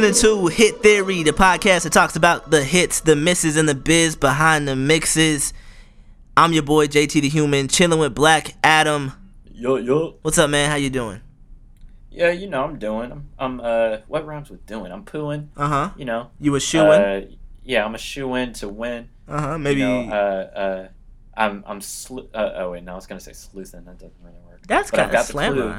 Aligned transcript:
Listening 0.00 0.30
to 0.30 0.46
Hit 0.46 0.82
Theory, 0.82 1.22
the 1.24 1.32
podcast 1.32 1.82
that 1.82 1.92
talks 1.92 2.16
about 2.16 2.50
the 2.50 2.64
hits, 2.64 3.00
the 3.00 3.14
misses, 3.14 3.58
and 3.58 3.68
the 3.68 3.74
biz 3.74 4.16
behind 4.16 4.66
the 4.66 4.74
mixes. 4.74 5.52
I'm 6.38 6.54
your 6.54 6.62
boy 6.62 6.86
JT 6.86 7.20
the 7.20 7.28
Human, 7.28 7.68
chilling 7.68 7.98
with 7.98 8.14
Black 8.14 8.54
Adam. 8.64 9.12
Yo 9.52 9.76
yo. 9.76 10.14
What's 10.22 10.38
up, 10.38 10.48
man? 10.48 10.70
How 10.70 10.76
you 10.76 10.88
doing? 10.88 11.20
Yeah, 12.10 12.30
you 12.30 12.46
know 12.46 12.64
I'm 12.64 12.78
doing. 12.78 13.12
I'm, 13.12 13.28
I'm 13.38 13.60
uh, 13.60 13.98
what 14.08 14.24
rhymes 14.24 14.48
with 14.48 14.64
doing? 14.64 14.90
I'm 14.90 15.04
pooing. 15.04 15.48
Uh 15.54 15.68
huh. 15.68 15.90
You 15.98 16.06
know. 16.06 16.30
You 16.40 16.54
a 16.54 16.60
shoe 16.60 16.80
in? 16.80 17.00
Uh, 17.02 17.26
yeah, 17.62 17.84
I'm 17.84 17.94
a 17.94 17.98
shoe 17.98 18.34
in 18.36 18.54
to 18.54 18.70
win. 18.70 19.10
Uh 19.28 19.38
huh. 19.38 19.58
Maybe 19.58 19.80
You 19.80 19.86
know, 19.86 20.08
uh, 20.08 20.58
uh, 20.58 20.88
I'm 21.36 21.62
I'm 21.66 21.80
slu- 21.80 22.30
uh, 22.32 22.52
oh 22.54 22.70
wait, 22.70 22.84
no, 22.84 22.92
I 22.92 22.94
was 22.94 23.06
gonna 23.06 23.20
say 23.20 23.34
sleuthing. 23.34 23.84
That 23.84 23.98
doesn't 23.98 24.14
really 24.24 24.40
work. 24.48 24.66
that's 24.66 24.90
kind 24.90 25.14
of 25.14 25.26
slam 25.26 25.52
clue. 25.52 25.74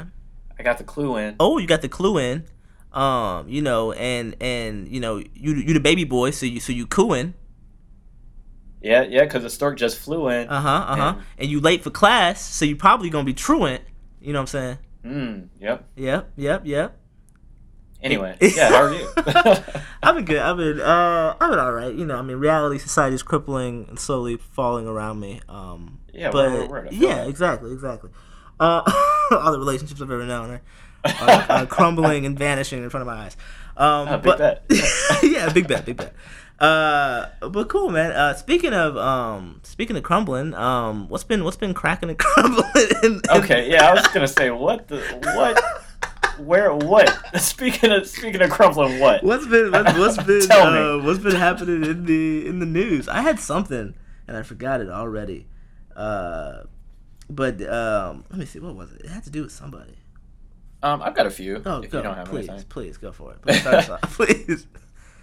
I 0.60 0.62
got 0.62 0.78
the 0.78 0.84
clue 0.84 1.18
in. 1.18 1.38
Oh, 1.40 1.58
you 1.58 1.66
got 1.66 1.82
the 1.82 1.90
clue 1.90 2.20
in. 2.20 2.46
Um, 2.94 3.48
you 3.48 3.62
know, 3.62 3.92
and 3.94 4.36
and 4.42 4.88
you 4.88 5.00
know, 5.00 5.18
you 5.18 5.54
you 5.56 5.74
the 5.74 5.80
baby 5.80 6.04
boy, 6.04 6.32
so 6.32 6.46
you 6.46 6.60
so 6.60 6.74
you 6.74 6.86
cooing. 6.88 7.34
Yeah, 8.82 9.04
yeah, 9.04 9.24
because 9.24 9.44
the 9.44 9.50
stork 9.50 9.78
just 9.78 9.98
flew 10.00 10.28
in. 10.30 10.48
Uh 10.50 10.60
huh. 10.62 10.70
Uh 10.70 10.96
huh. 10.96 11.04
And- 11.16 11.24
And 11.38 11.50
you 11.50 11.60
late 11.62 11.84
for 11.84 11.90
class, 11.92 12.42
so 12.44 12.66
you 12.66 12.76
probably 12.76 13.10
gonna 13.10 13.24
be 13.26 13.34
truant. 13.34 13.84
You 14.20 14.34
know 14.34 14.40
what 14.40 14.42
I'm 14.42 14.48
saying? 14.48 14.78
Mm, 15.06 15.48
yep. 15.60 15.88
Yep. 15.96 16.32
Yep. 16.36 16.62
Yep. 16.66 16.98
Anyway, 18.04 18.36
yeah. 18.42 18.70
How 18.70 18.84
are 18.84 18.94
you? 18.94 19.08
I've 20.04 20.16
been 20.16 20.26
good. 20.26 20.38
I've 20.40 20.58
been 20.58 20.82
uh 20.82 21.36
I've 21.40 21.50
been 21.52 21.60
all 21.60 21.72
right. 21.72 21.94
You 21.94 22.06
know, 22.06 22.18
I 22.18 22.22
mean, 22.24 22.38
reality 22.38 22.80
society 22.80 23.16
is 23.16 23.24
crippling 23.24 23.86
and 23.90 24.00
slowly 24.00 24.38
falling 24.38 24.88
around 24.88 25.20
me. 25.20 25.40
Um, 25.48 26.00
Yeah, 26.12 26.32
but 26.32 26.70
word. 26.70 26.88
I 26.88 26.90
feel 26.90 27.00
yeah, 27.10 27.16
that. 27.18 27.30
exactly, 27.30 27.72
exactly. 27.72 28.10
Uh, 28.60 28.82
all 29.32 29.52
the 29.52 29.60
relationships 29.60 30.02
I've 30.02 30.10
ever 30.12 30.26
known 30.26 30.50
are, 30.52 30.62
are, 31.06 31.46
are 31.50 31.66
crumbling 31.66 32.26
and 32.26 32.38
vanishing 32.38 32.84
in 32.84 32.90
front 32.90 33.02
of 33.02 33.08
my 33.08 33.24
eyes. 33.26 33.38
Um, 33.78 34.08
Ah, 34.08 34.18
big 34.18 34.24
but 34.24 34.38
bet. 34.38 34.64
yeah, 35.24 35.52
big 35.52 35.68
bet, 35.68 35.86
big 35.86 35.98
bet. 35.98 36.14
Uh, 36.60 37.28
but 37.50 37.70
cool, 37.70 37.90
man. 37.90 38.12
Uh, 38.12 38.34
speaking 38.36 38.74
of 38.74 38.96
um, 38.98 39.60
speaking 39.64 39.98
of 39.98 40.04
crumbling, 40.04 40.54
um, 40.54 41.08
what's 41.10 41.24
been 41.24 41.44
what's 41.44 41.58
been 41.58 41.74
cracking 41.74 42.10
and 42.10 42.20
crumbling? 42.20 42.66
In, 43.04 43.14
in- 43.16 43.22
okay, 43.32 43.70
yeah, 43.72 43.90
I 43.90 43.94
was 43.94 44.08
gonna 44.10 44.28
say 44.28 44.52
what 44.52 44.88
the 44.88 45.00
what. 45.36 45.62
Where 46.38 46.74
what? 46.74 47.10
Speaking 47.42 47.92
of 47.92 48.08
speaking 48.08 48.42
of 48.42 48.50
crumbling, 48.50 49.00
what? 49.00 49.24
What's 49.24 49.46
been 49.46 49.72
what's, 49.72 49.98
what's 49.98 50.18
been 50.24 50.42
Tell 50.48 50.72
me. 50.72 50.80
uh, 51.04 51.06
what's 51.06 51.20
been 51.20 51.36
happening 51.36 51.84
in 51.84 52.06
the 52.06 52.48
in 52.48 52.60
the 52.60 52.66
news? 52.66 53.08
I 53.08 53.22
had 53.22 53.40
something 53.40 53.94
and 54.28 54.38
I 54.38 54.42
forgot 54.42 54.82
it 54.82 54.90
already. 54.90 55.48
Uh, 55.96 56.64
but 57.30 57.62
um, 57.70 58.24
let 58.30 58.40
me 58.40 58.46
see. 58.46 58.60
What 58.60 58.76
was 58.76 58.92
it? 58.94 59.02
It 59.02 59.10
had 59.10 59.24
to 59.26 59.30
do 59.30 59.44
with 59.44 59.52
somebody. 59.52 59.96
Um, 60.84 61.02
I've 61.02 61.16
got 61.16 61.28
a 61.28 61.32
few. 61.32 61.62
Oh, 61.66 61.82
if 61.82 61.92
go, 61.92 61.98
you 62.00 62.04
don't 62.04 62.16
have 62.16 62.28
please, 62.28 62.50
anything. 62.50 62.68
please 62.70 62.98
go 62.98 63.12
for 63.12 63.34
it. 63.34 63.42
Please, 63.42 63.62
start 63.62 64.02
please. 64.04 64.68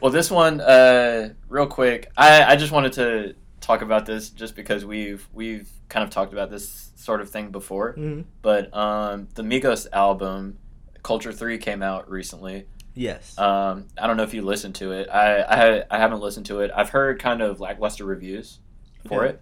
Well, 0.00 0.12
this 0.12 0.30
one, 0.30 0.60
uh, 0.60 1.34
real 1.48 1.66
quick, 1.66 2.10
I, 2.16 2.44
I 2.52 2.56
just 2.56 2.70
wanted 2.72 2.92
to 2.94 3.34
talk 3.60 3.82
about 3.82 4.06
this 4.06 4.30
just 4.30 4.54
because 4.54 4.84
we've 4.84 5.26
we've 5.32 5.68
kind 5.88 6.04
of 6.04 6.10
talked 6.10 6.32
about 6.32 6.50
this 6.50 6.92
sort 6.96 7.20
of 7.20 7.30
thing 7.30 7.50
before. 7.50 7.94
Mhm. 7.94 8.24
But 8.42 8.74
um, 8.76 9.28
the 9.34 9.42
Migos 9.42 9.86
album, 9.92 10.58
Culture 11.02 11.32
Three, 11.32 11.58
came 11.58 11.82
out 11.82 12.08
recently. 12.08 12.66
Yes. 12.94 13.36
Um, 13.38 13.86
I 14.00 14.06
don't 14.06 14.16
know 14.16 14.22
if 14.24 14.34
you 14.34 14.42
listened 14.42 14.76
to 14.76 14.92
it. 14.92 15.08
I 15.08 15.40
I, 15.40 15.84
I 15.90 15.98
haven't 15.98 16.20
listened 16.20 16.46
to 16.46 16.60
it. 16.60 16.70
I've 16.74 16.90
heard 16.90 17.18
kind 17.20 17.42
of 17.42 17.60
lackluster 17.60 18.04
reviews 18.04 18.60
for 19.06 19.24
it. 19.24 19.40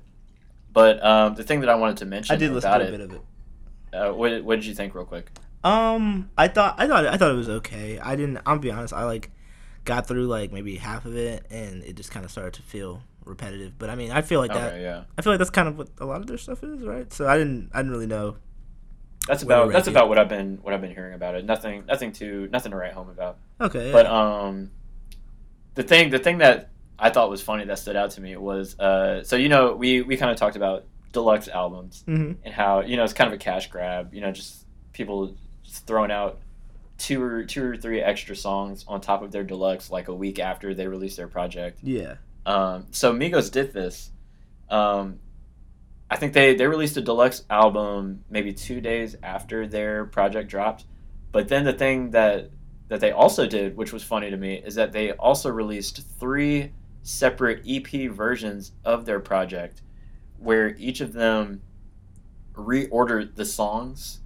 But 0.73 1.03
um, 1.05 1.35
the 1.35 1.43
thing 1.43 1.61
that 1.61 1.69
I 1.71 1.75
wanted 1.75 1.99
to 1.99 2.05
mention 2.07 2.35
I 2.35 2.39
did 2.39 2.53
listen 2.53 2.71
to 2.71 2.77
a 2.79 2.81
it, 2.89 2.91
bit 2.91 3.01
of 3.01 3.13
it. 3.15 3.21
uh, 3.95 4.13
what, 4.13 4.45
what 4.45 4.57
did 4.57 4.67
you 4.67 4.75
think, 4.75 4.95
real 4.95 5.07
quick? 5.07 5.31
Um, 5.65 6.31
I 6.37 6.49
thought 6.49 6.77
I 6.79 6.87
thought 6.87 7.07
I 7.07 7.17
thought 7.17 7.31
it 7.31 7.37
was 7.37 7.49
okay. 7.49 7.99
I 7.99 8.17
didn't. 8.17 8.39
I'll 8.47 8.59
be 8.59 8.71
honest. 8.71 8.93
I 8.93 9.05
like 9.05 9.31
got 9.85 10.07
through 10.07 10.27
like 10.27 10.53
maybe 10.53 10.77
half 10.77 11.05
of 11.05 11.17
it, 11.17 11.47
and 11.51 11.83
it 11.83 11.97
just 11.97 12.11
kind 12.11 12.25
of 12.25 12.31
started 12.31 12.55
to 12.55 12.63
feel 12.63 13.03
repetitive. 13.25 13.79
But 13.79 13.91
I 13.91 13.95
mean, 13.95 14.11
I 14.11 14.23
feel 14.23 14.41
like 14.41 14.53
that. 14.53 14.81
Yeah. 14.81 15.05
I 15.19 15.23
feel 15.23 15.33
like 15.33 15.39
that's 15.39 15.51
kind 15.51 15.69
of 15.69 15.79
what 15.79 15.89
a 15.99 16.07
lot 16.07 16.21
of 16.21 16.27
their 16.27 16.39
stuff 16.39 16.63
is, 16.63 16.83
right? 16.83 17.13
So 17.13 17.27
I 17.27 17.37
didn't. 17.37 17.71
I 17.73 17.79
didn't 17.79 17.93
really 17.93 18.07
know. 18.07 18.37
That's 19.27 19.43
about 19.43 19.73
that's 19.73 19.89
about 19.89 20.09
what 20.09 20.19
I've 20.19 20.29
been 20.29 20.59
what 20.63 20.73
I've 20.73 20.81
been 20.81 20.95
hearing 20.95 21.15
about 21.15 21.35
it. 21.35 21.45
Nothing 21.45 21.85
nothing 21.87 22.13
to 22.13 22.49
nothing 22.53 22.71
to 22.71 22.77
write 22.77 22.93
home 22.93 23.09
about. 23.09 23.39
Okay. 23.61 23.91
But 23.91 24.07
um, 24.07 24.71
the 25.75 25.83
thing 25.83 26.11
the 26.11 26.19
thing 26.21 26.39
that 26.39 26.71
I 26.99 27.11
thought 27.11 27.29
was 27.29 27.43
funny 27.43 27.65
that 27.65 27.79
stood 27.79 27.97
out 27.97 28.13
to 28.13 28.21
me 28.21 28.37
was 28.37 28.79
uh, 28.79 29.25
so 29.25 29.35
you 29.37 29.49
know 29.49 29.75
we 29.75 30.03
we 30.03 30.17
kind 30.17 30.31
of 30.31 30.37
talked 30.37 30.55
about 30.57 30.85
deluxe 31.13 31.49
albums 31.49 32.03
hmm 32.05 32.33
and 32.45 32.53
how 32.53 32.83
you 32.83 32.97
know 32.97 33.03
it's 33.03 33.15
kind 33.15 33.27
of 33.27 33.35
a 33.35 33.39
cash 33.39 33.69
grab. 33.69 34.15
You 34.15 34.21
know, 34.21 34.31
just 34.31 34.65
people 34.93 35.37
just 35.77 35.87
throwing 35.87 36.11
out 36.11 36.39
two 36.99 37.23
or 37.23 37.45
two 37.45 37.63
or 37.63 37.77
three 37.77 38.01
extra 38.01 38.35
songs 38.35 38.85
on 38.89 39.01
top 39.01 39.23
of 39.23 39.31
their 39.31 39.45
deluxe 39.45 39.91
like 39.91 40.09
a 40.09 40.15
week 40.15 40.39
after 40.39 40.75
they 40.75 40.89
released 40.89 41.19
their 41.19 41.29
project. 41.29 41.81
Yeah. 41.83 42.15
Um, 42.47 42.87
so 42.91 43.13
Migos 43.13 43.53
did 43.53 43.73
this. 43.73 44.11
Um, 44.71 45.19
I 46.11 46.17
think 46.17 46.33
they, 46.33 46.55
they 46.55 46.67
released 46.67 46.97
a 46.97 47.03
deluxe 47.03 47.45
album 47.51 48.25
maybe 48.31 48.55
two 48.55 48.81
days 48.81 49.17
after 49.23 49.67
their 49.67 50.07
project 50.07 50.49
dropped. 50.49 50.85
But 51.33 51.49
then 51.49 51.65
the 51.65 51.73
thing 51.73 52.11
that 52.13 52.51
that 52.89 53.01
they 53.01 53.11
also 53.11 53.47
did, 53.47 53.77
which 53.77 53.93
was 53.93 54.03
funny 54.03 54.31
to 54.31 54.37
me, 54.37 54.63
is 54.65 54.77
that 54.77 54.93
they 54.93 55.13
also 55.13 55.51
released 55.51 56.03
three 56.19 56.73
separate 57.03 57.65
EP 57.69 58.11
versions 58.11 58.73
of 58.85 59.05
their 59.05 59.21
project, 59.21 59.83
where 60.39 60.75
each 60.77 61.01
of 61.01 61.13
them 61.13 61.61
reordered 62.55 63.35
the 63.35 63.45
songs 63.45 64.21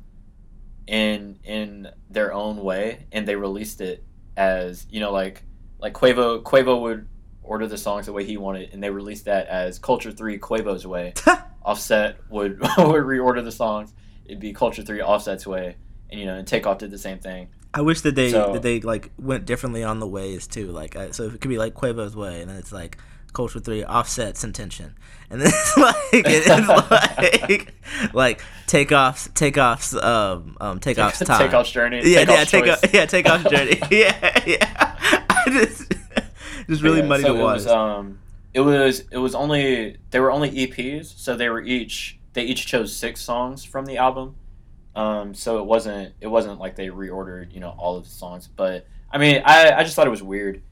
in 0.90 1.38
in 1.44 1.88
their 2.10 2.34
own 2.34 2.56
way, 2.56 3.06
and 3.12 3.26
they 3.26 3.36
released 3.36 3.80
it 3.80 4.02
as 4.36 4.86
you 4.90 4.98
know 4.98 5.12
like 5.12 5.44
like 5.78 5.94
Quavo 5.94 6.42
Quavo 6.42 6.80
would 6.82 7.06
order 7.44 7.68
the 7.68 7.78
songs 7.78 8.06
the 8.06 8.12
way 8.12 8.24
he 8.24 8.36
wanted, 8.36 8.74
and 8.74 8.82
they 8.82 8.90
released 8.90 9.24
that 9.26 9.46
as 9.46 9.78
Culture 9.78 10.10
Three 10.10 10.38
Quavo's 10.38 10.86
way. 10.86 11.14
Offset 11.62 12.16
would 12.28 12.58
would 12.78 13.04
reorder 13.04 13.44
the 13.44 13.52
songs. 13.52 13.94
It'd 14.24 14.40
be 14.40 14.52
Culture 14.52 14.82
Three 14.82 15.00
Offset's 15.00 15.46
way, 15.46 15.76
and 16.10 16.18
you 16.18 16.26
know, 16.26 16.34
and 16.34 16.46
Takeoff 16.46 16.78
did 16.78 16.90
the 16.90 16.98
same 16.98 17.20
thing. 17.20 17.48
I 17.72 17.82
wish 17.82 18.00
that 18.00 18.16
they 18.16 18.32
So- 18.32 18.52
that 18.54 18.62
they 18.62 18.80
like 18.80 19.12
went 19.16 19.44
differently 19.46 19.84
on 19.84 20.00
the 20.00 20.08
ways 20.08 20.48
too. 20.48 20.66
Like, 20.72 20.96
I, 20.96 21.12
so 21.12 21.26
it 21.26 21.40
could 21.40 21.50
be 21.50 21.58
like 21.58 21.74
Quavo's 21.74 22.16
way, 22.16 22.40
and 22.40 22.50
then 22.50 22.56
it's 22.56 22.72
like 22.72 22.98
Culture 23.30 23.60
Three 23.60 23.84
offsets 23.84 24.44
intention, 24.44 24.94
and 25.30 25.40
then 25.40 25.48
it's 25.54 25.76
like 25.76 25.94
it's 26.12 26.68
like 27.48 27.74
like 28.14 28.42
takeoffs 28.66 29.28
takeoffs 29.32 29.94
um 30.02 30.56
um 30.60 30.80
takeoffs 30.80 31.24
time. 31.26 31.38
Takeoff's 31.48 31.70
journey. 31.72 32.02
yeah, 32.04 32.20
yeah, 32.20 32.44
Takeoff's 32.44 32.50
take 32.50 32.64
choice. 32.64 32.84
off, 32.84 32.94
yeah, 32.94 33.06
take 33.06 33.28
off 33.28 33.44
journey. 33.50 33.78
yeah, 33.90 34.42
yeah. 34.46 34.96
I 35.30 35.44
just 35.50 35.92
just 36.68 36.82
really 36.82 37.00
Yeah, 37.00 37.06
muddy 37.06 37.22
so 37.22 37.32
the 37.34 37.38
it 37.38 37.42
waters. 37.42 37.64
was, 37.64 37.72
um, 37.72 38.18
it 38.54 38.60
was 38.60 39.00
it 39.10 39.18
was 39.18 39.34
only 39.34 39.96
they 40.10 40.20
were 40.20 40.30
only 40.32 40.50
EPs, 40.50 41.06
so 41.18 41.36
they 41.36 41.48
were 41.48 41.60
each 41.62 42.18
they 42.32 42.42
each 42.44 42.66
chose 42.66 42.94
six 42.94 43.20
songs 43.20 43.64
from 43.64 43.86
the 43.86 43.96
album. 43.98 44.36
Um, 44.96 45.34
so 45.34 45.58
it 45.60 45.66
wasn't 45.66 46.14
it 46.20 46.26
wasn't 46.26 46.58
like 46.58 46.74
they 46.76 46.88
reordered 46.88 47.52
you 47.52 47.60
know 47.60 47.70
all 47.78 47.96
of 47.96 48.04
the 48.04 48.10
songs, 48.10 48.48
but 48.48 48.86
I 49.10 49.18
mean 49.18 49.42
I, 49.44 49.70
I 49.72 49.82
just 49.84 49.94
thought 49.96 50.06
it 50.06 50.10
was 50.10 50.22
weird. 50.22 50.62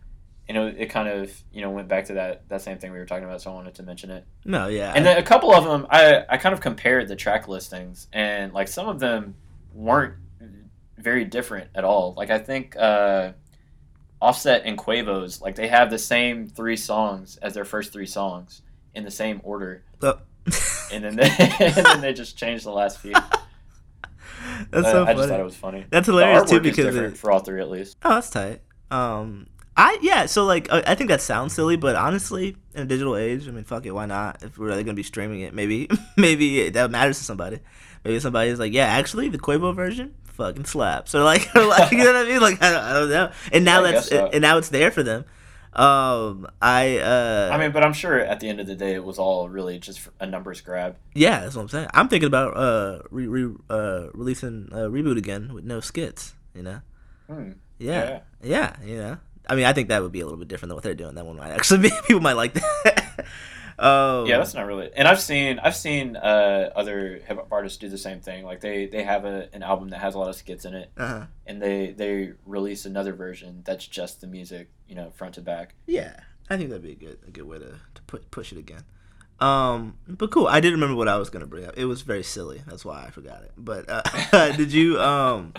You 0.48 0.54
know, 0.54 0.66
it 0.66 0.86
kind 0.86 1.08
of 1.08 1.30
you 1.52 1.60
know 1.60 1.70
went 1.70 1.88
back 1.88 2.06
to 2.06 2.14
that 2.14 2.48
that 2.48 2.62
same 2.62 2.78
thing 2.78 2.90
we 2.92 2.98
were 2.98 3.04
talking 3.06 3.24
about, 3.24 3.42
so 3.42 3.50
I 3.50 3.54
wanted 3.54 3.74
to 3.74 3.82
mention 3.82 4.10
it. 4.10 4.24
no, 4.46 4.66
yeah, 4.68 4.92
And 4.96 5.04
then 5.04 5.18
a 5.18 5.22
couple 5.22 5.52
of 5.52 5.64
them, 5.64 5.86
I 5.90 6.24
I 6.28 6.38
kind 6.38 6.54
of 6.54 6.60
compared 6.62 7.06
the 7.08 7.16
track 7.16 7.48
listings, 7.48 8.08
and 8.12 8.52
like 8.54 8.68
some 8.68 8.88
of 8.88 8.98
them 8.98 9.34
weren't 9.74 10.14
very 10.96 11.24
different 11.24 11.68
at 11.74 11.84
all. 11.84 12.14
Like 12.16 12.30
I 12.30 12.38
think 12.38 12.76
uh, 12.76 13.32
Offset 14.22 14.62
and 14.64 14.76
Quavo's, 14.78 15.40
like 15.42 15.54
they 15.54 15.68
have 15.68 15.90
the 15.90 15.98
same 15.98 16.46
three 16.48 16.76
songs 16.76 17.36
as 17.42 17.52
their 17.54 17.64
first 17.66 17.92
three 17.92 18.06
songs 18.06 18.62
in 18.94 19.04
the 19.04 19.10
same 19.10 19.40
order, 19.44 19.84
Oh. 20.02 20.18
and 20.92 21.04
then 21.04 21.14
they, 21.16 21.28
and 21.60 21.74
then 21.74 22.00
they 22.00 22.14
just 22.14 22.38
changed 22.38 22.64
the 22.64 22.72
last 22.72 22.98
few. 23.00 23.12
that's 23.12 24.86
Uh, 24.88 24.92
so 24.92 25.02
I 25.02 25.06
funny. 25.06 25.16
just 25.18 25.28
thought 25.28 25.40
it 25.40 25.44
was 25.44 25.56
funny. 25.56 25.84
that's 25.90 26.06
hilarious 26.06 26.48
too 26.50 26.60
because 26.60 26.86
different 26.86 27.14
it, 27.14 27.18
for 27.18 27.30
all 27.30 27.40
three 27.40 27.60
at 27.60 27.68
least. 27.70 27.96
Oh, 28.02 28.14
that's 28.14 28.30
tight. 28.30 28.62
Um, 28.90 29.46
I 29.78 29.98
yeah. 30.02 30.26
So 30.26 30.44
like, 30.44 30.70
uh, 30.70 30.82
I 30.86 30.96
think 30.96 31.08
that 31.08 31.22
sounds 31.22 31.54
silly, 31.54 31.76
but 31.76 31.94
honestly, 31.94 32.56
in 32.74 32.82
a 32.82 32.84
digital 32.84 33.16
age, 33.16 33.46
I 33.46 33.52
mean, 33.52 33.62
fuck 33.62 33.86
it, 33.86 33.92
why 33.92 34.06
not? 34.06 34.42
If 34.42 34.58
we're 34.58 34.66
really 34.66 34.82
gonna 34.82 34.94
be 34.94 35.04
streaming 35.04 35.40
it, 35.40 35.54
maybe 35.54 35.88
maybe 36.16 36.68
that 36.70 36.90
matters 36.90 37.18
to 37.18 37.24
somebody. 37.24 37.60
Maybe 38.04 38.18
somebody's 38.18 38.58
like, 38.58 38.72
yeah, 38.72 38.86
actually, 38.86 39.28
the 39.28 39.38
Quavo 39.38 39.74
version 39.74 40.14
fucking 40.24 40.64
slaps. 40.64 41.14
Or 41.14 41.22
like, 41.22 41.48
or 41.54 41.64
like 41.66 41.92
you 41.92 41.98
know 41.98 42.12
what 42.12 42.26
I 42.26 42.28
mean? 42.28 42.40
Like, 42.40 42.60
I 42.60 42.70
don't, 42.70 42.82
I 42.82 42.92
don't 42.94 43.10
know. 43.10 43.32
And 43.52 43.64
now 43.64 43.84
I 43.84 43.92
that's 43.92 44.08
so. 44.08 44.26
and 44.32 44.42
now 44.42 44.58
it's 44.58 44.68
there 44.70 44.90
for 44.90 45.04
them. 45.04 45.24
Um, 45.74 46.48
I 46.60 46.98
uh, 46.98 47.50
I 47.52 47.58
mean, 47.58 47.70
but 47.70 47.84
I'm 47.84 47.92
sure 47.92 48.18
at 48.18 48.40
the 48.40 48.48
end 48.48 48.58
of 48.58 48.66
the 48.66 48.74
day, 48.74 48.94
it 48.94 49.04
was 49.04 49.18
all 49.18 49.48
really 49.48 49.78
just 49.78 50.00
a 50.18 50.26
numbers 50.26 50.60
grab. 50.60 50.96
yeah, 51.14 51.40
that's 51.40 51.54
what 51.54 51.62
I'm 51.62 51.68
saying. 51.68 51.88
I'm 51.94 52.08
thinking 52.08 52.26
about 52.26 52.56
uh 52.56 53.02
re, 53.12 53.28
re 53.28 53.54
uh 53.70 54.08
releasing 54.12 54.70
a 54.72 54.88
reboot 54.88 55.18
again 55.18 55.54
with 55.54 55.64
no 55.64 55.78
skits. 55.78 56.34
You 56.52 56.62
know. 56.62 56.80
Hmm. 57.28 57.52
Yeah. 57.78 58.20
Yeah, 58.42 58.76
you 58.84 58.96
know. 58.96 59.18
I 59.48 59.54
mean, 59.54 59.64
I 59.64 59.72
think 59.72 59.88
that 59.88 60.02
would 60.02 60.12
be 60.12 60.20
a 60.20 60.24
little 60.24 60.38
bit 60.38 60.48
different 60.48 60.70
than 60.70 60.76
what 60.76 60.84
they're 60.84 60.94
doing. 60.94 61.14
That 61.14 61.26
one 61.26 61.36
might 61.36 61.50
actually 61.50 61.80
be 61.88 61.90
people 62.06 62.20
might 62.20 62.34
like 62.34 62.54
that. 62.54 63.26
Um, 63.78 64.26
yeah, 64.26 64.38
that's 64.38 64.54
not 64.54 64.66
really. 64.66 64.90
And 64.96 65.06
I've 65.06 65.20
seen 65.20 65.60
I've 65.60 65.76
seen 65.76 66.16
uh, 66.16 66.70
other 66.74 67.20
hip 67.24 67.36
hop 67.36 67.52
artists 67.52 67.78
do 67.78 67.88
the 67.88 67.96
same 67.96 68.18
thing. 68.20 68.44
Like 68.44 68.60
they 68.60 68.86
they 68.86 69.04
have 69.04 69.24
a, 69.24 69.48
an 69.52 69.62
album 69.62 69.90
that 69.90 70.00
has 70.00 70.16
a 70.16 70.18
lot 70.18 70.28
of 70.28 70.34
skits 70.34 70.64
in 70.64 70.74
it, 70.74 70.90
uh-huh. 70.96 71.26
and 71.46 71.62
they 71.62 71.92
they 71.92 72.32
release 72.44 72.86
another 72.86 73.12
version 73.12 73.62
that's 73.64 73.86
just 73.86 74.20
the 74.20 74.26
music, 74.26 74.68
you 74.88 74.96
know, 74.96 75.10
front 75.10 75.34
to 75.34 75.42
back. 75.42 75.74
Yeah, 75.86 76.18
I 76.50 76.56
think 76.56 76.70
that'd 76.70 76.82
be 76.82 76.90
a 76.90 76.96
good 76.96 77.18
a 77.28 77.30
good 77.30 77.44
way 77.44 77.60
to, 77.60 77.66
to 77.94 78.02
put, 78.08 78.28
push 78.32 78.50
it 78.50 78.58
again. 78.58 78.82
Um, 79.38 79.96
but 80.08 80.32
cool. 80.32 80.48
I 80.48 80.58
did 80.58 80.72
remember 80.72 80.96
what 80.96 81.06
I 81.06 81.16
was 81.16 81.30
gonna 81.30 81.46
bring 81.46 81.64
up. 81.64 81.74
It 81.76 81.84
was 81.84 82.02
very 82.02 82.24
silly. 82.24 82.62
That's 82.66 82.84
why 82.84 83.04
I 83.04 83.10
forgot 83.10 83.44
it. 83.44 83.52
But 83.56 83.84
uh, 83.88 84.52
did 84.56 84.72
you 84.72 85.00
um 85.00 85.54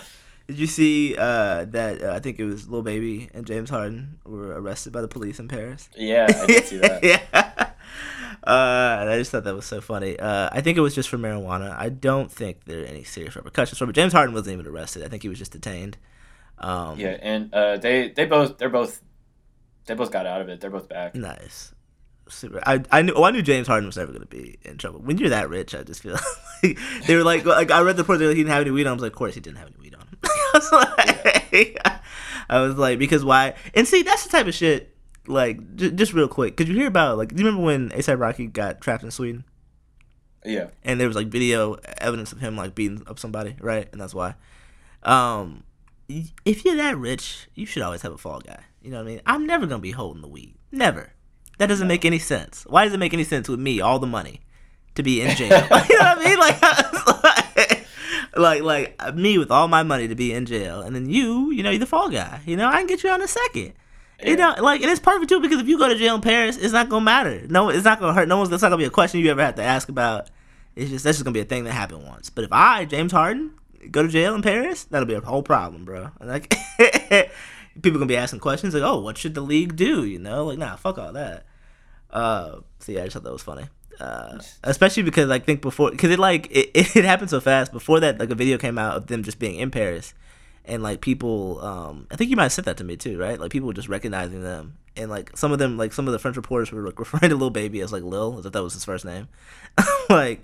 did 0.49 0.57
you 0.57 0.65
see 0.65 1.15
uh 1.15 1.65
that 1.65 2.01
uh, 2.03 2.13
I 2.13 2.19
think 2.19 2.39
it 2.39 2.43
was 2.43 2.67
Lil 2.67 2.81
Baby 2.81 3.29
and 3.35 3.45
James 3.45 3.69
Harden 3.69 4.17
were 4.25 4.59
arrested 4.59 4.91
by 4.91 5.01
the 5.01 5.07
police 5.07 5.39
in 5.39 5.47
Paris? 5.47 5.89
Yeah, 5.95 6.25
I 6.27 6.45
did 6.47 6.65
see 6.65 6.77
that. 6.77 7.03
yeah. 7.03 7.71
Uh, 8.41 9.05
I 9.07 9.17
just 9.17 9.29
thought 9.29 9.43
that 9.43 9.53
was 9.53 9.65
so 9.65 9.79
funny. 9.79 10.17
Uh, 10.17 10.49
I 10.51 10.61
think 10.61 10.77
it 10.77 10.81
was 10.81 10.95
just 10.95 11.07
for 11.07 11.17
marijuana. 11.17 11.77
I 11.77 11.89
don't 11.89 12.31
think 12.31 12.63
there 12.65 12.81
are 12.81 12.85
any 12.85 13.03
serious 13.03 13.35
repercussions 13.35 13.77
for 13.77 13.87
it. 13.87 13.93
James 13.93 14.13
Harden 14.13 14.33
wasn't 14.33 14.53
even 14.53 14.65
arrested. 14.65 15.03
I 15.03 15.07
think 15.07 15.21
he 15.21 15.29
was 15.29 15.37
just 15.37 15.51
detained. 15.51 15.97
Um, 16.57 16.97
Yeah, 16.97 17.17
and 17.21 17.53
uh, 17.53 17.77
they 17.77 18.09
they 18.09 18.25
both 18.25 18.57
they're 18.57 18.69
both 18.69 19.01
they 19.85 19.93
both 19.93 20.11
got 20.11 20.25
out 20.25 20.41
of 20.41 20.49
it. 20.49 20.61
They're 20.61 20.71
both 20.71 20.89
back. 20.89 21.13
Nice. 21.13 21.73
Super. 22.27 22.61
I 22.65 22.83
I 22.91 23.01
knew 23.03 23.13
oh, 23.13 23.23
I 23.23 23.31
knew 23.31 23.41
James 23.43 23.67
Harden 23.67 23.85
was 23.85 23.97
never 23.97 24.11
gonna 24.11 24.25
be 24.25 24.57
in 24.63 24.77
trouble. 24.77 24.99
When 25.01 25.19
you're 25.19 25.29
that 25.29 25.49
rich, 25.49 25.75
I 25.75 25.83
just 25.83 26.01
feel 26.01 26.13
like 26.63 26.79
they 27.05 27.15
were 27.15 27.23
like 27.23 27.45
like 27.45 27.69
I 27.71 27.81
read 27.81 27.97
the 27.97 28.03
report. 28.03 28.19
They 28.19 28.27
like, 28.27 28.37
he 28.37 28.43
didn't 28.43 28.53
have 28.53 28.61
any 28.61 28.71
weed 28.71 28.87
on. 28.87 28.91
I 28.91 28.93
was 28.93 29.03
like, 29.03 29.11
of 29.11 29.17
course 29.17 29.35
he 29.35 29.41
didn't 29.41 29.57
have 29.57 29.67
any 29.67 29.77
weed 29.81 29.95
on. 29.95 29.98
I 30.61 30.65
was 30.65 30.71
like, 31.51 31.87
I 32.49 32.59
was 32.61 32.75
like, 32.75 32.99
because 32.99 33.23
why? 33.23 33.55
And 33.73 33.87
see, 33.87 34.01
that's 34.03 34.23
the 34.23 34.29
type 34.29 34.47
of 34.47 34.53
shit. 34.53 34.95
Like, 35.27 35.75
j- 35.75 35.91
just 35.91 36.13
real 36.13 36.27
quick, 36.27 36.57
could 36.57 36.67
you 36.67 36.75
hear 36.75 36.87
about 36.87 37.17
like? 37.17 37.29
Do 37.29 37.35
you 37.41 37.45
remember 37.45 37.65
when 37.65 37.89
ASAP 37.89 38.19
Rocky 38.19 38.47
got 38.47 38.81
trapped 38.81 39.03
in 39.03 39.11
Sweden? 39.11 39.43
Yeah, 40.45 40.69
and 40.83 40.99
there 40.99 41.07
was 41.07 41.15
like 41.15 41.27
video 41.27 41.73
evidence 41.97 42.31
of 42.31 42.39
him 42.39 42.55
like 42.55 42.73
beating 42.73 43.03
up 43.07 43.19
somebody, 43.19 43.55
right? 43.59 43.87
And 43.91 43.99
that's 44.01 44.13
why. 44.13 44.35
Um, 45.03 45.63
if 46.07 46.65
you're 46.65 46.77
that 46.77 46.97
rich, 46.97 47.47
you 47.55 47.65
should 47.65 47.83
always 47.83 48.01
have 48.01 48.13
a 48.13 48.17
fall 48.17 48.39
guy. 48.39 48.63
You 48.81 48.89
know 48.91 48.97
what 48.97 49.07
I 49.07 49.09
mean? 49.11 49.21
I'm 49.25 49.45
never 49.45 49.67
gonna 49.67 49.81
be 49.81 49.91
holding 49.91 50.21
the 50.21 50.27
weed. 50.27 50.55
Never. 50.71 51.11
That 51.59 51.67
doesn't 51.67 51.87
make 51.87 52.05
any 52.05 52.19
sense. 52.19 52.63
Why 52.67 52.85
does 52.85 52.93
it 52.93 52.99
make 52.99 53.13
any 53.13 53.25
sense 53.25 53.49
with 53.49 53.59
me, 53.59 53.81
all 53.81 53.99
the 53.99 54.07
money, 54.07 54.39
to 54.95 55.03
be 55.03 55.21
in 55.21 55.29
jail? 55.35 55.49
you 55.89 55.99
know 55.99 56.05
what 56.05 56.17
I 56.17 56.23
mean? 56.23 56.39
Like, 56.39 56.88
like, 58.39 58.61
like 58.63 59.15
me 59.15 59.37
with 59.37 59.51
all 59.51 59.67
my 59.67 59.83
money 59.83 60.07
to 60.07 60.15
be 60.15 60.33
in 60.33 60.45
jail, 60.45 60.81
and 60.81 60.95
then 60.95 61.09
you, 61.09 61.51
you 61.51 61.63
know, 61.63 61.69
you're 61.69 61.79
the 61.79 61.85
fall 61.85 62.09
guy. 62.09 62.41
You 62.45 62.55
know, 62.55 62.67
I 62.67 62.77
can 62.77 62.87
get 62.87 63.03
you 63.03 63.09
on 63.09 63.21
a 63.21 63.27
second. 63.27 63.73
You 64.23 64.35
know, 64.35 64.53
like, 64.59 64.81
and 64.81 64.91
it's 64.91 64.99
perfect 64.99 65.29
too 65.29 65.39
because 65.39 65.61
if 65.61 65.67
you 65.67 65.77
go 65.77 65.87
to 65.87 65.95
jail 65.95 66.15
in 66.15 66.21
Paris, 66.21 66.57
it's 66.57 66.73
not 66.73 66.89
gonna 66.89 67.05
matter. 67.05 67.45
No, 67.47 67.69
it's 67.69 67.85
not 67.85 68.01
gonna 68.01 68.13
hurt. 68.13 68.27
No 68.27 68.37
one's. 68.37 68.49
That's 68.49 68.61
not 68.61 68.69
gonna 68.69 68.79
be 68.79 68.85
a 68.85 68.89
question 68.89 69.21
you 69.21 69.31
ever 69.31 69.41
have 69.41 69.55
to 69.55 69.63
ask 69.63 69.87
about. 69.87 70.29
It's 70.75 70.89
just 70.89 71.05
that's 71.05 71.17
just 71.17 71.23
gonna 71.23 71.33
be 71.33 71.39
a 71.39 71.45
thing 71.45 71.63
that 71.63 71.71
happened 71.71 72.05
once. 72.05 72.29
But 72.29 72.43
if 72.43 72.51
I, 72.51 72.83
James 72.83 73.13
Harden, 73.13 73.51
go 73.91 74.03
to 74.03 74.09
jail 74.09 74.35
in 74.35 74.41
Paris, 74.41 74.83
that'll 74.85 75.07
be 75.07 75.13
a 75.13 75.21
whole 75.21 75.43
problem, 75.43 75.85
bro. 75.85 76.09
Like, 76.19 76.53
people 77.81 77.93
gonna 77.93 78.07
be 78.07 78.17
asking 78.17 78.41
questions 78.41 78.73
like, 78.73 78.83
"Oh, 78.83 78.99
what 78.99 79.17
should 79.17 79.35
the 79.35 79.41
league 79.41 79.77
do?" 79.77 80.03
You 80.03 80.19
know, 80.19 80.45
like, 80.45 80.57
nah, 80.57 80.75
fuck 80.75 80.97
all 80.97 81.13
that. 81.13 81.45
Uh, 82.11 82.59
so 82.79 82.91
yeah, 82.91 83.01
I 83.01 83.03
just 83.05 83.13
thought 83.13 83.23
that 83.23 83.31
was 83.31 83.43
funny. 83.43 83.67
Uh, 83.99 84.39
especially 84.63 85.03
because 85.03 85.29
I 85.29 85.39
think 85.39 85.61
before, 85.61 85.91
because 85.91 86.11
it 86.11 86.19
like 86.19 86.47
it, 86.51 86.71
it 86.95 87.05
happened 87.05 87.29
so 87.29 87.41
fast. 87.41 87.71
Before 87.71 87.99
that, 87.99 88.19
like 88.19 88.29
a 88.29 88.35
video 88.35 88.57
came 88.57 88.77
out 88.77 88.95
of 88.95 89.07
them 89.07 89.23
just 89.23 89.39
being 89.39 89.59
in 89.59 89.71
Paris, 89.71 90.13
and 90.65 90.81
like 90.81 91.01
people, 91.01 91.59
um, 91.61 92.07
I 92.09 92.15
think 92.15 92.29
you 92.29 92.37
might 92.37 92.43
have 92.43 92.53
said 92.53 92.65
that 92.65 92.77
to 92.77 92.83
me 92.83 92.95
too, 92.95 93.17
right? 93.17 93.39
Like 93.39 93.51
people 93.51 93.67
were 93.67 93.73
just 93.73 93.89
recognizing 93.89 94.41
them, 94.41 94.77
and 94.95 95.09
like 95.09 95.35
some 95.35 95.51
of 95.51 95.59
them, 95.59 95.77
like 95.77 95.91
some 95.91 96.07
of 96.07 96.13
the 96.13 96.19
French 96.19 96.37
reporters 96.37 96.71
were 96.71 96.81
like 96.81 96.99
referring 96.99 97.29
to 97.29 97.35
Lil 97.35 97.49
Baby 97.49 97.81
as 97.81 97.91
like 97.91 98.03
Lil, 98.03 98.39
as 98.39 98.45
if 98.45 98.53
that 98.53 98.63
was 98.63 98.73
his 98.73 98.85
first 98.85 99.03
name, 99.03 99.27
like, 100.09 100.43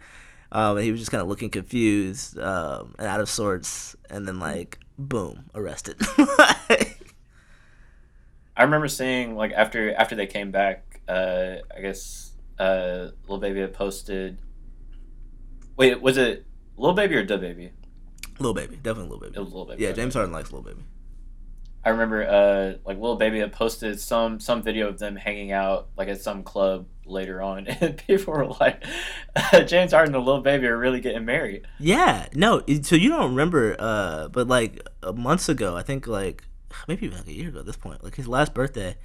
um, 0.51 0.75
and 0.77 0.83
he 0.85 0.91
was 0.91 0.99
just 0.99 1.11
kind 1.11 1.21
of 1.21 1.27
looking 1.29 1.49
confused 1.49 2.37
um, 2.37 2.93
and 2.99 3.07
out 3.07 3.21
of 3.21 3.29
sorts, 3.29 3.95
and 4.09 4.27
then 4.27 4.39
like 4.39 4.79
boom, 4.97 5.45
arrested. 5.55 5.97
I 8.57 8.63
remember 8.63 8.87
seeing 8.87 9.35
like 9.35 9.53
after 9.53 9.93
after 9.93 10.15
they 10.15 10.27
came 10.27 10.51
back. 10.51 10.81
Uh, 11.07 11.57
I 11.75 11.81
guess 11.81 12.24
uh, 12.59 13.09
Lil 13.27 13.39
Baby 13.39 13.61
had 13.61 13.73
posted. 13.73 14.37
Wait, 15.77 16.01
was 16.01 16.17
it 16.17 16.45
Lil 16.77 16.93
Baby 16.93 17.15
or 17.15 17.25
DaBaby? 17.25 17.71
Lil 18.39 18.53
Baby, 18.53 18.77
definitely 18.77 19.09
Lil 19.09 19.19
Baby. 19.19 19.33
It 19.35 19.39
was 19.39 19.53
Lil 19.53 19.65
Baby. 19.65 19.83
Yeah. 19.83 19.91
James 19.91 20.13
Harden 20.13 20.33
likes 20.33 20.51
Lil 20.51 20.61
Baby. 20.61 20.81
I 21.83 21.89
remember 21.89 22.27
uh 22.27 22.79
like 22.83 22.99
Lil 22.99 23.15
Baby 23.15 23.39
had 23.39 23.53
posted 23.53 23.99
some 23.99 24.39
some 24.39 24.63
video 24.63 24.87
of 24.87 24.97
them 24.97 25.15
hanging 25.15 25.51
out 25.51 25.89
like 25.95 26.07
at 26.07 26.19
some 26.19 26.41
club 26.41 26.87
later 27.05 27.43
on 27.43 27.67
and 27.81 27.95
people 27.95 28.33
were 28.33 28.47
like 28.47 28.83
James 29.67 29.93
Harden 29.93 30.15
and 30.15 30.25
Lil 30.25 30.41
Baby 30.41 30.65
are 30.65 30.77
really 30.77 30.99
getting 30.99 31.25
married. 31.25 31.67
Yeah, 31.79 32.27
no. 32.33 32.63
So 32.81 32.95
you 32.95 33.09
don't 33.09 33.29
remember, 33.29 33.75
uh, 33.77 34.29
but 34.29 34.47
like 34.47 34.81
months 35.13 35.47
ago, 35.47 35.75
I 35.75 35.83
think 35.83 36.07
like 36.07 36.43
maybe 36.87 37.05
even 37.05 37.19
like 37.19 37.27
a 37.27 37.33
year 37.33 37.49
ago 37.49 37.59
at 37.59 37.67
this 37.67 37.77
point, 37.77 38.03
like 38.03 38.15
his 38.15 38.27
last 38.27 38.55
birthday, 38.55 38.97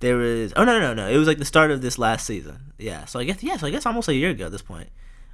there 0.00 0.16
was. 0.16 0.52
Oh 0.56 0.64
no, 0.64 0.80
no, 0.80 0.94
no. 0.94 1.08
It 1.08 1.16
was 1.16 1.28
like 1.28 1.38
the 1.38 1.44
start 1.44 1.70
of 1.70 1.82
this 1.82 1.98
last 1.98 2.26
season. 2.26 2.72
Yeah. 2.78 3.04
So 3.04 3.18
I 3.18 3.24
guess 3.24 3.42
yeah. 3.42 3.56
So 3.56 3.66
I 3.66 3.70
guess 3.70 3.86
almost 3.86 4.08
a 4.08 4.14
year 4.14 4.30
ago 4.30 4.46
at 4.46 4.52
this 4.52 4.62
point. 4.62 4.88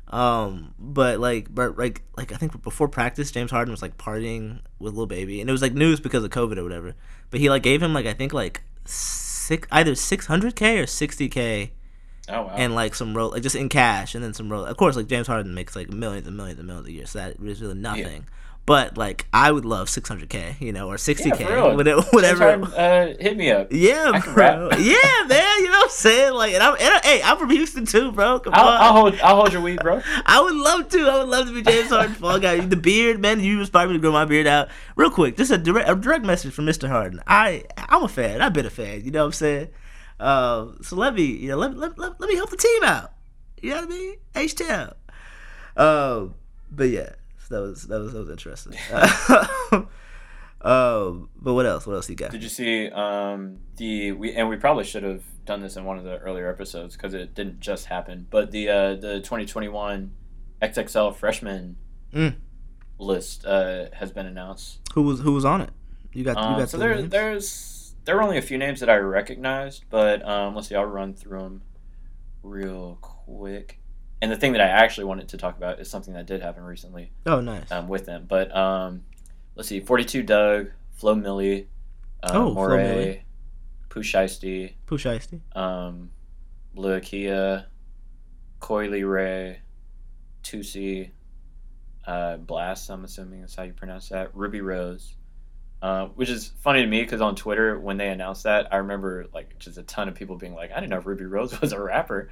Um, 0.09 0.75
but 0.79 1.19
like, 1.19 1.53
but 1.53 1.77
like, 1.77 2.03
like 2.17 2.33
I 2.33 2.37
think 2.37 2.63
before 2.63 2.89
practice, 2.89 3.31
James 3.33 3.51
Harden 3.51 3.73
was 3.73 3.83
like 3.83 3.97
partying 3.97 4.61
with 4.79 4.95
Lil 4.95 5.07
Baby, 5.07 5.41
and 5.41 5.51
it 5.51 5.53
was 5.53 5.63
like 5.63 5.73
news 5.75 5.99
because 5.99 6.23
of 6.23 6.31
COVID 6.31 6.59
or 6.59 6.63
whatever. 6.63 6.95
But 7.31 7.41
he 7.41 7.51
like 7.51 7.63
gave 7.63 7.83
him 7.83 7.93
like 7.93 8.07
I 8.07 8.13
think 8.13 8.33
like 8.33 8.63
six 8.85 9.67
either 9.73 9.95
six 9.95 10.27
hundred 10.27 10.55
k 10.55 10.79
or 10.79 10.87
sixty 10.87 11.29
k 11.29 11.73
Oh 12.29 12.43
wow. 12.43 12.55
and 12.57 12.75
like 12.75 12.95
some 12.95 13.17
roll, 13.17 13.31
like 13.31 13.43
just 13.43 13.55
in 13.55 13.69
cash, 13.69 14.15
and 14.15 14.23
then 14.23 14.35
some 14.35 14.51
roll. 14.51 14.65
Of 14.65 14.77
course, 14.77 14.97
like 14.97 15.07
James 15.07 15.27
Harden 15.27 15.55
makes 15.55 15.77
like 15.77 15.91
millions 15.91 16.27
and 16.27 16.37
millions 16.37 16.59
and 16.59 16.67
millions 16.67 16.89
a 16.89 16.93
year, 16.93 17.07
so 17.07 17.19
that 17.21 17.37
is 17.41 17.63
really 17.63 17.75
nothing. 17.75 18.27
But 18.67 18.99
like, 18.99 19.27
I 19.33 19.53
would 19.53 19.65
love 19.65 19.87
600k, 19.87 20.61
you 20.61 20.73
know, 20.73 20.89
or 20.89 20.97
60k, 20.97 21.39
Yeah, 21.39 21.75
whatever. 21.75 22.03
Whatever. 22.11 22.65
Uh, 22.77 23.15
hit 23.19 23.37
me 23.37 23.53
up. 23.53 23.69
Yeah, 23.71 24.21
bro. 24.35 24.71
yeah, 24.79 25.25
man. 25.29 25.59
You 25.59 25.67
know 25.67 25.79
what 25.79 25.85
I'm 25.85 25.89
saying? 25.91 26.35
Like, 26.35 26.53
and 26.53 26.63
I'm, 26.63 26.75
and 26.75 26.95
I, 26.95 27.01
hey, 27.05 27.23
I'm 27.23 27.39
from 27.39 27.51
Houston 27.51 27.87
too, 27.87 28.11
bro. 28.11 28.41
Come 28.41 28.55
I'll, 28.55 28.67
on. 28.67 28.81
I'll 28.81 28.93
hold 28.93 29.21
I'll 29.21 29.37
hold 29.37 29.53
your 29.53 29.63
weed, 29.63 29.79
bro. 29.81 30.03
I 30.27 30.41
would 30.41 30.55
love 30.57 30.89
to. 30.89 30.99
I 31.09 31.19
would 31.19 31.29
love 31.29 31.47
to 31.47 31.55
be 31.55 31.63
James 31.63 31.91
Harden 31.91 32.17
fall 32.17 32.41
guy. 32.41 32.59
The 32.59 32.77
beard, 32.77 33.21
man. 33.21 33.39
You 33.39 33.61
inspired 33.61 33.87
me 33.87 33.93
to 33.93 34.01
grow 34.01 34.11
my 34.11 34.25
beard 34.25 34.49
out. 34.49 34.69
Real 34.97 35.11
quick, 35.11 35.37
just 35.37 35.53
a 35.53 35.59
direct, 35.59 35.89
a 35.89 35.95
direct 35.95 36.25
message 36.25 36.53
from 36.53 36.67
Mr. 36.67 36.89
Harden. 36.89 37.21
I, 37.25 37.65
I'm 37.77 38.03
a 38.03 38.09
fan. 38.09 38.43
I've 38.43 38.53
been 38.53 38.67
a 38.67 38.71
fan. 38.71 39.05
You 39.05 39.13
know 39.13 39.21
what 39.21 39.27
I'm 39.27 39.33
saying? 39.33 39.69
Uh, 40.19 40.69
so 40.83 40.97
let 40.97 41.15
me, 41.15 41.23
you 41.25 41.51
know, 41.51 41.57
let, 41.57 41.77
let, 41.77 41.99
let, 41.99 42.21
let 42.21 42.29
me 42.29 42.35
help 42.35 42.51
the 42.51 42.57
team 42.57 42.83
out. 42.83 43.13
You 43.63 43.71
know 43.71 43.77
what 43.77 43.85
I 43.85 43.89
mean? 43.89 44.15
H 44.35 44.55
Town. 44.57 44.95
Um, 45.77 46.35
but 46.71 46.89
yeah, 46.89 47.11
that 47.51 47.61
was 47.61 47.83
that 47.89 47.99
was 48.01 48.13
that 48.13 48.19
was 48.21 48.31
interesting. 48.31 48.75
um, 50.63 51.29
but 51.37 51.55
what 51.55 51.67
else? 51.67 51.87
What 51.87 51.95
else 51.95 52.09
you 52.09 52.17
got? 52.17 52.31
Did 52.31 52.43
you 52.43 52.49
see 52.49 52.89
um, 52.91 53.59
the 53.77 54.13
we 54.13 54.33
and 54.35 54.49
we 54.49 54.57
probably 54.57 54.85
should 54.85 55.03
have 55.03 55.23
done 55.45 55.61
this 55.61 55.77
in 55.77 55.85
one 55.85 55.97
of 55.99 56.05
the 56.05 56.19
earlier 56.19 56.51
episodes 56.51 56.97
because 56.97 57.15
it 57.15 57.35
didn't 57.35 57.61
just 57.61 57.87
happen. 57.87 58.27
But 58.31 58.51
the 58.51 58.69
uh, 58.69 58.95
the 58.97 59.21
2021 59.21 60.13
XXL 60.63 61.15
freshman 61.15 61.77
Mm. 62.13 62.37
list 62.99 63.45
uh, 63.45 63.87
has 63.95 64.11
been 64.13 64.27
announced. 64.27 64.79
Who 64.95 65.03
was 65.03 65.21
who 65.21 65.33
was 65.33 65.45
on 65.45 65.61
it? 65.61 65.71
You 66.13 66.25
got 66.25 66.37
you 66.37 66.43
Um, 66.43 66.59
got 66.59 66.69
so 66.71 66.79
there 66.79 66.95
names? 66.95 67.11
there's 67.11 67.95
there 68.05 68.17
were 68.17 68.23
only 68.23 68.39
a 68.39 68.43
few 68.43 68.57
names 68.57 68.81
that 68.81 68.89
I 68.89 68.97
recognized, 68.97 69.85
but 69.91 70.27
um, 70.27 70.55
let's 70.55 70.69
see, 70.69 70.77
I'll 70.77 70.85
run 70.85 71.13
through 71.15 71.41
them 71.41 71.63
real 72.43 72.99
quick. 73.03 73.81
And 74.23 74.31
the 74.33 74.37
thing 74.37 74.53
that 74.53 74.61
I 74.63 74.69
actually 74.69 75.05
wanted 75.05 75.29
to 75.29 75.37
talk 75.37 75.57
about 75.59 75.79
is 75.79 75.91
something 75.91 76.15
that 76.15 76.27
did 76.27 76.41
happen 76.43 76.65
recently 76.65 77.13
Oh, 77.27 77.41
nice. 77.41 77.71
um, 77.71 77.87
with 77.89 78.07
them. 78.07 78.25
But 78.27 78.55
um, 78.57 79.03
let's 79.55 79.69
see, 79.69 79.81
42 79.81 80.23
Dugg, 80.23 80.71
Flo 80.93 81.15
Milli, 81.15 81.67
uh, 82.23 82.31
Oh, 82.33 82.55
Morray, 82.55 82.79
Milli. 82.79 83.21
Pooh 83.91 84.01
Shiesty, 84.01 84.73
Pooh 84.87 84.97
Shiesty. 84.99 85.41
um, 85.57 86.11
Lakeyah, 86.77 87.67
Coi 88.61 88.89
Leray, 88.89 89.57
Toosii, 90.43 91.11
uh, 92.07 92.37
Blxst, 92.39 92.91
I'm 92.91 93.05
assuming 93.05 93.43
is 93.43 93.55
how 93.55 93.65
you 93.65 93.73
pronounce 93.73 94.09
that, 94.11 94.35
Rubi 94.35 94.61
Rose. 94.61 95.15
Uh, 95.83 96.07
which 96.15 96.31
is 96.31 96.53
funny 96.63 96.81
to 96.81 96.87
me 96.89 97.03
because 97.03 97.21
on 97.21 97.35
Twitter, 97.37 97.79
when 97.79 97.99
they 97.99 98.09
announced 98.09 98.45
that, 98.45 98.73
I 98.73 98.79
remember 98.79 99.27
like 99.35 99.59
just 99.59 99.77
a 99.77 99.83
ton 99.83 100.09
of 100.09 100.15
people 100.15 100.37
being 100.37 100.55
like, 100.55 100.71
I 100.73 100.77
didn't 100.77 100.89
know 100.91 101.01
Rubi 101.01 101.25
Rose 101.27 101.61
was 101.61 101.73
a 101.73 101.81
rapper. 101.81 102.31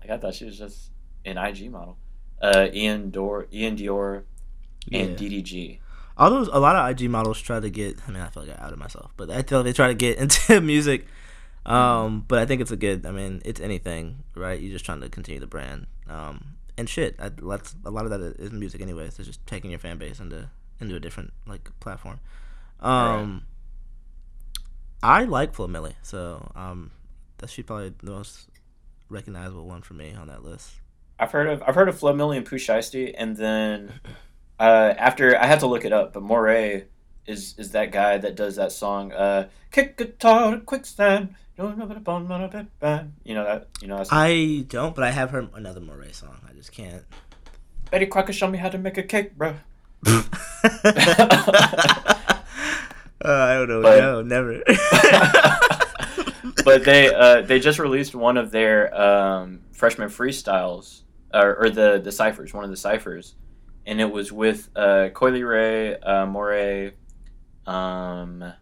Like, 0.00 0.08
I 0.10 0.16
thought 0.16 0.34
she 0.34 0.46
was 0.46 0.56
just 0.58 0.90
an 1.26 1.36
IG 1.38 1.70
model. 1.70 1.96
Uh, 2.40 2.68
Ian, 2.72 3.10
Dor- 3.10 3.46
Iann 3.52 3.76
Dior 3.78 4.22
and 4.92 5.10
Yeah. 5.20 5.28
DDG. 5.28 5.78
all 6.18 6.30
those 6.30 6.48
a 6.48 6.58
lot 6.58 6.76
of 6.76 6.88
IG 6.90 7.10
models 7.10 7.40
try 7.40 7.60
to 7.60 7.68
get. 7.70 7.98
I 8.06 8.10
mean, 8.10 8.22
I 8.22 8.28
feel 8.28 8.44
like 8.44 8.58
I 8.58 8.64
outed 8.64 8.78
myself, 8.78 9.12
but 9.16 9.28
I 9.30 9.42
feel 9.42 9.58
like 9.58 9.64
they 9.66 9.72
try 9.72 9.88
to 9.88 9.94
get 9.94 10.18
into 10.24 10.60
music. 10.60 11.06
Um, 11.66 12.24
but 12.28 12.38
I 12.38 12.46
think 12.46 12.60
it's 12.60 12.70
a 12.70 12.76
good. 12.76 13.04
I 13.06 13.10
mean, 13.10 13.42
it's 13.44 13.60
anything, 13.60 14.22
right? 14.36 14.58
You're 14.60 14.72
just 14.72 14.84
trying 14.84 15.00
to 15.00 15.08
continue 15.08 15.40
the 15.40 15.46
brand. 15.48 15.86
Um, 16.08 16.54
and 16.78 16.88
shit, 16.88 17.16
I, 17.18 17.30
that's 17.30 17.74
a 17.84 17.90
lot 17.90 18.04
of 18.04 18.10
that 18.12 18.20
is 18.38 18.52
music, 18.52 18.80
anyways. 18.80 19.18
It's 19.18 19.26
just 19.26 19.44
taking 19.46 19.70
your 19.70 19.80
fan 19.80 19.98
base 19.98 20.20
into 20.20 20.48
into 20.80 20.94
a 20.94 21.00
different 21.00 21.32
like 21.46 21.68
platform. 21.80 22.20
Um, 22.80 23.44
I 25.02 25.24
like 25.24 25.54
Flo 25.54 25.66
Milli, 25.66 25.94
so 26.02 26.52
um, 26.54 26.90
that's 27.38 27.52
she 27.52 27.62
probably 27.62 27.94
the 28.02 28.10
most 28.10 28.48
recognizable 29.08 29.66
one 29.66 29.82
for 29.82 29.94
me 29.94 30.12
on 30.14 30.28
that 30.28 30.44
list. 30.44 30.70
I've 31.18 31.32
heard 31.32 31.48
of 31.48 31.62
I've 31.66 31.74
heard 31.74 31.88
of 31.88 31.98
Flo 31.98 32.12
Milli 32.12 32.36
and 32.36 32.46
Pooh 32.46 32.56
Shiesty, 32.56 33.14
and 33.16 33.36
then 33.36 34.00
uh, 34.60 34.94
after 34.96 35.36
I 35.36 35.46
had 35.46 35.60
to 35.60 35.66
look 35.66 35.84
it 35.84 35.92
up, 35.92 36.12
but 36.12 36.22
Morray 36.22 36.84
is 37.26 37.54
is 37.58 37.72
that 37.72 37.92
guy 37.92 38.18
that 38.18 38.36
does 38.36 38.56
that 38.56 38.72
song, 38.72 39.12
uh, 39.12 39.48
"Kick 39.70 39.96
Guitar 39.96 40.52
to 40.52 40.60
Quicksand." 40.60 41.34
You 43.24 43.34
know 43.34 43.44
that 43.44 43.68
you 43.80 43.88
know 43.88 43.98
that 43.98 44.08
song? 44.08 44.18
I 44.18 44.64
don't, 44.68 44.94
but 44.94 45.04
I 45.04 45.10
have 45.10 45.30
heard 45.30 45.48
another 45.54 45.80
Morray 45.80 46.14
song. 46.14 46.36
I 46.48 46.52
just 46.52 46.72
can't. 46.72 47.04
Betty 47.90 48.06
Crocker 48.06 48.32
showed 48.32 48.50
me 48.50 48.58
how 48.58 48.68
to 48.68 48.78
make 48.78 48.98
a 48.98 49.02
cake, 49.02 49.36
bro. 49.36 49.54
uh, 50.06 50.22
I 53.24 53.54
don't 53.54 53.68
know. 53.68 53.82
But, 53.82 53.98
no, 53.98 54.22
never. 54.22 54.62
but 56.64 56.84
they 56.84 57.14
uh, 57.14 57.42
they 57.42 57.58
just 57.58 57.78
released 57.78 58.14
one 58.14 58.36
of 58.36 58.50
their 58.50 58.94
um, 59.00 59.60
freshman 59.72 60.08
freestyles, 60.08 61.02
or, 61.36 61.64
or, 61.64 61.70
the 61.70 62.00
the 62.02 62.12
ciphers, 62.12 62.52
one 62.54 62.64
of 62.64 62.70
the 62.70 62.76
ciphers, 62.76 63.34
and 63.84 64.00
it 64.00 64.10
was 64.10 64.32
with 64.32 64.68
uh, 64.76 65.10
Coi 65.12 65.30
Leray, 65.32 65.98
uh, 66.02 66.26
Morray, 66.26 66.92
um, 67.66 68.52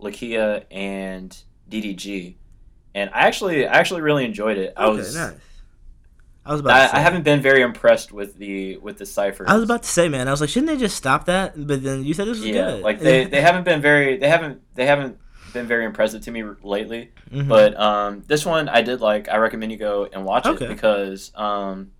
Lakeyah, 0.00 0.64
and 0.70 1.36
DDG, 1.70 2.36
and 2.94 3.10
I 3.10 3.20
actually 3.26 3.66
I 3.66 3.74
actually 3.74 4.02
really 4.02 4.24
enjoyed 4.24 4.58
it. 4.58 4.72
I 4.76 4.88
was 4.88 5.14
nice. 5.14 5.34
I 6.46 6.52
was 6.52 6.60
about. 6.60 6.94
I, 6.94 6.98
I, 6.98 7.00
haven't 7.00 7.24
been 7.24 7.42
very 7.42 7.62
impressed 7.62 8.12
with 8.12 8.36
the 8.36 8.76
with 8.76 8.98
the 8.98 9.06
ciphers. 9.06 9.48
I 9.50 9.54
was 9.54 9.64
about 9.64 9.82
to 9.82 9.88
say, 9.88 10.08
man. 10.08 10.28
I 10.28 10.30
was 10.30 10.40
like, 10.40 10.48
shouldn't 10.48 10.68
they 10.68 10.76
just 10.76 10.96
stop 10.96 11.26
that? 11.26 11.54
But 11.56 11.82
then 11.82 12.04
you 12.04 12.14
said 12.14 12.28
this 12.28 12.38
was 12.38 12.46
yeah, 12.46 12.70
good. 12.70 12.82
like 12.82 13.00
they, 13.00 13.24
they 13.24 13.40
haven't 13.40 13.64
been 13.64 13.82
very 13.82 14.16
they 14.16 14.28
haven't 14.28 14.62
they 14.74 14.86
haven't 14.86 15.18
been 15.52 15.66
very 15.66 15.84
impressive 15.84 16.22
to 16.22 16.30
me 16.30 16.44
lately. 16.62 17.12
Mm-hmm. 17.30 17.48
But 17.48 17.78
um, 17.78 18.22
this 18.26 18.44
one 18.44 18.68
I 18.68 18.82
did 18.82 19.00
like. 19.00 19.28
I 19.28 19.36
recommend 19.38 19.72
you 19.72 19.78
go 19.78 20.08
and 20.10 20.24
watch 20.24 20.46
okay. 20.46 20.64
it 20.64 20.68
because 20.68 21.32
um, 21.34 21.92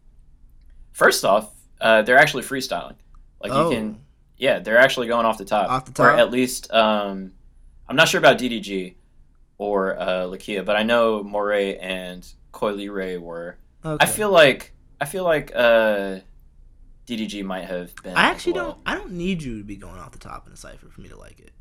first 0.92 1.24
off, 1.24 1.52
uh, 1.80 2.02
they're 2.02 2.18
actually 2.18 2.42
freestyling. 2.42 2.96
Like 3.40 3.52
oh. 3.52 3.70
you 3.70 3.76
can, 3.76 4.00
yeah, 4.36 4.58
they're 4.58 4.78
actually 4.78 5.08
going 5.08 5.26
off 5.26 5.38
the 5.38 5.44
top. 5.44 5.70
Off 5.70 5.84
the 5.84 5.92
top, 5.92 6.06
or 6.06 6.10
at 6.10 6.30
least 6.30 6.72
um, 6.72 7.32
I'm 7.88 7.96
not 7.96 8.08
sure 8.08 8.18
about 8.18 8.38
DDG 8.38 8.94
or 9.58 9.98
uh, 9.98 10.26
Lakeyah, 10.26 10.64
but 10.64 10.76
I 10.76 10.82
know 10.82 11.22
Morray 11.22 11.78
and 11.80 12.26
Coi 12.52 12.72
Leray 12.72 13.20
were. 13.20 13.58
Okay. 13.84 14.04
I 14.04 14.06
feel 14.06 14.30
like 14.30 14.72
I 15.00 15.04
feel 15.04 15.24
like 15.24 15.52
uh, 15.54 16.20
DDG 17.06 17.44
might 17.44 17.64
have 17.64 17.94
been. 18.02 18.16
I 18.16 18.24
actually 18.24 18.54
well. 18.54 18.72
don't. 18.72 18.78
I 18.86 18.94
don't 18.94 19.12
need 19.12 19.42
you 19.42 19.58
to 19.58 19.64
be 19.64 19.76
going 19.76 19.98
off 19.98 20.12
the 20.12 20.18
top 20.18 20.46
in 20.46 20.52
a 20.52 20.56
cipher 20.56 20.88
for 20.88 21.00
me 21.00 21.08
to 21.08 21.18
like 21.18 21.38
it. 21.38 21.52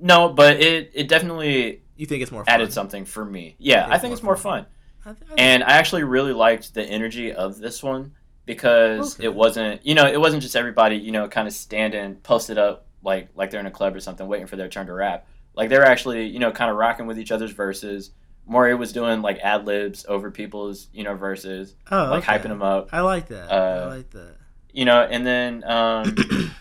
No, 0.00 0.28
but 0.28 0.60
it 0.60 0.92
it 0.94 1.08
definitely. 1.08 1.82
You 1.96 2.06
think 2.06 2.22
it's 2.22 2.32
more 2.32 2.44
fun? 2.44 2.54
added 2.54 2.72
something 2.72 3.04
for 3.04 3.24
me? 3.24 3.56
Yeah, 3.58 3.86
I 3.88 3.98
think, 3.98 4.14
it's, 4.14 4.22
more, 4.22 4.34
fun. 4.34 4.64
fun. 5.04 5.14
I 5.16 5.18
th- 5.18 5.30
I 5.32 5.34
and 5.36 5.62
I 5.62 5.72
actually 5.72 6.04
really 6.04 6.32
liked 6.32 6.72
the 6.72 6.82
energy 6.82 7.32
of 7.32 7.58
this 7.58 7.82
one 7.82 8.12
because 8.46 9.16
okay. 9.16 9.26
it 9.26 9.34
wasn't 9.34 9.84
you 9.84 9.94
know 9.94 10.06
it 10.06 10.18
wasn't 10.18 10.42
just 10.42 10.56
everybody 10.56 10.96
you 10.96 11.12
know 11.12 11.28
kind 11.28 11.46
of 11.46 11.52
standing 11.52 12.16
posted 12.16 12.56
up 12.56 12.86
like 13.02 13.28
like 13.34 13.50
they're 13.50 13.60
in 13.60 13.66
a 13.66 13.70
club 13.70 13.94
or 13.94 14.00
something 14.00 14.26
waiting 14.26 14.46
for 14.46 14.56
their 14.56 14.68
turn 14.68 14.86
to 14.86 14.94
rap 14.94 15.26
like 15.54 15.68
they 15.68 15.76
were 15.76 15.84
actually 15.84 16.26
you 16.26 16.38
know 16.38 16.50
kind 16.50 16.70
of 16.70 16.76
rocking 16.76 17.06
with 17.06 17.18
each 17.18 17.30
other's 17.30 17.52
verses 17.52 18.12
Morray 18.50 18.76
was 18.76 18.92
doing 18.92 19.22
like 19.22 19.38
ad 19.38 19.64
libs 19.64 20.04
over 20.08 20.30
people's 20.30 20.88
you 20.92 21.04
know 21.04 21.14
verses, 21.14 21.74
oh, 21.90 22.04
like 22.10 22.28
okay. 22.28 22.38
hyping 22.38 22.48
them 22.48 22.62
up. 22.62 22.88
I 22.92 23.00
like 23.00 23.28
that. 23.28 23.50
Uh, 23.50 23.84
I 23.84 23.96
like 23.96 24.10
that. 24.10 24.36
You 24.72 24.84
know, 24.84 25.02
and 25.02 25.26
then, 25.26 25.64
um, 25.64 26.16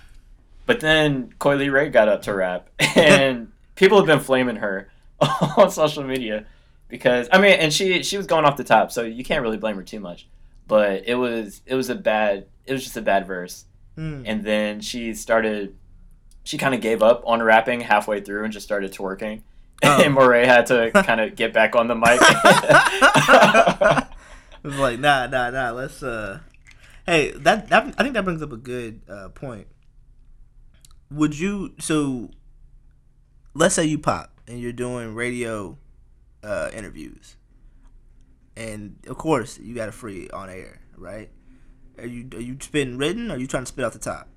but 0.69 0.81
then 0.81 1.33
Coi 1.39 1.57
Leray 1.57 1.91
got 1.91 2.07
up 2.07 2.21
to 2.23 2.33
rap, 2.35 2.69
and 2.95 3.51
people 3.73 3.97
have 3.97 4.05
been 4.05 4.19
flaming 4.19 4.57
her 4.57 4.91
on 5.57 5.71
social 5.71 6.03
media 6.03 6.45
because 6.89 7.27
I 7.31 7.41
mean, 7.41 7.53
and 7.53 7.73
she 7.73 8.03
she 8.03 8.17
was 8.17 8.27
going 8.27 8.45
off 8.45 8.55
the 8.55 8.63
top, 8.63 8.91
so 8.91 9.01
you 9.01 9.23
can't 9.23 9.41
really 9.41 9.57
blame 9.57 9.77
her 9.77 9.83
too 9.83 9.99
much. 9.99 10.27
But 10.67 11.07
it 11.07 11.15
was 11.15 11.61
it 11.65 11.73
was 11.73 11.89
a 11.89 11.95
bad 11.95 12.45
it 12.67 12.73
was 12.73 12.83
just 12.83 12.95
a 12.97 13.01
bad 13.01 13.25
verse, 13.25 13.65
mm. 13.97 14.21
and 14.27 14.43
then 14.43 14.79
she 14.79 15.15
started 15.15 15.75
she 16.43 16.59
kind 16.59 16.75
of 16.75 16.81
gave 16.81 17.01
up 17.01 17.23
on 17.25 17.41
rapping 17.41 17.81
halfway 17.81 18.21
through 18.21 18.43
and 18.43 18.53
just 18.53 18.67
started 18.67 18.93
twerking 18.93 19.41
Oh. 19.81 20.01
and 20.05 20.13
Morray 20.13 20.45
had 20.45 20.67
to 20.67 20.91
kind 20.91 21.19
of 21.19 21.35
get 21.35 21.51
back 21.51 21.75
on 21.75 21.88
the 21.88 21.95
mic. 21.95 22.19
it 24.61 24.67
was 24.67 24.77
like, 24.77 24.99
nah, 24.99 25.25
nah, 25.27 25.49
nah. 25.49 25.71
Let's. 25.71 26.03
uh 26.03 26.41
Hey, 27.05 27.31
that, 27.31 27.69
that 27.69 27.95
I 27.97 28.03
think 28.03 28.13
that 28.13 28.23
brings 28.23 28.43
up 28.43 28.51
a 28.51 28.57
good 28.57 29.01
uh, 29.09 29.29
point. 29.29 29.65
Would 31.11 31.37
you 31.37 31.73
so? 31.79 32.29
Let's 33.53 33.75
say 33.75 33.85
you 33.85 33.97
pop 33.97 34.31
and 34.47 34.59
you're 34.59 34.71
doing 34.71 35.15
radio 35.15 35.77
uh, 36.43 36.69
interviews, 36.73 37.35
and 38.55 38.97
of 39.07 39.17
course 39.17 39.59
you 39.59 39.75
got 39.75 39.89
a 39.89 39.91
free 39.91 40.29
on 40.29 40.49
air, 40.49 40.81
right? 40.97 41.29
Are 41.97 42.07
you 42.07 42.29
are 42.33 42.41
you 42.41 42.57
spitting 42.59 42.97
written? 42.97 43.31
Or 43.31 43.35
are 43.35 43.37
you 43.37 43.47
trying 43.47 43.63
to 43.63 43.67
spit 43.67 43.85
off 43.85 43.93
the 43.93 43.99
top? 43.99 44.29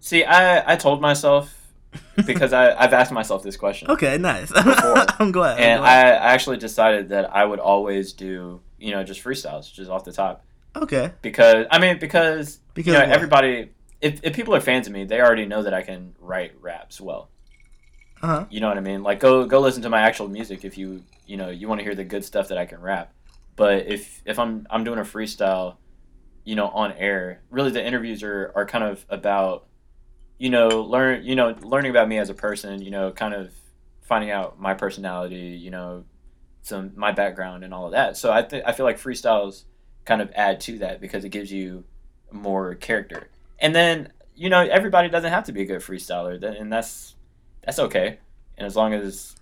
See, 0.00 0.24
I 0.24 0.72
I 0.72 0.76
told 0.76 1.00
myself 1.00 1.58
because 2.26 2.52
I, 2.52 2.74
I've 2.74 2.92
asked 2.92 3.12
myself 3.12 3.42
this 3.42 3.56
question. 3.56 3.90
Okay, 3.90 4.18
nice. 4.18 4.52
I'm 4.54 4.64
glad. 4.64 5.10
And 5.10 5.20
I'm 5.20 5.30
glad. 5.30 5.58
I 5.58 6.08
actually 6.32 6.58
decided 6.58 7.08
that 7.10 7.34
I 7.34 7.44
would 7.44 7.58
always 7.58 8.12
do, 8.12 8.60
you 8.78 8.90
know, 8.92 9.04
just 9.04 9.22
freestyles, 9.22 9.72
just 9.72 9.90
off 9.90 10.04
the 10.04 10.12
top. 10.12 10.44
Okay. 10.76 11.12
Because 11.22 11.66
I 11.70 11.78
mean, 11.78 11.98
because 11.98 12.58
because 12.74 12.92
you 12.92 12.98
know, 12.98 13.04
everybody, 13.04 13.70
if 14.00 14.20
if 14.22 14.34
people 14.34 14.54
are 14.54 14.60
fans 14.60 14.86
of 14.86 14.92
me, 14.92 15.04
they 15.04 15.20
already 15.20 15.46
know 15.46 15.62
that 15.62 15.74
I 15.74 15.82
can 15.82 16.14
write 16.18 16.52
raps 16.60 17.00
well. 17.00 17.30
Uh-huh. 18.22 18.46
You 18.50 18.60
know 18.60 18.68
what 18.68 18.78
I 18.78 18.80
mean? 18.80 19.02
Like 19.02 19.20
go 19.20 19.46
go 19.46 19.60
listen 19.60 19.82
to 19.82 19.90
my 19.90 20.00
actual 20.00 20.28
music 20.28 20.64
if 20.64 20.76
you 20.76 21.04
you 21.26 21.36
know 21.36 21.50
you 21.50 21.68
want 21.68 21.80
to 21.80 21.84
hear 21.84 21.94
the 21.94 22.04
good 22.04 22.24
stuff 22.24 22.48
that 22.48 22.58
I 22.58 22.66
can 22.66 22.80
rap. 22.80 23.12
But 23.56 23.86
if 23.86 24.22
if 24.24 24.38
I'm 24.38 24.66
I'm 24.70 24.84
doing 24.84 24.98
a 24.98 25.02
freestyle, 25.02 25.76
you 26.44 26.56
know, 26.56 26.68
on 26.68 26.92
air, 26.92 27.42
really 27.50 27.70
the 27.70 27.84
interviews 27.84 28.22
are 28.22 28.52
are 28.54 28.66
kind 28.66 28.84
of 28.84 29.04
about 29.08 29.68
you 30.38 30.50
know, 30.50 30.82
learn, 30.82 31.24
you 31.24 31.34
know, 31.34 31.56
learning 31.62 31.90
about 31.90 32.08
me 32.08 32.16
as 32.16 32.30
a 32.30 32.34
person, 32.34 32.80
you 32.80 32.92
know, 32.92 33.10
kind 33.10 33.34
of 33.34 33.52
finding 34.02 34.30
out 34.30 34.58
my 34.60 34.72
personality, 34.72 35.58
you 35.60 35.70
know, 35.70 36.04
some 36.62 36.92
my 36.96 37.12
background 37.12 37.64
and 37.64 37.74
all 37.74 37.86
of 37.86 37.92
that. 37.92 38.16
So 38.16 38.32
I 38.32 38.42
think 38.42 38.64
I 38.66 38.72
feel 38.72 38.86
like 38.86 38.98
freestyles 38.98 39.64
kind 40.04 40.22
of 40.22 40.30
add 40.34 40.60
to 40.60 40.78
that 40.78 41.00
because 41.00 41.24
it 41.24 41.30
gives 41.30 41.52
you 41.52 41.84
more 42.30 42.74
character. 42.74 43.28
And 43.58 43.74
then, 43.74 44.12
you 44.34 44.50
know, 44.50 44.60
everybody 44.60 45.08
doesn't 45.08 45.30
have 45.30 45.44
to 45.44 45.52
be 45.52 45.62
a 45.62 45.66
good 45.66 45.80
freestyler, 45.80 46.42
and 46.42 46.72
that's 46.72 47.14
that's 47.64 47.78
okay. 47.78 48.18
And 48.56 48.66
as 48.66 48.76
long 48.76 48.94
as 48.94 49.36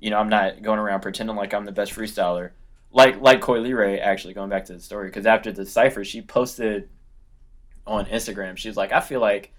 you 0.00 0.10
know, 0.10 0.18
I'm 0.18 0.28
not 0.28 0.62
going 0.62 0.78
around 0.78 1.00
pretending 1.00 1.36
like 1.36 1.54
I'm 1.54 1.64
the 1.64 1.72
best 1.72 1.92
freestyler. 1.92 2.50
Like 2.92 3.20
like 3.20 3.40
Coi 3.40 3.58
Leray 3.58 4.00
actually 4.00 4.34
going 4.34 4.50
back 4.50 4.66
to 4.66 4.74
the 4.74 4.80
story 4.80 5.08
because 5.08 5.26
after 5.26 5.52
the 5.52 5.66
cipher, 5.66 6.04
she 6.04 6.22
posted 6.22 6.88
on 7.86 8.06
Instagram. 8.06 8.56
She 8.56 8.68
was 8.68 8.76
like, 8.76 8.92
I 8.92 9.00
feel 9.00 9.20
like 9.20 9.52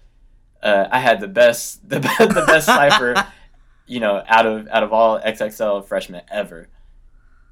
uh, 0.62 0.86
I 0.90 1.00
had 1.00 1.20
the 1.20 1.28
best 1.28 1.88
the, 1.88 1.98
the 1.98 2.44
best 2.46 2.66
cipher, 2.66 3.26
you 3.86 4.00
know, 4.00 4.22
out 4.26 4.46
of 4.46 4.68
out 4.68 4.82
of 4.82 4.92
all 4.92 5.20
XXL 5.20 5.84
freshmen 5.84 6.22
ever. 6.30 6.68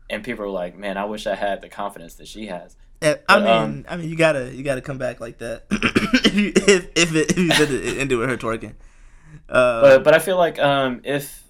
And 0.09 0.23
people 0.23 0.45
were 0.45 0.51
like, 0.51 0.77
"Man, 0.77 0.97
I 0.97 1.05
wish 1.05 1.27
I 1.27 1.35
had 1.35 1.63
the 1.63 1.69
confidence 1.69 2.15
that 2.15 2.29
she 2.29 2.47
has." 2.47 2.77
I 3.03 3.19
but, 3.26 3.43
mean, 3.43 3.49
um, 3.49 3.85
I 3.88 3.97
mean, 3.97 4.09
you 4.09 4.17
gotta 4.17 4.55
you 4.55 4.62
gotta 4.62 4.81
come 4.81 4.99
back 4.99 5.21
like 5.21 5.38
that 5.38 5.65
if 5.71 6.35
you 6.35 6.53
if 6.55 6.91
if, 6.97 7.15
it, 7.15 7.31
if 7.31 7.38
you 7.38 7.49
did 7.50 8.11
it 8.12 8.17
with 8.17 8.29
her 8.29 8.37
twerking. 8.37 8.75
Uh, 9.49 9.81
but 9.81 10.05
but 10.05 10.15
I 10.15 10.19
feel 10.19 10.37
like 10.37 10.59
um, 10.59 11.03
if 11.05 11.45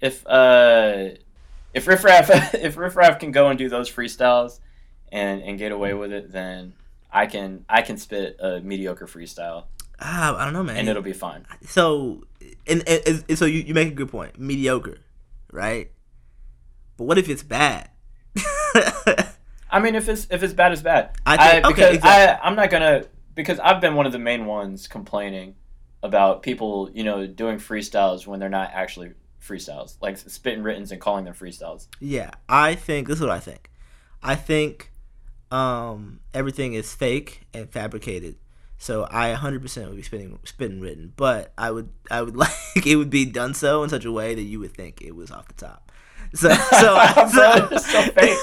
if 0.00 0.26
uh, 0.26 1.10
if 1.74 1.86
Riff 1.86 2.04
Raff 2.04 2.30
if 2.54 2.76
Riff 2.76 2.96
Raff 2.96 3.18
can 3.18 3.32
go 3.32 3.48
and 3.48 3.58
do 3.58 3.68
those 3.68 3.90
freestyles 3.90 4.60
and 5.10 5.42
and 5.42 5.58
get 5.58 5.72
away 5.72 5.94
with 5.94 6.12
it, 6.12 6.32
then 6.32 6.72
I 7.12 7.26
can 7.26 7.64
I 7.68 7.82
can 7.82 7.98
spit 7.98 8.36
a 8.40 8.60
mediocre 8.60 9.06
freestyle 9.06 9.64
Ah, 10.04 10.36
I 10.36 10.44
don't 10.44 10.52
know, 10.52 10.64
man. 10.64 10.76
And 10.76 10.88
it'll 10.88 11.02
be 11.02 11.12
fine. 11.12 11.46
So, 11.62 12.24
and, 12.66 12.82
and, 12.88 13.24
and 13.28 13.38
so 13.38 13.44
you, 13.44 13.60
you 13.60 13.72
make 13.72 13.88
a 13.88 13.94
good 13.94 14.10
point. 14.10 14.38
Mediocre, 14.38 14.98
right? 15.52 15.92
But 16.96 17.04
what 17.04 17.18
if 17.18 17.28
it's 17.28 17.44
bad? 17.44 17.88
I 19.72 19.80
mean, 19.80 19.94
if 19.94 20.08
it's 20.08 20.26
if 20.30 20.42
it's 20.42 20.52
bad, 20.52 20.72
it's 20.72 20.82
bad. 20.82 21.16
I, 21.26 21.36
think, 21.36 21.64
I 21.64 21.68
because 21.68 21.84
okay, 21.84 21.94
exactly. 21.96 22.44
I 22.44 22.48
I'm 22.48 22.54
not 22.54 22.70
gonna 22.70 23.04
because 23.34 23.58
I've 23.58 23.80
been 23.80 23.94
one 23.94 24.06
of 24.06 24.12
the 24.12 24.18
main 24.18 24.46
ones 24.46 24.86
complaining 24.86 25.54
about 26.02 26.42
people, 26.42 26.90
you 26.92 27.04
know, 27.04 27.26
doing 27.26 27.58
freestyles 27.58 28.26
when 28.26 28.38
they're 28.38 28.48
not 28.48 28.70
actually 28.72 29.12
freestyles, 29.42 29.96
like 30.00 30.18
spitting 30.18 30.62
writtens 30.62 30.92
and 30.92 31.00
calling 31.00 31.24
them 31.24 31.34
freestyles. 31.34 31.88
Yeah, 31.98 32.30
I 32.48 32.74
think 32.74 33.08
this 33.08 33.16
is 33.16 33.22
what 33.22 33.30
I 33.30 33.40
think. 33.40 33.70
I 34.22 34.34
think 34.34 34.92
um, 35.50 36.20
everything 36.34 36.74
is 36.74 36.94
fake 36.94 37.42
and 37.54 37.68
fabricated 37.70 38.36
so 38.82 39.06
I 39.08 39.32
100% 39.32 39.86
would 39.86 39.94
be 39.94 40.02
spitting 40.02 40.40
spitting 40.42 40.80
written, 40.80 41.12
but 41.14 41.52
I 41.56 41.70
would 41.70 41.88
I 42.10 42.20
would 42.20 42.34
like 42.44 42.50
it 42.84 42.96
would 42.96 43.10
be 43.10 43.24
done 43.24 43.54
so 43.54 43.84
in 43.84 43.88
such 43.88 44.04
a 44.04 44.10
way 44.10 44.34
that 44.34 44.42
you 44.42 44.58
would 44.58 44.74
think 44.74 45.00
it 45.00 45.14
was 45.14 45.30
off 45.30 45.46
the 45.46 45.54
top. 45.54 45.91
So 46.34 46.48
so, 46.54 47.28
so, 47.32 47.68
so 47.78 48.02
fake. 48.12 48.38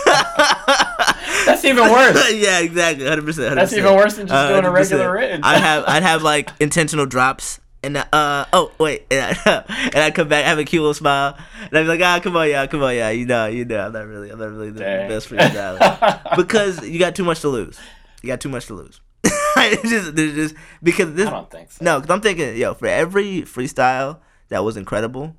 That's 1.46 1.66
even 1.66 1.92
worse. 1.92 2.34
yeah, 2.34 2.60
exactly, 2.60 3.06
100%. 3.06 3.22
100%. 3.22 3.56
That's 3.56 3.74
even 3.74 3.96
worse 3.96 4.16
than 4.16 4.28
just 4.28 4.48
doing 4.50 4.64
100%. 4.64 4.68
a 4.68 4.72
regular 4.72 5.12
written. 5.12 5.44
I'd 5.44 5.58
have 5.60 5.84
I'd 5.88 6.04
have 6.04 6.22
like 6.24 6.52
intentional 6.60 7.06
drops 7.06 7.60
And 7.82 7.98
uh 7.98 8.46
oh 8.54 8.72
wait 8.78 9.06
and 9.10 9.38
I, 9.46 9.64
and 9.94 9.98
I 9.98 10.12
come 10.12 10.28
back 10.28 10.46
have 10.46 10.60
a 10.60 10.66
cute 10.66 10.82
little 10.82 10.94
smile 10.94 11.38
and 11.62 11.78
I'd 11.78 11.84
be 11.84 11.88
like 11.88 12.02
ah 12.02 12.20
come 12.22 12.36
on 12.36 12.50
y'all 12.50 12.68
come 12.68 12.84
on 12.84 12.94
y'all 12.96 13.12
you 13.12 13.26
know 13.26 13.48
you 13.48 13.64
know 13.66 13.80
I'm 13.88 13.94
not 13.94 14.06
really 14.06 14.30
I'm 14.30 14.38
not 14.38 14.52
really 14.52 14.70
the 14.70 14.82
Dang. 14.82 15.08
best 15.08 15.30
freestyler 15.30 16.36
because 16.36 16.86
you 16.86 17.00
got 17.00 17.16
too 17.16 17.24
much 17.24 17.40
to 17.42 17.48
lose 17.50 17.80
you 18.22 18.28
got 18.28 18.42
too 18.42 18.50
much 18.50 18.66
to 18.68 18.74
lose 18.74 19.00
it's 19.24 19.90
just 19.90 20.16
just 20.16 20.56
because 20.84 21.14
this 21.16 21.28
I 21.28 21.32
don't 21.32 21.50
think 21.50 21.72
so. 21.72 21.84
no 21.84 22.00
because 22.00 22.14
I'm 22.14 22.22
thinking 22.22 22.56
yo 22.58 22.74
for 22.74 22.88
every 22.88 23.44
freestyle 23.44 24.20
that 24.50 24.64
was 24.64 24.76
incredible 24.78 25.36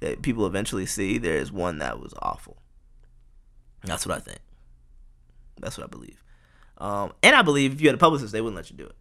that 0.00 0.22
people 0.22 0.46
eventually 0.46 0.86
see 0.86 1.18
there 1.18 1.36
is 1.36 1.50
one 1.52 1.78
that 1.78 2.00
was 2.00 2.14
awful 2.20 2.56
that's 3.84 4.06
what 4.06 4.16
I 4.16 4.20
think 4.20 4.40
that's 5.60 5.76
what 5.78 5.84
I 5.84 5.88
believe 5.88 6.22
um 6.78 7.12
and 7.22 7.34
I 7.34 7.42
believe 7.42 7.72
if 7.72 7.80
you 7.80 7.88
had 7.88 7.94
a 7.94 7.98
publicist 7.98 8.32
they 8.32 8.40
wouldn't 8.40 8.56
let 8.56 8.70
you 8.70 8.76
do 8.76 8.84
it 8.86 8.94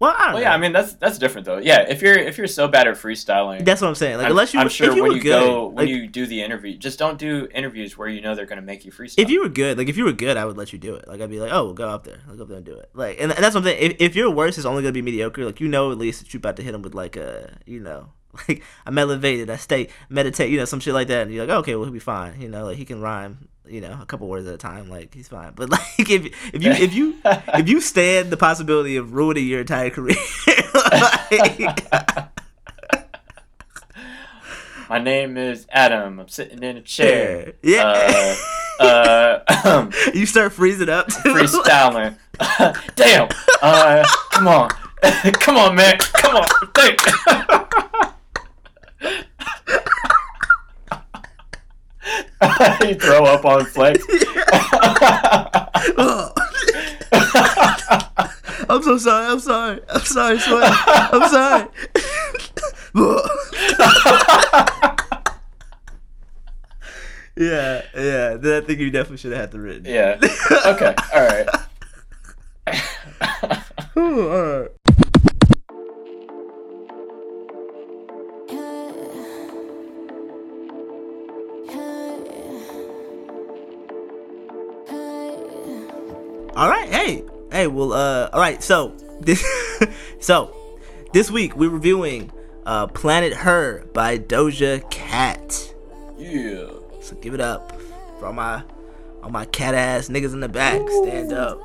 well 0.00 0.10
I 0.16 0.24
don't 0.24 0.26
Well, 0.26 0.34
know 0.34 0.40
yeah, 0.40 0.54
I 0.54 0.56
mean 0.58 0.72
that's 0.72 0.94
that's 0.94 1.18
different 1.18 1.44
though. 1.44 1.58
Yeah, 1.58 1.82
if 1.88 2.02
you're 2.02 2.18
if 2.18 2.36
you're 2.36 2.48
so 2.48 2.66
bad 2.66 2.88
at 2.88 2.96
freestyling, 2.96 3.64
That's 3.64 3.80
what 3.80 3.88
I'm 3.88 3.94
saying. 3.94 4.16
Like 4.16 4.26
I'm, 4.26 4.32
unless 4.32 4.52
you, 4.52 4.58
I'm 4.60 4.68
sure 4.68 4.90
if 4.90 4.96
you 4.96 5.02
when 5.04 5.12
you 5.12 5.22
good, 5.22 5.30
go 5.30 5.66
when 5.68 5.86
like, 5.86 5.88
you 5.88 6.08
do 6.08 6.26
the 6.26 6.42
interview, 6.42 6.76
just 6.76 6.98
don't 6.98 7.16
do 7.16 7.46
interviews 7.54 7.96
where 7.96 8.08
you 8.08 8.20
know 8.20 8.34
they're 8.34 8.44
gonna 8.44 8.60
make 8.60 8.84
you 8.84 8.90
freestyle. 8.90 9.22
if 9.22 9.30
you 9.30 9.40
were 9.42 9.48
good, 9.48 9.78
like 9.78 9.88
if 9.88 9.96
you 9.96 10.04
were 10.04 10.12
good, 10.12 10.36
I 10.36 10.44
would 10.46 10.58
let 10.58 10.72
you 10.72 10.80
do 10.80 10.96
it. 10.96 11.06
Like 11.06 11.20
I'd 11.20 11.30
be 11.30 11.38
like, 11.38 11.52
oh, 11.52 11.72
go 11.72 11.88
up 11.88 12.02
there, 12.04 12.18
I'll 12.28 12.36
go 12.36 12.42
up 12.42 12.48
there 12.48 12.56
and 12.58 12.66
do 12.66 12.74
it. 12.74 12.90
Like, 12.92 13.20
and, 13.20 13.32
and 13.32 13.42
that's 13.42 13.54
what 13.54 13.60
I'm 13.60 13.66
saying. 13.66 13.92
If, 13.92 13.96
if 14.00 14.16
your 14.16 14.30
worst 14.30 14.58
is 14.58 14.66
only 14.66 14.82
gonna 14.82 14.92
be 14.92 15.00
mediocre, 15.00 15.44
like 15.44 15.60
you 15.60 15.68
know 15.68 15.92
at 15.92 15.96
least 15.96 16.20
that 16.20 16.34
you're 16.34 16.38
about 16.38 16.56
to 16.56 16.62
hit 16.62 16.72
them 16.72 16.82
with 16.82 16.94
like 16.94 17.16
a, 17.16 17.56
you 17.64 17.78
know, 17.78 18.08
like 18.48 18.62
I'm 18.86 18.96
elevated, 18.98 19.50
I 19.50 19.56
stay 19.56 19.88
meditate, 20.08 20.50
you 20.50 20.58
know, 20.58 20.64
some 20.64 20.80
shit 20.80 20.94
like 20.94 21.08
that, 21.08 21.22
and 21.22 21.32
you're 21.34 21.46
like, 21.46 21.56
okay, 21.58 21.74
well 21.74 21.84
he'll 21.84 21.92
be 21.92 21.98
fine. 21.98 22.40
You 22.40 22.48
know, 22.48 22.64
like 22.66 22.76
he 22.76 22.84
can 22.84 23.00
rhyme, 23.00 23.48
you 23.66 23.80
know, 23.80 23.98
a 24.00 24.06
couple 24.06 24.28
words 24.28 24.46
at 24.46 24.54
a 24.54 24.58
time, 24.58 24.88
like 24.90 25.14
he's 25.14 25.28
fine. 25.28 25.52
But 25.54 25.70
like 25.70 25.80
if 26.10 26.26
if 26.54 26.62
you 26.62 26.70
if 26.72 26.94
you 26.94 27.16
if 27.24 27.68
you 27.68 27.80
stand 27.80 28.30
the 28.30 28.36
possibility 28.36 28.96
of 28.96 29.12
ruining 29.14 29.46
your 29.46 29.60
entire 29.60 29.90
career, 29.90 30.16
like, 31.30 31.90
My 34.88 34.98
name 34.98 35.36
is 35.38 35.66
Adam. 35.70 36.20
I'm 36.20 36.28
sitting 36.28 36.62
in 36.62 36.76
a 36.76 36.82
chair. 36.82 37.54
yeah, 37.62 38.36
Uh, 38.78 39.40
uh, 39.48 39.90
you 40.12 40.26
start 40.26 40.52
freezing 40.52 40.88
up. 40.90 41.06
too. 41.08 41.32
freestyling. 41.34 42.16
Damn. 42.94 43.28
Uh, 43.62 44.04
come 44.30 44.46
on. 44.48 44.68
come 45.40 45.56
on, 45.56 45.74
man. 45.74 45.96
Come 45.98 46.36
on. 46.36 48.10
You 52.82 52.94
throw 52.94 53.24
up 53.24 53.44
on 53.44 53.64
flex. 53.66 54.04
Oh. 55.96 56.32
I'm 58.68 58.82
so 58.82 58.96
sorry. 58.98 59.26
I'm 59.26 59.38
sorry. 59.40 59.80
I'm 59.88 60.00
sorry, 60.00 60.38
sweat. 60.38 60.72
I'm 60.86 61.28
sorry. 61.28 61.66
yeah, 67.36 67.82
yeah. 67.94 68.34
Then 68.36 68.62
I 68.62 68.66
think 68.66 68.80
you 68.80 68.90
definitely 68.90 69.18
should 69.18 69.32
have 69.32 69.40
had 69.40 69.50
the 69.52 69.60
written. 69.60 69.84
yeah. 69.84 70.18
Okay. 70.66 70.94
All 71.14 71.26
right. 71.26 71.48
Ooh, 73.96 74.28
all 74.30 74.60
right. 74.60 74.70
All 86.56 86.68
right. 86.68 86.88
Hey. 86.88 87.24
Hey. 87.50 87.66
Well. 87.66 87.92
Uh. 87.92 88.28
All 88.32 88.40
right. 88.40 88.62
So 88.62 88.96
this. 89.20 89.44
so 90.20 90.54
this 91.12 91.30
week 91.30 91.56
we're 91.56 91.70
reviewing 91.70 92.30
uh 92.66 92.86
Planet 92.88 93.32
Her 93.32 93.84
by 93.92 94.18
Doja 94.18 94.88
Cat. 94.90 95.74
yeah. 96.16 96.66
So 97.00 97.16
give 97.16 97.34
it 97.34 97.40
up 97.40 97.78
for 98.18 98.26
all 98.26 98.32
my 98.32 98.62
all 99.22 99.30
my 99.30 99.44
cat 99.46 99.74
ass 99.74 100.08
niggas 100.08 100.32
in 100.32 100.40
the 100.40 100.48
back. 100.48 100.80
Stand 100.88 101.32
up. 101.32 101.58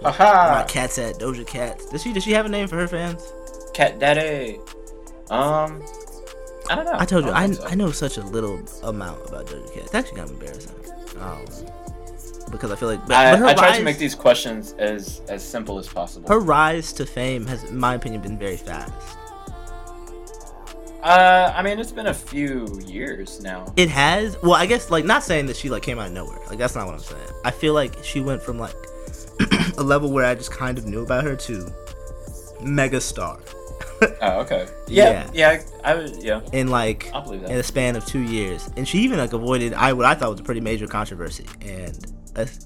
Where 0.00 0.12
my 0.12 0.64
cat's 0.66 0.98
at 0.98 1.16
Doja 1.16 1.46
Cat. 1.46 1.80
Does 1.90 2.02
she 2.02 2.12
does 2.12 2.24
she 2.24 2.32
have 2.32 2.46
a 2.46 2.48
name 2.48 2.66
for 2.68 2.76
her 2.76 2.88
fans? 2.88 3.32
Cat 3.74 3.98
daddy. 3.98 4.58
Um. 5.30 5.82
I 6.70 6.74
don't 6.76 6.84
know. 6.84 6.94
I 6.94 7.04
told 7.04 7.24
you 7.24 7.30
don't 7.30 7.36
I, 7.36 7.50
so. 7.50 7.66
I 7.66 7.74
know 7.74 7.90
such 7.90 8.16
a 8.18 8.22
little 8.24 8.60
amount 8.82 9.28
about 9.28 9.46
Doja 9.46 9.74
Cat. 9.74 9.82
It's 9.84 9.94
actually 9.94 10.16
kind 10.16 10.30
of 10.30 10.34
embarrassing. 10.34 10.74
Um, 11.20 11.44
because 12.52 12.70
I 12.70 12.76
feel 12.76 12.88
like 12.88 13.04
but, 13.06 13.16
I, 13.16 13.32
but 13.32 13.38
her 13.40 13.46
I 13.46 13.54
try 13.54 13.68
rise, 13.68 13.78
to 13.78 13.84
make 13.84 13.98
these 13.98 14.14
questions 14.14 14.74
as 14.78 15.22
as 15.28 15.42
simple 15.42 15.78
as 15.78 15.88
possible. 15.88 16.28
her 16.28 16.38
rise 16.38 16.92
to 16.94 17.06
fame 17.06 17.46
has, 17.46 17.64
in 17.64 17.76
my 17.76 17.94
opinion, 17.94 18.22
been 18.22 18.38
very 18.38 18.56
fast. 18.56 18.92
Uh, 21.02 21.52
I 21.56 21.62
mean, 21.64 21.80
it's 21.80 21.90
been 21.90 22.06
a 22.06 22.14
few 22.14 22.80
years 22.86 23.42
now. 23.42 23.72
It 23.76 23.88
has. 23.88 24.40
Well, 24.40 24.54
I 24.54 24.66
guess 24.66 24.90
like 24.90 25.04
not 25.04 25.24
saying 25.24 25.46
that 25.46 25.56
she 25.56 25.68
like 25.68 25.82
came 25.82 25.98
out 25.98 26.08
of 26.08 26.12
nowhere. 26.12 26.38
Like 26.48 26.58
that's 26.58 26.76
not 26.76 26.86
what 26.86 26.94
I'm 26.94 27.00
saying. 27.00 27.28
I 27.44 27.50
feel 27.50 27.74
like 27.74 27.96
she 28.04 28.20
went 28.20 28.40
from 28.40 28.58
like 28.58 28.76
a 29.78 29.82
level 29.82 30.12
where 30.12 30.26
I 30.26 30.36
just 30.36 30.52
kind 30.52 30.78
of 30.78 30.86
knew 30.86 31.02
about 31.02 31.24
her 31.24 31.34
to 31.34 31.72
mega 32.62 33.00
star 33.00 33.40
Oh, 34.20 34.40
okay. 34.40 34.68
Yeah, 34.88 35.30
yeah, 35.32 35.62
I 35.84 35.94
would. 35.94 36.22
Yeah, 36.22 36.42
in 36.52 36.68
like 36.68 37.06
in 37.14 37.52
a 37.52 37.62
span 37.62 37.96
of 37.96 38.04
two 38.04 38.20
years, 38.20 38.68
and 38.76 38.86
she 38.86 38.98
even 38.98 39.16
like 39.16 39.32
avoided 39.32 39.72
I 39.72 39.94
what 39.94 40.04
I 40.04 40.14
thought 40.14 40.30
was 40.30 40.40
a 40.40 40.42
pretty 40.42 40.60
major 40.60 40.86
controversy 40.86 41.46
and 41.62 42.12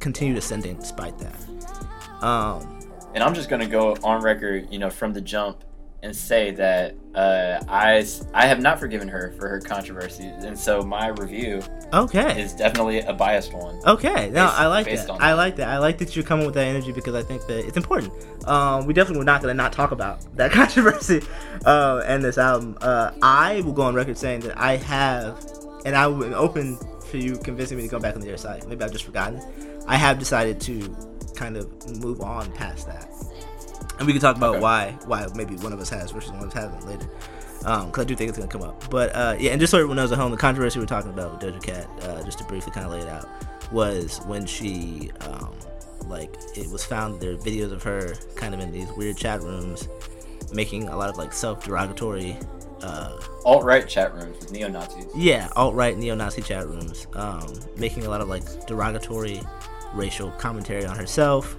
continued 0.01 0.39
ascending 0.39 0.77
despite 0.77 1.19
that. 1.19 2.25
Um, 2.25 2.81
And 3.15 3.23
I'm 3.25 3.35
just 3.35 3.49
gonna 3.49 3.67
go 3.67 3.97
on 4.03 4.23
record, 4.23 4.69
you 4.71 4.79
know, 4.79 4.91
from 4.91 5.13
the 5.13 5.21
jump, 5.21 5.63
and 6.03 6.15
say 6.15 6.51
that 6.53 6.95
uh, 7.15 7.59
I 7.69 8.07
I 8.35 8.47
have 8.47 8.61
not 8.61 8.79
forgiven 8.79 9.09
her 9.09 9.33
for 9.39 9.49
her 9.49 9.61
controversies, 9.61 10.45
and 10.45 10.57
so 10.57 10.83
my 10.83 11.09
review 11.09 11.63
okay, 11.93 12.41
is 12.41 12.53
definitely 12.53 13.01
a 13.01 13.13
biased 13.15 13.55
one. 13.55 13.81
okay. 13.87 14.29
No, 14.31 14.45
based- 14.45 14.59
I 14.61 14.67
like 14.67 14.87
that. 14.87 15.11
I 15.11 15.31
that. 15.31 15.35
like 15.35 15.57
that. 15.57 15.69
I 15.69 15.79
like 15.79 15.99
that 15.99 16.15
you're 16.15 16.25
coming 16.27 16.45
with 16.45 16.55
that 16.55 16.67
energy 16.67 16.93
because 16.93 17.15
I 17.15 17.23
think 17.23 17.47
that 17.47 17.67
it's 17.67 17.77
important. 17.79 18.13
Um, 18.47 18.87
we 18.87 18.93
definitely 18.93 19.21
were 19.21 19.25
not 19.25 19.41
gonna 19.41 19.55
not 19.55 19.73
talk 19.73 19.91
about 19.93 20.19
that 20.37 20.53
controversy 20.61 21.23
uh, 21.65 22.03
and 22.07 22.23
this 22.23 22.37
album. 22.39 22.77
Uh, 22.83 23.13
I 23.23 23.63
will 23.63 23.73
go 23.73 23.83
on 23.83 23.95
record 23.95 24.19
saying 24.19 24.41
that 24.41 24.57
I 24.59 24.77
have, 24.77 25.43
and 25.87 25.97
I 25.97 26.07
would 26.07 26.35
open 26.35 26.79
you 27.19 27.37
convincing 27.39 27.77
me 27.77 27.85
to 27.85 27.89
go 27.89 27.99
back 27.99 28.15
on 28.15 28.21
the 28.21 28.29
other 28.29 28.37
side. 28.37 28.67
Maybe 28.69 28.83
I've 28.85 28.93
just 28.93 29.05
forgotten. 29.05 29.41
I 29.87 29.97
have 29.97 30.19
decided 30.19 30.61
to 30.63 30.97
kind 31.35 31.57
of 31.57 32.01
move 32.01 32.21
on 32.21 32.51
past 32.53 32.87
that, 32.87 33.09
and 33.99 34.07
we 34.07 34.13
can 34.13 34.21
talk 34.23 34.37
about 34.37 34.57
Okay. 34.57 34.63
why 34.63 34.99
why 35.07 35.27
maybe 35.35 35.55
one 35.57 35.73
of 35.73 35.81
us 35.81 35.89
has 35.91 36.11
versus 36.11 36.31
one 36.33 36.45
of 36.45 36.49
us 36.49 36.55
hasn't 36.55 36.87
later. 36.87 37.09
Because 37.59 37.99
I 37.99 38.05
do 38.05 38.15
think 38.15 38.29
it's 38.29 38.39
gonna 38.39 38.51
come 38.51 38.63
up. 38.63 38.89
But 38.91 39.15
uh, 39.15 39.37
yeah, 39.41 39.51
and 39.51 39.61
just 39.61 39.71
so 39.73 39.79
everyone 39.79 39.97
knows 39.97 40.13
at 40.13 40.19
home, 40.19 40.31
the 40.31 40.37
controversy 40.37 40.79
we're 40.79 40.87
talking 40.87 41.11
about 41.11 41.33
with 41.33 41.41
Doja 41.55 41.63
Cat, 41.63 41.89
uh, 42.03 42.23
just 42.23 42.39
to 42.39 42.45
briefly 42.45 42.73
kind 42.73 42.87
of 42.87 42.93
lay 42.93 43.01
it 43.01 43.09
out, 43.09 43.27
was 43.73 44.19
when 44.27 44.47
she 44.47 45.11
um, 45.23 45.53
like 46.07 46.33
it 46.57 46.71
was 46.71 46.85
found 46.85 47.21
there 47.21 47.33
are 47.33 47.37
videos 47.37 47.73
of 47.73 47.83
her 47.83 48.15
kind 48.37 48.55
of 48.55 48.61
in 48.61 48.71
these 48.71 48.89
weird 48.93 49.17
chat 49.17 49.43
rooms 49.43 49.89
making 50.53 50.89
a 50.89 50.97
lot 50.97 51.09
of 51.11 51.17
like 51.17 51.33
self-derogatory 51.33 52.37
uh, 52.83 53.19
Alt 53.45 53.65
right 53.65 53.89
chat 53.89 54.15
rooms 54.15 54.39
with 54.41 54.53
neo 54.53 54.69
Nazis. 54.69 55.07
yeah 55.17 55.49
alt-right 55.57 55.97
neo-nazi 55.97 56.43
chat 56.43 56.67
rooms 56.67 57.07
um, 57.15 57.47
making 57.77 58.05
a 58.05 58.09
lot 58.11 58.21
of 58.21 58.29
like 58.29 58.67
derogatory 58.67 59.41
racial 59.95 60.31
commentary 60.33 60.85
on 60.85 60.97
herself 60.97 61.57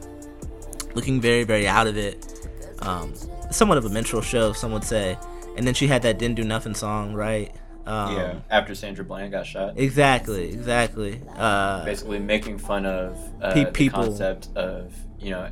looking 0.95 1.19
very 1.19 1.43
very 1.43 1.67
out 1.67 1.87
of 1.87 1.97
it 1.97 2.49
um, 2.79 3.13
somewhat 3.51 3.77
of 3.77 3.85
a 3.85 3.89
minstrel 3.89 4.21
show 4.21 4.53
some 4.53 4.71
would 4.71 4.83
say 4.83 5.17
and 5.57 5.65
then 5.65 5.73
she 5.73 5.87
had 5.87 6.01
that 6.03 6.19
didn't 6.19 6.35
do 6.35 6.43
nothing 6.43 6.73
song 6.75 7.13
right 7.13 7.55
um, 7.87 8.15
yeah, 8.17 8.39
after 8.51 8.75
Sandra 8.75 9.05
Bland 9.05 9.31
got 9.31 9.45
shot. 9.45 9.73
exactly 9.77 10.49
exactly 10.51 11.21
uh, 11.37 11.85
basically 11.85 12.19
making 12.19 12.57
fun 12.57 12.85
of 12.85 13.17
uh, 13.41 13.53
Pe- 13.53 13.71
the 13.71 13.89
concept 13.89 14.49
of 14.55 14.93
you 15.19 15.31
know 15.31 15.49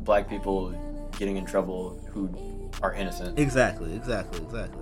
black 0.00 0.28
people 0.28 0.74
getting 1.18 1.36
in 1.36 1.44
trouble 1.46 1.98
who 2.12 2.28
are 2.82 2.94
innocent. 2.94 3.38
Exactly, 3.38 3.94
exactly, 3.94 4.40
exactly. 4.42 4.77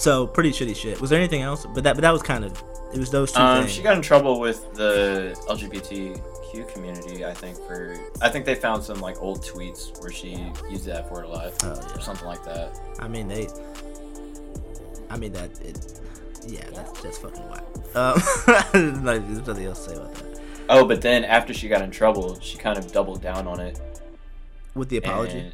So 0.00 0.26
pretty 0.26 0.50
shitty 0.50 0.74
shit. 0.74 0.98
Was 0.98 1.10
there 1.10 1.18
anything 1.18 1.42
else? 1.42 1.66
But 1.74 1.84
that 1.84 1.94
but 1.94 2.00
that 2.00 2.10
was 2.10 2.22
kind 2.22 2.42
of 2.42 2.52
it 2.94 2.98
was 2.98 3.10
those 3.10 3.32
two 3.32 3.38
Um, 3.40 3.60
things. 3.64 3.72
she 3.74 3.82
got 3.82 3.96
in 3.96 4.02
trouble 4.02 4.40
with 4.40 4.72
the 4.72 5.36
LGBTQ 5.46 6.72
community. 6.72 7.24
I 7.26 7.34
think 7.34 7.58
for 7.66 7.96
I 8.22 8.30
think 8.30 8.46
they 8.46 8.54
found 8.54 8.82
some 8.82 8.98
like 9.00 9.20
old 9.20 9.42
tweets 9.42 10.00
where 10.00 10.10
she 10.10 10.50
used 10.70 10.86
that 10.86 11.06
for 11.08 11.22
a 11.22 11.28
lot 11.28 11.52
Oh, 11.64 11.78
or 11.94 12.00
something 12.00 12.26
like 12.26 12.42
that. 12.44 12.80
I 12.98 13.08
mean 13.08 13.28
they. 13.28 13.46
I 15.10 15.18
mean 15.18 15.32
that 15.34 15.50
it. 15.60 16.00
Yeah, 16.46 16.64
that's 16.72 17.02
that's 17.02 17.18
fucking 17.18 17.46
whack. 17.50 17.64
Um, 17.94 18.22
there's 18.72 18.98
nothing 19.00 19.34
there's 19.34 19.46
nothing 19.46 19.66
else 19.66 19.84
to 19.84 19.90
say 19.90 19.96
about 19.96 20.14
that. 20.14 20.40
Oh, 20.70 20.86
but 20.86 21.02
then 21.02 21.24
after 21.24 21.52
she 21.52 21.68
got 21.68 21.82
in 21.82 21.90
trouble, 21.90 22.40
she 22.40 22.56
kind 22.56 22.78
of 22.78 22.90
doubled 22.90 23.20
down 23.20 23.46
on 23.46 23.60
it. 23.60 23.78
With 24.74 24.88
the 24.88 24.96
apology. 24.96 25.38
and- 25.40 25.52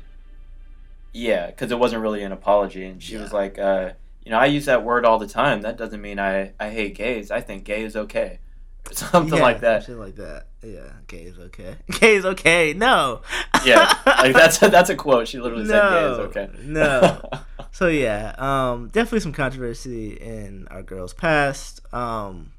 yeah, 1.13 1.47
because 1.47 1.73
it 1.73 1.79
wasn't 1.81 2.03
really 2.03 2.23
an 2.23 2.31
apology, 2.31 2.85
and 2.85 3.03
she 3.03 3.15
Yeah. 3.15 3.23
was 3.23 3.33
like, 3.33 3.59
uh, 3.59 3.93
you 4.27 4.33
know, 4.33 4.39
I 4.39 4.47
use 4.47 4.65
that 4.65 4.83
word 4.83 5.05
all 5.07 5.21
the 5.21 5.29
time. 5.29 5.61
That 5.63 5.77
doesn't 5.79 6.03
mean 6.03 6.19
I 6.19 6.53
I 6.59 6.71
hate 6.71 6.97
gays. 6.97 7.31
I 7.31 7.41
think 7.41 7.63
gay 7.63 7.85
is 7.85 7.95
okay, 7.95 8.41
something 8.91 9.39
Yeah, 9.39 9.43
like 9.43 9.61
that. 9.61 9.85
Shit 9.85 9.97
like 9.97 10.17
that. 10.17 10.49
Yeah. 10.65 10.91
Gay 11.07 11.23
is 11.23 11.39
okay. 11.39 11.77
Gay 12.01 12.17
is 12.17 12.25
okay. 12.27 12.73
No. 12.73 13.23
Yeah, 13.65 13.93
like 14.05 14.33
that's 14.41 14.61
a, 14.63 14.69
that's 14.69 14.91
a 14.91 14.97
quote. 14.97 15.29
She 15.29 15.39
literally 15.39 15.65
said, 15.67 15.81
"Gay 15.91 16.11
is 16.11 16.19
No, 16.19 16.25
okay." 16.25 16.49
no. 16.65 17.31
So 17.71 17.87
yeah, 17.87 18.35
um, 18.39 18.89
definitely 18.89 19.21
some 19.21 19.33
controversy 19.33 20.15
in 20.15 20.67
our 20.73 20.83
girl's 20.83 21.15
past. 21.15 21.81
Um, 21.95 22.53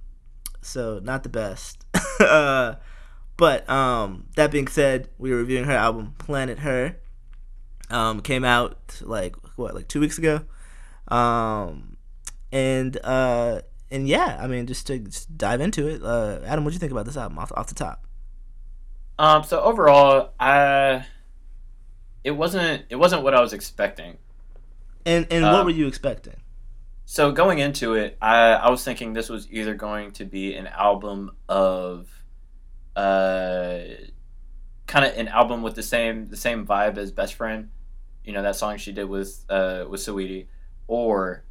so 0.61 0.99
not 1.03 1.23
the 1.23 1.29
best. 1.29 1.83
uh, 2.21 2.75
but 3.35 3.69
um, 3.69 4.27
that 4.37 4.51
being 4.51 4.67
said, 4.69 5.09
we 5.17 5.31
were 5.31 5.37
reviewing 5.37 5.65
her 5.65 5.73
album 5.73 6.15
Planet 6.17 6.59
Her. 6.59 6.95
Um, 7.89 8.21
came 8.21 8.43
out 8.45 9.01
like 9.01 9.35
what, 9.57 9.75
like 9.75 9.87
two 9.89 9.99
weeks 9.99 10.17
ago. 10.17 10.41
Um, 11.07 11.97
and 12.51 12.97
uh, 13.03 13.61
and 13.91 14.07
yeah, 14.07 14.37
I 14.41 14.47
mean, 14.47 14.67
just 14.67 14.87
to 14.87 14.99
just 14.99 15.37
dive 15.37 15.61
into 15.61 15.87
it. 15.87 16.03
Uh, 16.03 16.39
Adam, 16.45 16.63
what 16.63 16.71
do 16.71 16.75
you 16.75 16.79
think 16.79 16.91
about 16.91 17.05
this 17.05 17.17
album 17.17 17.39
off 17.39 17.51
off 17.55 17.67
the 17.67 17.75
top? 17.75 18.05
Um. 19.19 19.43
So 19.43 19.61
overall, 19.61 20.31
I 20.39 21.05
it 22.23 22.31
wasn't 22.31 22.83
it 22.89 22.95
wasn't 22.97 23.23
what 23.23 23.33
I 23.33 23.41
was 23.41 23.53
expecting. 23.53 24.17
And 25.05 25.25
and 25.31 25.45
what 25.45 25.53
Um, 25.61 25.65
were 25.65 25.71
you 25.71 25.87
expecting? 25.87 26.35
So 27.05 27.31
going 27.31 27.59
into 27.59 27.93
it, 27.93 28.17
I 28.21 28.53
I 28.53 28.69
was 28.69 28.83
thinking 28.83 29.13
this 29.13 29.29
was 29.29 29.47
either 29.51 29.73
going 29.73 30.11
to 30.11 30.25
be 30.25 30.55
an 30.55 30.67
album 30.67 31.31
of, 31.47 32.09
uh, 32.97 33.79
kind 34.87 35.05
of 35.05 35.17
an 35.17 35.29
album 35.29 35.61
with 35.61 35.75
the 35.75 35.83
same 35.83 36.27
the 36.27 36.35
same 36.35 36.65
vibe 36.67 36.97
as 36.97 37.11
Best 37.13 37.35
Friend, 37.35 37.69
you 38.25 38.33
know 38.33 38.41
that 38.43 38.57
song 38.57 38.77
she 38.77 38.91
did 38.91 39.05
with 39.05 39.45
uh 39.49 39.85
with 39.89 40.01
Saweetie, 40.01 40.47
or 40.87 41.43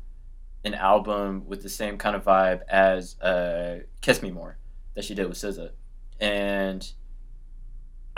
an 0.65 0.75
album 0.75 1.45
with 1.47 1.63
the 1.63 1.69
same 1.69 1.97
kind 1.99 2.17
of 2.17 2.25
vibe 2.25 2.61
as 2.69 3.21
uh 3.21 3.81
Kiss 4.01 4.23
Me 4.23 4.31
More 4.31 4.57
that 4.95 5.05
she 5.05 5.15
did 5.15 5.29
with 5.29 5.37
SZA, 5.39 5.71
and. 6.21 6.91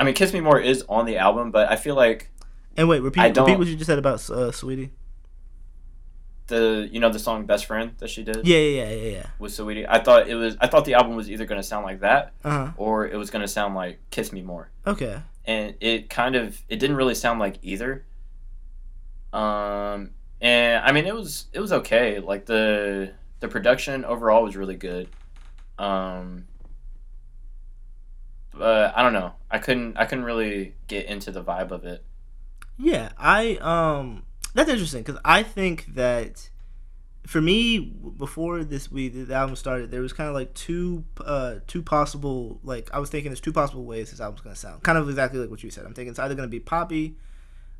I 0.00 0.04
mean, 0.04 0.14
"Kiss 0.14 0.32
Me 0.32 0.38
More" 0.40 0.60
is 0.60 0.84
on 0.88 1.06
the 1.06 1.16
album, 1.18 1.50
but 1.50 1.68
I 1.72 1.74
feel 1.74 1.96
like 1.96 2.30
And 2.76 2.88
wait, 2.88 3.02
repeat 3.02 3.36
repeat 3.36 3.58
what 3.58 3.66
you 3.66 3.74
just 3.74 3.86
said 3.88 3.98
about 3.98 4.30
uh, 4.30 4.52
Sweetie. 4.52 4.92
the 6.46 6.88
you 6.92 7.00
know 7.00 7.10
the 7.10 7.18
song 7.18 7.46
"Best 7.46 7.66
Friend" 7.66 7.90
that 7.98 8.08
she 8.08 8.22
did 8.22 8.46
Yeah, 8.46 8.58
yeah, 8.58 8.84
yeah, 8.84 8.90
yeah, 8.94 9.10
yeah. 9.10 9.26
with 9.40 9.50
Saweetie. 9.50 9.86
I 9.88 9.98
thought 9.98 10.28
it 10.28 10.36
was 10.36 10.56
I 10.60 10.68
thought 10.68 10.84
the 10.84 10.94
album 10.94 11.16
was 11.16 11.28
either 11.28 11.46
going 11.46 11.60
to 11.60 11.66
sound 11.66 11.84
like 11.84 11.98
that 12.02 12.32
Uh 12.44 12.50
huh. 12.50 12.70
or 12.76 13.08
it 13.08 13.16
was 13.16 13.30
going 13.30 13.42
to 13.42 13.48
sound 13.48 13.74
like 13.74 13.98
"Kiss 14.10 14.32
Me 14.32 14.40
More," 14.40 14.70
Okay. 14.86 15.20
and 15.44 15.74
it 15.80 16.08
kind 16.08 16.36
of 16.36 16.62
it 16.68 16.76
didn't 16.78 16.94
really 16.94 17.16
sound 17.16 17.40
like 17.40 17.56
either. 17.62 18.04
Um, 19.32 20.10
and 20.40 20.84
I 20.84 20.92
mean 20.92 21.06
it 21.06 21.14
was 21.14 21.46
it 21.52 21.60
was 21.60 21.72
okay. 21.72 22.18
Like 22.20 22.46
the 22.46 23.12
the 23.40 23.48
production 23.48 24.04
overall 24.04 24.42
was 24.42 24.56
really 24.56 24.76
good. 24.76 25.08
Um, 25.78 26.46
but 28.52 28.96
I 28.96 29.02
don't 29.02 29.12
know. 29.12 29.34
I 29.50 29.58
couldn't 29.58 29.96
I 29.96 30.04
couldn't 30.04 30.24
really 30.24 30.74
get 30.86 31.06
into 31.06 31.30
the 31.30 31.42
vibe 31.42 31.70
of 31.70 31.84
it. 31.84 32.04
Yeah, 32.78 33.10
I 33.18 33.56
um 33.56 34.22
that's 34.54 34.70
interesting 34.70 35.02
because 35.02 35.20
I 35.24 35.42
think 35.42 35.94
that 35.94 36.50
for 37.26 37.40
me 37.40 37.78
before 37.78 38.64
this 38.64 38.90
we 38.90 39.08
the 39.08 39.34
album 39.34 39.54
started 39.54 39.90
there 39.90 40.00
was 40.00 40.14
kind 40.14 40.30
of 40.30 40.34
like 40.34 40.54
two 40.54 41.04
uh 41.24 41.56
two 41.66 41.82
possible 41.82 42.58
like 42.64 42.88
I 42.92 42.98
was 43.00 43.10
thinking 43.10 43.30
there's 43.30 43.40
two 43.40 43.52
possible 43.52 43.84
ways 43.84 44.10
this 44.10 44.20
album's 44.20 44.40
gonna 44.40 44.56
sound 44.56 44.82
kind 44.82 44.96
of 44.96 45.08
exactly 45.10 45.38
like 45.38 45.50
what 45.50 45.62
you 45.62 45.68
said 45.68 45.84
I'm 45.84 45.92
thinking 45.92 46.10
it's 46.10 46.18
either 46.18 46.34
gonna 46.34 46.48
be 46.48 46.58
poppy 46.58 47.16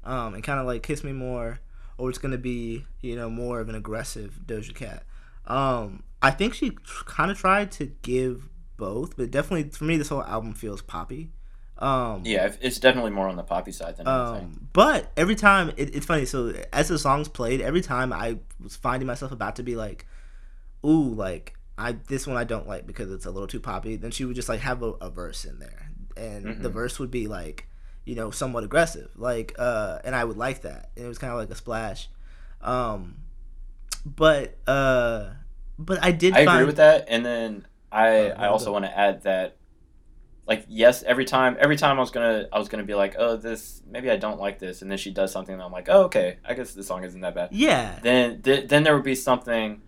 um 0.05 0.35
and 0.35 0.45
kind 0.45 0.61
of 0.61 0.67
like 0.67 0.83
Kiss 0.83 1.03
Me 1.03 1.13
More 1.13 1.61
or 1.99 2.09
it's 2.09 2.19
gonna 2.19 2.39
be 2.39 2.85
you 3.01 3.15
know 3.17 3.29
more 3.29 3.61
of 3.61 3.69
an 3.69 3.75
aggressive 3.75 4.41
Doja 4.47 4.75
Cat 4.75 5.03
um 5.47 6.03
I 6.23 6.31
think 6.31 6.55
she 6.55 6.73
kind 7.07 7.31
of 7.31 7.39
tried 7.39 7.71
to 7.73 7.87
give 8.03 8.49
both 8.77 9.17
but 9.17 9.31
definitely 9.31 9.71
for 9.71 9.85
me 9.85 9.97
this 9.97 10.09
whole 10.09 10.23
album 10.23 10.55
feels 10.55 10.81
poppy 10.83 11.31
um 11.79 12.23
Yeah, 12.25 12.53
it's 12.61 12.79
definitely 12.81 13.13
more 13.13 13.29
on 13.29 13.37
the 13.37 13.43
poppy 13.45 13.71
side 13.73 13.97
than 13.97 14.09
anything. 14.09 14.45
um, 14.47 14.69
but 14.73 15.13
every 15.17 15.37
time 15.37 15.71
it, 15.77 15.95
it's 15.95 16.07
funny. 16.07 16.27
So 16.27 16.53
as 16.73 16.89
the 16.89 16.99
songs 16.99 17.29
played, 17.29 17.61
every 17.61 17.83
time 17.83 18.13
I 18.13 18.39
was 18.61 18.75
finding 18.75 19.07
myself 19.07 19.31
about 19.31 19.55
to 19.57 19.63
be 19.63 19.77
like, 19.77 20.05
"Ooh, 20.85 21.15
like 21.15 21.55
I 21.77 21.93
this 21.93 22.27
one 22.27 22.37
I 22.37 22.43
don't 22.43 22.67
like 22.67 22.85
because 22.85 23.13
it's 23.13 23.27
a 23.27 23.31
little 23.31 23.47
too 23.47 23.61
poppy." 23.61 23.95
Then 23.95 24.11
she 24.11 24.25
would 24.25 24.35
just 24.35 24.49
like 24.49 24.59
have 24.61 24.83
a, 24.83 24.93
a 25.01 25.09
verse 25.09 25.45
in 25.45 25.61
there, 25.61 25.91
and 26.17 26.61
the 26.61 26.69
Mhm. 26.69 26.73
verse 26.73 26.99
would 26.99 27.13
be 27.13 27.29
like, 27.29 27.68
you 28.09 28.15
know, 28.15 28.31
somewhat 28.31 28.65
aggressive, 28.65 29.11
like, 29.17 29.55
uh, 29.59 29.99
and 30.03 30.15
I 30.15 30.25
would 30.25 30.39
like 30.39 30.63
that, 30.63 30.89
and 30.97 31.05
it 31.05 31.09
was 31.09 31.19
kind 31.19 31.31
of 31.31 31.39
like 31.39 31.51
a 31.51 31.55
splash. 31.55 32.09
Um, 32.63 33.17
but 34.07 34.57
uh, 34.67 35.27
but 35.79 36.03
I 36.03 36.13
did. 36.13 36.33
I 36.33 36.47
find, 36.47 36.57
agree 36.57 36.67
with 36.67 36.77
that, 36.77 37.05
and 37.09 37.25
then 37.25 37.67
I 37.93 38.31
Oh, 38.31 38.35
I 38.39 38.49
also 38.49 38.73
want 38.73 38.87
to 38.87 38.99
add 38.99 39.25
that, 39.25 39.59
like 40.47 40.65
yes, 40.69 41.03
every 41.03 41.27
time 41.27 41.59
every 41.61 41.77
time 41.77 41.99
I 41.99 42.01
was 42.01 42.11
gonna 42.11 42.49
I 42.51 42.59
was 42.59 42.71
gonna 42.71 42.83
be 42.83 42.95
like, 42.95 43.17
oh 43.19 43.37
this 43.37 43.83
maybe 43.87 44.11
I 44.11 44.17
don't 44.17 44.41
like 44.41 44.59
this, 44.59 44.81
and 44.81 44.91
then 44.91 44.97
she 44.97 45.11
does 45.11 45.31
something, 45.31 45.53
and 45.53 45.63
I'm 45.63 45.71
like, 45.71 45.89
oh 45.91 46.05
okay, 46.05 46.39
I 46.47 46.55
guess 46.55 46.73
this 46.73 46.87
song 46.87 47.05
isn't 47.05 47.21
that 47.21 47.35
bad. 47.35 47.51
Yeah, 47.53 47.99
Then 48.01 48.41
th- 48.41 48.69
then 48.69 48.85
there 48.85 48.95
would 48.95 49.05
be 49.05 49.17
something 49.17 49.83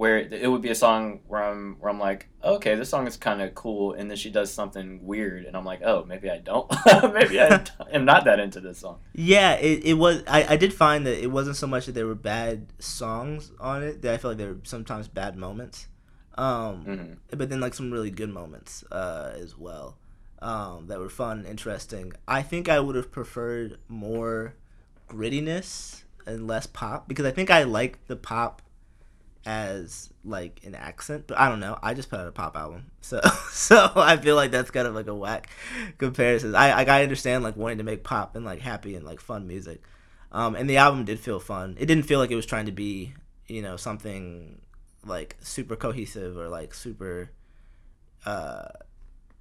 where 0.00 0.16
it 0.16 0.50
would 0.50 0.62
be 0.62 0.70
a 0.70 0.74
song 0.74 1.20
where 1.28 1.44
I'm 1.44 1.76
where 1.78 1.90
I'm 1.90 1.98
like, 2.00 2.26
okay, 2.42 2.74
this 2.74 2.88
song 2.88 3.06
is 3.06 3.18
kind 3.18 3.42
of 3.42 3.54
cool, 3.54 3.92
and 3.92 4.08
then 4.08 4.16
she 4.16 4.30
does 4.30 4.50
something 4.50 5.04
weird, 5.04 5.44
and 5.44 5.54
I'm 5.54 5.66
like, 5.66 5.82
oh 5.84 6.06
maybe 6.06 6.30
I 6.30 6.38
don't, 6.38 6.72
maybe 7.12 7.38
I 7.38 7.62
am 7.92 8.06
not 8.06 8.24
that 8.24 8.40
into 8.40 8.60
this 8.60 8.78
song. 8.78 9.00
Yeah, 9.12 9.56
it, 9.56 9.84
it 9.84 9.94
was. 9.94 10.22
I, 10.26 10.54
I 10.54 10.56
did 10.56 10.72
find 10.72 11.06
that 11.06 11.22
it 11.22 11.30
wasn't 11.30 11.56
so 11.56 11.66
much 11.66 11.84
that 11.84 11.92
there 11.92 12.06
were 12.06 12.14
bad 12.14 12.68
songs 12.78 13.52
on 13.60 13.82
it. 13.82 14.00
That 14.00 14.14
I 14.14 14.16
felt 14.16 14.30
like 14.30 14.38
there 14.38 14.54
were 14.54 14.60
sometimes 14.62 15.06
bad 15.06 15.36
moments, 15.36 15.86
um, 16.38 16.84
hmm 16.84 17.36
but 17.36 17.50
then 17.50 17.60
like 17.60 17.74
some 17.74 17.90
really 17.90 18.10
good 18.10 18.30
moments 18.30 18.82
uh, 18.90 19.34
as 19.36 19.58
well 19.58 19.98
um, 20.40 20.86
that 20.86 20.98
were 20.98 21.10
fun, 21.10 21.44
interesting. 21.44 22.14
I 22.26 22.40
think 22.40 22.70
I 22.70 22.80
would 22.80 22.96
have 22.96 23.12
preferred 23.12 23.76
more 23.86 24.54
grittiness 25.10 26.04
and 26.24 26.46
less 26.46 26.66
pop 26.66 27.06
because 27.06 27.26
I 27.26 27.32
think 27.32 27.50
I 27.50 27.64
like 27.64 28.06
the 28.06 28.16
pop 28.16 28.62
as 29.46 30.10
like 30.24 30.60
an 30.64 30.74
accent, 30.74 31.24
but 31.26 31.38
I 31.38 31.48
don't 31.48 31.60
know. 31.60 31.78
I 31.82 31.94
just 31.94 32.10
put 32.10 32.20
out 32.20 32.26
a 32.28 32.32
pop 32.32 32.56
album, 32.56 32.90
so 33.00 33.20
so 33.50 33.90
I 33.96 34.16
feel 34.16 34.36
like 34.36 34.50
that's 34.50 34.70
kind 34.70 34.86
of 34.86 34.94
like 34.94 35.06
a 35.06 35.14
whack 35.14 35.48
comparison. 35.98 36.54
I 36.54 36.70
I, 36.70 36.84
I 36.84 37.02
understand 37.02 37.42
like 37.44 37.56
wanting 37.56 37.78
to 37.78 37.84
make 37.84 38.04
pop 38.04 38.36
and 38.36 38.44
like 38.44 38.60
happy 38.60 38.94
and 38.96 39.04
like 39.04 39.20
fun 39.20 39.46
music, 39.46 39.80
um, 40.32 40.54
and 40.54 40.68
the 40.68 40.76
album 40.76 41.04
did 41.04 41.18
feel 41.20 41.40
fun. 41.40 41.76
It 41.78 41.86
didn't 41.86 42.04
feel 42.04 42.18
like 42.18 42.30
it 42.30 42.36
was 42.36 42.46
trying 42.46 42.66
to 42.66 42.72
be 42.72 43.14
you 43.46 43.62
know 43.62 43.76
something 43.76 44.60
like 45.06 45.36
super 45.40 45.76
cohesive 45.76 46.36
or 46.36 46.48
like 46.48 46.74
super 46.74 47.30
uh 48.26 48.66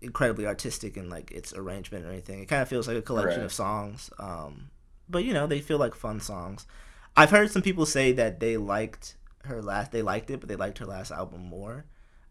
incredibly 0.01 0.47
artistic 0.47 0.95
in 0.95 1.09
like 1.09 1.31
its 1.31 1.53
arrangement 1.53 2.05
or 2.05 2.09
anything. 2.09 2.39
It 2.41 2.45
kind 2.47 2.61
of 2.61 2.69
feels 2.69 2.87
like 2.87 2.95
a 2.97 3.01
collection 3.01 3.41
Right. 3.41 3.45
of 3.45 3.53
songs. 3.53 4.09
Um, 4.17 4.69
but 5.09 5.25
you 5.25 5.33
know 5.33 5.45
they 5.47 5.59
feel 5.59 5.77
like 5.77 5.93
fun 5.93 6.21
songs. 6.21 6.65
I've 7.17 7.31
heard 7.31 7.51
some 7.51 7.61
people 7.61 7.85
say 7.85 8.13
that 8.13 8.39
they 8.39 8.55
liked 8.55 9.15
her 9.45 9.61
last 9.61 9.91
they 9.91 10.01
liked 10.01 10.29
it 10.29 10.39
but 10.39 10.49
they 10.49 10.55
liked 10.55 10.77
her 10.79 10.85
last 10.85 11.11
album 11.11 11.41
more. 11.45 11.85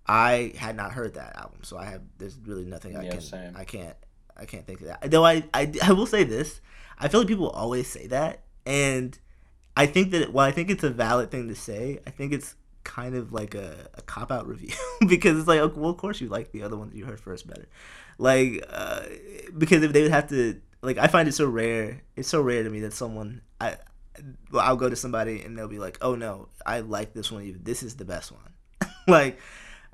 I 0.07 0.53
had 0.57 0.75
not 0.77 0.93
heard 0.93 1.15
that 1.15 1.37
album 1.37 1.61
so 1.63 1.77
i 1.77 1.85
have 1.85 2.03
there's 2.17 2.39
really 2.47 2.65
nothing 2.65 2.97
i 2.97 3.05
Yeah, 3.05 3.11
can 3.13 3.21
same. 3.21 3.55
i 3.57 3.65
can't 3.65 3.97
i 4.37 4.45
can't 4.47 4.67
think 4.67 4.81
of 4.81 4.87
that. 4.87 5.11
Though 5.11 5.25
I, 5.25 5.45
I 5.53 5.73
i 5.85 5.93
will 5.93 6.07
say 6.07 6.25
this 6.25 6.61
i 6.99 7.09
feel 7.09 7.21
like 7.21 7.29
people 7.29 7.51
always 7.51 7.89
say 7.89 8.07
that 8.09 8.41
and 8.65 9.19
i 9.77 9.85
think 9.87 10.11
that 10.13 10.33
while 10.33 10.47
i 10.49 10.51
think 10.53 10.71
it's 10.71 10.83
a 10.85 10.91
valid 10.91 11.31
thing 11.31 11.49
to 11.49 11.55
say 11.55 11.99
i 12.07 12.11
think 12.11 12.33
it's 12.33 12.55
kind 12.85 13.15
of 13.15 13.33
like 13.35 13.55
a, 13.55 13.89
a 13.95 14.03
cop 14.03 14.33
out 14.33 14.47
review 14.49 14.75
because 15.09 15.39
it's 15.39 15.47
like 15.49 15.61
okay, 15.61 15.79
well 15.79 15.91
of 15.91 15.99
course 15.99 16.23
you 16.23 16.29
like 16.29 16.53
the 16.53 16.63
other 16.63 16.77
ones 16.77 16.95
you 16.95 17.05
heard 17.05 17.21
first 17.21 17.47
better. 17.47 17.69
Like 18.17 18.65
uh, 18.71 19.03
because 19.59 19.83
if 19.83 19.93
they 19.93 20.03
would 20.03 20.11
have 20.11 20.29
to 20.31 20.59
like 20.81 20.97
i 20.97 21.07
find 21.07 21.29
it 21.29 21.33
so 21.33 21.45
rare 21.47 22.01
it's 22.17 22.29
so 22.29 22.41
rare 22.41 22.63
to 22.63 22.71
me 22.71 22.81
that 22.81 22.93
someone 22.95 23.43
i 23.61 23.77
I'll 24.55 24.77
go 24.77 24.89
to 24.89 24.97
somebody 24.97 25.43
and 25.43 25.57
they'll 25.57 25.69
be 25.69 25.79
like, 25.79 25.99
"Oh 26.03 26.15
no, 26.15 26.49
I 26.67 26.81
like 26.81 27.13
this 27.15 27.31
one. 27.33 27.43
even- 27.45 27.65
This 27.65 27.83
is 27.83 27.97
the 27.97 28.05
best 28.05 28.33
one." 28.33 28.91
like, 29.09 29.39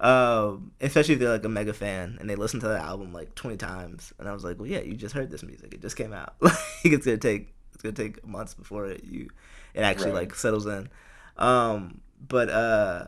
um, 0.01 0.73
especially 0.81 1.15
if 1.15 1.21
they're 1.21 1.31
like 1.31 1.45
a 1.45 1.49
mega 1.49 1.73
fan 1.73 2.17
and 2.21 2.29
they 2.29 2.35
listen 2.37 2.61
to 2.61 2.69
the 2.69 2.79
album 2.79 3.13
like 3.13 3.35
twenty 3.35 3.57
times, 3.57 4.13
and 4.19 4.29
I 4.29 4.33
was 4.33 4.45
like, 4.45 4.59
"Well, 4.59 4.67
yeah, 4.69 4.81
you 4.81 4.95
just 4.95 5.15
heard 5.15 5.31
this 5.31 5.43
music. 5.43 5.73
It 5.75 5.81
just 5.83 5.97
came 5.97 6.13
out. 6.13 6.35
Like, 6.43 6.93
it's 6.93 7.07
gonna 7.07 7.17
take 7.19 7.55
it's 7.73 7.83
gonna 7.83 7.95
take 7.95 8.27
months 8.27 8.55
before 8.55 8.87
it, 8.87 9.05
you 9.05 9.29
it 9.73 9.81
actually 9.81 10.11
Right. 10.13 10.29
like 10.29 10.35
settles 10.35 10.67
in." 10.67 10.89
Um, 11.37 12.01
but 12.29 12.49
uh, 12.51 13.07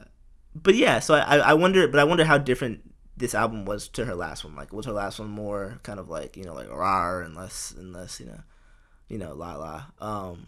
but 0.55 0.75
yeah, 0.75 1.01
so 1.01 1.15
I 1.15 1.39
I 1.39 1.55
wonder, 1.55 1.87
but 1.89 2.01
I 2.01 2.05
wonder 2.05 2.25
how 2.25 2.39
different 2.39 2.81
this 3.17 3.35
album 3.35 3.65
was 3.65 3.89
to 3.89 4.05
her 4.05 4.15
last 4.15 4.45
one. 4.45 4.55
Like, 4.55 4.73
was 4.73 4.87
her 4.87 4.93
last 4.93 5.19
one 5.19 5.29
more 5.31 5.79
kind 5.83 5.99
of 5.99 6.09
like 6.09 6.37
you 6.37 6.45
know 6.45 6.55
like 6.55 6.71
rah 6.71 7.19
and 7.21 7.35
less 7.35 7.75
and 7.77 7.93
less 7.93 8.21
you 8.21 8.27
know 8.27 8.41
you 9.09 9.19
know 9.19 9.35
la 9.35 9.55
la 9.57 9.85
um 10.01 10.47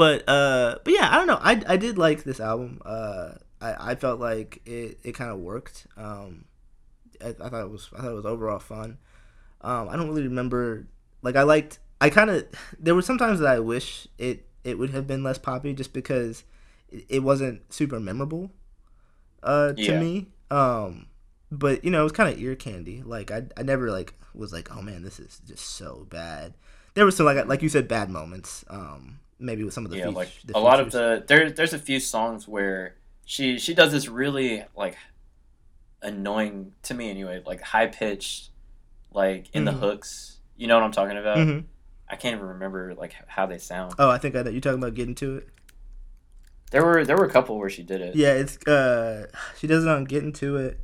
but 0.00 0.26
uh 0.28 0.76
but 0.84 0.92
yeah 0.94 1.08
i 1.12 1.16
don't 1.18 1.26
know 1.26 1.38
i 1.42 1.54
i 1.74 1.76
did 1.76 1.98
like 1.98 2.24
this 2.24 2.40
album 2.40 2.80
uh 2.84 3.32
i 3.60 3.90
i 3.90 3.94
felt 3.94 4.18
like 4.18 4.60
it 4.64 4.98
it 5.02 5.12
kind 5.20 5.30
of 5.30 5.38
worked 5.38 5.86
um 5.96 6.44
I, 7.22 7.28
I 7.28 7.48
thought 7.50 7.64
it 7.68 7.70
was 7.70 7.88
i 7.96 8.00
thought 8.00 8.12
it 8.12 8.22
was 8.22 8.24
overall 8.34 8.58
fun 8.58 8.98
um 9.60 9.88
i 9.90 9.96
don't 9.96 10.08
really 10.08 10.22
remember 10.32 10.86
like 11.22 11.36
i 11.36 11.42
liked 11.42 11.78
i 12.00 12.08
kind 12.08 12.30
of 12.30 12.46
there 12.78 12.94
were 12.94 13.02
sometimes 13.02 13.40
that 13.40 13.48
i 13.48 13.60
wish 13.60 14.08
it 14.18 14.46
it 14.64 14.78
would 14.78 14.90
have 14.90 15.06
been 15.06 15.22
less 15.22 15.38
poppy 15.38 15.72
just 15.74 15.92
because 15.92 16.44
it, 16.90 17.04
it 17.16 17.22
wasn't 17.22 17.60
super 17.72 18.00
memorable 18.00 18.50
uh 19.42 19.72
to 19.74 19.92
Yeah. 19.92 20.00
me 20.00 20.28
um 20.50 21.06
but 21.52 21.84
you 21.84 21.90
know, 21.90 22.00
it 22.00 22.04
was 22.04 22.12
kind 22.12 22.32
of 22.32 22.40
ear 22.40 22.54
candy. 22.54 23.02
Like 23.04 23.32
I, 23.32 23.42
I 23.56 23.62
never 23.64 23.90
like 23.90 24.14
was 24.34 24.52
like, 24.52 24.70
oh 24.76 24.82
man, 24.82 25.02
this 25.02 25.18
is 25.18 25.40
just 25.46 25.64
so 25.66 26.06
bad. 26.08 26.54
There 26.94 27.04
was 27.04 27.16
some 27.16 27.26
like 27.26 27.44
like 27.46 27.60
you 27.62 27.68
said, 27.68 27.88
bad 27.88 28.08
moments. 28.08 28.64
Um, 28.70 29.18
maybe 29.40 29.64
with 29.64 29.74
some 29.74 29.84
of 29.84 29.90
the 29.90 29.98
yeah, 29.98 30.06
feat- 30.06 30.14
like 30.14 30.28
the 30.44 30.56
a 30.56 30.60
lot 30.60 30.78
of 30.80 30.92
the 30.92 31.24
there. 31.26 31.50
There's 31.50 31.72
a 31.72 31.78
few 31.78 31.98
songs 32.00 32.46
where 32.46 32.96
she 33.24 33.58
she 33.58 33.74
does 33.74 33.92
this 33.92 34.08
really 34.08 34.64
like 34.76 34.96
annoying 36.02 36.72
to 36.84 36.94
me 36.94 37.10
anyway, 37.10 37.42
like 37.44 37.60
high 37.60 37.86
pitched, 37.86 38.50
like 39.12 39.46
in 39.52 39.62
Mhm. 39.62 39.66
the 39.66 39.72
hooks. 39.72 40.38
You 40.56 40.66
know 40.66 40.74
what 40.76 40.84
I'm 40.84 40.92
talking 40.92 41.16
about? 41.16 41.38
Mhm. 41.38 41.64
I 42.08 42.16
can't 42.16 42.34
even 42.36 42.46
remember 42.48 42.94
like 42.94 43.14
how 43.26 43.46
they 43.46 43.58
sound. 43.58 43.94
Oh, 43.98 44.10
I 44.10 44.18
think 44.18 44.34
I 44.36 44.42
know. 44.42 44.50
You're 44.50 44.60
talking 44.60 44.78
about 44.82 44.94
getting 44.94 45.14
to 45.16 45.36
it? 45.38 45.48
There 46.70 46.84
were 46.84 47.04
there 47.04 47.16
were 47.16 47.24
a 47.24 47.30
couple 47.30 47.58
where 47.58 47.70
she 47.70 47.82
did 47.82 48.00
it. 48.00 48.14
Yeah, 48.16 48.32
it's 48.34 48.56
uh, 48.66 49.26
she 49.58 49.66
does 49.66 49.84
it 49.84 49.88
on 49.90 50.04
getting 50.04 50.32
to 50.34 50.56
it, 50.56 50.80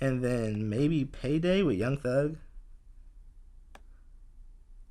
and 0.00 0.22
then 0.24 0.68
maybe 0.68 1.04
payday 1.04 1.62
with 1.62 1.76
Young 1.76 1.96
Thug. 1.98 2.36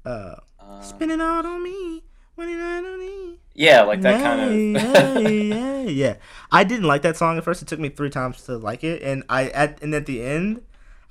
Uh, 0.06 0.36
Uh, 0.60 0.82
spinning 0.82 1.20
out 1.22 1.46
on 1.46 1.64
me, 1.64 2.04
running 2.40 2.60
out 2.60 2.86
on 2.86 3.00
me. 3.00 3.38
yeah, 3.54 3.82
like 3.82 4.02
that 4.02 4.22
kind 4.22 4.42
of. 4.42 4.84
yeah, 4.84 5.20
yeah, 5.20 5.82
yeah. 5.88 6.16
I 6.52 6.64
didn't 6.64 6.88
like 6.88 7.02
that 7.04 7.18
song 7.18 7.38
at 7.38 7.44
first. 7.44 7.62
It 7.62 7.68
took 7.68 7.80
me 7.80 7.90
three 7.90 8.10
times 8.10 8.44
to 8.44 8.58
like 8.58 8.84
it, 8.84 9.02
and 9.04 9.24
I 9.30 9.50
at 9.50 9.82
and 9.84 9.94
at 9.94 10.06
the 10.06 10.24
end, 10.24 10.62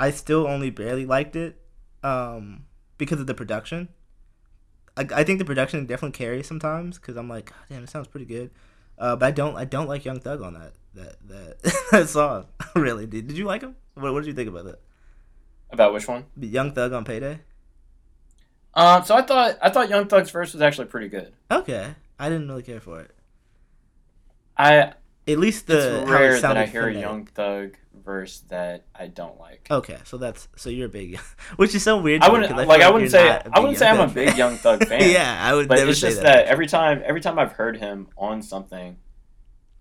I 0.00 0.10
still 0.10 0.46
only 0.46 0.70
barely 0.70 1.06
liked 1.06 1.36
it, 1.36 1.60
um, 2.02 2.64
because 2.96 3.20
of 3.20 3.26
the 3.26 3.34
production. 3.34 3.88
I, 4.96 5.06
I 5.14 5.24
think 5.24 5.38
the 5.38 5.44
production 5.44 5.86
definitely 5.86 6.16
carries 6.16 6.46
sometimes 6.46 6.98
because 6.98 7.16
I'm 7.16 7.28
like, 7.28 7.52
damn, 7.68 7.84
it 7.84 7.90
sounds 7.90 8.08
pretty 8.08 8.26
good, 8.26 8.50
uh, 8.98 9.16
but 9.16 9.26
I 9.26 9.30
don't 9.30 9.56
I 9.56 9.64
don't 9.64 9.86
like 9.86 10.04
Young 10.04 10.20
Thug 10.20 10.42
on 10.42 10.54
that 10.54 10.72
that 10.94 11.16
that, 11.28 11.84
that 11.92 12.08
song. 12.08 12.46
really, 12.74 13.06
did 13.06 13.28
did 13.28 13.36
you 13.36 13.44
like 13.44 13.62
him? 13.62 13.76
What, 13.94 14.12
what 14.12 14.20
did 14.20 14.28
you 14.28 14.34
think 14.34 14.48
about 14.48 14.64
that? 14.64 14.80
About 15.70 15.92
which 15.92 16.08
one? 16.08 16.24
Young 16.40 16.72
Thug 16.72 16.92
on 16.92 17.04
Payday. 17.04 17.40
Um, 18.74 19.02
so 19.04 19.14
I 19.16 19.22
thought 19.22 19.58
I 19.60 19.70
thought 19.70 19.88
Young 19.88 20.06
Thug's 20.06 20.30
verse 20.30 20.52
was 20.52 20.62
actually 20.62 20.86
pretty 20.86 21.08
good. 21.08 21.32
Okay, 21.50 21.94
I 22.18 22.28
didn't 22.28 22.48
really 22.48 22.62
care 22.62 22.80
for 22.80 23.00
it. 23.00 23.10
I 24.56 24.92
At 25.26 25.38
least 25.38 25.66
the 25.66 26.00
it's 26.00 26.08
how 26.10 26.16
it 26.16 26.18
rare 26.18 26.40
that 26.40 26.56
I 26.56 26.66
hear 26.66 26.88
a. 26.88 26.94
Young 26.94 27.26
Thug 27.26 27.76
verse 28.04 28.40
that 28.48 28.84
I 28.94 29.06
don't 29.06 29.38
like. 29.38 29.66
Okay, 29.70 29.98
so 30.04 30.16
that's 30.16 30.48
so 30.56 30.70
you're 30.70 30.86
a 30.86 30.90
big, 30.90 31.18
which 31.56 31.74
is 31.74 31.82
so 31.82 31.98
weird. 31.98 32.22
I 32.22 32.26
to 32.26 32.32
wouldn't 32.32 32.56
like 32.68 32.82
I 32.82 32.90
wouldn't 32.90 33.10
say 33.10 33.40
I 33.52 33.60
wouldn't 33.60 33.78
say 33.78 33.88
I'm 33.88 34.00
a 34.00 34.12
big. 34.12 34.36
Young 34.36 34.56
Thug 34.56 34.84
fan. 34.88 35.10
yeah, 35.10 35.38
I 35.40 35.54
would 35.54 35.68
but 35.68 35.78
it's 35.78 36.00
just 36.00 36.22
that. 36.22 36.22
that 36.22 36.46
every 36.46 36.66
time 36.66 37.02
every 37.04 37.20
time 37.20 37.38
I've 37.38 37.52
heard 37.52 37.76
him 37.76 38.08
on 38.16 38.42
something, 38.42 38.96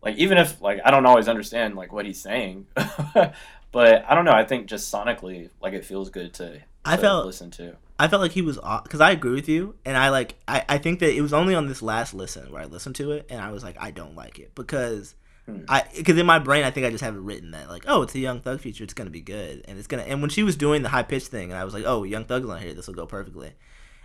like 0.02 0.16
even 0.18 0.38
if 0.38 0.62
like 0.62 0.80
I 0.84 0.92
don't 0.92 1.06
always 1.06 1.28
understand 1.28 1.76
like 1.76 1.92
what 1.94 2.06
he's 2.06 2.22
saying, 2.22 2.68
but 2.76 4.06
I 4.10 4.16
don't 4.16 4.26
know. 4.26 4.34
I 4.34 4.46
think 4.46 4.68
just 4.68 4.92
sonically, 4.94 5.50
like 5.62 5.74
it 5.74 5.86
feels 5.86 6.10
good 6.10 6.34
to, 6.36 6.62
I 6.84 6.98
felt 6.98 7.26
listen 7.26 7.52
to. 7.52 7.76
I 8.00 8.08
felt 8.08 8.22
like 8.22 8.32
he 8.32 8.42
was 8.44 8.58
because 8.84 9.02
I 9.02 9.12
agree 9.12 9.34
with 9.34 9.50
you, 9.50 9.76
and 9.86 9.98
I 9.98 10.10
like 10.10 10.36
I, 10.48 10.64
I 10.70 10.78
think 10.78 11.00
that 11.00 11.16
it 11.16 11.22
was 11.22 11.34
only 11.34 11.56
on 11.56 11.68
this 11.68 11.82
last 11.82 12.14
listen 12.14 12.52
where 12.52 12.62
I 12.62 12.66
listened 12.66 12.96
to 12.98 13.12
it, 13.12 13.26
and 13.30 13.42
I 13.42 13.52
was 13.52 13.64
like 13.64 13.76
I 13.80 13.92
don't 13.92 14.16
like 14.16 14.40
it 14.40 14.54
because 14.56 15.16
Hmm. 15.48 15.64
I 15.70 15.86
because 15.96 16.18
in 16.18 16.26
my 16.26 16.40
brain 16.40 16.66
I 16.66 16.72
think 16.72 16.86
I 16.86 16.90
just 16.90 17.02
have 17.06 17.16
it 17.16 17.22
written 17.22 17.52
that 17.52 17.70
like 17.70 17.86
oh 17.88 18.02
it's 18.02 18.14
a 18.16 18.20
Young 18.20 18.42
Thug 18.42 18.60
feature, 18.60 18.84
it's 18.84 18.94
gonna 18.94 19.10
be 19.10 19.22
good, 19.22 19.64
and 19.66 19.80
it's 19.80 19.88
gonna 19.88 20.04
and 20.04 20.20
when 20.22 20.30
she 20.30 20.44
was 20.44 20.58
doing 20.58 20.84
the 20.84 20.90
high 20.90 21.04
pitched 21.04 21.28
thing, 21.28 21.52
and 21.52 21.58
I 21.58 21.64
was 21.64 21.74
like 21.74 21.86
oh 21.86 22.04
Young 22.04 22.26
Thug's 22.26 22.50
on 22.50 22.62
here, 22.62 22.74
this 22.74 22.86
will 22.88 22.94
go 22.96 23.06
perfectly, 23.06 23.54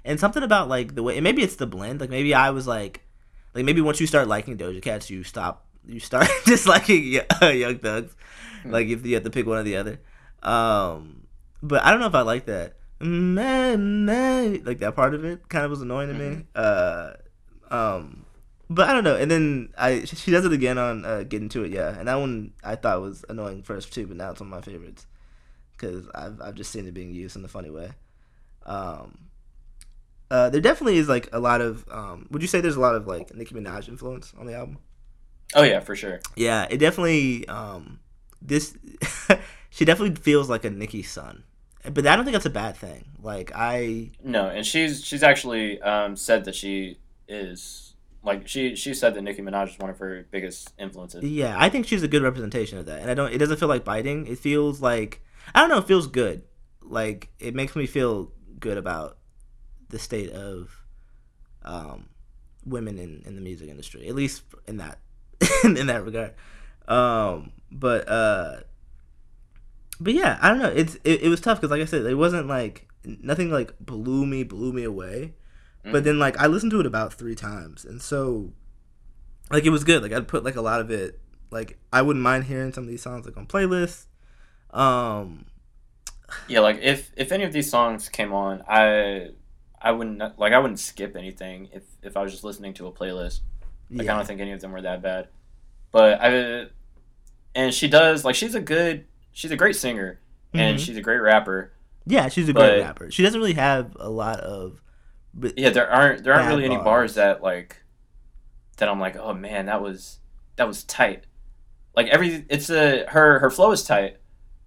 and 0.05 0.21
something 0.21 0.45
about 0.45 0.69
like 0.69 0.95
the 0.95 1.03
way 1.03 1.17
and 1.17 1.25
maybe 1.25 1.43
it's 1.43 1.57
the 1.57 1.67
blend, 1.67 2.01
like 2.01 2.11
maybe 2.11 2.33
I 2.33 2.51
was 2.51 2.69
like 2.69 3.03
like 3.55 3.65
maybe 3.65 3.81
once 3.81 4.01
you 4.01 4.07
start 4.07 4.29
liking 4.29 4.57
Doja 4.57 4.81
Cats, 4.81 5.11
you 5.11 5.25
stop 5.25 5.67
you 5.85 5.99
start 5.99 6.29
disliking 6.47 7.21
uh, 7.43 7.47
Young 7.49 7.79
Thugs, 7.81 8.15
Hmm. 8.63 8.71
like 8.71 8.87
if 8.87 9.05
you 9.05 9.15
have 9.15 9.25
to 9.25 9.31
pick 9.31 9.45
one 9.45 9.59
or 9.59 9.65
the 9.65 9.77
other. 9.79 9.99
Um, 10.45 11.27
but 11.61 11.83
I 11.85 11.91
don't 11.91 11.99
know 11.99 12.07
if 12.07 12.15
I 12.15 12.23
like 12.23 12.47
that. 12.47 12.75
Nah, 13.03 13.77
nah, 13.77 14.59
Like 14.65 14.79
that 14.79 14.95
part 14.95 15.15
of 15.15 15.25
it 15.25 15.49
kind 15.49 15.65
of 15.65 15.71
was 15.71 15.83
annoying 15.83 16.09
to 16.09 16.15
me. 16.15 16.45
Uh, 16.55 17.13
um, 17.71 18.25
but 18.71 18.89
I 18.89 18.93
don't 18.93 19.05
know. 19.05 19.17
And 19.17 19.31
then 19.31 19.73
I 19.77 20.05
she 20.05 20.31
does 20.31 20.45
it 20.45 20.53
again 20.53 20.79
on 20.79 21.05
uh, 21.05 21.25
getting 21.25 21.49
to 21.51 21.65
it, 21.65 21.73
yeah. 21.73 21.99
And 21.99 22.09
that 22.09 22.15
one 22.15 22.53
I 22.63 22.77
thought 22.77 23.01
was 23.01 23.25
annoying 23.29 23.63
first 23.63 23.93
too, 23.93 24.07
but 24.07 24.17
now 24.17 24.31
it's 24.31 24.41
one 24.41 24.53
of 24.53 24.55
my 24.55 24.61
favorites 24.61 25.07
because 25.77 26.07
I've 26.15 26.41
I've 26.41 26.55
just 26.55 26.71
seen 26.71 26.87
it 26.87 26.95
being 26.95 27.13
used 27.13 27.37
in 27.37 27.45
a 27.45 27.49
funny 27.49 27.71
way. 27.71 27.91
Um, 28.65 29.19
uh, 30.31 30.49
there 30.49 30.61
definitely 30.61 30.97
is 30.97 31.09
like 31.09 31.29
a 31.33 31.41
lot 31.41 31.61
of. 31.61 31.85
Um, 31.91 32.27
would 32.31 32.41
you 32.41 32.49
say 32.49 32.61
there's 32.61 32.77
a 32.77 32.81
lot 32.81 32.95
of 32.95 33.07
like 33.07 33.35
Nicki 33.35 33.55
Minaj 33.55 33.89
influence 33.89 34.33
on 34.39 34.47
the 34.47 34.55
album? 34.55 34.79
Oh 35.55 35.63
yeah, 35.63 35.81
for 35.81 35.95
sure. 35.95 36.21
Yeah, 36.37 36.67
it 36.71 36.79
definitely. 36.79 37.47
Um, 37.49 38.01
this 38.41 38.77
she 39.71 39.85
definitely 39.85 40.17
feels 40.17 40.49
like 40.49 40.65
a 40.65 40.71
Nicki 40.71 41.03
son, 41.03 41.45
but 41.91 42.07
I 42.07 42.17
don't 42.17 42.25
think 42.25 42.35
that's 42.35 42.47
a 42.47 42.51
bad 42.51 42.77
thing. 42.77 43.05
Like 43.23 43.53
I, 43.55 44.11
No, 44.23 44.49
and 44.49 44.67
she's 44.67 45.05
she's 45.05 45.23
actually 45.23 45.81
um, 45.81 46.17
said 46.17 46.45
that 46.45 46.55
she 46.55 46.99
is 47.29 47.95
like 48.23 48.47
she 48.47 48.77
she 48.77 48.95
said 48.95 49.15
that 49.15 49.23
Nicki 49.23 49.43
Minaj 49.43 49.71
is 49.71 49.79
one 49.79 49.91
of 49.91 49.99
her 49.99 50.27
biggest 50.31 50.73
influences. 50.79 51.25
yeah, 51.25 51.57
I 51.59 51.69
think 51.69 51.87
she's 51.87 52.03
a 52.03 52.09
good 52.09 52.23
representation 52.23 52.79
of 52.79 52.87
that, 52.87 53.01
and 53.01 53.11
I 53.11 53.15
don't. 53.15 53.33
It 53.33 53.39
doesn't 53.39 53.59
feel 53.59 53.69
like 53.69 53.85
biting. 53.85 54.27
It 54.27 54.39
feels 54.39 54.81
like 54.81 55.23
I 55.55 55.61
don't 55.61 55.69
know. 55.69 55.79
It 55.79 55.87
feels 55.87 56.07
good. 56.07 56.43
Like 56.81 57.31
it 57.39 57.55
makes 57.55 57.75
me 57.75 57.87
feel 57.87 58.33
good 58.59 58.79
about 58.79 59.19
the 59.89 59.99
state 59.99 60.31
of 60.31 60.71
um, 61.65 62.09
women 62.65 62.99
in, 62.99 63.23
in 63.27 63.35
the 63.35 63.41
music 63.41 63.69
industry, 63.69 64.09
at 64.09 64.15
least 64.15 64.43
in 64.67 64.79
that 64.79 64.99
in 65.65 65.87
that 65.87 66.05
regard. 66.05 66.35
Um, 66.89 67.53
but 67.71 68.09
uh, 68.09 68.61
but 70.03 70.15
yeah, 70.15 70.39
I 70.43 70.49
don't 70.51 70.59
know. 70.59 70.69
It's 70.69 70.97
it, 71.05 71.23
it 71.23 71.29
was 71.29 71.41
tough 71.41 71.61
because, 71.61 71.71
like 71.71 71.83
I 71.83 71.87
said, 71.87 72.05
it 72.07 72.15
wasn't 72.15 72.47
like 72.47 72.89
nothing 73.05 73.51
like 73.51 73.75
blew 73.81 74.27
me 74.27 74.45
blew 74.45 74.73
me 74.73 74.85
away. 74.85 75.35
But 75.85 76.03
Mhm. 76.03 76.05
then 76.05 76.19
like 76.19 76.39
I 76.39 76.47
listened 76.47 76.71
to 76.73 76.81
it 76.81 76.87
about 76.87 77.13
three 77.15 77.35
times, 77.35 77.85
and 77.85 78.01
so 78.01 78.53
like 79.51 79.65
it 79.65 79.71
was 79.71 79.85
good. 79.85 80.03
Like 80.03 80.13
I'd 80.13 80.29
put 80.29 80.45
like 80.45 80.57
a 80.57 80.63
lot 80.63 80.81
of 80.81 80.91
it. 80.91 81.19
Like 81.51 81.79
I 81.93 82.03
wouldn't 82.03 82.23
mind 82.23 82.45
hearing 82.45 82.73
some 82.73 82.85
of 82.85 82.89
these 82.89 83.03
songs 83.03 83.27
like 83.27 83.37
on 83.37 83.47
playlists. 83.47 84.07
Um, 84.71 85.47
Yeah, 86.49 86.61
like 86.61 86.79
if 86.83 87.13
if 87.17 87.33
any 87.33 87.45
of 87.45 87.53
these 87.53 87.69
songs 87.71 88.09
came 88.09 88.33
on, 88.33 88.63
I 88.69 89.31
I 89.81 89.93
wouldn't 89.93 90.39
like 90.39 90.53
I 90.53 90.59
wouldn't 90.59 90.79
skip 90.79 91.17
anything 91.17 91.69
if 91.73 91.83
if 92.03 92.17
I 92.17 92.23
was 92.23 92.33
just 92.33 92.45
listening 92.45 92.75
to 92.75 92.87
a 92.87 92.93
playlist. 92.93 93.41
Like 93.91 94.09
I 94.09 94.15
don't 94.17 94.27
think 94.27 94.41
any 94.41 94.53
of 94.53 94.61
them 94.61 94.73
were 94.73 94.83
that 94.83 95.03
bad. 95.03 95.29
But 95.91 96.19
I 96.23 96.67
and 97.55 97.75
she 97.75 97.89
does 97.89 98.25
like 98.25 98.35
she's 98.35 98.55
a 98.55 98.61
good 98.61 99.05
she's 99.33 99.51
a 99.51 99.57
great 99.57 99.77
singer 99.77 100.21
and 100.55 100.79
Mhm. 100.79 100.85
she's 100.85 100.97
a 100.97 101.01
great 101.03 101.19
rapper. 101.21 101.73
yeah, 102.07 102.29
she's 102.29 102.49
a 102.49 102.53
great 102.53 102.81
rapper. 102.83 103.11
She 103.11 103.23
doesn't 103.23 103.41
really 103.41 103.55
have 103.55 103.97
a 103.99 104.09
lot 104.09 104.41
of. 104.41 104.81
Yeah, 105.57 105.71
there 105.71 105.89
aren't 105.91 106.25
there 106.25 106.35
aren't 106.35 106.49
really 106.49 106.65
any 106.65 106.77
bars. 106.77 106.85
bars 106.85 107.15
that 107.15 107.43
like 107.43 107.77
that 108.79 108.89
I'm 108.89 109.01
like, 109.01 109.17
"Oh 109.17 109.33
man, 109.33 109.67
that 109.67 109.81
was 109.81 110.19
that 110.57 110.67
was 110.67 110.85
tight." 110.85 111.25
Like 111.97 112.09
every 112.09 112.45
it's 112.49 112.69
a 112.71 113.07
her 113.09 113.39
her 113.39 113.51
flow 113.51 113.71
is 113.71 113.83
tight, 113.85 114.19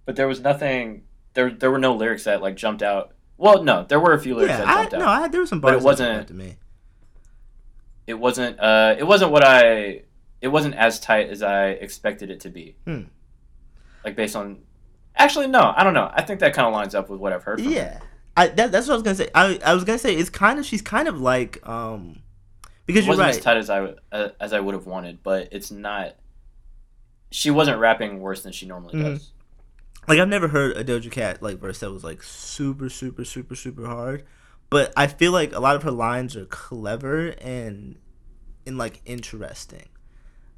but 0.06 0.15
there 0.15 0.28
was 0.28 0.39
nothing 0.41 1.04
there 1.34 1.51
there 1.51 1.69
were 1.69 1.78
no 1.80 1.93
lyrics 1.93 2.23
that 2.23 2.41
like 2.41 2.56
jumped 2.56 2.82
out. 2.82 3.13
Well, 3.38 3.63
no, 3.63 3.84
there 3.88 3.99
were 3.99 4.13
a 4.13 4.19
few 4.19 4.34
lyrics 4.36 4.54
yeah, 4.54 4.65
that 4.65 4.67
I 4.67 4.75
jumped 4.84 4.93
out. 4.95 4.99
no, 4.99 5.08
I, 5.08 5.28
there 5.28 5.41
were 5.41 5.47
some 5.47 5.60
But 5.60 5.73
it 5.75 5.80
that 5.80 5.86
wasn't- 5.86 6.08
jumped 6.10 6.21
out 6.21 6.28
to 6.30 6.34
me. 6.34 6.56
it 8.08 8.13
wasn't 8.15 8.60
uh 8.60 8.95
it 8.97 9.04
wasn't 9.04 9.32
what 9.32 9.43
I 9.45 10.04
it 10.41 10.47
wasn't 10.49 10.75
as 10.75 10.99
tight 10.99 11.30
as 11.30 11.41
I 11.43 11.67
expected 11.69 12.30
it 12.32 12.39
to 12.41 12.49
be. 12.49 12.75
Hmm. 12.86 13.01
Like 14.06 14.15
based 14.15 14.36
on 14.38 14.60
actually 15.18 15.48
no, 15.48 15.74
I 15.76 15.84
don't 15.84 15.94
know. 15.96 16.10
I 16.13 16.22
think 16.22 16.39
that 16.39 16.54
kind 16.54 16.68
of 16.68 16.74
lines 16.74 16.96
up 16.96 17.10
with 17.10 17.20
what 17.20 17.34
I've 17.34 17.44
heard 17.44 17.60
from 17.60 17.68
her. 17.68 17.74
Yeah, 17.74 18.00
I 18.38 18.48
that, 18.48 18.72
that's 18.72 18.88
what 18.88 18.94
I 18.94 18.98
was 18.98 19.04
gonna 19.04 19.15
say. 19.15 19.30
I 19.36 19.60
I 19.65 19.74
was 19.74 19.84
gonna 19.84 19.98
say 20.00 20.15
it's 20.15 20.30
kind 20.30 20.60
of 20.60 20.65
she's 20.65 20.82
kind 20.84 21.08
of 21.10 21.20
like 21.20 21.68
um 21.68 22.22
because 22.86 23.02
It 23.04 23.06
you're 23.08 23.12
wasn't 23.18 23.26
right. 23.28 23.38
as 23.38 23.44
tight 23.44 23.58
as 23.58 23.70
I 23.70 23.76
w- 23.80 23.98
uh, 24.12 24.30
as 24.39 24.54
I 24.54 24.60
would 24.60 24.76
have 24.76 24.86
wanted, 24.86 25.24
but 25.24 25.50
it's 25.52 25.72
not 25.72 26.15
she 27.32 27.50
wasn't 27.52 27.80
rapping 27.80 28.20
worse 28.22 28.44
than 28.44 28.52
she 28.54 28.65
normally 28.68 28.94
Mhm. 28.94 29.04
does. 29.15 29.32
like 30.08 30.20
I've 30.20 30.28
never 30.30 30.50
heard 30.50 30.78
a 30.78 30.84
Doja 30.84 31.12
Cat 31.12 31.41
like 31.41 31.58
verse 31.60 31.80
that 31.80 31.91
was 31.91 32.04
like 32.04 32.22
super 32.22 32.89
super 32.89 33.26
super 33.26 33.56
super 33.56 33.88
hard, 33.88 34.24
but 34.70 34.94
I 34.96 35.08
feel 35.08 35.32
like 35.32 35.52
a 35.54 35.60
lot 35.60 35.76
of 35.76 35.82
her 35.84 35.89
lines 35.91 36.36
are 36.36 36.46
clever 36.46 37.30
and 37.41 37.98
and 38.68 38.78
like 38.78 39.02
interesting. 39.06 39.89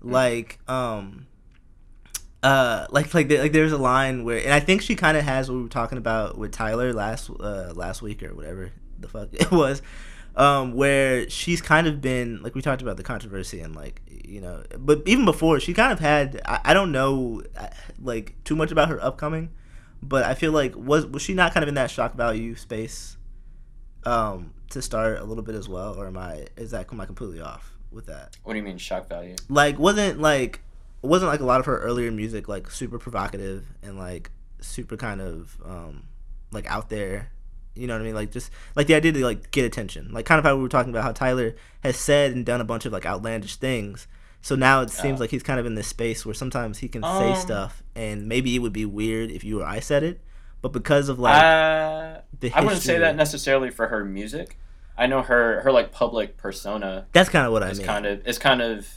Like 0.02 0.60
um 0.68 1.28
uh 2.44 2.86
like 2.92 3.14
like 3.14 3.32
like 3.32 3.52
there's 3.52 3.72
a 3.72 3.78
line 3.78 4.24
where 4.24 4.38
and 4.40 4.54
I 4.54 4.60
think 4.60 4.82
she 4.82 4.96
kind 4.96 5.18
of 5.18 5.24
has 5.24 5.50
what 5.50 5.56
we 5.58 5.64
were 5.64 5.70
talking 5.70 5.98
about 5.98 6.38
with 6.38 6.52
Tyler 6.52 6.94
last 6.94 7.30
uh 7.30 7.74
last 7.76 8.02
week 8.02 8.22
or 8.24 8.34
whatever 8.36 8.72
the 9.00 9.08
fuck 9.08 9.30
it 9.34 9.52
was 9.52 9.82
um 10.36 10.74
where 10.74 11.28
she's 11.30 11.62
kind 11.62 11.88
of 11.88 12.00
been 12.00 12.42
like 12.44 12.54
we 12.54 12.62
talked 12.62 12.82
about 12.84 12.96
the 12.98 13.04
controversy 13.04 13.60
and 13.60 13.76
like 13.76 14.02
you 14.08 14.40
know 14.40 14.64
but 14.78 15.02
even 15.08 15.26
before 15.26 15.60
she 15.60 15.74
kind 15.74 15.92
of 15.92 16.00
had 16.00 16.40
I, 16.46 16.60
I 16.66 16.74
don't 16.76 16.92
know 16.92 17.42
uh, 17.56 17.68
like 18.00 18.36
too 18.44 18.56
much 18.56 18.72
about 18.72 18.90
her 18.90 19.04
upcoming 19.04 19.50
but 20.04 20.24
I 20.24 20.36
feel 20.36 20.52
like 20.52 20.76
was 20.76 21.08
was 21.08 21.24
she 21.24 21.34
not 21.34 21.54
kind 21.56 21.64
of 21.64 21.68
in 21.70 21.76
that 21.76 21.90
shock 21.90 22.14
value 22.14 22.56
space 22.56 23.18
um 24.04 24.54
to 24.70 24.82
start 24.82 25.20
a 25.20 25.24
little 25.24 25.44
bit 25.44 25.56
as 25.56 25.68
well 25.68 25.96
or 25.96 26.06
am 26.06 26.18
I 26.18 26.46
is 26.56 26.70
that 26.72 26.86
am 26.92 27.02
I 27.02 27.08
completely 27.08 27.42
off 27.42 27.74
with 27.92 28.06
that 28.06 28.38
What 28.44 28.54
do 28.54 28.60
you 28.60 28.64
mean 28.66 28.78
shock 28.78 29.08
value? 29.10 29.36
like 29.50 29.80
wasn't 29.80 30.20
like 30.22 30.62
wasn't 31.02 31.32
like 31.32 31.40
a 31.40 31.46
lot 31.46 31.60
of 31.60 31.66
her 31.66 31.80
earlier 31.80 32.12
music 32.12 32.48
like 32.48 32.70
super 32.72 32.98
provocative 33.00 33.66
and 33.84 33.98
like 33.98 34.32
super 34.62 34.98
kind 34.98 35.22
of 35.22 35.58
um, 35.66 36.04
like 36.52 36.66
out 36.68 36.90
there. 36.90 37.32
You 37.76 37.86
know 37.86 37.94
what 37.94 38.02
I 38.02 38.06
mean? 38.06 38.16
Like 38.16 38.32
just 38.32 38.50
like 38.76 38.88
the 38.88 38.96
idea 38.96 39.12
to 39.12 39.24
like 39.24 39.52
get 39.52 39.64
attention. 39.64 40.10
Like 40.12 40.26
kind 40.26 40.40
of 40.40 40.46
how 40.46 40.56
we 40.56 40.64
were 40.64 40.70
talking 40.70 40.92
about 40.92 41.04
how 41.04 41.12
Tyler 41.12 41.56
has 41.82 41.96
said 41.98 42.32
and 42.32 42.46
done 42.46 42.60
a 42.60 42.66
bunch 42.66 42.86
of 42.86 42.94
like 42.94 43.06
outlandish 43.06 43.58
things. 43.58 44.08
So 44.42 44.56
now 44.56 44.82
it 44.82 44.90
seems 44.92 45.20
like 45.20 45.30
he's 45.30 45.44
kind 45.44 45.60
of 45.60 45.66
in 45.66 45.76
this 45.76 45.88
space 45.88 46.26
where 46.26 46.34
sometimes 46.34 46.80
he 46.80 46.88
can 46.88 47.04
Um, 47.04 47.20
say 47.36 47.40
stuff 47.40 47.84
and 47.96 48.28
maybe 48.28 48.56
it 48.56 48.60
would 48.60 48.74
be 48.74 48.86
weird 48.86 49.30
if 49.30 49.44
you 49.44 49.62
or 49.62 49.66
I 49.66 49.80
said 49.80 50.04
it, 50.04 50.22
but 50.62 50.70
because 50.72 51.10
of 51.10 51.20
like 51.20 51.44
uh, 51.44 52.22
the 52.40 52.52
I 52.54 52.62
wouldn't 52.62 52.82
say 52.82 52.98
that 52.98 53.16
necessarily 53.16 53.70
for 53.70 53.88
her 53.88 54.04
music. 54.06 54.58
I 54.98 55.06
know 55.06 55.22
her 55.22 55.62
her 55.62 55.72
like 55.72 55.92
public 55.92 56.38
persona 56.38 57.06
that's 57.12 57.30
kind 57.30 57.46
of 57.46 57.52
what 57.52 57.62
I 57.62 57.74
mean. 57.74 57.86
kind 57.86 58.06
of 58.08 58.26
is 58.26 58.40
kind 58.40 58.62
of 58.62 58.88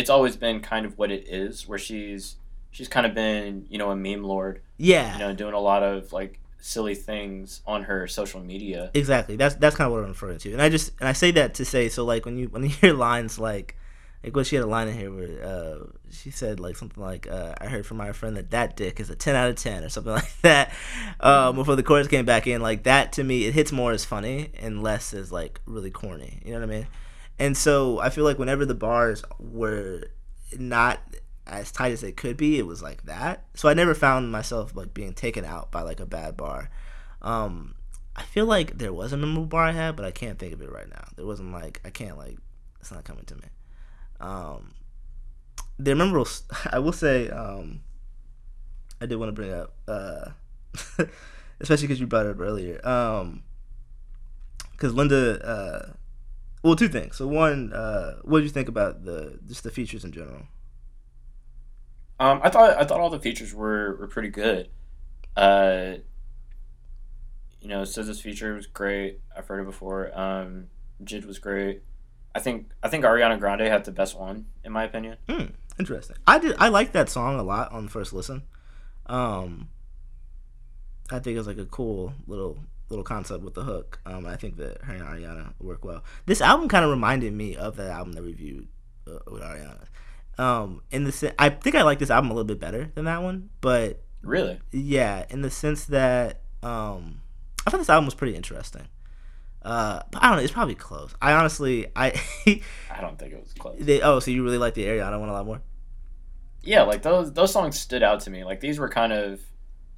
it's 0.00 0.10
always 0.10 0.36
been 0.36 0.60
kind 0.60 0.86
of 0.86 0.98
what 0.98 1.10
it 1.10 1.28
is 1.28 1.68
where 1.68 1.78
she's 1.78 2.36
she's 2.70 2.88
kind 2.88 3.06
of 3.06 3.14
been 3.14 3.66
you 3.68 3.78
know 3.78 3.90
a 3.90 3.96
meme 3.96 4.24
lord 4.24 4.62
yeah. 4.76 5.12
you 5.12 5.18
know 5.18 5.32
doing 5.32 5.54
a 5.54 5.60
lot 5.60 5.82
of 5.82 6.12
like 6.12 6.40
silly 6.60 6.94
things 6.94 7.62
on 7.66 7.84
her 7.84 8.06
social 8.06 8.40
media 8.40 8.90
Exactly. 8.94 9.36
That's 9.36 9.54
that's 9.56 9.76
kind 9.76 9.86
of 9.86 9.92
what 9.92 10.04
I'm 10.04 10.10
referring 10.10 10.38
to. 10.38 10.52
And 10.52 10.62
I 10.62 10.68
just 10.68 10.92
and 11.00 11.08
I 11.08 11.12
say 11.12 11.30
that 11.32 11.54
to 11.54 11.64
say 11.64 11.88
so 11.88 12.04
like 12.04 12.24
when 12.24 12.36
you 12.36 12.48
when 12.48 12.62
you 12.64 12.68
hear 12.68 12.92
lines 12.92 13.38
like 13.38 13.76
like 14.22 14.36
what 14.36 14.46
she 14.46 14.56
had 14.56 14.64
a 14.64 14.68
line 14.68 14.86
in 14.88 14.98
here 14.98 15.10
where 15.10 15.42
uh, 15.42 15.78
she 16.10 16.30
said 16.30 16.60
like 16.60 16.76
something 16.76 17.02
like 17.02 17.26
uh, 17.30 17.54
I 17.58 17.68
heard 17.68 17.86
from 17.86 17.96
my 17.96 18.12
friend 18.12 18.36
that 18.36 18.50
that 18.50 18.76
dick 18.76 19.00
is 19.00 19.08
a 19.08 19.16
ten 19.16 19.34
out 19.34 19.48
of 19.48 19.56
ten 19.56 19.82
or 19.82 19.88
something 19.88 20.12
like 20.22 20.40
that. 20.42 20.72
Um, 21.20 21.56
before 21.56 21.76
the 21.76 21.82
chorus 21.82 22.06
came 22.06 22.26
back 22.26 22.46
in, 22.46 22.60
like 22.60 22.82
that 22.82 23.12
to 23.14 23.24
me 23.24 23.46
it 23.46 23.54
hits 23.54 23.72
more 23.72 23.92
as 23.92 24.04
funny 24.04 24.50
and 24.60 24.82
less 24.82 25.14
as 25.14 25.32
like 25.32 25.60
really 25.64 25.90
corny. 25.90 26.42
You 26.44 26.52
know 26.52 26.60
what 26.60 26.68
I 26.68 26.72
mean? 26.72 26.86
And 27.40 27.56
so 27.56 27.98
I 27.98 28.10
feel 28.10 28.24
like 28.24 28.38
whenever 28.38 28.66
the 28.66 28.74
bars 28.74 29.24
were 29.38 30.04
not 30.58 31.00
as 31.46 31.72
tight 31.72 31.92
as 31.92 32.02
they 32.02 32.12
could 32.12 32.36
be, 32.36 32.58
it 32.58 32.66
was 32.66 32.82
like 32.82 33.06
that. 33.06 33.46
So 33.54 33.68
I 33.68 33.74
never 33.74 33.94
found 33.94 34.30
myself 34.30 34.76
like 34.76 34.92
being 34.92 35.14
taken 35.14 35.46
out 35.46 35.72
by 35.72 35.80
like 35.80 36.00
a 36.00 36.06
bad 36.06 36.36
bar. 36.36 36.68
Um, 37.22 37.76
I 38.14 38.24
feel 38.24 38.44
like 38.44 38.76
there 38.76 38.92
was 38.92 39.14
a 39.14 39.16
memorable 39.16 39.46
bar 39.46 39.64
I 39.64 39.72
had, 39.72 39.96
but 39.96 40.04
I 40.04 40.10
can't 40.10 40.38
think 40.38 40.52
of 40.52 40.60
it 40.60 40.70
right 40.70 40.88
now. 40.88 41.08
There 41.16 41.24
wasn't 41.24 41.50
like 41.50 41.80
I 41.82 41.88
can't 41.88 42.18
like 42.18 42.36
it's 42.78 42.92
not 42.92 43.04
coming 43.04 43.24
to 43.24 43.34
me. 43.36 43.48
Um, 44.20 44.74
the 45.78 45.94
memorable, 45.94 46.28
I 46.70 46.78
will 46.78 46.92
say, 46.92 47.30
um, 47.30 47.80
I 49.00 49.06
did 49.06 49.16
want 49.16 49.30
to 49.30 49.32
bring 49.32 49.52
up, 49.52 49.72
uh, 49.88 50.30
especially 51.60 51.86
because 51.86 52.00
you 52.00 52.06
brought 52.06 52.26
it 52.26 52.32
up 52.32 52.40
earlier. 52.40 52.86
Um, 52.86 53.44
because 54.72 54.92
Linda, 54.94 55.42
uh, 55.46 55.92
well, 56.62 56.76
two 56.76 56.88
things. 56.88 57.16
So 57.16 57.26
one, 57.26 57.72
uh, 57.72 58.16
what 58.22 58.38
do 58.38 58.44
you 58.44 58.50
think 58.50 58.68
about 58.68 59.04
the 59.04 59.38
just 59.46 59.62
the 59.64 59.70
features 59.70 60.04
in 60.04 60.12
general? 60.12 60.42
um, 62.18 62.38
i 62.44 62.50
thought 62.50 62.76
i 62.76 62.84
thought 62.84 63.00
all 63.00 63.08
the 63.08 63.18
features 63.18 63.54
were 63.54 63.96
were 63.96 64.06
pretty 64.06 64.28
good 64.28 64.68
uh 65.38 65.94
you 67.62 67.68
know 67.68 67.82
SZA's 67.82 68.20
feature 68.20 68.54
was 68.54 68.66
great 68.66 69.20
i've 69.34 69.46
heard 69.46 69.60
it 69.60 69.64
before 69.64 70.10
um 70.18 70.66
jid 71.02 71.24
was 71.24 71.38
great 71.38 71.82
i 72.34 72.38
think 72.38 72.72
i 72.82 72.88
think 72.88 73.04
ariana 73.04 73.38
grande 73.40 73.62
had 73.62 73.84
the 73.86 73.90
best 73.90 74.18
one 74.18 74.44
in 74.64 74.70
my 74.70 74.84
opinion 74.84 75.16
Hmm, 75.28 75.46
interesting. 75.78 76.16
I 76.26 76.38
did. 76.38 76.56
I 76.58 76.68
like 76.68 76.92
that 76.92 77.08
song 77.08 77.38
a 77.38 77.42
lot 77.42 77.72
on 77.72 77.88
first 77.88 78.12
listen. 78.12 78.42
Um, 79.06 79.68
I 81.10 81.20
think 81.20 81.34
it 81.34 81.38
was 81.38 81.46
like 81.46 81.58
a 81.58 81.64
cool 81.64 82.12
little 82.26 82.58
little 82.90 83.04
concept 83.04 83.42
with 83.42 83.54
the 83.54 83.62
hook. 83.62 84.00
Um, 84.04 84.26
I 84.26 84.36
think 84.36 84.56
that 84.56 84.82
her 84.82 84.94
and 84.94 85.02
Ariana 85.02 85.54
work 85.60 85.84
well. 85.84 86.04
This 86.26 86.40
album 86.40 86.68
kind 86.68 86.84
of 86.84 86.90
reminded 86.90 87.32
me 87.32 87.56
of 87.56 87.76
that 87.76 87.90
album 87.90 88.12
that 88.14 88.22
we 88.22 88.30
reviewed 88.30 88.68
uh, 89.06 89.18
with 89.30 89.42
Ariana. 89.42 89.84
Um, 90.38 90.82
in 90.90 91.04
the 91.04 91.12
sen- 91.12 91.34
I 91.38 91.50
think 91.50 91.76
I 91.76 91.82
like 91.82 91.98
this 91.98 92.10
album 92.10 92.30
a 92.30 92.34
little 92.34 92.46
bit 92.46 92.60
better 92.60 92.90
than 92.94 93.04
that 93.04 93.22
one, 93.22 93.50
but 93.60 94.02
really 94.22 94.58
yeah, 94.72 95.24
in 95.30 95.42
the 95.42 95.50
sense 95.50 95.86
that 95.86 96.42
um, 96.62 97.20
I 97.66 97.70
thought 97.70 97.78
this 97.78 97.90
album 97.90 98.06
was 98.06 98.14
pretty 98.14 98.36
interesting. 98.36 98.88
Uh, 99.62 100.00
but 100.10 100.22
I 100.22 100.28
don't 100.28 100.38
know. 100.38 100.42
It's 100.42 100.52
probably 100.52 100.74
close. 100.74 101.14
I 101.20 101.32
honestly, 101.32 101.86
I 101.94 102.18
i 102.46 103.00
don't 103.00 103.18
think 103.18 103.34
it 103.34 103.42
was 103.42 103.52
close 103.52 103.76
they. 103.78 104.00
Oh, 104.00 104.18
so 104.18 104.30
you 104.30 104.42
really 104.42 104.58
like 104.58 104.74
the 104.74 104.84
Ariana 104.84 105.20
one 105.20 105.28
a 105.28 105.32
lot 105.32 105.46
more? 105.46 105.60
yeah 106.62 106.82
like 106.82 107.00
those 107.00 107.32
those 107.32 107.50
songs 107.50 107.78
stood 107.78 108.02
out 108.02 108.20
to 108.20 108.28
me 108.28 108.44
like 108.44 108.60
these 108.60 108.78
were 108.78 108.88
kind 108.88 109.12
of 109.14 109.40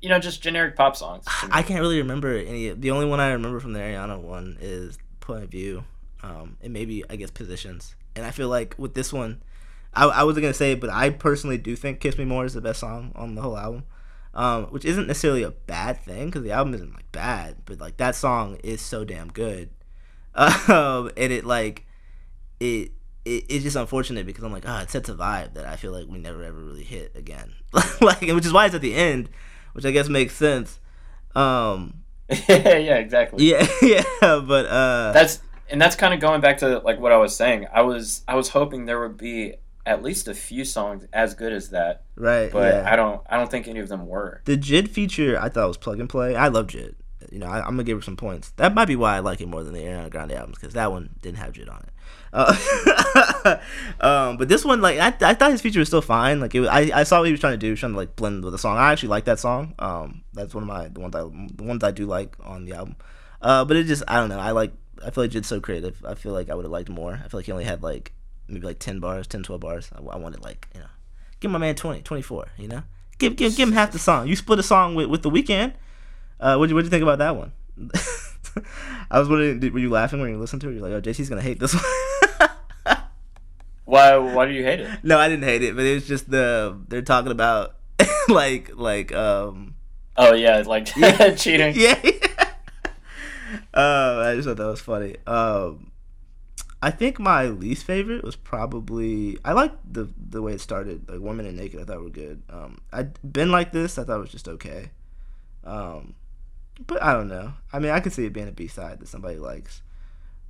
you 0.02 0.08
know 0.08 0.18
just 0.18 0.42
generic 0.42 0.76
pop 0.76 0.96
songs. 0.96 1.24
I 1.50 1.62
can't 1.62 1.80
really 1.80 1.98
remember 1.98 2.36
any. 2.36 2.70
The 2.70 2.90
only 2.90 3.06
one 3.06 3.20
I 3.20 3.30
remember 3.30 3.60
from 3.60 3.72
the 3.72 3.80
Ariana 3.80 4.20
one 4.20 4.58
is 4.60 4.98
Point 5.20 5.44
of 5.44 5.50
View, 5.50 5.84
um, 6.22 6.58
and 6.60 6.72
maybe 6.72 7.04
I 7.08 7.16
guess 7.16 7.30
Positions. 7.30 7.94
And 8.14 8.26
I 8.26 8.30
feel 8.30 8.48
like 8.48 8.74
with 8.76 8.92
this 8.92 9.12
one, 9.12 9.42
I, 9.94 10.04
I 10.06 10.24
wasn't 10.24 10.42
gonna 10.42 10.54
say 10.54 10.72
it, 10.72 10.80
but 10.80 10.90
I 10.90 11.08
personally 11.10 11.56
do 11.56 11.74
think 11.76 12.00
Kiss 12.00 12.18
Me 12.18 12.24
More 12.24 12.44
is 12.44 12.52
the 12.52 12.60
best 12.60 12.80
song 12.80 13.12
on 13.14 13.36
the 13.36 13.42
whole 13.42 13.56
album, 13.56 13.84
um, 14.34 14.64
which 14.66 14.84
isn't 14.84 15.06
necessarily 15.06 15.44
a 15.44 15.52
bad 15.52 16.02
thing 16.02 16.26
because 16.26 16.42
the 16.42 16.50
album 16.50 16.74
isn't 16.74 16.92
like 16.92 17.10
bad, 17.12 17.56
but 17.64 17.80
like 17.80 17.96
that 17.96 18.16
song 18.16 18.58
is 18.64 18.82
so 18.82 19.04
damn 19.04 19.28
good, 19.28 19.70
um, 20.34 21.10
and 21.16 21.32
it 21.32 21.46
like 21.46 21.86
it. 22.60 22.92
It, 23.24 23.44
it's 23.48 23.62
just 23.62 23.76
unfortunate 23.76 24.26
because 24.26 24.42
I'm 24.42 24.50
like, 24.50 24.64
ah, 24.66 24.82
it 24.82 24.90
sets 24.90 25.08
a 25.08 25.14
vibe 25.14 25.54
that 25.54 25.64
I 25.64 25.76
feel 25.76 25.92
like 25.92 26.08
we 26.08 26.18
never 26.18 26.42
ever 26.42 26.58
really 26.58 26.82
hit 26.82 27.12
again. 27.14 27.52
like, 28.00 28.20
which 28.22 28.44
is 28.44 28.52
why 28.52 28.66
it's 28.66 28.74
at 28.74 28.80
the 28.80 28.96
end, 28.96 29.28
which 29.72 29.84
I 29.84 29.90
guess 29.90 30.08
makes 30.08 30.34
sense. 30.34 30.78
Um, 31.34 32.02
yeah 32.48 32.96
exactly 32.96 33.50
yeah, 33.50 33.66
yeah, 33.82 34.04
but 34.20 34.66
uh, 34.66 35.12
that's 35.12 35.40
and 35.70 35.80
that's 35.80 35.96
kind 35.96 36.14
of 36.14 36.20
going 36.20 36.40
back 36.40 36.58
to 36.58 36.78
like 36.78 37.00
what 37.00 37.12
I 37.12 37.16
was 37.16 37.34
saying. 37.34 37.66
I 37.72 37.82
was 37.82 38.22
I 38.28 38.34
was 38.34 38.48
hoping 38.50 38.86
there 38.86 39.00
would 39.00 39.16
be 39.16 39.54
at 39.84 40.02
least 40.02 40.28
a 40.28 40.34
few 40.34 40.64
songs 40.64 41.06
as 41.12 41.34
good 41.34 41.52
as 41.52 41.70
that, 41.70 42.04
right, 42.16 42.50
but 42.52 42.74
yeah. 42.74 42.90
I 42.92 42.96
don't 42.96 43.20
I 43.28 43.36
don't 43.36 43.50
think 43.50 43.68
any 43.68 43.80
of 43.80 43.88
them 43.88 44.06
were. 44.06 44.42
the 44.44 44.56
Jid 44.56 44.88
feature 44.88 45.38
I 45.40 45.48
thought 45.48 45.68
was 45.68 45.76
plug 45.76 46.00
and 46.00 46.08
play. 46.08 46.36
I 46.36 46.48
love 46.48 46.68
Jid. 46.68 46.94
You 47.30 47.38
know, 47.38 47.46
I, 47.46 47.58
I'm 47.60 47.72
gonna 47.72 47.84
give 47.84 47.98
her 47.98 48.02
some 48.02 48.16
points. 48.16 48.50
That 48.56 48.74
might 48.74 48.86
be 48.86 48.96
why 48.96 49.16
I 49.16 49.20
like 49.20 49.40
it 49.40 49.48
more 49.48 49.62
than 49.62 49.74
the 49.74 49.80
Ariana 49.80 50.10
Grande 50.10 50.32
albums 50.32 50.58
because 50.58 50.74
that 50.74 50.92
one 50.92 51.10
didn't 51.22 51.38
have 51.38 51.54
Jid 51.54 51.70
on 51.70 51.80
it. 51.80 51.90
Uh, 52.32 53.58
um, 54.00 54.36
but 54.36 54.48
this 54.48 54.64
one, 54.64 54.80
like, 54.80 54.98
I, 54.98 55.30
I 55.30 55.34
thought 55.34 55.50
his 55.50 55.60
feature 55.60 55.80
was 55.80 55.88
still 55.88 56.00
fine. 56.00 56.40
Like, 56.40 56.54
it, 56.54 56.66
I, 56.66 57.00
I 57.00 57.02
saw 57.02 57.18
what 57.18 57.26
he 57.26 57.32
was 57.32 57.40
trying 57.40 57.54
to 57.54 57.58
do. 57.58 57.76
Trying 57.76 57.92
to 57.92 57.98
like 57.98 58.16
blend 58.16 58.44
with 58.44 58.52
the 58.52 58.58
song. 58.58 58.78
I 58.78 58.92
actually 58.92 59.10
like 59.10 59.24
that 59.24 59.38
song. 59.38 59.74
Um, 59.78 60.22
that's 60.32 60.54
one 60.54 60.64
of 60.64 60.68
my 60.68 60.88
the 60.88 61.00
ones 61.00 61.14
I 61.14 61.20
the 61.20 61.64
ones 61.64 61.84
I 61.84 61.90
do 61.90 62.06
like 62.06 62.34
on 62.44 62.64
the 62.64 62.74
album. 62.74 62.96
Uh, 63.40 63.64
but 63.64 63.76
it 63.76 63.84
just 63.84 64.02
I 64.08 64.16
don't 64.16 64.28
know. 64.28 64.38
I 64.38 64.52
like 64.52 64.72
I 65.04 65.10
feel 65.10 65.24
like 65.24 65.30
Jid's 65.30 65.48
so 65.48 65.60
creative. 65.60 66.02
I 66.06 66.14
feel 66.14 66.32
like 66.32 66.48
I 66.48 66.54
would 66.54 66.64
have 66.64 66.72
liked 66.72 66.88
more. 66.88 67.20
I 67.22 67.28
feel 67.28 67.38
like 67.38 67.46
he 67.46 67.52
only 67.52 67.64
had 67.64 67.82
like 67.82 68.12
maybe 68.48 68.66
like 68.66 68.78
10 68.78 69.00
bars, 69.00 69.26
10, 69.26 69.42
12 69.42 69.60
bars. 69.60 69.90
I, 69.94 69.98
I 69.98 70.16
wanted 70.16 70.42
like 70.42 70.68
you 70.74 70.80
know, 70.80 70.86
give 71.40 71.50
my 71.50 71.58
man 71.58 71.74
20, 71.74 72.02
24, 72.02 72.48
You 72.58 72.68
know, 72.68 72.82
give 73.18 73.36
give 73.36 73.56
give 73.56 73.68
him 73.68 73.74
half 73.74 73.92
the 73.92 73.98
song. 73.98 74.28
You 74.28 74.36
split 74.36 74.58
a 74.58 74.62
song 74.62 74.94
with 74.94 75.08
with 75.08 75.22
the 75.22 75.30
Weeknd. 75.30 75.74
Uh, 76.40 76.56
what 76.56 76.72
what 76.72 76.84
you 76.84 76.90
think 76.90 77.02
about 77.02 77.18
that 77.18 77.36
one? 77.36 77.52
I 79.10 79.18
was 79.18 79.28
wondering, 79.28 79.60
were 79.72 79.78
you 79.78 79.90
laughing 79.90 80.20
when 80.20 80.30
you 80.30 80.38
listened 80.38 80.60
to 80.62 80.68
it? 80.68 80.74
You're 80.74 80.82
like, 80.82 80.92
oh, 80.92 81.00
JC's 81.00 81.28
gonna 81.28 81.40
hate 81.42 81.58
this 81.58 81.74
one. 81.74 81.84
Why 83.84 84.16
why 84.16 84.46
do 84.46 84.52
you 84.52 84.62
hate 84.62 84.80
it? 84.80 84.90
no, 85.02 85.18
I 85.18 85.28
didn't 85.28 85.44
hate 85.44 85.62
it, 85.62 85.74
but 85.74 85.84
it 85.84 85.94
was 85.94 86.06
just 86.06 86.30
the 86.30 86.78
they're 86.88 87.02
talking 87.02 87.32
about 87.32 87.76
like 88.28 88.70
like 88.76 89.12
um 89.12 89.74
Oh 90.16 90.34
yeah, 90.34 90.62
like 90.66 90.86
cheating. 91.36 91.74
yeah. 91.74 91.98
uh, 93.74 94.24
I 94.26 94.34
just 94.34 94.46
thought 94.46 94.58
that 94.58 94.66
was 94.66 94.80
funny. 94.80 95.16
Um, 95.26 95.90
I 96.82 96.90
think 96.90 97.18
my 97.18 97.46
least 97.46 97.84
favorite 97.84 98.22
was 98.22 98.36
probably 98.36 99.38
I 99.44 99.52
liked 99.52 99.76
the 99.90 100.08
the 100.16 100.42
way 100.42 100.52
it 100.52 100.60
started. 100.60 101.08
Like 101.08 101.20
Woman 101.20 101.46
and 101.46 101.56
Naked, 101.56 101.80
I 101.80 101.84
thought 101.84 102.02
were 102.02 102.10
good. 102.10 102.42
Um, 102.50 102.78
I'd 102.92 103.32
been 103.32 103.50
like 103.50 103.72
this, 103.72 103.98
I 103.98 104.04
thought 104.04 104.18
it 104.18 104.20
was 104.20 104.30
just 104.32 104.48
okay. 104.48 104.90
Um, 105.64 106.14
but 106.86 107.02
I 107.02 107.14
don't 107.14 107.28
know. 107.28 107.54
I 107.72 107.78
mean, 107.78 107.92
I 107.92 108.00
could 108.00 108.12
see 108.12 108.26
it 108.26 108.32
being 108.32 108.48
a 108.48 108.52
B 108.52 108.66
side 108.66 109.00
that 109.00 109.08
somebody 109.08 109.38
likes. 109.38 109.80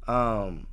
Um, 0.09 0.67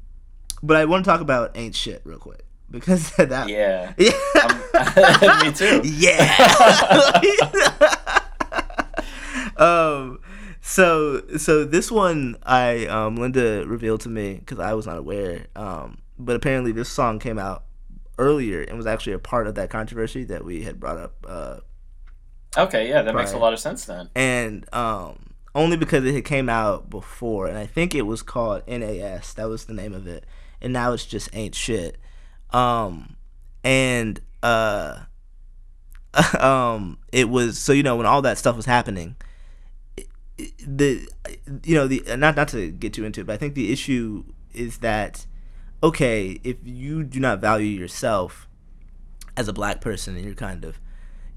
but 0.63 0.77
I 0.77 0.85
want 0.85 1.05
to 1.05 1.11
talk 1.11 1.21
about 1.21 1.55
Ain't 1.55 1.75
Shit 1.75 2.01
real 2.05 2.17
quick 2.17 2.43
because 2.71 3.17
of 3.19 3.29
that 3.29 3.49
Yeah. 3.49 3.93
yeah. 3.97 5.43
Me 5.43 5.51
too. 5.51 5.81
Yeah. 5.83 6.35
um. 9.57 10.19
So 10.61 11.21
so 11.37 11.65
this 11.65 11.91
one 11.91 12.37
I 12.43 12.85
um 12.85 13.15
Linda 13.15 13.65
revealed 13.65 14.01
to 14.01 14.09
me 14.09 14.35
because 14.35 14.59
I 14.59 14.73
was 14.73 14.85
not 14.85 14.97
aware. 14.97 15.47
Um. 15.55 15.99
But 16.17 16.35
apparently 16.35 16.71
this 16.71 16.89
song 16.89 17.19
came 17.19 17.39
out 17.39 17.63
earlier 18.17 18.61
and 18.61 18.77
was 18.77 18.85
actually 18.85 19.13
a 19.13 19.19
part 19.19 19.47
of 19.47 19.55
that 19.55 19.69
controversy 19.69 20.25
that 20.25 20.43
we 20.43 20.63
had 20.63 20.79
brought 20.79 20.97
up. 20.97 21.25
Uh. 21.27 21.57
Okay, 22.57 22.89
yeah, 22.89 23.01
that 23.03 23.15
makes 23.15 23.33
a 23.33 23.37
lot 23.37 23.53
of 23.53 23.59
sense 23.59 23.85
then. 23.85 24.09
And 24.15 24.71
um 24.73 25.33
only 25.55 25.77
because 25.77 26.05
it 26.05 26.25
came 26.25 26.47
out 26.49 26.89
before 26.89 27.47
and 27.47 27.57
I 27.57 27.65
think 27.65 27.95
it 27.95 28.03
was 28.03 28.21
called 28.21 28.67
NAS. 28.67 29.33
That 29.33 29.49
was 29.49 29.65
the 29.65 29.73
name 29.73 29.93
of 29.93 30.07
it. 30.07 30.25
And 30.61 30.73
now 30.73 30.93
it's 30.93 31.05
just 31.05 31.29
ain't 31.33 31.55
shit. 31.55 31.97
Um 32.51 33.15
and 33.63 34.19
uh 34.41 34.99
um 36.39 36.97
it 37.11 37.29
was 37.29 37.57
so 37.57 37.73
you 37.73 37.83
know 37.83 37.95
when 37.95 38.05
all 38.05 38.21
that 38.21 38.37
stuff 38.37 38.55
was 38.55 38.65
happening 38.65 39.15
the 40.65 41.05
you 41.63 41.75
know 41.75 41.87
the 41.87 42.01
not 42.15 42.37
not 42.37 42.47
to 42.47 42.71
get 42.71 42.93
too 42.93 43.03
into 43.03 43.19
it 43.19 43.27
but 43.27 43.33
i 43.33 43.37
think 43.37 43.53
the 43.53 43.73
issue 43.73 44.23
is 44.53 44.77
that 44.77 45.25
okay 45.83 46.39
if 46.45 46.55
you 46.63 47.03
do 47.03 47.19
not 47.19 47.39
value 47.39 47.67
yourself 47.67 48.47
as 49.35 49.49
a 49.49 49.53
black 49.53 49.81
person 49.81 50.15
and 50.15 50.23
you're 50.23 50.33
kind 50.33 50.63
of 50.63 50.79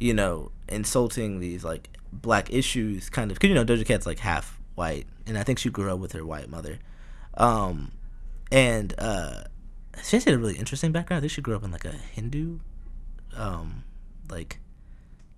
you 0.02 0.12
know, 0.12 0.50
insulting 0.68 1.38
these 1.38 1.62
like 1.64 1.88
black 2.12 2.52
issues, 2.52 3.08
kind 3.08 3.30
of. 3.30 3.38
Cause 3.38 3.48
you 3.48 3.54
know 3.54 3.64
Doja 3.64 3.86
Cat's 3.86 4.04
like 4.04 4.18
half 4.18 4.60
white, 4.74 5.06
and 5.26 5.38
I 5.38 5.44
think 5.44 5.60
she 5.60 5.70
grew 5.70 5.92
up 5.92 6.00
with 6.00 6.12
her 6.12 6.26
white 6.26 6.50
mother, 6.50 6.80
um, 7.34 7.92
and 8.50 8.92
uh, 8.98 9.44
she 10.04 10.16
had 10.18 10.28
a 10.28 10.38
really 10.38 10.56
interesting 10.56 10.92
background. 10.92 11.18
I 11.18 11.20
think 11.22 11.32
she 11.32 11.40
grew 11.42 11.56
up 11.56 11.64
in 11.64 11.70
like 11.70 11.84
a 11.84 11.92
Hindu, 11.92 12.58
um, 13.36 13.84
like 14.30 14.58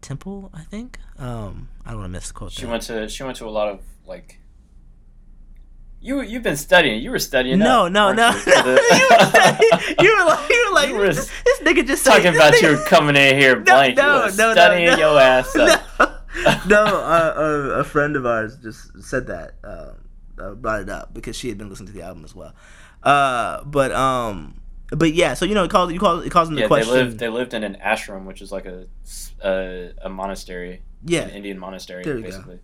temple. 0.00 0.50
I 0.54 0.62
think. 0.62 0.98
Um, 1.18 1.68
I 1.84 1.90
don't 1.90 2.00
want 2.00 2.08
to 2.08 2.12
misquote. 2.12 2.52
She 2.52 2.62
that. 2.62 2.70
went 2.70 2.82
to 2.84 3.08
she 3.08 3.22
went 3.22 3.36
to 3.38 3.46
a 3.46 3.50
lot 3.50 3.68
of 3.68 3.80
like. 4.06 4.40
You 6.00 6.20
you've 6.20 6.42
been 6.42 6.56
studying. 6.56 7.02
You 7.02 7.10
were 7.10 7.18
studying. 7.18 7.58
No, 7.58 7.86
up, 7.86 7.92
no, 7.92 8.12
no, 8.12 8.28
you, 8.28 8.34
no. 8.34 8.40
for 8.40 8.50
you, 8.50 8.64
the- 8.66 9.96
were, 9.98 10.04
you 10.04 10.18
were 10.18 10.24
like, 10.26 10.50
you 10.50 10.66
were 10.68 10.74
like, 10.74 10.88
You 10.90 10.94
were 10.96 11.06
this, 11.14 11.30
this 11.46 11.60
nigga 11.60 11.86
just 11.86 12.04
talking 12.04 12.24
this 12.32 12.36
about 12.36 12.52
nigga- 12.54 12.78
you 12.78 12.84
coming 12.86 13.16
in 13.16 13.38
here 13.38 13.56
blank. 13.60 13.96
no, 13.96 14.26
no, 14.26 14.34
no, 14.36 14.52
studying 14.52 14.90
no. 14.90 14.96
your 14.98 15.18
ass 15.20 15.56
up. 15.56 15.82
no, 15.98 16.60
no 16.66 16.84
uh, 16.84 17.34
uh, 17.36 17.80
a 17.80 17.84
friend 17.84 18.16
of 18.16 18.26
ours 18.26 18.58
just 18.58 19.02
said 19.02 19.26
that, 19.28 19.54
um, 19.64 19.94
uh, 20.38 20.54
brought 20.54 20.82
it 20.82 20.90
up 20.90 21.14
because 21.14 21.36
she 21.36 21.48
had 21.48 21.56
been 21.56 21.70
listening 21.70 21.86
to 21.86 21.92
the 21.94 22.02
album 22.02 22.22
as 22.22 22.34
well. 22.34 22.52
Uh, 23.04 23.62
but 23.64 23.92
um, 23.92 24.60
but 24.90 25.12
yeah, 25.12 25.34
so 25.34 25.44
you 25.44 25.54
know, 25.54 25.64
it 25.64 25.70
calls 25.70 25.92
you 25.92 26.00
call 26.00 26.20
it 26.20 26.30
calls 26.30 26.48
into 26.48 26.62
Yeah, 26.62 26.66
question. 26.68 26.92
they 26.92 27.00
lived 27.02 27.18
they 27.18 27.28
lived 27.28 27.54
in 27.54 27.62
an 27.62 27.76
ashram, 27.84 28.24
which 28.24 28.40
is 28.42 28.50
like 28.50 28.66
a 28.66 28.86
a 29.42 30.08
monastery, 30.08 30.82
yeah, 31.04 31.22
an 31.22 31.30
Indian 31.30 31.58
monastery, 31.58 32.02
we 32.04 32.22
go. 32.22 32.22
basically. 32.22 32.58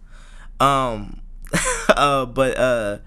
Um, 0.59 1.20
uh, 1.88 2.26
but 2.26 2.57
uh, 2.57 2.99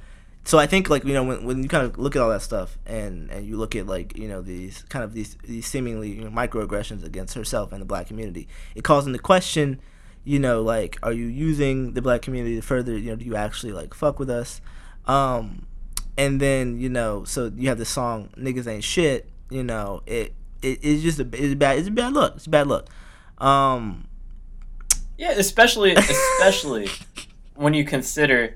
so 0.43 0.59
I 0.59 0.67
think 0.67 0.89
like 0.89 1.05
you 1.05 1.13
know 1.13 1.23
when, 1.23 1.43
when 1.45 1.63
you 1.63 1.69
kind 1.69 1.86
of 1.86 1.97
look 1.97 2.15
at 2.15 2.21
all 2.21 2.29
that 2.29 2.41
stuff 2.41 2.77
and 2.86 3.29
and 3.31 3.45
you 3.47 3.57
look 3.57 3.75
at 3.75 3.88
like 3.88 4.17
you 4.17 4.27
know 4.27 4.41
these 4.41 4.84
kind 4.89 5.03
of 5.03 5.13
these 5.13 5.36
these 5.43 5.65
seemingly 5.65 6.11
you 6.11 6.23
know, 6.23 6.29
microaggressions 6.29 7.03
against 7.03 7.34
herself 7.36 7.71
and 7.71 7.81
the 7.81 7.86
black 7.86 8.07
community, 8.07 8.47
it 8.75 8.84
calls 8.84 9.07
into 9.07 9.19
question, 9.19 9.79
you 10.23 10.38
know, 10.39 10.61
like 10.61 10.99
are 11.01 11.13
you 11.13 11.25
using 11.25 11.93
the 11.93 12.01
black 12.01 12.21
community 12.21 12.55
to 12.57 12.61
further 12.61 12.97
you 12.97 13.09
know 13.11 13.15
do 13.15 13.25
you 13.25 13.36
actually 13.36 13.71
like 13.71 13.93
fuck 13.93 14.19
with 14.19 14.29
us, 14.29 14.61
um, 15.05 15.65
and 16.18 16.39
then 16.39 16.80
you 16.80 16.89
know 16.89 17.24
so 17.24 17.51
you 17.55 17.70
have 17.70 17.78
the 17.78 17.86
song 17.86 18.30
niggas 18.38 18.68
ain't 18.68 18.84
shit, 18.84 19.30
you 19.49 19.64
know 19.64 20.01
it. 20.05 20.34
It, 20.61 20.80
it's 20.82 21.03
just 21.03 21.20
a 21.20 21.28
it's 21.34 21.53
a 21.53 21.55
bad 21.57 21.78
it's 21.80 21.89
a 21.89 21.91
bad 21.91 22.14
look 22.14 22.36
it's 22.36 22.47
a 22.47 22.49
bad 22.49 22.68
look, 22.68 22.88
um 23.38 24.07
Yeah, 25.18 25.32
especially 25.32 25.93
especially 25.93 26.89
when 27.55 27.74
you 27.74 27.84
consider. 27.84 28.55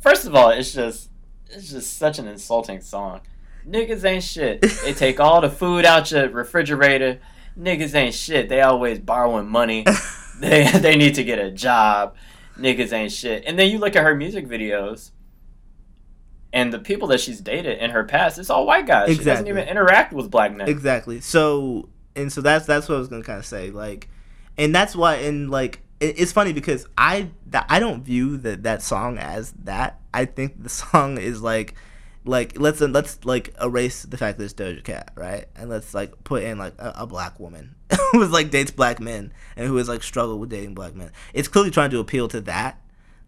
First 0.00 0.26
of 0.26 0.34
all, 0.36 0.50
it's 0.50 0.72
just 0.72 1.10
it's 1.50 1.70
just 1.70 1.96
such 1.96 2.18
an 2.18 2.28
insulting 2.28 2.80
song. 2.80 3.22
Niggas 3.68 4.04
ain't 4.04 4.24
shit. 4.24 4.62
They 4.82 4.92
take 4.94 5.18
all 5.20 5.40
the 5.40 5.50
food 5.50 5.84
out 5.84 6.10
your 6.10 6.28
refrigerator. 6.28 7.18
Niggas 7.58 7.94
ain't 7.94 8.14
shit. 8.14 8.48
They 8.48 8.60
always 8.60 8.98
borrowing 8.98 9.48
money. 9.48 9.84
They 10.40 10.70
they 10.70 10.94
need 10.94 11.16
to 11.16 11.24
get 11.24 11.40
a 11.40 11.50
job. 11.50 12.14
Niggas 12.56 12.92
ain't 12.92 13.10
shit. 13.10 13.42
And 13.44 13.58
then 13.58 13.70
you 13.70 13.78
look 13.78 13.96
at 13.96 14.04
her 14.04 14.14
music 14.14 14.46
videos. 14.46 15.10
And 16.52 16.72
the 16.72 16.78
people 16.78 17.08
that 17.08 17.20
she's 17.20 17.40
dated 17.40 17.78
in 17.78 17.90
her 17.90 18.04
past, 18.04 18.38
it's 18.38 18.48
all 18.50 18.66
white 18.66 18.86
guys. 18.86 19.16
She 19.16 19.22
doesn't 19.22 19.46
even 19.46 19.68
interact 19.68 20.12
with 20.12 20.30
black 20.30 20.54
men. 20.54 20.68
Exactly. 20.68 21.20
So 21.20 21.88
and 22.16 22.32
so 22.32 22.40
that's 22.40 22.66
that's 22.66 22.88
what 22.88 22.96
I 22.96 22.98
was 22.98 23.08
gonna 23.08 23.22
kind 23.22 23.38
of 23.38 23.46
say. 23.46 23.70
Like, 23.70 24.08
and 24.56 24.74
that's 24.74 24.96
why 24.96 25.16
and 25.16 25.50
like 25.50 25.80
it, 26.00 26.18
it's 26.18 26.32
funny 26.32 26.52
because 26.52 26.86
I 26.96 27.30
that 27.48 27.66
I 27.68 27.80
don't 27.80 28.02
view 28.02 28.38
that 28.38 28.62
that 28.62 28.82
song 28.82 29.18
as 29.18 29.52
that. 29.64 30.00
I 30.14 30.24
think 30.24 30.62
the 30.62 30.68
song 30.82 31.18
is 31.18 31.42
like 31.42 31.74
like 32.24 32.58
let's 32.58 32.80
let's 32.80 33.24
like 33.24 33.54
erase 33.60 34.02
the 34.04 34.16
fact 34.16 34.38
that 34.38 34.44
it's 34.44 34.54
Doja 34.54 34.82
Cat, 34.82 35.12
right? 35.14 35.46
And 35.54 35.68
let's 35.68 35.92
like 35.94 36.24
put 36.24 36.42
in 36.42 36.58
like 36.58 36.74
a, 36.78 36.94
a 37.00 37.06
black 37.06 37.38
woman 37.38 37.74
who 38.12 38.22
is 38.22 38.30
like 38.30 38.50
dates 38.50 38.70
black 38.70 39.00
men 39.00 39.32
and 39.56 39.66
who 39.66 39.76
has 39.76 39.88
like 39.88 40.02
struggled 40.02 40.40
with 40.40 40.50
dating 40.50 40.74
black 40.74 40.94
men. 40.94 41.10
It's 41.34 41.48
clearly 41.48 41.70
trying 41.70 41.90
to 41.90 42.00
appeal 42.00 42.26
to 42.28 42.40
that, 42.42 42.80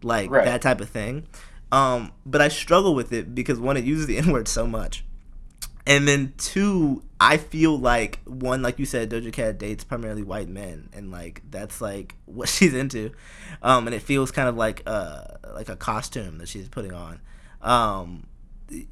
like 0.03 0.29
Right. 0.31 0.45
that 0.45 0.61
type 0.61 0.81
of 0.81 0.89
thing. 0.89 1.27
Um, 1.71 2.11
but 2.25 2.41
I 2.41 2.49
struggle 2.49 2.93
with 2.93 3.13
it 3.13 3.33
because 3.33 3.59
one, 3.59 3.77
it 3.77 3.85
uses 3.85 4.07
the 4.07 4.17
N 4.19 4.31
word 4.31 4.47
so 4.47 4.67
much, 4.67 5.03
and 5.87 6.07
then 6.07 6.33
two, 6.37 7.03
I 7.19 7.37
feel 7.37 7.77
like 7.77 8.19
one, 8.25 8.61
like 8.61 8.77
you 8.79 8.85
said, 8.85 9.09
Doja 9.09 9.31
Cat 9.31 9.57
dates 9.57 9.83
primarily 9.83 10.23
white 10.23 10.49
men, 10.49 10.89
and 10.93 11.11
like 11.11 11.41
that's 11.49 11.79
like 11.81 12.15
what 12.25 12.49
she's 12.49 12.73
into, 12.73 13.11
um, 13.61 13.87
and 13.87 13.95
it 13.95 14.01
feels 14.01 14.31
kind 14.31 14.49
of 14.49 14.55
like 14.57 14.83
uh 14.85 15.23
like 15.53 15.69
a 15.69 15.75
costume 15.75 16.37
that 16.39 16.47
she's 16.47 16.67
putting 16.67 16.93
on, 16.93 17.19
um, 17.61 18.25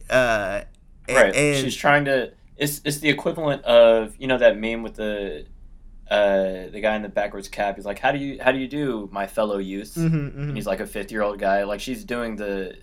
uh, 0.10 0.62
a- 1.08 1.14
right. 1.16 1.36
and 1.36 1.64
she's 1.64 1.76
trying 1.76 2.06
to 2.06 2.32
it's 2.58 2.82
it's 2.86 2.98
the 3.00 3.10
equivalent 3.10 3.64
of 3.64 4.16
you 4.20 4.28
know 4.28 4.38
that 4.38 4.58
meme 4.58 4.84
with 4.84 4.96
the 4.96 5.46
uh 6.10 6.68
the 6.72 6.80
guy 6.82 6.96
in 6.96 7.02
the 7.04 7.10
backwards 7.10 7.48
cap 7.48 7.76
he's 7.76 7.86
like 7.86 8.00
how 8.00 8.12
do 8.12 8.18
you 8.18 8.40
how 8.42 8.52
do 8.52 8.58
you 8.58 8.68
do 8.68 9.08
my 9.12 9.28
fellow 9.28 9.58
youth 9.58 9.94
Mhm, 9.96 10.06
and 10.14 10.34
mhm. 10.52 10.56
he's 10.56 10.66
like 10.66 10.80
a 10.80 10.88
50 10.88 11.14
year 11.14 11.22
old 11.22 11.40
guy 11.40 11.64
like 11.64 11.80
she's 11.80 12.04
doing 12.04 12.36
the 12.36 12.78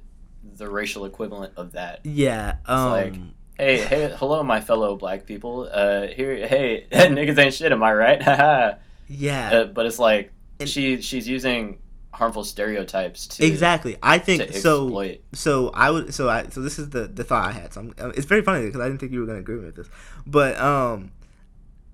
the 0.56 0.68
racial 0.70 1.04
equivalent 1.06 1.52
of 1.56 1.72
that 1.72 2.00
yeah, 2.04 2.56
um, 2.66 2.90
like- 2.90 3.14
hey 3.58 3.78
hey 3.78 4.14
hello 4.16 4.42
my 4.42 4.60
fellow 4.60 4.94
black 4.96 5.26
people 5.26 5.68
uh 5.72 6.06
here 6.06 6.46
hey 6.46 6.86
niggas 6.92 7.36
ain't 7.38 7.54
shit 7.54 7.72
am 7.72 7.82
i 7.82 7.92
right 7.92 8.20
yeah, 9.08 9.50
uh, 9.52 9.64
but 9.64 9.86
it's 9.86 9.98
like 9.98 10.32
And- 10.60 10.68
she 10.68 11.00
she's 11.02 11.26
using 11.28 11.78
harmful 12.12 12.44
stereotypes 12.44 13.26
to 13.26 13.44
exactly. 13.44 13.96
I 14.02 14.18
think 14.18 14.40
so. 14.54 14.84
exploit 14.86 15.20
so 15.34 15.68
I 15.74 15.90
would 15.90 16.14
so 16.14 16.30
I 16.30 16.48
so 16.48 16.62
this 16.62 16.78
is 16.78 16.88
the 16.90 17.06
the 17.06 17.24
thought 17.24 17.46
I 17.48 17.52
had. 17.52 17.74
So 17.74 17.80
I'm, 17.82 17.92
it's 18.16 18.24
very 18.24 18.40
funny 18.42 18.64
because 18.64 18.80
I 18.80 18.86
didn't 18.88 19.00
think 19.00 19.12
you 19.12 19.20
were 19.20 19.26
gonna 19.26 19.40
agree 19.40 19.58
with 19.58 19.76
this, 19.76 19.88
but 20.26 20.58
um, 20.58 21.10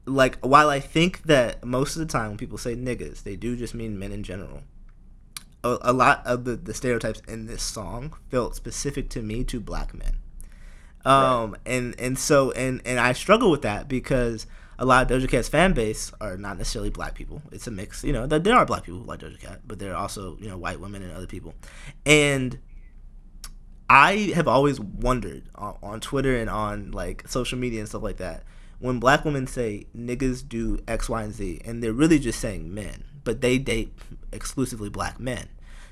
like 0.06 0.38
while 0.40 0.68
I 0.68 0.80
think 0.80 1.22
that 1.24 1.64
most 1.64 1.96
of 1.96 2.00
the 2.00 2.06
time 2.06 2.30
when 2.30 2.38
people 2.38 2.58
say 2.58 2.74
niggas, 2.74 3.22
they 3.22 3.36
do 3.36 3.56
just 3.56 3.74
mean 3.74 3.98
men 3.98 4.12
in 4.12 4.22
general. 4.22 4.62
A, 5.64 5.78
a 5.82 5.92
lot 5.92 6.22
of 6.26 6.44
the 6.44 6.56
the 6.56 6.74
stereotypes 6.74 7.22
in 7.28 7.46
this 7.46 7.62
song 7.62 8.14
felt 8.30 8.56
specific 8.56 9.08
to 9.10 9.22
me 9.22 9.44
to 9.44 9.60
black 9.60 9.94
men. 9.94 10.16
Um 11.04 11.56
and 11.64 11.94
and 11.98 12.18
so 12.18 12.50
and 12.52 12.80
and 12.84 12.98
I 12.98 13.12
struggle 13.12 13.50
with 13.50 13.62
that 13.62 13.88
because 13.88 14.46
a 14.78 14.84
lot 14.84 15.08
of 15.10 15.22
Doja 15.22 15.28
Cat's 15.28 15.48
fan 15.48 15.74
base 15.74 16.10
are 16.20 16.36
not 16.36 16.58
necessarily 16.58 16.90
black 16.90 17.14
people. 17.14 17.42
It's 17.52 17.68
a 17.68 17.70
mix, 17.70 18.02
you 18.02 18.12
know. 18.12 18.26
There 18.26 18.40
there 18.40 18.56
are 18.56 18.66
black 18.66 18.84
people 18.84 19.00
who 19.00 19.06
like 19.06 19.20
Doja 19.20 19.38
Cat, 19.38 19.60
but 19.64 19.78
there 19.78 19.92
are 19.92 19.96
also 20.02 20.36
you 20.40 20.48
know 20.48 20.56
white 20.56 20.80
women 20.80 21.02
and 21.02 21.12
other 21.12 21.26
people. 21.26 21.54
And 22.04 22.58
I 23.88 24.32
have 24.34 24.48
always 24.48 24.80
wondered 24.80 25.44
on, 25.54 25.76
on 25.82 26.00
Twitter 26.00 26.36
and 26.36 26.50
on 26.50 26.90
like 26.90 27.28
social 27.28 27.58
media 27.58 27.80
and 27.80 27.88
stuff 27.88 28.02
like 28.02 28.16
that 28.16 28.42
when 28.82 28.98
black 28.98 29.24
women 29.24 29.46
say 29.46 29.86
niggas 29.96 30.46
do 30.46 30.82
X, 30.88 31.08
Y, 31.08 31.22
and 31.22 31.32
Z, 31.32 31.62
and 31.64 31.82
they're 31.82 31.92
really 31.92 32.18
just 32.18 32.40
saying 32.40 32.74
men, 32.74 33.04
but 33.22 33.40
they 33.40 33.56
date 33.56 33.96
exclusively 34.32 34.90
black 34.90 35.20
men. 35.20 35.48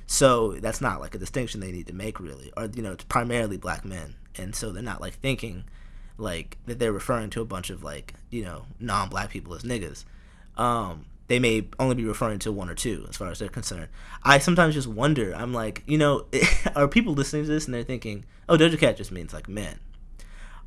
So 0.09 0.55
that's 0.55 0.80
not 0.80 1.01
like 1.01 1.14
a 1.14 1.18
distinction 1.18 1.61
they 1.61 1.70
need 1.70 1.86
to 1.86 1.95
make 1.95 2.18
really, 2.18 2.53
or 2.57 2.68
you 2.74 2.82
know, 2.82 2.93
it's 2.93 3.05
primarily 3.05 3.57
black 3.57 3.84
men, 3.84 4.16
and 4.36 4.57
so 4.57 4.72
they're 4.72 4.82
not 4.82 5.01
like 5.01 5.14
thinking 5.14 5.64
like 6.18 6.59
that 6.66 6.80
they're 6.80 6.93
referring 6.93 7.30
to 7.30 7.41
a 7.41 7.45
bunch 7.45 7.70
of 7.70 7.84
like 7.84 8.14
you 8.28 8.43
know 8.43 8.66
non-black 8.80 9.30
people 9.30 9.55
as 9.55 9.62
niggas. 9.62 10.05
Um, 10.57 11.07
they 11.28 11.38
may 11.38 11.68
only 11.78 11.95
be 11.95 12.05
referring 12.05 12.41
to 12.41 12.51
one 12.51 12.68
or 12.68 12.74
two 12.74 13.07
as 13.09 13.16
far 13.16 13.30
as 13.30 13.38
they're 13.38 13.49
concerned. 13.49 13.86
I 14.24 14.38
sometimes 14.41 14.74
just 14.74 14.88
wonder. 14.88 15.32
I'm 15.32 15.55
like, 15.55 15.84
you 15.86 15.97
know, 15.97 16.26
are 16.74 16.88
people 16.88 17.14
listening 17.14 17.45
to 17.45 17.49
this 17.49 17.66
and 17.66 17.74
they're 17.74 17.84
thinking, 17.84 18.24
oh, 18.49 18.57
Doja 18.57 18.76
Cat 18.76 18.97
just 18.97 19.12
means 19.12 19.32
like 19.32 19.49
men, 19.49 19.78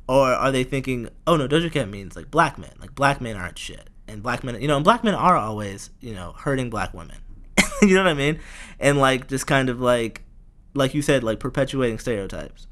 or 0.08 0.28
are 0.28 0.52
they 0.52 0.64
thinking, 0.64 1.08
oh 1.26 1.36
no, 1.36 1.48
Doja 1.48 1.72
Cat 1.72 1.88
means 1.88 2.16
like 2.16 2.30
black 2.30 2.58
men, 2.58 2.72
like 2.80 2.94
black 2.94 3.20
men 3.20 3.36
aren't 3.36 3.58
shit, 3.58 3.88
and 4.06 4.22
black 4.22 4.44
men, 4.44 4.60
you 4.60 4.68
know, 4.68 4.76
and 4.76 4.84
black 4.84 5.02
men 5.04 5.14
are 5.14 5.36
always, 5.36 5.90
you 6.00 6.14
know, 6.14 6.32
hurting 6.36 6.70
black 6.70 6.92
women. 6.92 7.16
you 7.82 7.94
know 7.94 8.02
what 8.02 8.10
I 8.10 8.14
mean? 8.14 8.40
And 8.78 8.98
like 8.98 9.28
just 9.28 9.46
kind 9.46 9.68
of 9.68 9.80
like, 9.80 10.22
like 10.74 10.94
you 10.94 11.02
said, 11.02 11.24
like 11.24 11.40
perpetuating 11.40 11.98
stereotypes. 11.98 12.66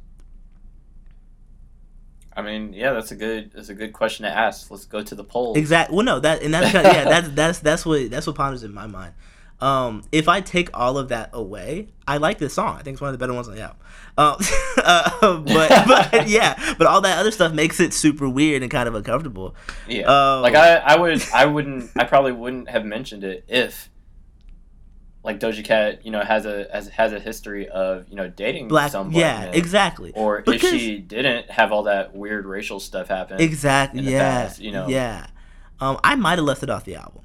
I 2.35 2.43
mean, 2.43 2.72
yeah, 2.72 2.93
that's 2.93 3.11
a 3.11 3.16
good 3.16 3.53
that's 3.53 3.68
a 3.68 3.74
good 3.74 3.93
question 3.93 4.24
to 4.24 4.30
ask. 4.30 4.70
Let's 4.70 4.87
go 4.87 5.03
to 5.03 5.14
the 5.14 5.24
poll. 5.24 5.55
Exactly. 5.55 5.95
Well, 5.97 6.05
no, 6.05 6.18
that 6.20 6.43
and 6.43 6.55
that's 6.55 6.72
yeah, 6.72 7.05
that's 7.05 7.28
that's 7.35 7.59
that's 7.59 7.87
what 7.87 8.11
that's 8.11 8.26
what 8.26 8.37
ponders 8.37 8.62
in 8.62 8.72
my 8.72 8.87
mind. 8.87 9.14
Um, 9.63 10.03
if 10.11 10.29
I 10.29 10.41
take 10.41 10.71
all 10.75 10.99
of 10.99 11.09
that 11.11 11.31
away, 11.33 11.89
I 12.07 12.17
like 12.17 12.39
this 12.39 12.55
song. 12.55 12.77
I 12.79 12.83
think 12.83 12.97
it's 12.97 13.01
one 13.01 13.09
of 13.09 13.13
the 13.13 13.19
better 13.19 13.33
ones 13.33 13.49
on 13.49 13.55
the 13.55 13.63
album. 13.63 13.77
Um, 14.19 14.37
uh, 14.85 15.39
but 15.39 15.87
but 16.13 16.29
yeah, 16.29 16.75
but 16.77 16.87
all 16.87 17.01
that 17.03 17.19
other 17.19 17.31
stuff 17.31 17.53
makes 17.53 17.79
it 17.81 17.95
super 17.95 18.29
weird 18.29 18.63
and 18.63 18.71
kind 18.71 18.89
of 18.89 18.95
uncomfortable. 18.95 19.55
Yeah, 19.89 20.03
Um, 20.07 20.43
like 20.43 20.55
I, 20.57 20.77
I 20.77 20.97
would, 20.99 21.23
I 21.33 21.47
wouldn't, 21.47 21.91
I 21.97 22.05
probably 22.05 22.33
wouldn't 22.33 22.69
have 22.71 22.85
mentioned 22.85 23.23
it 23.25 23.45
if, 23.47 23.89
like 25.23 25.39
Doja 25.39 25.65
Cat, 25.65 26.05
you 26.05 26.11
know, 26.11 26.23
has 26.23 26.45
a 26.47 26.67
has, 26.73 26.89
has 26.89 27.13
a 27.13 27.21
history 27.21 27.69
of 27.69 28.09
you 28.09 28.17
know 28.17 28.29
dating 28.29 28.67
Black, 28.67 28.91
some 28.91 29.11
black 29.11 29.21
yeah, 29.21 29.45
men. 29.47 29.55
exactly, 29.55 30.13
Or 30.17 30.43
Because- 30.43 30.73
if 30.73 30.81
she 30.81 30.99
didn't 30.99 31.49
have 31.51 31.71
all 31.71 31.85
that 31.85 32.15
weird 32.15 32.45
racial 32.47 32.81
stuff 32.81 33.07
happen. 33.09 33.41
exactly, 33.41 34.03
yeah, 34.03 34.43
past, 34.47 34.61
you 34.61 34.73
know. 34.73 34.89
yeah. 34.89 35.29
Um, 35.81 35.99
I 36.03 36.17
might 36.17 36.39
have 36.39 36.45
left 36.45 36.63
it 36.65 36.71
off 36.71 36.85
the 36.85 36.97
album. 36.97 37.23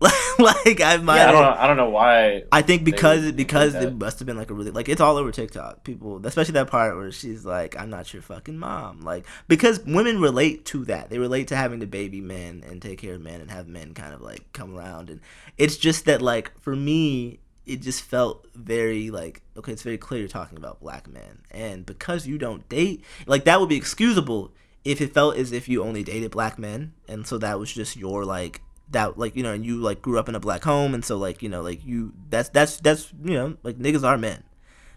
like 0.38 0.80
I 0.80 0.96
might. 0.98 1.16
Yeah, 1.16 1.28
I 1.28 1.32
don't 1.32 1.42
know. 1.42 1.56
I 1.58 1.66
don't 1.66 1.76
know 1.76 1.90
why. 1.90 2.44
I 2.52 2.62
think 2.62 2.84
because 2.84 3.24
would 3.24 3.36
because 3.36 3.74
it 3.74 3.96
must 3.96 4.20
have 4.20 4.26
been 4.26 4.36
like 4.36 4.50
a 4.50 4.54
really 4.54 4.70
like 4.70 4.88
it's 4.88 5.00
all 5.00 5.16
over 5.16 5.32
TikTok. 5.32 5.82
People, 5.82 6.24
especially 6.24 6.52
that 6.52 6.68
part 6.68 6.96
where 6.96 7.10
she's 7.10 7.44
like, 7.44 7.76
"I'm 7.76 7.90
not 7.90 8.12
your 8.12 8.22
fucking 8.22 8.56
mom." 8.56 9.00
Like 9.00 9.26
because 9.48 9.80
women 9.80 10.20
relate 10.20 10.64
to 10.66 10.84
that. 10.84 11.10
They 11.10 11.18
relate 11.18 11.48
to 11.48 11.56
having 11.56 11.80
to 11.80 11.86
baby 11.86 12.20
men 12.20 12.62
and 12.64 12.80
take 12.80 13.00
care 13.00 13.14
of 13.14 13.20
men 13.22 13.40
and 13.40 13.50
have 13.50 13.66
men 13.66 13.92
kind 13.92 14.14
of 14.14 14.20
like 14.20 14.52
come 14.52 14.76
around. 14.76 15.10
And 15.10 15.20
it's 15.56 15.76
just 15.76 16.04
that 16.04 16.22
like 16.22 16.56
for 16.60 16.76
me, 16.76 17.40
it 17.66 17.82
just 17.82 18.02
felt 18.02 18.46
very 18.54 19.10
like 19.10 19.42
okay, 19.56 19.72
it's 19.72 19.82
very 19.82 19.98
clear 19.98 20.20
you're 20.20 20.28
talking 20.28 20.58
about 20.58 20.78
black 20.78 21.08
men, 21.08 21.42
and 21.50 21.84
because 21.84 22.24
you 22.24 22.38
don't 22.38 22.68
date, 22.68 23.02
like 23.26 23.44
that 23.46 23.58
would 23.58 23.68
be 23.68 23.76
excusable 23.76 24.52
if 24.84 25.00
it 25.00 25.12
felt 25.12 25.36
as 25.36 25.50
if 25.50 25.68
you 25.68 25.82
only 25.82 26.04
dated 26.04 26.30
black 26.30 26.56
men, 26.56 26.92
and 27.08 27.26
so 27.26 27.36
that 27.38 27.58
was 27.58 27.72
just 27.72 27.96
your 27.96 28.24
like 28.24 28.62
that 28.90 29.18
like 29.18 29.36
you 29.36 29.42
know 29.42 29.52
and 29.52 29.64
you 29.64 29.76
like 29.76 30.00
grew 30.02 30.18
up 30.18 30.28
in 30.28 30.34
a 30.34 30.40
black 30.40 30.64
home 30.64 30.94
and 30.94 31.04
so 31.04 31.16
like 31.16 31.42
you 31.42 31.48
know 31.48 31.62
like 31.62 31.84
you 31.84 32.12
that's 32.30 32.48
that's 32.50 32.78
that's 32.78 33.12
you 33.22 33.34
know 33.34 33.56
like 33.62 33.78
niggas 33.78 34.04
are 34.04 34.18
men. 34.18 34.42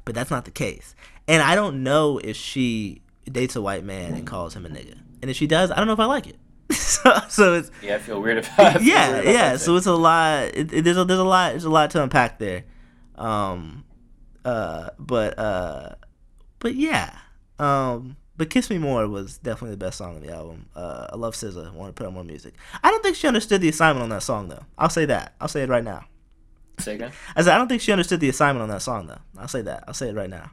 But 0.04 0.16
that's 0.16 0.32
not 0.32 0.46
the 0.46 0.52
case. 0.52 0.96
And 1.28 1.42
i 1.44 1.56
don't 1.56 1.84
know 1.84 2.18
if 2.20 2.36
she 2.36 3.02
dates 3.32 3.56
a 3.56 3.62
white 3.62 3.84
man 3.84 4.14
and 4.14 4.26
calls 4.26 4.56
him 4.56 4.66
a 4.66 4.70
nigga. 4.70 4.98
And 5.22 5.30
if 5.30 5.38
she 5.38 5.48
does 5.48 5.72
i 5.72 5.76
don't 5.76 5.88
know 5.88 5.94
if 5.94 6.00
i 6.00 6.06
like 6.06 6.28
it. 6.28 6.38
So, 6.72 7.20
so 7.30 7.54
it's 7.56 7.72
Yeah, 7.82 7.96
I 7.96 8.00
feel 8.00 8.22
weird 8.22 8.38
about. 8.40 8.60
I 8.60 8.74
feel 8.74 8.82
yeah 8.84 9.10
about 9.10 9.26
yeah 9.26 9.58
so 9.58 9.76
it's 9.76 9.86
a 9.88 9.94
lot 9.96 10.44
it, 10.46 10.74
it, 10.74 10.84
there's, 10.84 10.98
a, 10.98 11.06
there's 11.06 11.20
a 11.20 11.24
lot 11.24 11.52
there's 11.52 11.64
a 11.66 11.70
lot 11.70 11.90
to 11.92 12.04
unpack 12.04 12.40
there. 12.40 12.64
Um 13.16 13.84
uh 14.44 14.90
but 14.98 15.38
uh 15.38 15.96
but 16.60 16.76
yeah 16.76 17.18
um 17.60 18.16
but 18.42 18.50
Kiss 18.50 18.72
Me 18.72 18.80
More 18.80 19.08
was 19.08 19.38
definitely 19.38 19.76
the 19.76 19.86
best 19.86 20.00
song 20.00 20.16
on 20.16 20.24
the 20.24 20.34
album. 20.34 20.66
Uh, 20.76 21.06
I 21.14 21.16
love 21.16 21.36
SZA. 21.36 21.72
I 21.72 21.76
want 21.78 21.90
to 21.90 21.94
put 21.94 22.08
out 22.08 22.14
more 22.14 22.24
music. 22.24 22.56
I 22.84 22.90
don't 22.90 23.04
think 23.04 23.16
she 23.16 23.28
understood 23.28 23.62
the 23.62 23.70
assignment 23.70 24.02
on 24.02 24.10
that 24.10 24.24
song, 24.24 24.48
though. 24.48 24.66
I'll 24.80 24.90
say 24.90 25.06
that. 25.06 25.36
I'll 25.40 25.48
say 25.48 25.62
it 25.62 25.70
right 25.70 25.84
now. 25.84 26.06
Say 26.80 26.96
again. 26.96 27.12
I 27.36 27.44
said 27.44 27.54
I 27.54 27.60
don't 27.60 27.68
think 27.68 27.84
she 27.84 27.92
understood 27.92 28.20
the 28.20 28.30
assignment 28.30 28.64
on 28.64 28.70
that 28.70 28.82
song, 28.82 29.06
though. 29.06 29.20
I'll 29.38 29.48
say 29.48 29.62
that. 29.62 29.84
I'll 29.88 29.94
say 29.94 30.10
it 30.10 30.16
right 30.16 30.28
now. 30.28 30.50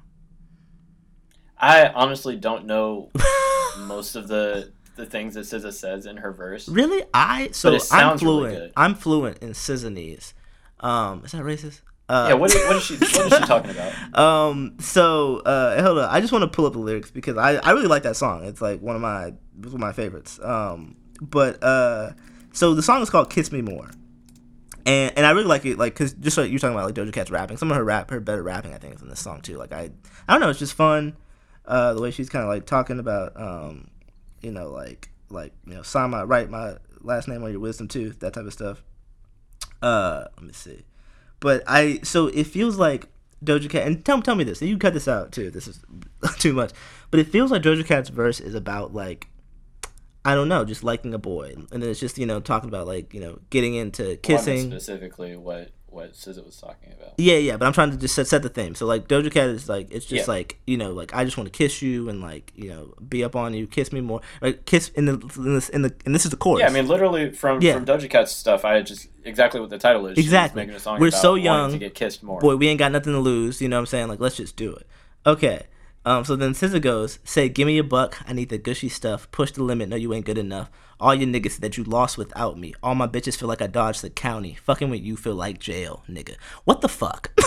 I 1.57 1.89
honestly 1.89 2.36
don't 2.36 2.66
know 2.66 3.09
most 3.78 4.16
of 4.16 4.28
the 4.28 4.70
the 4.97 5.07
things 5.07 5.32
that 5.32 5.47
SZA 5.47 5.72
says 5.72 6.05
in 6.05 6.18
her 6.18 6.30
verse. 6.30 6.68
really? 6.68 7.03
I 7.14 7.49
so 7.53 7.78
I'm 7.91 8.09
really 8.09 8.18
fluent. 8.18 8.55
good. 8.55 8.72
I'm 8.76 8.97
fluent 8.97 9.39
in 9.39 9.53
SZAnese. 9.53 10.34
Um, 10.80 11.24
is 11.24 11.32
that 11.32 11.41
racist? 11.41 11.80
Uh, 12.09 12.27
Yeah, 12.31 12.35
what 12.35 12.55
is, 12.55 12.57
what 12.67 12.77
is 12.77 12.83
she 12.85 12.95
what 12.97 13.03
is 13.05 13.39
she 13.39 13.45
talking 13.45 13.71
about? 13.71 14.19
Um. 14.19 14.77
So, 14.81 15.39
uh, 15.39 15.83
hold 15.83 15.99
on. 15.99 16.09
I 16.09 16.21
just 16.21 16.33
want 16.33 16.43
to 16.43 16.49
pull 16.49 16.67
up 16.67 16.73
the 16.73 16.79
lyrics 16.79 17.11
because 17.11 17.37
I, 17.37 17.57
I 17.57 17.73
really 17.73 17.87
like 17.89 18.05
that 18.05 18.17
song. 18.17 18.45
It's 18.45 18.61
like 18.63 18.81
one 18.81 18.97
of 18.97 19.03
my 19.03 19.35
one 19.57 19.67
of 19.75 19.79
my 19.79 19.93
favorites. 19.93 20.41
Um. 20.43 20.97
But 21.21 21.63
uh, 21.63 22.13
so 22.53 22.75
the 22.75 22.83
song 22.83 23.03
is 23.03 23.11
called 23.11 23.29
"Kiss 23.29 23.51
Me 23.53 23.61
More," 23.61 23.91
and 24.87 25.13
and 25.17 25.27
I 25.27 25.33
really 25.33 25.49
like 25.49 25.65
it. 25.67 25.79
Like, 25.79 25.95
cause 25.97 26.13
just 26.15 26.39
like 26.39 26.51
you're 26.51 26.61
talking 26.61 26.77
about 26.77 26.87
like 26.87 26.95
Doja 26.95 27.13
Cat's 27.13 27.31
rapping. 27.31 27.57
Some 27.57 27.71
of 27.71 27.77
her 27.77 27.85
rap, 27.85 28.11
her 28.11 28.21
better 28.21 28.43
rapping, 28.43 28.73
I 28.73 28.79
think, 28.79 28.95
is 28.95 29.03
in 29.03 29.09
this 29.09 29.21
song 29.21 29.41
too. 29.41 29.57
Like, 29.59 29.73
I 29.73 29.91
I 30.29 30.33
don't 30.33 30.41
know. 30.41 30.49
It's 30.51 30.59
just 30.61 30.75
fun. 30.75 31.17
Uh, 31.67 31.93
the 31.93 32.01
way 32.01 32.11
she's 32.11 32.31
kind 32.31 32.45
of 32.45 32.49
like 32.49 32.65
talking 32.67 32.99
about 33.01 33.39
um, 33.39 33.89
you 34.41 34.53
know, 34.53 34.71
like 34.71 35.11
like 35.29 35.53
you 35.67 35.75
know, 35.75 35.83
sign 35.83 36.11
my 36.11 36.23
write 36.23 36.49
my 36.49 36.77
last 37.01 37.29
name 37.29 37.43
on 37.43 37.51
your 37.51 37.61
wisdom 37.61 37.89
tooth, 37.89 38.21
that 38.21 38.33
type 38.33 38.47
of 38.47 38.53
stuff. 38.53 38.83
Uh, 39.83 40.25
let 40.37 40.47
me 40.47 40.53
see. 40.53 40.85
But 41.41 41.62
I 41.66 42.01
so 42.03 42.26
it 42.28 42.47
feels 42.47 42.76
like 42.76 43.07
Doja 43.45 43.70
Cat 43.70 43.86
and 43.86 44.05
tell 44.05 44.20
tell 44.22 44.34
me 44.34 44.45
this. 44.45 44.61
and 44.61 44.68
You 44.68 44.78
cut 44.78 44.95
this 44.95 45.07
out 45.09 45.32
too. 45.32 45.51
This 45.51 45.68
is 45.68 45.80
too 46.39 46.53
much. 46.53 46.72
But 47.11 47.20
it 47.20 47.28
feels 47.28 47.51
like 47.51 47.62
Doja 47.62 47.86
Cat's 47.86 48.09
verse 48.09 48.41
is 48.41 48.55
about 48.55 48.93
like 48.95 49.28
I 50.24 50.34
don't 50.34 50.49
know, 50.49 50.64
just 50.64 50.84
liking 50.84 51.14
a 51.14 51.18
boy, 51.18 51.55
and 51.72 51.82
then 51.82 51.89
it's 51.89 52.01
just 52.01 52.18
you 52.18 52.26
know 52.26 52.41
talking 52.41 52.68
about 52.68 52.86
like 52.86 53.14
you 53.14 53.20
know 53.20 53.39
getting 53.51 53.74
into 53.74 54.03
Well, 54.05 54.16
kissing. 54.22 54.70
specifically 54.70 55.36
what 55.36 55.70
what 55.91 56.12
SZA 56.12 56.45
was 56.45 56.57
talking 56.61 56.93
about. 56.93 57.14
Yeah, 57.18 57.36
yeah, 57.36 57.57
but 57.57 57.66
I'm 57.66 57.72
trying 57.72 57.91
to 57.91 57.97
just 57.97 58.14
set, 58.14 58.26
set 58.26 58.43
the 58.43 58.49
theme. 58.49 58.74
So 58.74 58.86
like 58.86 59.09
Doja 59.09 59.30
Cat 59.32 59.49
is 59.49 59.68
like 59.68 59.91
it's 59.91 60.07
just 60.07 60.26
Yeah. 60.28 60.32
like 60.34 60.59
you 60.66 60.76
know 60.76 60.93
like 60.93 61.14
I 61.14 61.24
just 61.24 61.36
want 61.36 61.53
to 61.53 61.57
kiss 61.57 61.80
you 61.82 62.09
and 62.09 62.20
like 62.20 62.53
you 62.55 62.68
know 62.68 62.95
be 63.09 63.24
up 63.24 63.34
on 63.36 63.55
you, 63.55 63.66
kiss 63.66 63.93
me 63.93 64.01
more, 64.01 64.20
like 64.43 64.64
kiss 64.66 64.91
in 64.91 65.07
the 65.07 65.14
in 65.36 65.55
this 65.55 65.68
in 65.68 65.82
the 65.82 65.95
and 66.05 66.14
this 66.14 66.24
is 66.24 66.30
the 66.30 66.36
chorus. 66.36 66.61
Yeah, 66.61 66.68
I 66.68 66.70
mean, 66.72 66.86
literally 66.89 67.30
from 67.32 67.61
Yeah. 67.62 67.74
from 67.74 67.86
Doja 67.86 68.09
Cat's 68.11 68.32
stuff, 68.32 68.64
I 68.64 68.82
just 68.82 69.09
exactly 69.24 69.61
what 69.61 69.70
the 69.70 69.78
title 69.78 70.07
is. 70.07 70.18
Exactly. 70.18 70.62
making 70.62 70.74
a 70.76 70.80
song 70.80 71.01
We're 71.01 71.11
so 71.11 71.34
young. 71.34 71.72
to 71.72 71.78
get 71.78 71.95
kissed 71.95 72.22
more. 72.22 72.41
boy, 72.41 72.57
we 72.57 72.68
ain't 72.68 72.78
got 72.78 72.93
nothing 72.93 73.12
to 73.12 73.18
lose. 73.20 73.61
You 73.61 73.68
know 73.68 73.76
what 73.76 73.80
I'm 73.80 73.86
saying? 73.86 74.09
Like, 74.09 74.20
let's 74.20 74.36
just 74.36 74.57
do 74.57 74.74
it. 74.74 74.86
Okay. 75.26 75.66
Um, 76.05 76.24
so 76.24 76.36
then 76.36 76.53
SZA 76.55 76.80
goes, 76.80 77.18
say, 77.24 77.51
give 77.51 77.66
me 77.66 77.76
a 77.76 77.84
buck. 77.84 78.16
I 78.26 78.32
need 78.32 78.49
the 78.49 78.57
gushy 78.57 78.89
stuff. 78.89 79.30
Push 79.30 79.51
the 79.53 79.62
limit. 79.62 79.91
No, 79.91 79.97
you 79.97 80.14
ain't 80.14 80.24
good 80.24 80.39
enough. 80.39 80.70
All 81.01 81.15
your 81.15 81.29
niggas 81.29 81.59
that 81.59 81.77
you 81.77 81.85
lost 81.85 82.19
without 82.19 82.59
me. 82.59 82.75
All 82.83 82.95
my 82.95 83.07
bitches 83.07 83.37
feel 83.37 83.49
like 83.49 83.63
I 83.63 83.67
dodged 83.69 84.03
the 84.03 84.11
county. 84.11 84.55
Fucking 84.65 84.91
with 84.91 85.03
you 85.03 85.17
feel 85.17 85.35
like 85.35 85.61
jail, 85.61 86.03
nigga. 86.09 86.35
What 86.65 86.81
the 86.81 86.89
fuck? 86.89 87.31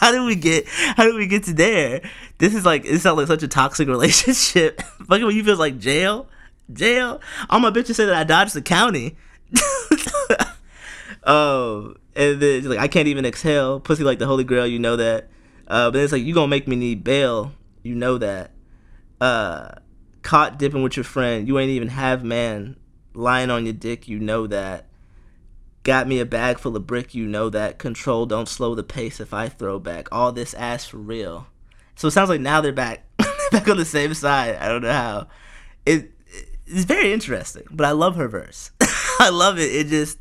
how 0.00 0.10
did 0.12 0.24
we 0.24 0.34
get? 0.34 0.66
How 0.68 1.04
did 1.04 1.14
we 1.14 1.26
get 1.26 1.44
to 1.44 1.52
there? 1.52 2.00
This 2.38 2.54
is 2.54 2.64
like 2.64 2.86
it 2.86 3.00
sounds 3.00 3.18
like 3.18 3.26
such 3.26 3.42
a 3.42 3.48
toxic 3.48 3.88
relationship. 3.96 4.80
Fucking 5.06 5.26
with 5.26 5.36
you 5.36 5.44
feels 5.44 5.58
like 5.58 5.78
jail, 5.78 6.28
jail. 6.72 7.20
All 7.50 7.60
my 7.60 7.70
bitches 7.70 7.96
say 7.96 8.06
that 8.06 8.14
I 8.14 8.24
dodged 8.24 8.54
the 8.54 8.62
county. 8.62 9.16
Oh, 11.24 11.94
and 12.16 12.40
then 12.40 12.64
like 12.64 12.78
I 12.78 12.88
can't 12.88 13.08
even 13.08 13.24
exhale. 13.24 13.80
Pussy 13.80 14.04
like 14.04 14.18
the 14.18 14.26
holy 14.26 14.44
grail, 14.44 14.66
you 14.66 14.78
know 14.78 14.96
that. 14.96 15.28
Uh, 15.66 15.90
but 15.90 16.00
it's 16.00 16.12
like 16.12 16.22
you 16.22 16.34
gonna 16.34 16.48
make 16.48 16.66
me 16.66 16.76
need 16.76 17.04
bail, 17.04 17.52
you 17.82 17.94
know 17.94 18.18
that. 18.18 18.52
Uh, 19.20 19.72
caught 20.22 20.58
dipping 20.58 20.82
with 20.82 20.96
your 20.96 21.04
friend, 21.04 21.46
you 21.46 21.58
ain't 21.58 21.70
even 21.70 21.88
have 21.88 22.24
man. 22.24 22.76
Lying 23.12 23.50
on 23.50 23.64
your 23.64 23.72
dick, 23.72 24.08
you 24.08 24.18
know 24.18 24.46
that. 24.46 24.86
Got 25.82 26.06
me 26.06 26.20
a 26.20 26.26
bag 26.26 26.58
full 26.58 26.76
of 26.76 26.86
brick, 26.86 27.14
you 27.14 27.26
know 27.26 27.50
that. 27.50 27.78
Control, 27.78 28.26
don't 28.26 28.48
slow 28.48 28.74
the 28.74 28.82
pace 28.82 29.18
if 29.18 29.34
I 29.34 29.48
throw 29.48 29.78
back. 29.78 30.08
All 30.12 30.30
this 30.30 30.54
ass 30.54 30.86
for 30.86 30.98
real. 30.98 31.46
So 31.96 32.08
it 32.08 32.12
sounds 32.12 32.28
like 32.28 32.40
now 32.40 32.60
they're 32.60 32.72
back, 32.72 33.04
back 33.50 33.68
on 33.68 33.76
the 33.76 33.84
same 33.84 34.14
side. 34.14 34.56
I 34.56 34.68
don't 34.68 34.82
know 34.82 34.92
how. 34.92 35.28
It 35.84 36.12
it's 36.66 36.84
very 36.84 37.12
interesting, 37.12 37.64
but 37.70 37.86
I 37.86 37.90
love 37.90 38.16
her 38.16 38.28
verse. 38.28 38.70
I 39.20 39.30
love 39.30 39.58
it. 39.58 39.74
It 39.74 39.88
just 39.88 40.18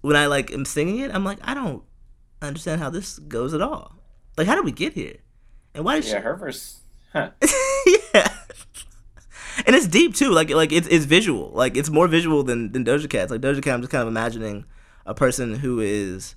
when 0.00 0.16
I 0.16 0.26
like 0.26 0.52
am 0.52 0.64
singing 0.64 0.98
it, 0.98 1.14
I'm 1.14 1.24
like, 1.24 1.38
I 1.42 1.54
don't 1.54 1.82
understand 2.42 2.80
how 2.80 2.90
this 2.90 3.18
goes 3.18 3.54
at 3.54 3.62
all. 3.62 3.96
Like, 4.36 4.46
how 4.46 4.54
did 4.54 4.64
we 4.64 4.72
get 4.72 4.92
here? 4.92 5.16
And 5.74 5.84
why 5.84 6.00
did 6.00 6.10
yeah, 6.10 6.20
her 6.20 6.36
verse. 6.36 6.80
Huh. 7.12 7.30
And 9.66 9.74
it's 9.76 9.86
deep 9.86 10.14
too. 10.14 10.30
Like, 10.30 10.50
like 10.50 10.72
it's 10.72 10.88
it's 10.88 11.04
visual. 11.04 11.50
Like, 11.50 11.76
it's 11.76 11.90
more 11.90 12.08
visual 12.08 12.42
than 12.42 12.72
than 12.72 12.84
Doja 12.84 13.08
Cat's. 13.08 13.30
Like 13.30 13.40
Doja 13.40 13.62
Cat, 13.62 13.74
I'm 13.74 13.80
just 13.80 13.92
kind 13.92 14.02
of 14.02 14.08
imagining 14.08 14.64
a 15.06 15.14
person 15.14 15.54
who 15.54 15.80
is 15.80 16.34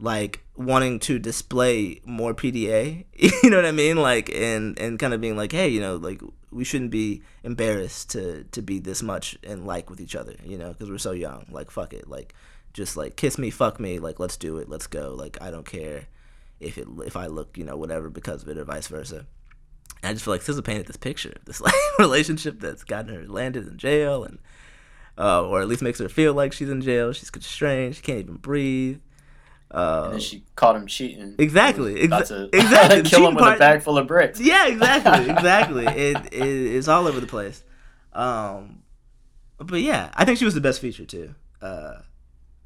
like 0.00 0.44
wanting 0.56 0.98
to 1.00 1.18
display 1.18 2.00
more 2.04 2.34
PDA. 2.34 3.04
You 3.42 3.50
know 3.50 3.56
what 3.56 3.66
I 3.66 3.72
mean? 3.72 3.96
Like, 3.96 4.30
and 4.34 4.78
and 4.78 4.98
kind 4.98 5.14
of 5.14 5.20
being 5.20 5.36
like, 5.36 5.52
hey, 5.52 5.68
you 5.68 5.80
know, 5.80 5.96
like 5.96 6.20
we 6.50 6.64
shouldn't 6.64 6.90
be 6.90 7.22
embarrassed 7.42 8.10
to 8.10 8.44
to 8.44 8.62
be 8.62 8.78
this 8.78 9.02
much 9.02 9.36
in 9.42 9.66
like 9.66 9.90
with 9.90 10.00
each 10.00 10.16
other. 10.16 10.34
You 10.44 10.58
know, 10.58 10.68
because 10.68 10.90
we're 10.90 10.98
so 10.98 11.12
young. 11.12 11.46
Like, 11.50 11.70
fuck 11.70 11.92
it. 11.92 12.08
Like, 12.08 12.34
just 12.72 12.96
like 12.96 13.16
kiss 13.16 13.38
me, 13.38 13.50
fuck 13.50 13.80
me. 13.80 13.98
Like, 13.98 14.20
let's 14.20 14.36
do 14.36 14.58
it. 14.58 14.68
Let's 14.68 14.86
go. 14.86 15.14
Like, 15.14 15.38
I 15.40 15.50
don't 15.50 15.66
care 15.66 16.06
if 16.60 16.78
it 16.78 16.86
if 17.04 17.16
I 17.16 17.26
look, 17.26 17.56
you 17.56 17.64
know, 17.64 17.76
whatever 17.76 18.08
because 18.10 18.42
of 18.42 18.48
it 18.48 18.58
or 18.58 18.64
vice 18.64 18.88
versa. 18.88 19.26
And 20.02 20.10
I 20.10 20.12
just 20.12 20.24
feel 20.24 20.34
like 20.34 20.42
SZA 20.42 20.64
painted 20.64 20.86
this 20.86 20.96
picture 20.96 21.32
of 21.36 21.44
this 21.46 21.60
like 21.60 21.74
relationship 21.98 22.60
that's 22.60 22.84
gotten 22.84 23.14
her 23.14 23.26
landed 23.26 23.66
in 23.66 23.76
jail 23.78 24.24
and 24.24 24.38
uh, 25.18 25.44
or 25.46 25.60
at 25.60 25.66
least 25.68 25.82
makes 25.82 25.98
her 25.98 26.08
feel 26.08 26.32
like 26.34 26.52
she's 26.52 26.70
in 26.70 26.80
jail. 26.80 27.12
She's 27.12 27.30
constrained. 27.30 27.96
She 27.96 28.02
can't 28.02 28.20
even 28.20 28.36
breathe. 28.36 29.00
Uh, 29.70 30.02
And 30.04 30.12
then 30.14 30.20
she 30.20 30.44
caught 30.56 30.76
him 30.76 30.86
cheating. 30.86 31.34
Exactly, 31.38 31.96
exa- 31.96 32.48
exactly. 32.54 33.02
The 33.02 33.08
kill 33.10 33.28
him 33.28 33.34
with 33.34 33.42
part- 33.42 33.56
a 33.56 33.58
bag 33.58 33.82
full 33.82 33.98
of 33.98 34.06
bricks. 34.06 34.40
yeah, 34.40 34.66
exactly, 34.66 35.28
exactly. 35.30 35.84
it, 35.86 36.16
it 36.32 36.42
it's 36.76 36.88
all 36.88 37.06
over 37.06 37.20
the 37.20 37.26
place. 37.26 37.62
Um, 38.14 38.82
but 39.58 39.80
yeah, 39.80 40.10
I 40.14 40.24
think 40.24 40.38
she 40.38 40.44
was 40.46 40.54
the 40.54 40.60
best 40.62 40.80
feature 40.80 41.04
too. 41.04 41.34
Uh, 41.60 41.94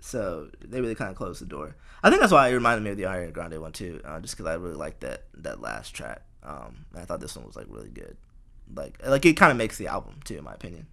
so 0.01 0.49
they 0.65 0.81
really 0.81 0.95
kind 0.95 1.11
of 1.11 1.17
closed 1.17 1.41
the 1.41 1.47
door. 1.47 1.75
I 2.03 2.11
think 2.11 2.21
that's 2.21 2.33
why 2.33 2.49
it 2.49 2.53
reminded 2.55 2.85
me 2.85 2.91
of 2.91 2.97
the 2.99 3.05
Ariana 3.05 3.33
Grande 3.33 3.59
one 3.61 3.73
too, 3.73 4.01
uh, 4.05 4.21
just 4.21 4.37
because 4.37 4.47
I 4.47 4.55
really 4.55 4.75
liked 4.77 5.01
that 5.01 5.25
that 5.39 5.61
last 5.61 5.95
track. 5.95 6.23
Um, 6.45 6.87
I 6.95 7.05
thought 7.05 7.21
this 7.21 7.37
one 7.37 7.47
was 7.47 7.57
like 7.57 7.67
really 7.69 7.89
good. 7.91 8.17
Like 8.75 8.99
like 9.07 9.25
it 9.27 9.35
kind 9.37 9.51
of 9.53 9.59
makes 9.59 9.77
the 9.79 9.87
album 9.89 10.21
too, 10.25 10.39
in 10.39 10.45
my 10.45 10.55
opinion. 10.55 10.87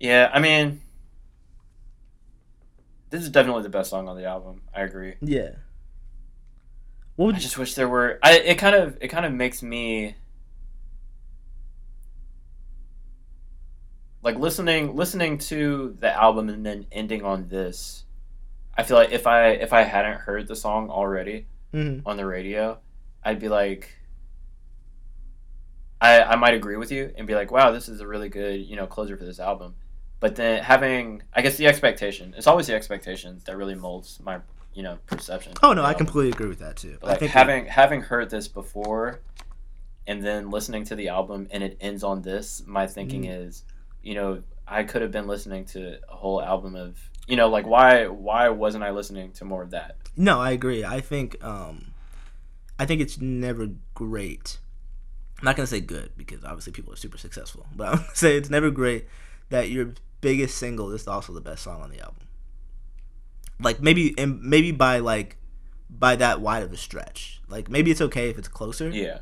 Yeah, 0.00 0.30
I 0.32 0.38
mean, 0.38 0.80
this 3.10 3.22
is 3.22 3.30
definitely 3.30 3.62
the 3.64 3.68
best 3.68 3.90
song 3.90 4.08
on 4.08 4.16
the 4.16 4.24
album. 4.24 4.62
I 4.74 4.82
agree. 4.82 5.14
Yeah. 5.20 5.50
What 7.16 7.26
would 7.26 7.34
I 7.36 7.38
just 7.40 7.58
wish 7.58 7.74
there 7.74 7.88
were. 7.88 8.18
I 8.22 8.38
it 8.38 8.54
kind 8.58 8.76
of 8.76 8.96
it 9.00 9.08
kind 9.08 9.26
of 9.26 9.32
makes 9.32 9.62
me 9.62 10.14
like 14.22 14.36
listening 14.36 14.94
listening 14.96 15.38
to 15.38 15.96
the 16.00 16.12
album 16.12 16.48
and 16.48 16.64
then 16.64 16.86
ending 16.92 17.22
on 17.24 17.48
this. 17.48 18.04
I 18.76 18.82
feel 18.84 18.96
like 18.96 19.10
if 19.10 19.26
I 19.26 19.50
if 19.50 19.72
I 19.72 19.82
hadn't 19.82 20.18
heard 20.20 20.46
the 20.46 20.56
song 20.56 20.90
already 20.90 21.46
Mhm. 21.74 22.02
on 22.06 22.16
the 22.16 22.24
radio, 22.26 22.78
I'd 23.24 23.38
be 23.40 23.48
like. 23.48 23.94
I, 26.00 26.22
I 26.22 26.36
might 26.36 26.54
agree 26.54 26.76
with 26.76 26.92
you 26.92 27.12
and 27.16 27.26
be 27.26 27.34
like, 27.34 27.50
wow, 27.50 27.72
this 27.72 27.88
is 27.88 28.00
a 28.00 28.06
really 28.06 28.28
good, 28.28 28.60
you 28.60 28.76
know, 28.76 28.86
closer 28.86 29.16
for 29.16 29.24
this 29.24 29.40
album. 29.40 29.74
but 30.20 30.36
then 30.36 30.62
having 30.62 31.22
I 31.34 31.42
guess 31.42 31.56
the 31.56 31.66
expectation. 31.66 32.34
It's 32.36 32.46
always 32.46 32.66
the 32.68 32.74
expectation 32.74 33.40
that 33.46 33.56
really 33.56 33.74
molds 33.74 34.20
my 34.24 34.38
you 34.74 34.82
know 34.84 34.98
perception. 35.06 35.54
Oh 35.62 35.72
no, 35.72 35.82
I 35.84 35.94
completely 35.94 36.30
agree 36.30 36.48
with 36.48 36.60
that 36.60 36.76
too. 36.76 36.98
Like 37.02 37.16
I 37.16 37.18
think 37.18 37.32
having 37.32 37.66
having 37.66 38.00
heard 38.02 38.30
this 38.30 38.46
before, 38.46 39.20
and 40.06 40.22
then 40.22 40.50
listening 40.50 40.84
to 40.84 40.94
the 40.94 41.08
album 41.08 41.48
and 41.50 41.62
it 41.64 41.76
ends 41.80 42.04
on 42.04 42.22
this, 42.22 42.62
my 42.66 42.86
thinking 42.86 43.22
Mm. 43.24 43.46
is, 43.48 43.64
you 44.02 44.14
know, 44.14 44.42
I 44.68 44.84
could 44.84 45.02
have 45.02 45.10
been 45.10 45.26
listening 45.26 45.64
to 45.66 45.98
a 46.08 46.14
whole 46.14 46.40
album 46.40 46.76
of, 46.76 46.96
you 47.26 47.34
know, 47.34 47.48
like 47.48 47.66
why 47.66 48.06
why 48.06 48.50
wasn't 48.50 48.84
I 48.84 48.90
listening 48.90 49.32
to 49.32 49.44
more 49.44 49.62
of 49.64 49.70
that? 49.70 49.96
No, 50.16 50.38
I 50.40 50.52
agree. 50.52 50.84
I 50.84 51.00
think 51.00 51.42
um, 51.42 51.92
I 52.78 52.86
think 52.86 53.00
it's 53.00 53.20
never 53.20 53.70
great. 53.94 54.58
I'm 55.38 55.44
not 55.44 55.56
gonna 55.56 55.66
say 55.66 55.80
good 55.80 56.12
because 56.16 56.44
obviously 56.44 56.72
people 56.72 56.92
are 56.92 56.96
super 56.96 57.18
successful, 57.18 57.66
but 57.74 57.88
I'm 57.88 57.96
gonna 57.98 58.14
say 58.14 58.36
it's 58.36 58.50
never 58.50 58.70
great 58.70 59.06
that 59.50 59.70
your 59.70 59.94
biggest 60.20 60.58
single 60.58 60.90
is 60.92 61.06
also 61.06 61.32
the 61.32 61.40
best 61.40 61.62
song 61.62 61.80
on 61.82 61.90
the 61.90 62.00
album. 62.00 62.26
Like 63.60 63.80
maybe 63.82 64.14
and 64.18 64.40
maybe 64.42 64.70
by 64.72 64.98
like 64.98 65.36
by 65.90 66.16
that 66.16 66.40
wide 66.40 66.62
of 66.62 66.72
a 66.72 66.76
stretch. 66.76 67.40
Like 67.48 67.68
maybe 67.68 67.90
it's 67.90 68.00
okay 68.00 68.28
if 68.30 68.38
it's 68.38 68.48
closer, 68.48 68.88
Yeah, 68.90 69.20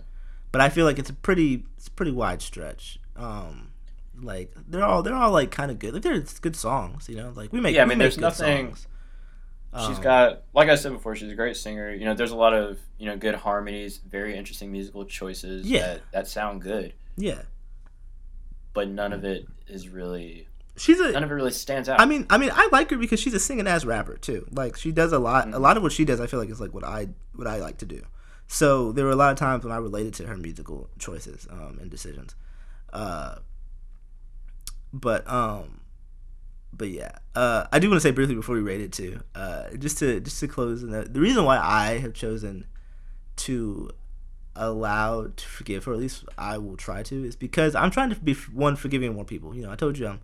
but 0.52 0.60
I 0.60 0.68
feel 0.68 0.84
like 0.84 0.98
it's 0.98 1.10
a 1.10 1.14
pretty 1.14 1.64
it's 1.76 1.88
a 1.88 1.90
pretty 1.90 2.12
wide 2.12 2.42
stretch. 2.42 2.98
Um, 3.16 3.72
like 4.20 4.52
they're 4.68 4.84
all 4.84 5.02
they're 5.02 5.14
all 5.14 5.30
like 5.30 5.50
kind 5.50 5.70
of 5.70 5.78
good. 5.78 5.94
Like 5.94 6.02
they're 6.02 6.20
good 6.40 6.56
songs, 6.56 7.08
you 7.08 7.16
know. 7.16 7.32
Like 7.34 7.52
we 7.52 7.60
make 7.60 7.74
Yeah, 7.74 7.82
I 7.82 7.86
mean, 7.86 7.98
there's 7.98 8.18
nothing- 8.18 8.66
songs. 8.68 8.86
She's 9.74 9.96
Um, 9.98 10.02
got 10.02 10.42
like 10.54 10.68
I 10.68 10.74
said 10.76 10.92
before, 10.92 11.14
she's 11.16 11.30
a 11.32 11.34
great 11.34 11.56
singer. 11.56 11.90
You 11.92 12.04
know, 12.04 12.14
there's 12.14 12.30
a 12.30 12.36
lot 12.36 12.54
of 12.54 12.78
you 12.98 13.06
know 13.06 13.16
good 13.16 13.34
harmonies, 13.34 13.98
very 13.98 14.36
interesting 14.36 14.72
musical 14.72 15.04
choices 15.04 15.66
Yeah. 15.66 15.86
that 15.86 16.02
that 16.12 16.28
sound 16.28 16.62
good, 16.62 16.92
yeah. 17.16 17.42
but 18.72 18.88
none 18.88 19.12
of 19.12 19.24
it 19.24 19.46
is 19.68 19.88
really 19.88 20.48
She's 20.78 21.00
a 21.00 21.12
none 21.12 21.24
of 21.24 21.30
it 21.30 21.34
really 21.34 21.50
stands 21.52 21.88
out. 21.88 22.00
I 22.00 22.04
mean, 22.04 22.26
I 22.28 22.36
mean, 22.38 22.50
I 22.52 22.68
like 22.70 22.90
her 22.90 22.98
because 22.98 23.18
she's 23.18 23.32
a 23.34 23.40
singing 23.40 23.66
ass 23.66 23.84
rapper 23.86 24.16
too. 24.18 24.46
Like 24.50 24.76
she 24.76 24.92
does 24.92 25.12
a 25.12 25.18
lot. 25.18 25.48
A 25.48 25.52
Mhm. 25.52 25.60
lot 25.60 25.76
of 25.78 25.82
what 25.82 25.92
she 25.92 26.04
does, 26.04 26.20
I 26.20 26.26
feel 26.26 26.38
like 26.38 26.50
is 26.50 26.60
like 26.60 26.74
what 26.74 26.84
I 26.84 27.08
what 27.34 27.46
I 27.46 27.56
like 27.58 27.78
to 27.78 27.86
do. 27.86 28.02
So 28.46 28.92
there 28.92 29.04
were 29.06 29.10
a 29.10 29.16
lot 29.16 29.32
of 29.32 29.38
times 29.38 29.64
when 29.64 29.72
I 29.72 29.78
related 29.78 30.14
to 30.14 30.26
her 30.26 30.36
musical 30.36 30.88
choices 30.98 31.48
um, 31.50 31.78
and 31.80 31.90
decisions. 31.90 32.34
Uh, 32.92 33.36
but 34.92 35.28
um, 35.28 35.80
but 36.76 36.88
yeah, 36.88 37.12
uh, 37.34 37.66
I 37.72 37.78
do 37.78 37.88
want 37.88 38.00
to 38.00 38.06
say 38.06 38.10
briefly 38.10 38.34
before 38.34 38.54
we 38.54 38.62
rate 38.62 38.80
it 38.80 38.92
too, 38.92 39.20
uh, 39.34 39.70
just 39.78 39.98
to 39.98 40.20
just 40.20 40.40
to 40.40 40.48
close. 40.48 40.82
The, 40.82 41.02
the 41.02 41.20
reason 41.20 41.44
why 41.44 41.58
I 41.58 41.98
have 41.98 42.14
chosen 42.14 42.66
to 43.36 43.90
allow 44.54 45.28
to 45.34 45.46
forgive, 45.46 45.86
or 45.86 45.92
at 45.92 45.98
least 45.98 46.24
I 46.36 46.58
will 46.58 46.76
try 46.76 47.02
to, 47.04 47.24
is 47.24 47.36
because 47.36 47.74
I'm 47.74 47.90
trying 47.90 48.10
to 48.10 48.16
be 48.16 48.34
one 48.52 48.76
forgiving 48.76 49.14
more 49.14 49.24
people. 49.24 49.54
You 49.54 49.62
know, 49.62 49.70
I 49.70 49.76
told 49.76 49.98
you 49.98 50.06
I'm 50.06 50.20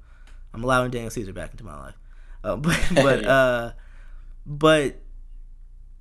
I'm 0.53 0.64
allowing 0.64 0.90
Daniel 0.90 1.11
Caesar 1.11 1.32
back 1.32 1.53
into 1.53 1.64
my 1.64 1.78
life. 1.78 1.98
Uh, 2.44 2.57
but 2.57 2.80
but 2.94 3.24
uh, 3.24 3.72
but 4.44 4.96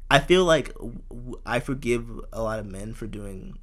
I 0.09 0.19
feel 0.19 0.45
like 0.45 0.75
I 1.45 1.59
forgive 1.59 2.09
a 2.33 2.41
lot 2.41 2.59
of 2.59 2.65
men 2.65 2.93
for 2.93 3.07
doing 3.07 3.57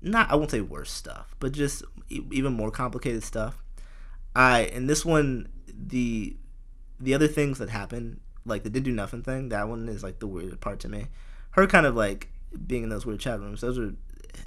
not 0.00 0.30
I 0.30 0.36
won't 0.36 0.50
say 0.50 0.60
worse 0.60 0.90
stuff, 0.90 1.34
but 1.40 1.52
just 1.52 1.82
even 2.08 2.52
more 2.52 2.70
complicated 2.70 3.22
stuff. 3.22 3.62
I 4.34 4.60
and 4.72 4.88
this 4.88 5.04
one 5.04 5.48
the 5.86 6.36
the 7.00 7.14
other 7.14 7.28
things 7.28 7.58
that 7.58 7.70
happen 7.70 8.20
like 8.44 8.64
the 8.64 8.70
did 8.70 8.82
do 8.82 8.92
nothing 8.92 9.22
thing 9.22 9.50
that 9.50 9.68
one 9.68 9.88
is 9.88 10.02
like 10.02 10.18
the 10.18 10.26
weird 10.26 10.60
part 10.60 10.80
to 10.80 10.88
me. 10.88 11.06
Her 11.52 11.66
kind 11.66 11.86
of 11.86 11.94
like 11.94 12.28
being 12.66 12.82
in 12.82 12.88
those 12.88 13.06
weird 13.06 13.20
chat 13.20 13.40
rooms 13.40 13.60
those 13.60 13.78
are 13.78 13.94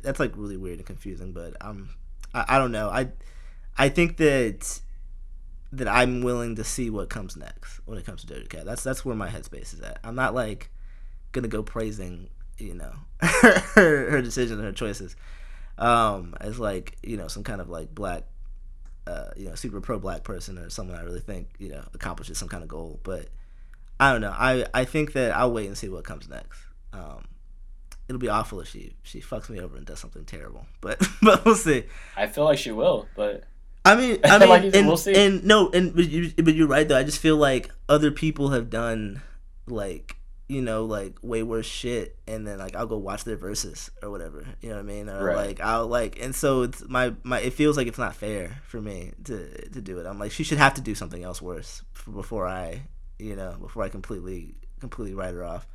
that's 0.03 0.19
like 0.19 0.33
really 0.35 0.57
weird 0.57 0.77
and 0.77 0.85
confusing. 0.85 1.33
But 1.33 1.55
um 1.61 1.89
I, 2.33 2.45
I 2.49 2.57
don't 2.59 2.71
know 2.71 2.89
I 2.89 3.09
I 3.77 3.89
think 3.89 4.17
that 4.17 4.81
that 5.73 5.87
I'm 5.87 6.21
willing 6.21 6.55
to 6.57 6.63
see 6.63 6.89
what 6.89 7.09
comes 7.09 7.37
next 7.37 7.79
when 7.85 7.97
it 7.97 8.05
comes 8.05 8.23
to 8.25 8.33
Doja 8.33 8.49
Cat. 8.49 8.65
That's 8.65 8.83
that's 8.83 9.05
where 9.05 9.15
my 9.15 9.29
headspace 9.29 9.73
is 9.73 9.81
at. 9.81 9.99
I'm 10.03 10.15
not 10.15 10.33
like 10.33 10.69
gonna 11.31 11.47
go 11.47 11.63
praising, 11.63 12.29
you 12.57 12.73
know, 12.73 12.93
her 13.21 14.11
her 14.11 14.21
decisions 14.21 14.59
and 14.59 14.63
her 14.65 14.73
choices, 14.73 15.15
um, 15.77 16.35
as 16.41 16.59
like 16.59 16.97
you 17.03 17.17
know 17.17 17.27
some 17.27 17.43
kind 17.43 17.61
of 17.61 17.69
like 17.69 17.93
black, 17.95 18.23
uh, 19.07 19.29
you 19.35 19.45
know, 19.47 19.55
super 19.55 19.81
pro 19.81 19.99
black 19.99 20.23
person 20.23 20.57
or 20.57 20.69
someone 20.69 20.97
I 20.97 21.01
really 21.01 21.19
think 21.19 21.49
you 21.59 21.69
know 21.69 21.83
accomplishes 21.93 22.37
some 22.37 22.47
kind 22.47 22.63
of 22.63 22.69
goal. 22.69 22.99
But 23.03 23.27
I 23.99 24.11
don't 24.11 24.21
know. 24.21 24.33
I 24.35 24.65
I 24.73 24.85
think 24.85 25.13
that 25.13 25.35
I'll 25.35 25.51
wait 25.51 25.67
and 25.67 25.77
see 25.77 25.89
what 25.89 26.03
comes 26.03 26.27
next. 26.29 26.59
Um, 26.93 27.25
it'll 28.07 28.19
be 28.19 28.29
awful 28.29 28.59
if 28.61 28.67
she 28.67 28.93
she 29.03 29.21
fucks 29.21 29.49
me 29.49 29.59
over 29.59 29.77
and 29.77 29.85
does 29.85 29.99
something 29.99 30.25
terrible. 30.25 30.65
But 30.81 31.01
but 31.21 31.45
we'll 31.45 31.55
see. 31.55 31.83
I 32.17 32.27
feel 32.27 32.43
like 32.43 32.57
she 32.57 32.71
will, 32.71 33.07
but 33.15 33.43
I 33.85 33.95
mean, 33.95 34.19
I 34.23 34.37
mean, 34.39 34.49
Like 34.49 34.75
and, 34.75 34.87
we'll 34.87 34.97
see. 34.97 35.15
and 35.15 35.43
no, 35.43 35.69
and 35.71 35.95
but, 35.95 36.07
you, 36.09 36.31
but 36.37 36.53
you're 36.53 36.67
right 36.67 36.87
though. 36.87 36.97
I 36.97 37.03
just 37.03 37.19
feel 37.19 37.37
like 37.37 37.71
other 37.89 38.11
people 38.11 38.49
have 38.49 38.69
done 38.69 39.21
like 39.67 40.15
you 40.51 40.61
know 40.61 40.83
like 40.85 41.17
way 41.21 41.43
worse 41.43 41.65
shit, 41.65 42.17
and 42.27 42.45
then 42.45 42.59
like 42.59 42.75
I'll 42.75 42.85
go 42.87 42.97
watch 42.97 43.23
their 43.23 43.37
verses 43.37 43.89
or 44.03 44.09
whatever. 44.11 44.45
You 44.61 44.69
know 44.69 44.75
what 44.75 44.81
I 44.81 44.93
mean? 44.93 45.09
Or 45.09 45.23
Right. 45.23 45.47
like 45.47 45.59
I'll 45.61 45.87
like, 45.87 46.21
and 46.21 46.35
so 46.35 46.63
it's 46.63 46.83
my 46.89 47.13
my. 47.23 47.39
It 47.39 47.53
feels 47.53 47.77
like 47.77 47.87
it's 47.87 47.97
not 47.97 48.15
fair 48.15 48.59
for 48.63 48.81
me 48.81 49.13
to 49.25 49.69
to 49.69 49.81
do 49.81 49.99
it. 49.99 50.05
I'm 50.05 50.19
like 50.19 50.31
she 50.31 50.43
should 50.43 50.57
have 50.57 50.73
to 50.75 50.81
do 50.81 50.93
something 50.95 51.23
else 51.23 51.41
worse 51.41 51.83
before 52.11 52.47
I 52.47 52.83
you 53.17 53.35
know 53.35 53.55
before 53.59 53.83
I 53.83 53.89
completely 53.89 54.55
completely 54.79 55.13
write 55.15 55.33
her 55.33 55.43
off. 55.45 55.65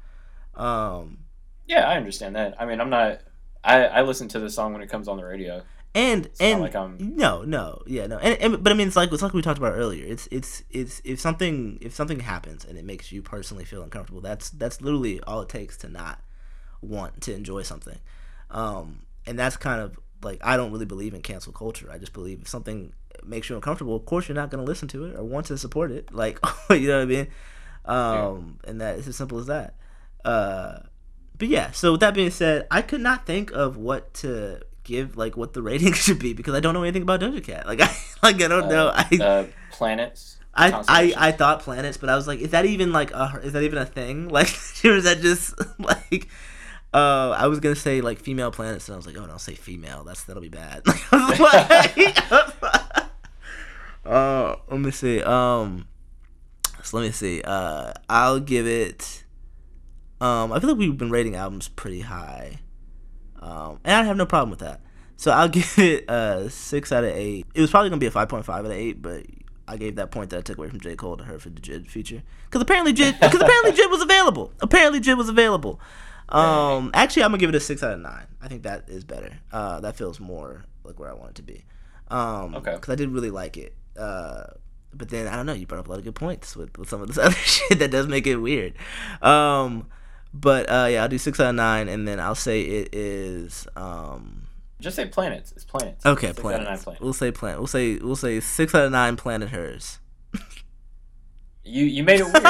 Um, 0.55 1.19
yeah, 1.67 1.89
I 1.89 1.97
understand 1.97 2.37
that. 2.37 2.61
I 2.61 2.67
mean, 2.67 2.81
I'm 2.81 2.91
not. 2.91 3.21
I 3.65 3.85
I 3.87 4.03
listen 4.03 4.29
to 4.29 4.39
the 4.39 4.51
song 4.51 4.73
when 4.73 4.83
it 4.83 4.89
comes 4.91 5.09
on 5.09 5.17
the 5.17 5.25
radio. 5.25 5.63
And 5.95 6.27
It's 6.27 6.41
and 6.41 6.61
like. 6.61 6.75
No, 7.01 7.43
no, 7.43 7.83
yeah, 7.87 8.07
no, 8.07 8.19
and, 8.19 8.41
and 8.41 8.63
but 8.63 8.73
I 8.73 8.77
mean, 8.77 8.87
it's 8.87 8.97
like 8.97 9.13
it's 9.13 9.23
like 9.23 9.33
we 9.33 9.43
talked 9.43 9.59
about 9.59 9.73
earlier. 9.73 10.05
It's 10.07 10.29
it's 10.31 10.63
it's 10.71 11.01
if 11.05 11.21
something 11.21 11.79
if 11.81 11.95
something 11.95 12.21
happens 12.21 12.65
and 12.65 12.77
it 12.77 12.85
makes 12.85 13.13
you 13.13 13.23
personally 13.23 13.65
feel 13.65 13.83
uncomfortable, 13.83 14.21
that's 14.21 14.51
that's 14.51 14.81
literally 14.81 15.21
all 15.23 15.41
it 15.41 15.49
takes 15.49 15.77
to 15.79 15.89
not 15.89 16.21
want 16.83 17.23
to 17.23 17.35
enjoy 17.35 17.63
something, 17.63 17.99
um, 18.51 19.07
and 19.27 19.39
that's 19.39 19.57
kind 19.57 19.81
of 19.81 19.99
like 20.23 20.39
I 20.43 20.57
don't 20.57 20.73
really 20.73 20.87
believe 20.87 21.15
in 21.15 21.23
cancel 21.23 21.53
culture. 21.53 21.91
I 21.91 21.99
just 21.99 22.13
believe 22.13 22.43
if 22.43 22.49
something 22.49 22.93
makes 23.25 23.49
you 23.49 23.57
uncomfortable, 23.57 23.97
of 23.97 24.05
course 24.05 24.29
you're 24.29 24.37
not 24.37 24.51
going 24.51 24.65
to 24.65 24.69
listen 24.69 24.89
to 24.89 25.05
it 25.07 25.17
or 25.17 25.25
want 25.25 25.47
to 25.47 25.59
support 25.59 25.91
it. 25.91 26.11
Like 26.17 26.39
you 26.71 26.89
know 26.89 26.99
what 26.99 27.03
I 27.03 27.07
mean? 27.07 27.29
Um, 27.85 28.59
and 28.65 28.81
that 28.81 28.99
it's 28.99 29.07
as 29.07 29.17
simple 29.17 29.39
as 29.39 29.47
that. 29.47 29.75
Uh, 30.25 30.81
but 31.39 31.49
yeah, 31.49 31.71
so 31.71 31.93
with 31.93 32.01
that 32.01 32.15
being 32.15 32.31
said, 32.31 32.67
I 32.71 32.83
could 32.83 33.01
not 33.01 33.27
think 33.27 33.53
of 33.53 33.77
what 33.77 34.13
to 34.15 34.63
give 34.87 35.17
like 35.17 35.37
what 35.37 35.53
the 35.53 35.61
rating 35.63 35.93
should 36.05 36.19
be 36.19 36.33
because 36.33 36.55
I 36.55 36.61
don't 36.61 36.73
know 36.73 36.83
anything 36.83 37.03
about 37.03 37.21
Doja 37.21 37.43
Cat. 37.43 37.67
Like 37.67 37.81
I 37.81 37.95
like 38.23 38.37
I 38.43 38.49
don't 38.49 38.69
know. 38.69 38.91
I 38.95 39.19
uh, 39.21 39.47
planets. 39.73 40.39
I, 40.59 40.73
I. 40.89 41.29
I 41.29 41.33
thought 41.33 41.61
planets, 41.61 41.99
but 41.99 42.09
I 42.09 42.17
was 42.17 42.27
like, 42.27 42.41
is 42.41 42.53
that 42.53 42.65
even 42.65 42.91
like 42.93 43.11
a 43.11 43.41
is 43.43 43.53
that 43.53 43.63
even 43.63 43.79
a 43.79 43.85
thing? 43.85 44.29
Like 44.37 44.49
or 44.85 44.93
is 44.93 45.05
that 45.05 45.21
just 45.21 45.55
like 45.79 46.29
uh 46.95 47.35
I 47.37 47.49
was 47.49 47.61
gonna 47.61 47.75
say 47.75 48.01
like 48.01 48.19
female 48.21 48.51
planets 48.51 48.89
and 48.89 48.95
I 48.95 48.97
was 48.97 49.07
like, 49.07 49.19
oh 49.19 49.27
no, 49.27 49.37
say 49.37 49.55
female. 49.55 50.05
That's 50.05 50.25
that'll 50.25 50.43
be 50.43 50.49
bad. 50.49 50.83
Was 50.87 51.41
like, 51.41 52.17
uh, 54.07 54.57
let 54.71 54.81
me 54.81 54.91
see. 54.93 55.21
Um, 55.23 55.89
so 56.83 56.99
let 56.99 57.07
me 57.07 57.13
see. 57.13 57.43
Uh, 57.43 57.93
I'll 58.09 58.41
give 58.41 58.67
it. 58.67 59.25
Um, 60.21 60.53
I 60.53 60.61
feel 60.61 60.71
like 60.71 60.79
we've 60.79 60.97
been 60.97 61.11
rating 61.11 61.35
albums 61.35 61.69
pretty 61.69 62.01
high, 62.01 62.61
um, 63.47 63.79
and 63.85 63.95
I 63.95 64.03
have 64.05 64.17
no 64.17 64.27
problem 64.27 64.51
with 64.51 64.59
that. 64.61 64.81
So 65.17 65.31
I'll 65.31 65.49
give 65.59 65.79
it 65.79 66.05
a 66.11 66.51
six 66.51 66.93
out 66.93 67.05
of 67.05 67.11
eight. 67.11 67.47
It 67.55 67.61
was 67.61 67.71
probably 67.71 67.91
gonna 67.91 68.01
be 68.01 68.07
a 68.07 68.11
five 68.11 68.29
point 68.29 68.45
five 68.45 68.61
out 68.65 68.71
of 68.71 68.77
eight, 68.77 69.01
but 69.01 69.25
I 69.69 69.77
gave 69.77 69.97
that 69.97 70.11
point 70.11 70.31
that 70.31 70.39
I 70.39 70.41
took 70.43 70.59
away 70.59 70.69
from 70.69 70.81
J 70.81 70.97
Cole 70.97 71.17
to 71.17 71.25
her 71.25 71.39
for 71.39 71.49
the 71.51 71.61
Jid 71.61 71.87
feature 71.89 72.23
because 72.47 72.61
apparently 72.63 72.93
Jid 72.93 73.19
because 73.21 73.41
apparently 73.41 73.73
Jid 73.73 73.91
was 73.91 74.03
available. 74.03 74.53
Apparently 74.61 75.01
Jid 75.01 75.17
was 75.17 75.29
available. 75.29 75.81
Um, 76.29 76.91
actually, 76.93 77.23
I'm 77.23 77.31
gonna 77.31 77.39
give 77.39 77.51
it 77.51 77.55
a 77.55 77.61
six 77.61 77.83
out 77.83 77.93
of 77.93 78.01
nine. 78.01 78.27
I 78.43 78.49
think 78.49 78.65
that 78.65 78.89
is 78.89 79.05
better. 79.05 79.39
Uh, 79.53 79.81
that 79.81 79.97
feels 79.97 80.19
more 80.19 80.65
like 80.85 80.99
where 80.99 81.09
I 81.09 81.15
want 81.15 81.31
it 81.31 81.35
to 81.37 81.43
be. 81.43 81.65
Um, 82.09 82.55
Okay. 82.57 82.75
Because 82.75 82.91
I 82.93 82.97
did 82.97 83.11
really 83.11 83.31
like 83.31 83.57
it. 83.57 83.75
Uh, 83.97 84.45
but 84.93 85.09
then 85.09 85.27
I 85.29 85.37
don't 85.37 85.47
know. 85.47 85.53
You 85.53 85.67
brought 85.67 85.79
up 85.81 85.87
a 85.89 85.91
lot 85.91 85.99
of 85.99 86.05
good 86.05 86.15
points 86.15 86.57
with, 86.57 86.77
with 86.79 86.89
some 86.89 87.01
of 87.01 87.09
this 87.09 87.19
other 87.27 87.35
shit 87.35 87.79
that 87.79 87.91
does 87.91 88.07
make 88.09 88.27
it 88.27 88.37
weird. 88.37 88.75
Um, 89.23 89.87
but 90.41 90.69
uh, 90.71 90.87
yeah, 90.91 91.03
I'll 91.03 91.09
do 91.09 91.19
six 91.19 91.41
out 91.41 91.51
of 91.51 91.55
nine, 91.57 91.89
and 91.89 92.07
then 92.07 92.21
I'll 92.21 92.35
say 92.35 92.63
it 92.63 92.95
is. 92.95 93.67
Um, 93.77 94.47
Just 94.81 94.97
say 94.97 95.07
planets. 95.07 95.53
It's 95.53 95.65
planets. 95.65 96.05
okay, 96.05 96.29
Six 96.29 96.39
out 96.41 96.45
of 96.45 96.51
nine 96.53 96.63
planets. 96.65 96.85
planets. 96.85 97.03
We'll 97.03 97.13
say 97.13 97.31
planet. 97.33 97.59
We'll 97.59 97.67
say 97.67 97.97
we'll 97.97 98.17
say 98.17 98.41
six 98.41 98.75
out 98.75 98.85
of 98.87 98.93
nine 98.93 99.17
planet 99.17 99.49
hers. 99.51 99.99
You 101.65 101.85
you 101.85 102.05
made 102.05 102.21
it 102.21 102.25
weird. 102.25 102.35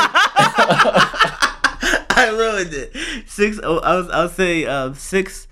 I 2.19 2.29
ruined 2.37 2.73
it. 2.73 2.97
Six. 3.29 3.59
Oh, 3.63 3.79
I 3.79 3.95
was. 3.97 4.11
I'll 4.11 4.29
say 4.29 4.65
um, 4.67 4.95
six. 4.95 5.49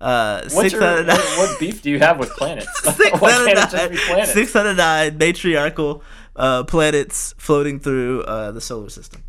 Uh, 0.00 0.40
What's 0.44 0.54
six 0.54 0.72
your, 0.72 0.82
out 0.84 0.98
of 1.00 1.06
nine. 1.06 1.16
what, 1.18 1.50
what 1.50 1.60
beef 1.60 1.82
do 1.82 1.90
you 1.90 1.98
have 1.98 2.18
with 2.18 2.30
planets? 2.30 2.68
six 2.96 3.12
out 3.22 3.48
of 3.48 3.72
nine. 3.72 3.96
planets? 4.06 4.32
Six 4.32 4.56
out 4.56 4.66
of 4.66 4.76
nine 4.76 5.18
matriarchal 5.18 6.02
uh, 6.36 6.64
planets 6.64 7.34
floating 7.36 7.78
through 7.80 8.22
uh, 8.22 8.50
the 8.52 8.60
solar 8.62 8.88
system. 8.88 9.22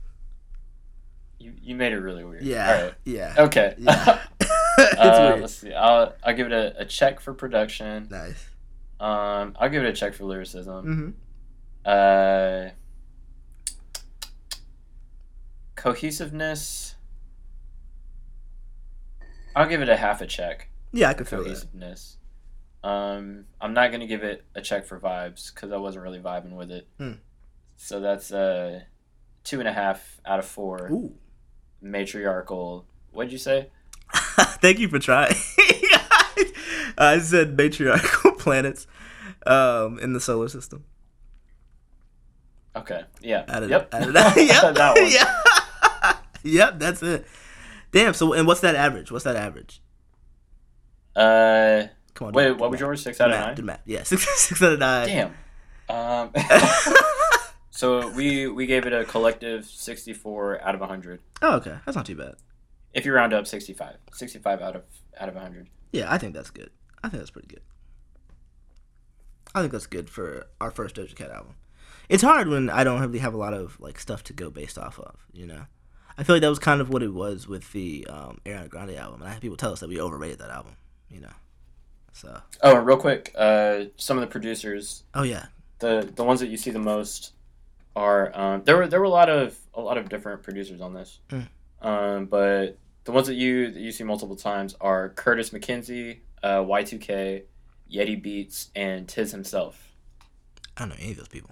You, 1.62 1.76
made 1.76 1.93
it 1.93 1.99
really 1.99 2.24
weird. 2.24 2.43
Yeah. 2.43 2.84
Right. 2.84 2.93
Yeah. 3.05 3.36
Okay. 3.38 3.76
Yeah. 3.78 4.20
it's 4.39 4.97
uh, 4.97 5.28
weird. 5.30 5.41
let's 5.41 5.55
see. 5.55 5.74
I'll 5.74 6.16
I'll 6.24 6.36
give 6.36 6.47
it 6.47 6.53
a, 6.53 6.82
a 6.82 6.86
check 6.86 7.20
for 7.20 7.34
production. 7.34 8.07
Nice. 8.09 8.49
Um, 8.99 9.55
I'll 9.59 9.70
give 9.70 9.84
it 9.84 9.89
a 9.89 9.93
check 9.93 10.14
for 10.14 10.26
lyricism. 10.26 10.86
Mm-hmm. 10.86 11.09
Uh, 11.86 12.70
cohesiveness. 15.76 16.95
I'll 19.55 19.68
give 19.68 19.82
it 19.82 19.89
a 19.89 19.97
half 19.97 20.22
a 20.22 20.28
check. 20.28 20.70
Yeah, 20.93 21.09
I 21.09 21.14
could 21.14 21.28
feel 21.28 21.39
that. 21.39 21.45
Cohesiveness. 21.45 22.18
Um, 22.84 23.45
I'm 23.59 23.74
not 23.74 23.91
gonna 23.91 24.07
give 24.07 24.24
it 24.24 24.45
a 24.55 24.62
check 24.62 24.86
for 24.86 24.99
vibes 24.99 25.53
because 25.53 25.72
I 25.72 25.78
wasn't 25.78 26.03
really 26.03 26.20
vibing 26.20 26.55
with 26.55 26.72
it. 26.72 26.88
Hmm. 26.97 27.14
So 27.76 27.99
that's 27.99 28.32
uh, 28.32 28.82
two 29.43 29.59
and 29.59 29.68
a 29.68 29.74
half 29.74 30.22
out 30.26 30.39
of 30.39 30.45
four. 30.45 30.89
Ooh. 30.91 31.14
Matriarchal. 31.82 32.86
What'd 33.11 33.32
you 33.32 33.38
say? 33.38 33.69
Thank 34.13 34.79
you 34.79 34.88
for 34.88 34.99
trying. 34.99 35.36
I 36.97 37.19
said 37.19 37.57
matriarchal 37.57 38.34
planets 38.38 38.88
um, 39.45 39.99
in 39.99 40.13
the 40.13 40.19
solar 40.19 40.49
system. 40.49 40.84
Okay. 42.75 43.03
Yeah. 43.21 43.45
Added, 43.47 43.69
yep. 43.69 43.93
added. 43.93 44.15
Yep. 44.15 44.75
that 44.75 44.95
one. 44.95 45.11
Yeah. 45.11 46.17
yep. 46.43 46.79
That's 46.79 47.03
it. 47.03 47.25
Damn. 47.91 48.13
So, 48.13 48.34
and 48.34 48.47
what's 48.47 48.61
that 48.61 48.75
average? 48.75 49.11
What's 49.11 49.25
that 49.25 49.36
average? 49.36 49.82
Uh, 51.15 51.88
Come 52.13 52.27
on. 52.27 52.34
wait. 52.34 52.51
What 52.57 52.71
was 52.71 52.79
yours? 52.79 53.01
Six 53.01 53.19
out 53.19 53.32
of 53.32 53.57
nine. 53.57 53.65
math. 53.65 53.82
Yeah, 53.86 54.03
six, 54.03 54.27
six 54.41 54.61
out 54.61 54.73
of 54.73 54.79
nine. 54.79 55.07
Damn. 55.07 55.27
Um, 55.89 56.32
so 57.82 58.09
we 58.09 58.47
we 58.47 58.67
gave 58.67 58.86
it 58.86 58.93
a 58.93 59.03
collective 59.05 59.65
64 59.65 60.61
out 60.61 60.75
of 60.75 60.82
100. 60.82 61.19
oh, 61.41 61.55
okay. 61.55 61.77
That's 61.84 61.95
not 61.95 62.05
too 62.05 62.15
bad. 62.15 62.36
If 62.93 63.05
you 63.05 63.11
round 63.11 63.34
up 63.34 63.47
65, 63.47 63.95
65 64.13 64.61
out 64.61 64.75
of 64.75 64.84
out 65.19 65.29
of 65.29 65.34
100. 65.34 65.67
Yeah, 65.91 66.05
I 66.13 66.19
think 66.19 66.36
that's 66.36 66.51
good. 66.51 66.69
I 67.03 67.09
think 67.09 67.21
that's 67.21 67.32
pretty 67.32 67.47
good. 67.47 67.61
I 69.55 69.61
think 69.61 69.71
that's 69.71 69.88
good 69.88 70.11
for 70.11 70.45
our 70.61 70.69
first 70.69 70.95
Doja 70.95 71.15
Cat 71.15 71.32
album. 71.32 71.55
It's 72.07 72.21
hard 72.21 72.49
when 72.49 72.69
I 72.69 72.84
don't 72.84 73.01
really 73.01 73.17
have 73.17 73.34
a 73.34 73.38
lot 73.38 73.55
of 73.55 73.79
like 73.79 73.99
stuff 73.99 74.23
to 74.25 74.34
go 74.34 74.51
based 74.51 74.77
off 74.77 74.99
of, 74.99 75.15
you 75.34 75.47
know. 75.47 75.63
I 76.19 76.23
feel 76.23 76.36
like 76.36 76.41
that 76.41 76.49
was 76.49 76.59
kind 76.59 76.82
of 76.82 76.89
what 76.89 77.01
it 77.01 77.15
was 77.15 77.47
with 77.47 77.71
the 77.71 78.05
um, 78.07 78.41
Ariana 78.45 78.69
Grande 78.69 78.91
album, 78.91 79.21
and 79.21 79.29
I 79.29 79.34
had 79.34 79.41
people 79.41 79.57
tell 79.57 79.71
us 79.73 79.79
that 79.79 79.89
we 79.89 79.99
overrated 79.99 80.38
that 80.38 80.51
album, 80.51 80.75
you 81.09 81.21
know. 81.21 81.34
So, 82.13 82.41
Oh, 82.61 82.77
and 82.77 82.86
real 82.86 82.97
quick, 82.97 83.34
uh, 83.36 83.86
some 83.97 84.17
of 84.17 84.21
the 84.21 84.27
producers, 84.27 85.01
oh 85.15 85.23
yeah, 85.23 85.47
the 85.79 86.07
the 86.15 86.23
ones 86.23 86.41
that 86.41 86.49
you 86.49 86.57
see 86.57 86.69
the 86.69 86.77
most, 86.77 87.32
are 87.95 88.37
um, 88.39 88.63
there 88.63 88.77
were 88.77 88.87
there 88.87 88.99
were 88.99 89.05
a 89.05 89.09
lot 89.09 89.29
of 89.29 89.57
a 89.73 89.81
lot 89.81 89.97
of 89.97 90.09
different 90.09 90.43
producers 90.43 90.81
on 90.81 90.93
this, 90.93 91.19
Mm. 91.29 91.47
um, 91.81 92.25
but 92.25 92.77
the 93.03 93.11
ones 93.11 93.27
that 93.27 93.35
you 93.35 93.71
that 93.71 93.79
you 93.79 93.91
see 93.91 94.03
multiple 94.03 94.35
times 94.35 94.75
are 94.81 95.09
Kurtis 95.09 95.51
McKenzie, 95.51 96.19
uh, 96.43 96.59
Y2K, 96.59 97.43
Yeti 97.91 98.21
Beats, 98.21 98.69
and 98.75 99.07
Tizhimself. 99.07 99.73
I 100.77 100.81
don't 100.81 100.89
know 100.89 100.95
any 100.99 101.11
of 101.11 101.17
those 101.17 101.27
people. 101.27 101.51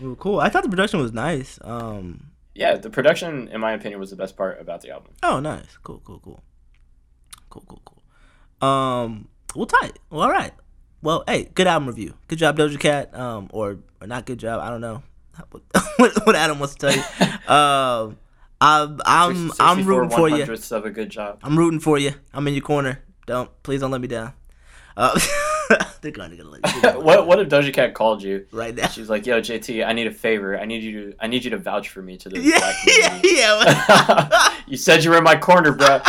Well, 0.00 0.14
cool. 0.16 0.40
I 0.40 0.48
thought 0.48 0.62
the 0.62 0.68
production 0.68 1.00
was 1.00 1.12
nice. 1.12 1.58
Um, 1.62 2.30
Yeah, 2.54 2.76
the 2.76 2.88
production, 2.90 3.48
in 3.48 3.60
my 3.60 3.72
opinion, 3.72 4.00
was 4.00 4.10
the 4.10 4.16
best 4.16 4.36
part 4.36 4.60
about 4.60 4.80
the 4.80 4.90
album. 4.90 5.12
Oh, 5.22 5.40
nice. 5.40 5.76
Cool, 5.82 6.00
cool, 6.04 6.20
cool. 6.20 6.42
Cool, 7.50 7.64
cool, 7.68 7.82
cool. 7.84 8.68
Um, 8.68 9.28
well, 9.54 9.66
tight. 9.66 9.98
Well, 10.10 10.22
all 10.22 10.30
right. 10.30 10.52
Well, 11.02 11.22
hey, 11.28 11.50
good 11.54 11.66
album 11.66 11.86
review. 11.88 12.14
Good 12.28 12.38
job, 12.38 12.56
Doja 12.58 12.78
Cat. 12.80 13.14
Um, 13.14 13.48
or, 13.52 13.78
or 14.00 14.06
not 14.06 14.24
good 14.26 14.38
job. 14.38 14.60
I 14.62 14.70
don't 14.70 14.80
know 14.80 15.02
what, 15.96 16.26
what 16.26 16.36
Adam 16.36 16.58
wants 16.58 16.74
to 16.76 16.88
tell 16.90 16.96
you. 16.96 17.02
Um, 17.46 18.18
I'm 18.60 19.00
I'm 19.06 19.52
I'm 19.60 19.84
rooting 19.86 20.10
for 20.10 20.26
you. 20.28 20.32
one-hundredths 20.38 20.72
of 20.72 20.84
a 20.84 20.90
good 20.90 21.10
job. 21.10 21.38
I'm 21.44 21.56
rooting 21.56 21.78
for 21.78 21.96
you. 21.96 22.12
I'm 22.34 22.48
in 22.48 22.54
your 22.54 22.62
corner. 22.62 23.02
Don't 23.26 23.50
please 23.62 23.80
don't 23.82 23.92
let 23.92 24.00
me 24.00 24.08
down. 24.08 24.32
Uh, 24.96 25.16
they're 26.00 26.10
gonna 26.10 26.34
gonna 26.36 26.48
let 26.48 26.74
you 26.74 26.80
down 26.82 27.04
what 27.04 27.26
what 27.28 27.38
if 27.38 27.48
Doja 27.48 27.72
Cat 27.72 27.94
called 27.94 28.20
you? 28.22 28.46
right 28.50 28.74
now. 28.74 28.88
She's 28.88 29.08
like, 29.08 29.26
"Yo, 29.26 29.40
JT, 29.40 29.86
I 29.86 29.92
need 29.92 30.06
a 30.08 30.10
favor. 30.10 30.58
I 30.58 30.64
need 30.64 30.82
you 30.82 31.12
to 31.12 31.16
I 31.20 31.26
need 31.28 31.44
you 31.44 31.50
to 31.50 31.58
vouch 31.58 31.88
for 31.90 32.02
me 32.02 32.16
to 32.16 32.28
the 32.30 32.40
Yeah, 32.40 32.58
black 32.58 32.74
yeah, 32.86 33.20
yeah. 33.22 34.54
you 34.66 34.76
said 34.76 35.04
you 35.04 35.10
were 35.10 35.18
in 35.18 35.24
my 35.24 35.36
corner, 35.36 35.70
bro. 35.72 36.00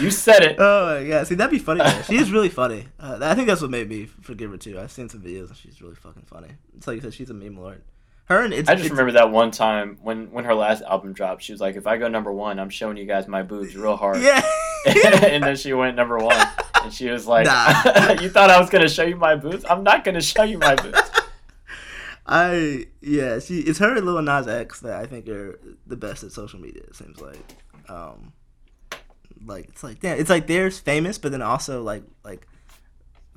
You 0.00 0.10
said 0.10 0.42
it. 0.42 0.56
Oh 0.58 0.86
my 1.00 1.06
god! 1.08 1.26
See, 1.26 1.34
that'd 1.34 1.50
be 1.50 1.58
funny. 1.58 1.82
She 2.04 2.16
is 2.16 2.30
really 2.32 2.48
funny. 2.48 2.88
Uh, 2.98 3.18
I 3.22 3.34
think 3.34 3.46
that's 3.48 3.60
what 3.60 3.70
made 3.70 3.88
me 3.88 4.06
forgive 4.06 4.50
her 4.50 4.56
too. 4.56 4.78
I've 4.78 4.92
seen 4.92 5.08
some 5.08 5.20
videos 5.22 5.48
and 5.48 5.56
she's 5.56 5.80
really 5.82 5.94
fucking 5.94 6.24
funny. 6.26 6.48
It's 6.76 6.86
like 6.86 6.96
you 6.96 7.02
said, 7.02 7.14
she's 7.14 7.30
a 7.30 7.34
meme 7.34 7.56
lord. 7.56 7.82
Her 8.26 8.42
and 8.42 8.52
it's. 8.52 8.68
I 8.68 8.74
just 8.74 8.86
it's- 8.86 8.90
remember 8.90 9.12
that 9.18 9.30
one 9.30 9.50
time 9.52 9.98
when 10.02 10.30
when 10.32 10.44
her 10.44 10.54
last 10.54 10.82
album 10.82 11.12
dropped. 11.12 11.42
She 11.42 11.52
was 11.52 11.60
like, 11.60 11.76
"If 11.76 11.86
I 11.86 11.96
go 11.96 12.08
number 12.08 12.32
one, 12.32 12.58
I'm 12.58 12.70
showing 12.70 12.96
you 12.96 13.06
guys 13.06 13.28
my 13.28 13.42
boobs 13.42 13.76
real 13.76 13.96
hard." 13.96 14.20
Yeah. 14.20 14.42
and 14.86 15.42
then 15.44 15.56
she 15.56 15.72
went 15.72 15.96
number 15.96 16.18
one, 16.18 16.36
and 16.82 16.92
she 16.92 17.08
was 17.08 17.26
like, 17.26 17.46
Nah. 17.46 18.12
"You 18.20 18.28
thought 18.28 18.50
I 18.50 18.58
was 18.60 18.68
gonna 18.70 18.88
show 18.88 19.04
you 19.04 19.16
my 19.16 19.36
boobs? 19.36 19.64
I'm 19.68 19.82
not 19.84 20.02
gonna 20.04 20.20
show 20.20 20.42
you 20.42 20.58
my 20.58 20.74
boobs." 20.74 20.98
I 22.26 22.86
yeah. 23.00 23.38
She 23.38 23.60
it's 23.60 23.78
her 23.78 23.96
and 23.96 24.04
Lil 24.04 24.20
Nas 24.22 24.48
X 24.48 24.80
that 24.80 25.00
I 25.00 25.06
think 25.06 25.28
are 25.28 25.60
the 25.86 25.96
best 25.96 26.24
at 26.24 26.32
social 26.32 26.58
media. 26.58 26.82
It 26.88 26.96
seems 26.96 27.20
like. 27.20 27.38
Um, 27.88 28.32
like 29.44 29.68
it's 29.68 29.82
like 29.82 30.00
damn, 30.00 30.18
it's 30.18 30.30
like 30.30 30.46
they're 30.46 30.70
famous, 30.70 31.18
but 31.18 31.32
then 31.32 31.42
also 31.42 31.82
like 31.82 32.02
like 32.24 32.46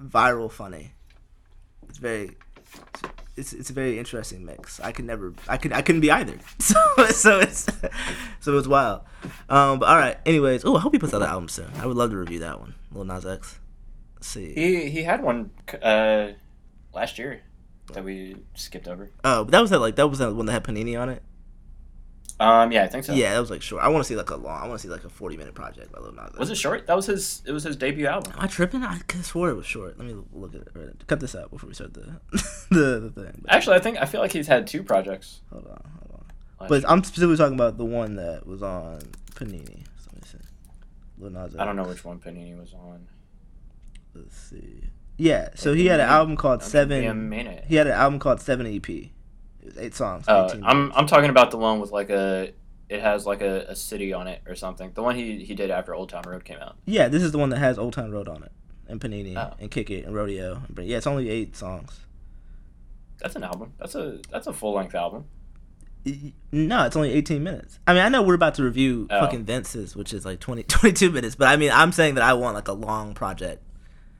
viral 0.02 0.52
funny. 0.52 0.93
It's 1.88 1.97
very. 1.97 2.38
It's, 3.36 3.54
it's 3.54 3.70
a 3.70 3.74
very 3.74 3.97
interesting 3.97 4.45
mix. 4.45 4.82
I 4.82 4.91
could 4.91 5.06
never, 5.06 5.34
I 5.47 5.56
could, 5.56 5.72
I 5.72 5.82
couldn't 5.82 6.02
be 6.02 6.12
either. 6.12 6.38
So, 6.60 6.76
so 7.08 7.39
it's, 7.39 7.68
so 8.41 8.58
it's 8.58 8.68
wild. 8.68 9.02
Um, 9.47 9.80
but 9.80 9.88
all 9.88 9.95
right. 9.95 10.18
Anyways, 10.26 10.66
oh, 10.66 10.76
I 10.76 10.82
hope 10.82 10.91
he 10.93 11.00
puts 11.00 11.14
out 11.14 11.22
an 11.22 11.30
album 11.30 11.47
soon. 11.47 11.72
I 11.78 11.86
would 11.86 11.95
love 11.95 12.12
to 12.12 12.18
review 12.18 12.39
that 12.39 12.60
one, 12.60 12.76
Lil 12.91 13.06
Nas 13.06 13.26
X. 13.26 13.58
Let's 14.16 14.28
see. 14.28 14.54
He 14.54 14.89
he 14.89 15.04
had 15.04 15.24
one 15.24 15.52
uh, 15.82 16.34
last 16.93 17.18
year 17.18 17.41
that 17.93 18.04
we 18.04 18.36
skipped 18.56 18.89
over. 18.89 19.10
Oh, 19.24 19.45
but 19.45 19.52
that 19.52 19.62
was 19.62 19.70
that 19.70 19.80
like 19.80 19.95
that 19.95 20.08
was 20.08 20.20
that 20.20 20.34
one 20.34 20.45
that 20.47 20.52
had 20.52 20.64
Panini 20.66 21.00
on 21.00 21.08
it. 21.08 21.24
Um, 22.42 22.72
yeah, 22.72 22.84
I 22.84 22.88
think 22.88 23.04
so. 23.04 23.14
Yeah, 23.14 23.34
that 23.34 23.40
was 23.40 23.50
like 23.50 23.62
short. 23.62 23.84
I 23.84 23.90
want 23.90 24.04
to 24.04 24.08
see 24.08 24.16
like 24.16 24.30
a 24.30 24.36
long. 24.38 24.62
I 24.64 24.68
want 24.68 24.80
to 24.80 24.88
see 24.88 24.92
like 24.92 25.04
a 25.04 25.10
forty 25.10 25.36
minute 25.36 25.54
project 25.56 25.92
by 25.92 26.00
Lil 26.00 26.14
Nas. 26.14 26.38
Was 26.40 26.50
it 26.50 26.56
short? 26.56 26.88
That 26.88 26.96
was 26.96 27.06
his. 27.08 27.42
It 27.46 27.52
was 27.52 27.64
his 27.64 27.76
debut 27.76 28.08
album. 28.08 28.32
Am 28.34 28.40
I 28.42 28.48
tripping? 28.48 28.82
I 28.84 28.98
swore 29.24 29.50
it 29.50 29.56
was 29.56 29.66
short. 29.66 29.98
Let 30.00 30.08
me 30.08 30.16
look 30.32 30.56
at 30.56 30.62
it. 30.62 30.70
Right. 30.74 31.08
Cut 31.08 31.20
this 31.20 31.36
out 31.36 31.52
before 31.52 31.68
we 31.68 31.74
start 31.74 31.94
the 31.94 32.22
the, 32.72 33.12
the 33.14 33.24
thing. 33.24 33.44
Actually, 33.50 33.76
I 33.76 33.80
think 33.80 33.98
I 34.02 34.06
feel 34.06 34.22
like 34.22 34.32
he's 34.32 34.48
had 34.48 34.68
two 34.68 34.84
projects. 34.84 35.42
Hold 35.52 35.66
on, 35.66 35.82
hold 36.00 36.14
on. 36.14 36.26
last 36.62 36.70
But 36.70 36.82
year. 36.82 36.90
I'm 36.90 37.04
specifically 37.04 37.36
talking 37.38 37.56
about 37.56 37.78
the 37.78 37.86
one 37.86 38.16
that 38.16 38.48
was 38.48 38.64
on 38.64 39.00
Panini. 39.36 39.84
So 39.98 40.10
let 40.14 40.22
me 40.24 40.28
see. 40.32 40.38
Lil 41.18 41.32
Nas 41.32 41.56
I 41.60 41.66
don't 41.66 41.76
know 41.76 41.84
which 41.84 42.06
one 42.06 42.20
Panini 42.20 42.58
was 42.58 42.74
on. 42.74 43.06
Let's 44.16 44.38
see. 44.38 44.84
Yeah, 45.18 45.50
so 45.56 45.74
he 45.74 45.88
had 45.88 46.00
an 46.00 46.08
album 46.08 46.38
called 46.38 46.62
Don't 46.62 46.72
give 46.72 46.90
me 46.90 47.00
a 47.00 47.10
Seven. 47.10 47.30
minute. 47.30 47.66
He 47.68 47.76
had 47.76 47.88
an 47.88 47.94
album 47.94 48.20
called 48.20 48.40
Seven 48.40 48.66
EP. 48.66 48.88
It 49.62 49.66
was 49.66 49.78
eight 49.78 49.95
songs. 49.95 50.28
Uh, 50.28 50.47
18 50.51 50.64
I'm. 50.64 50.91
I'm 50.95 51.07
talking 51.07 51.30
about 51.30 51.51
the 51.51 51.57
one 51.57 51.80
with 51.80 51.91
like 51.91 52.10
a. 52.10 52.51
It 52.89 53.01
has 53.01 53.26
like 53.26 53.41
a, 53.41 53.66
a 53.70 53.76
city 53.76 54.14
on 54.14 54.28
it 54.28 54.41
or 54.47 54.55
something. 54.55 54.91
The 54.95 55.03
one 55.03 55.16
he 55.16 55.43
he 55.45 55.53
did 55.53 55.70
after 55.70 55.93
Old 55.93 56.10
Town 56.10 56.24
Road 56.26 56.43
came 56.43 56.57
out. 56.60 56.76
Yeah, 56.86 57.07
this 57.07 57.22
is 57.22 57.32
the 57.32 57.38
one 57.38 57.49
that 57.49 57.60
has 57.60 57.78
Old 57.78 57.93
Town 57.93 58.12
Road 58.12 58.28
on 58.28 58.41
it, 58.43 58.51
and 58.88 58.99
Panini, 58.99 59.36
Oh. 59.38 59.53
and 59.60 59.70
Kick 59.70 59.89
It, 59.91 60.05
and 60.05 60.16
Rodeo. 60.16 60.64
Bring- 60.70 60.88
Yeah, 60.88 60.97
it's 60.97 61.05
only 61.07 61.30
eight 61.30 61.55
songs. 61.55 61.99
That's 63.20 63.36
an 63.36 63.43
album. 63.43 63.74
That's 63.78 63.93
a 63.95 64.20
that's 64.32 64.47
a 64.47 64.53
full 64.53 64.74
length 64.74 64.95
album. 64.95 65.26
No, 66.51 66.86
it's 66.86 66.95
only 66.95 67.12
18 67.12 67.43
minutes. 67.43 67.78
I 67.86 67.93
mean, 67.93 68.01
I 68.01 68.10
know 68.10 68.24
we're 68.24 68.34
about 68.34 68.55
to 68.55 68.64
review 68.64 69.05
Oh. 69.12 69.20
fucking 69.20 69.43
Vince's, 69.43 69.95
which 69.95 70.14
is 70.14 70.26
like 70.26 70.39
20, 70.39 70.64
22 70.68 71.12
minutes, 71.12 71.36
but 71.36 71.49
I 71.49 71.57
mean, 71.57 71.72
I'm 71.72 71.91
saying 71.91 72.16
that 72.16 72.24
I 72.24 72.34
want 72.34 72.55
like 72.55 72.70
a 72.70 72.74
long 72.74 73.14
project, 73.14 73.62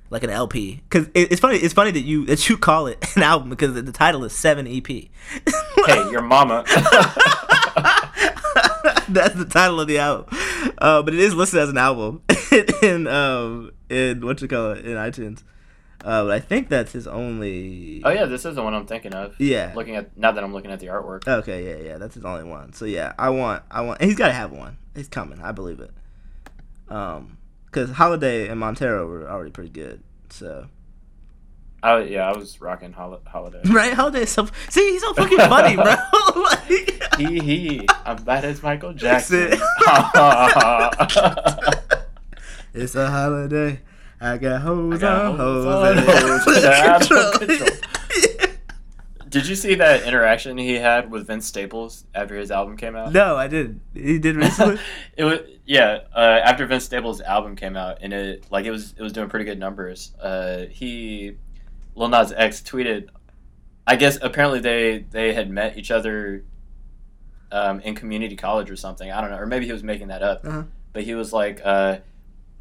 like 0.10 0.24
an 0.24 0.30
LP. 0.30 0.82
Because 0.90 1.08
it, 1.14 1.32
it's 1.32 1.42
funny. 1.42 1.58
It's 1.58 1.74
funny 1.74 1.92
that 1.92 2.02
you 2.02 2.26
that 2.26 2.50
you 2.50 2.58
call 2.58 2.88
it 2.88 3.04
an 3.16 3.24
album 3.24 3.50
because 3.50 3.74
the, 3.74 3.82
the 3.82 3.92
title 3.92 4.24
is 4.24 4.34
Seven 4.34 4.68
EP. 4.68 4.88
Hey, 5.86 6.12
your 6.12 6.22
mama. 6.22 6.66
That's 9.08 9.34
the 9.34 9.48
title 9.50 9.80
of 9.80 9.88
the 9.88 9.98
album, 9.98 10.26
uh, 10.78 11.02
but 11.02 11.14
it 11.14 11.20
is 11.20 11.34
listed 11.34 11.60
as 11.60 11.70
an 11.70 11.78
album 11.78 12.22
in 12.84 13.08
um 13.08 13.72
in 13.90 14.24
what 14.24 14.42
you 14.42 14.48
call 14.48 14.72
it 14.72 14.86
in 14.86 14.98
iTunes. 14.98 15.42
Uh, 16.04 16.26
but 16.26 16.32
I 16.32 16.40
think 16.40 16.70
that's 16.70 16.92
his 16.94 17.08
only. 17.08 18.02
oh 18.06 18.10
yeah, 18.10 18.26
this 18.26 18.46
is 18.46 18.56
the 18.56 18.64
one 18.64 18.74
I'm 18.74 18.86
thinking 18.86 19.14
of. 19.14 19.36
Yeah. 19.40 19.74
Looking 19.76 19.96
at 19.96 20.16
now 20.16 20.32
that 20.32 20.44
I'm 20.44 20.54
looking 20.54 20.72
at 20.72 20.80
the 20.80 20.88
artwork. 20.88 21.28
Okay, 21.28 21.66
yeah, 21.66 21.90
yeah, 21.90 21.98
that's 21.98 22.16
his 22.16 22.24
only 22.24 22.44
one. 22.44 22.72
So 22.74 22.86
yeah, 22.86 23.14
I 23.18 23.32
want, 23.32 23.64
I 23.72 23.82
want, 23.82 24.00
and 24.00 24.10
he's 24.10 24.18
got 24.18 24.28
to 24.28 24.34
have 24.34 24.52
one. 24.52 24.78
He's 24.96 25.08
coming, 25.08 25.42
I 25.42 25.52
believe 25.52 25.80
it. 25.80 25.92
Um, 26.88 27.39
because 27.72 27.92
Holiday 27.92 28.48
and 28.48 28.60
Montero 28.60 29.06
were 29.08 29.30
already 29.30 29.52
pretty 29.52 29.70
good. 29.70 30.04
So 30.30 30.68
I, 31.82 32.02
yeah, 32.04 32.30
I 32.30 32.38
was 32.38 32.60
rocking 32.62 32.94
Hol- 32.94 33.22
Holiday. 33.26 33.62
right, 33.70 33.94
Holiday 33.94 34.26
so 34.26 34.48
see, 34.70 34.92
he's 34.92 35.02
so 35.02 35.14
fucking 35.14 35.38
funny, 35.38 35.76
bro. 35.76 35.86
like, 36.36 37.16
Hee 37.18 37.40
hee, 37.40 37.88
I'm 38.06 38.24
bad 38.24 38.46
as 38.46 38.62
Michael 38.64 38.94
Jackson. 38.94 39.50
it. 39.54 39.60
it's 42.74 42.96
a 42.96 43.10
holiday. 43.10 43.82
I 44.22 44.38
got 44.38 44.62
hoes 44.62 44.96
I 44.96 44.98
got 44.98 45.26
on 45.26 45.38
hoes 45.38 45.64
hoes. 45.64 45.98
on 45.98 45.98
hoes 45.98 46.64
out 46.66 47.12
out 47.12 47.12
of 47.12 47.40
control. 47.40 47.70
Did 49.30 49.48
you 49.48 49.56
see 49.56 49.76
that 49.76 50.04
interaction 50.04 50.58
he 50.58 50.76
had 50.76 51.12
with 51.12 51.28
Vince 51.28 51.46
Staples 51.46 52.06
after 52.16 52.36
his 52.36 52.52
album 52.52 52.78
came 52.78 52.96
out? 52.96 53.14
no, 53.14 53.38
I 53.38 53.48
didn't. 53.48 53.82
He 53.94 54.18
did 54.20 54.36
recently. 54.36 54.80
it 55.18 55.24
was 55.24 55.40
yeah. 55.66 56.00
Uh, 56.16 56.40
after 56.44 56.66
Vince 56.66 56.86
Staples' 56.86 57.22
album 57.22 57.56
came 57.56 57.78
out, 57.78 58.00
and 58.02 58.12
it 58.12 58.46
like 58.50 58.66
it 58.66 58.72
was 58.72 58.94
it 58.98 59.02
was 59.02 59.14
doing 59.14 59.30
pretty 59.30 59.46
good 59.46 59.60
numbers. 59.60 60.14
Uh, 60.20 60.66
he 60.70 61.38
Lil 61.96 62.10
Nas 62.10 62.34
X 62.36 62.62
tweeted 62.62 63.10
I 63.90 63.96
guess 63.96 64.20
apparently 64.22 64.60
they 64.60 65.06
they 65.10 65.34
had 65.34 65.50
met 65.50 65.76
each 65.76 65.90
other 65.90 66.44
um, 67.52 67.80
in 67.80 67.96
community 67.96 68.36
college 68.36 68.70
or 68.70 68.76
something. 68.76 69.12
I 69.12 69.20
don't 69.20 69.32
know, 69.32 69.38
or 69.38 69.48
maybe 69.48 69.66
he 69.66 69.72
was 69.72 69.82
making 69.82 70.10
that 70.10 70.22
up. 70.22 70.46
Uh-huh. 70.46 70.64
But 70.94 71.04
he 71.04 71.16
was 71.16 71.34
like, 71.34 71.60
uh, 71.66 71.98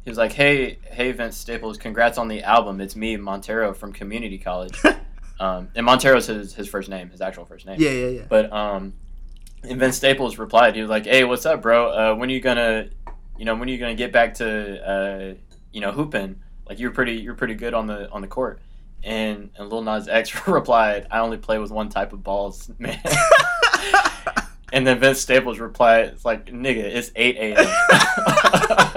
he 0.01 0.09
was 0.09 0.17
like, 0.17 0.33
"Hey, 0.33 0.79
hey, 0.85 1.11
Vince 1.11 1.37
Staples, 1.37 1.77
congrats 1.77 2.17
on 2.17 2.29
the 2.29 2.41
album. 2.41 2.81
It's 2.81 2.95
me, 2.95 3.15
Montero 3.15 3.75
from 3.75 3.93
community 3.93 4.39
college." 4.39 4.81
um, 5.39 5.69
and 5.75 5.85
Montero's 5.85 6.27
his 6.27 6.53
his 6.53 6.67
first 6.67 6.89
name, 6.89 7.09
his 7.09 7.21
actual 7.21 7.45
first 7.45 7.65
name. 7.65 7.79
Yeah, 7.79 7.91
yeah, 7.91 8.07
yeah. 8.07 8.25
But 8.27 8.51
um, 8.51 8.93
and 9.63 9.79
Vince 9.79 9.95
Staples 9.95 10.37
replied, 10.37 10.75
he 10.75 10.81
was 10.81 10.89
like, 10.89 11.05
"Hey, 11.05 11.23
what's 11.23 11.45
up, 11.45 11.61
bro? 11.61 11.89
Uh, 11.89 12.15
when 12.15 12.29
are 12.29 12.33
you 12.33 12.41
gonna, 12.41 12.89
you 13.37 13.45
know, 13.45 13.55
when 13.55 13.69
are 13.69 13.71
you 13.71 13.77
gonna 13.77 13.95
get 13.95 14.11
back 14.11 14.35
to, 14.35 14.89
uh, 14.89 15.33
you 15.71 15.81
know, 15.81 15.91
hooping? 15.91 16.41
Like 16.67 16.79
you're 16.79 16.91
pretty, 16.91 17.13
you're 17.13 17.35
pretty 17.35 17.55
good 17.55 17.73
on 17.73 17.87
the 17.87 18.09
on 18.11 18.21
the 18.21 18.27
court." 18.27 18.61
And 19.03 19.49
and 19.57 19.69
Lil 19.69 19.81
Nas 19.81 20.07
X 20.09 20.47
replied, 20.47 21.07
"I 21.09 21.19
only 21.19 21.37
play 21.37 21.57
with 21.57 21.71
one 21.71 21.89
type 21.89 22.11
of 22.11 22.21
balls, 22.23 22.69
man." 22.79 22.99
and 24.73 24.85
then 24.85 24.99
Vince 24.99 25.21
Staples 25.21 25.59
replied, 25.59 26.05
"It's 26.07 26.25
like, 26.25 26.47
nigga, 26.47 26.83
it's 26.83 27.11
eight 27.15 27.37
a.m." 27.37 28.88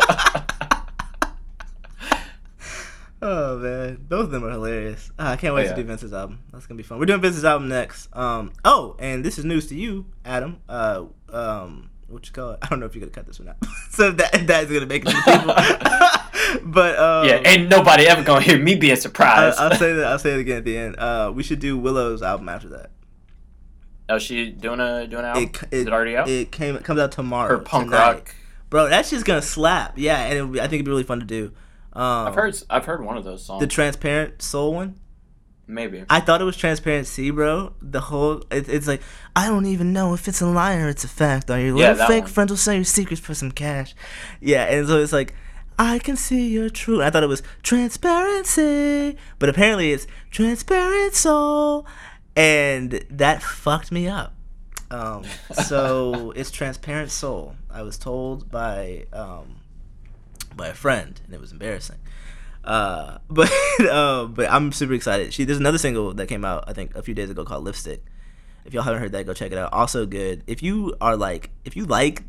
Oh 3.25 3.57
man, 3.59 4.05
both 4.09 4.25
of 4.25 4.31
them 4.33 4.45
are 4.45 4.51
hilarious. 4.51 5.11
Uh, 5.17 5.23
I 5.29 5.37
can't 5.37 5.55
wait 5.55 5.63
Oh, 5.63 5.65
yeah. 5.67 5.75
to 5.77 5.83
do 5.83 5.87
Vince's 5.87 6.13
album. 6.13 6.41
That's 6.53 6.67
gonna 6.67 6.77
be 6.77 6.83
fun. 6.83 6.99
We're 6.99 7.07
doing 7.07 7.21
Vince's 7.21 7.45
album 7.45 7.69
next. 7.69 8.09
Um, 8.17 8.53
oh, 8.65 8.97
and 8.99 9.25
this 9.25 9.39
is 9.39 9.45
news 9.45 9.69
to 9.69 9.77
you, 9.77 10.07
Adam. 10.25 10.59
Uh, 10.69 11.05
um, 11.33 11.91
what 12.09 12.27
you 12.27 12.33
call 12.33 12.51
it? 12.53 12.59
I 12.63 12.67
don't 12.67 12.81
know 12.81 12.87
if 12.87 12.97
you're 12.97 13.01
gonna 13.01 13.13
cut 13.13 13.27
this 13.27 13.39
or 13.39 13.45
not. 13.45 13.57
so 13.91 14.11
that 14.11 14.47
that's 14.47 14.71
gonna 14.73 14.87
make 14.87 15.05
it 15.07 15.11
to 15.11 15.23
people. 15.23 15.55
but 16.73 16.99
um, 16.99 17.29
yeah, 17.29 17.41
ain't 17.49 17.69
nobody 17.69 18.07
ever 18.09 18.25
gonna 18.25 18.41
hear 18.41 18.59
me 18.59 18.75
being 18.75 18.93
I, 18.93 18.97
surprised. 18.97 19.59
I'll 19.61 19.77
say 19.77 19.93
that. 19.93 20.07
I'll 20.07 20.19
say 20.19 20.33
it 20.35 20.41
again 20.41 20.57
at 20.59 20.65
the 20.65 20.77
end. 20.77 20.97
Uh, 20.99 21.31
we 21.33 21.45
should 21.45 21.61
do 21.61 21.79
Willow's 21.79 22.23
album 22.23 22.49
after 22.49 22.69
that. 22.71 22.91
oh, 24.09 24.19
she 24.19 24.51
doing 24.51 24.81
a 24.81 25.07
doing 25.07 25.21
an 25.25 25.31
album? 25.31 25.45
It, 25.45 25.63
Is 25.71 25.87
it 25.87 25.93
already 25.93 26.17
out? 26.17 26.29
It 26.29 26.51
came. 26.51 26.75
It 26.75 26.83
comes 26.83 26.99
out 26.99 27.13
tomorrow. 27.13 27.49
Her 27.57 27.59
punk 27.63 27.91
tonight. 27.91 27.99
rock. 28.15 28.35
bro. 28.69 28.89
That 28.89 29.07
shit's 29.07 29.23
gonna 29.23 29.43
slap. 29.43 29.93
Yeah, 29.97 30.19
and 30.25 30.35
it'll 30.39 30.49
be, 30.49 30.59
I 30.59 30.65
think 30.65 30.75
it'd 30.75 30.87
be 30.87 30.91
really 30.91 31.05
fun 31.05 31.21
to 31.21 31.27
do. 31.27 31.53
Um, 31.95 32.29
I've 32.29 32.35
heard 32.35 32.57
I've 32.71 32.85
heard 32.87 33.05
one 33.05 33.17
of 33.17 33.25
those 33.25 33.45
songs. 33.45 33.61
the 33.61 33.67
transparent 33.67 34.41
soul 34.43 34.75
one. 34.75 34.99
Maybe. 35.67 36.05
I 36.11 36.21
thought 36.21 36.41
it 36.41 36.45
was 36.45 36.57
transparency, 36.57 37.31
bro. 37.31 37.75
The 37.81 38.01
whole 38.01 38.43
it, 38.51 38.69
it's 38.69 38.87
like 38.89 39.01
I 39.37 39.47
don't 39.49 39.67
even 39.67 39.93
know 39.93 40.13
if 40.13 40.27
it's 40.29 40.41
a 40.41 40.47
lie 40.47 40.77
or 40.77 40.89
it's 40.89 41.05
a 41.05 41.09
fact. 41.09 41.51
Are 41.51 41.59
your 41.61 41.77
Yeah, 41.79 41.93
little 41.93 42.07
fake 42.07 42.25
one. 42.25 42.33
friends 42.33 42.51
will 42.51 42.57
sell 42.59 42.75
your 42.75 42.85
secrets 42.85 43.21
for 43.23 43.35
some 43.35 43.53
cash? 43.53 43.95
Yeah, 44.41 44.65
and 44.65 44.87
so 44.87 44.99
it's 45.01 45.13
like 45.13 45.35
I 45.79 45.99
can 46.01 46.17
see 46.17 46.49
your 46.49 46.69
true. 46.69 47.03
I 47.03 47.11
thought 47.11 47.23
it 47.23 47.29
was 47.29 47.43
transparency, 47.63 49.17
but 49.39 49.49
apparently 49.49 49.93
it's 49.93 50.07
transparent 50.31 51.15
soul, 51.15 51.87
and 52.37 53.05
that 53.11 53.43
fucked 53.43 53.93
me 53.93 54.09
up. 54.09 54.35
Um, 54.91 55.25
so 55.65 56.33
it's 56.37 56.51
transparent 56.51 57.11
soul. 57.11 57.57
I 57.71 57.83
was 57.83 57.97
told 57.99 58.51
by 58.51 59.07
um, 59.13 59.57
by 60.57 60.69
a 60.69 60.75
friend, 60.75 61.21
and 61.25 61.35
it 61.35 61.41
was 61.41 61.53
embarrassing. 61.53 61.99
Uh, 62.65 63.19
but 63.29 63.53
uh, 63.81 64.27
but 64.27 64.51
I'm 64.51 64.73
super 64.73 64.95
excited. 64.95 65.33
She 65.33 65.45
there's 65.45 65.59
another 65.59 65.79
single 65.79 66.15
that 66.15 66.29
came 66.29 66.45
out 66.45 66.65
I 66.67 66.73
think 66.73 66.95
a 66.95 67.03
few 67.03 67.15
days 67.15 67.31
ago 67.31 67.45
called 67.45 67.65
Lipstick. 67.65 68.05
If 68.65 68.73
y'all 68.73 68.85
haven't 68.85 69.01
heard 69.01 69.13
that, 69.13 69.27
go 69.27 69.35
check 69.35 69.53
it 69.53 69.59
out. 69.59 69.73
Also 69.73 70.07
good. 70.07 70.45
If 70.47 70.63
you 70.63 70.95
are 71.01 71.17
like 71.17 71.51
if 71.65 71.77
you 71.77 71.85
like 71.85 72.23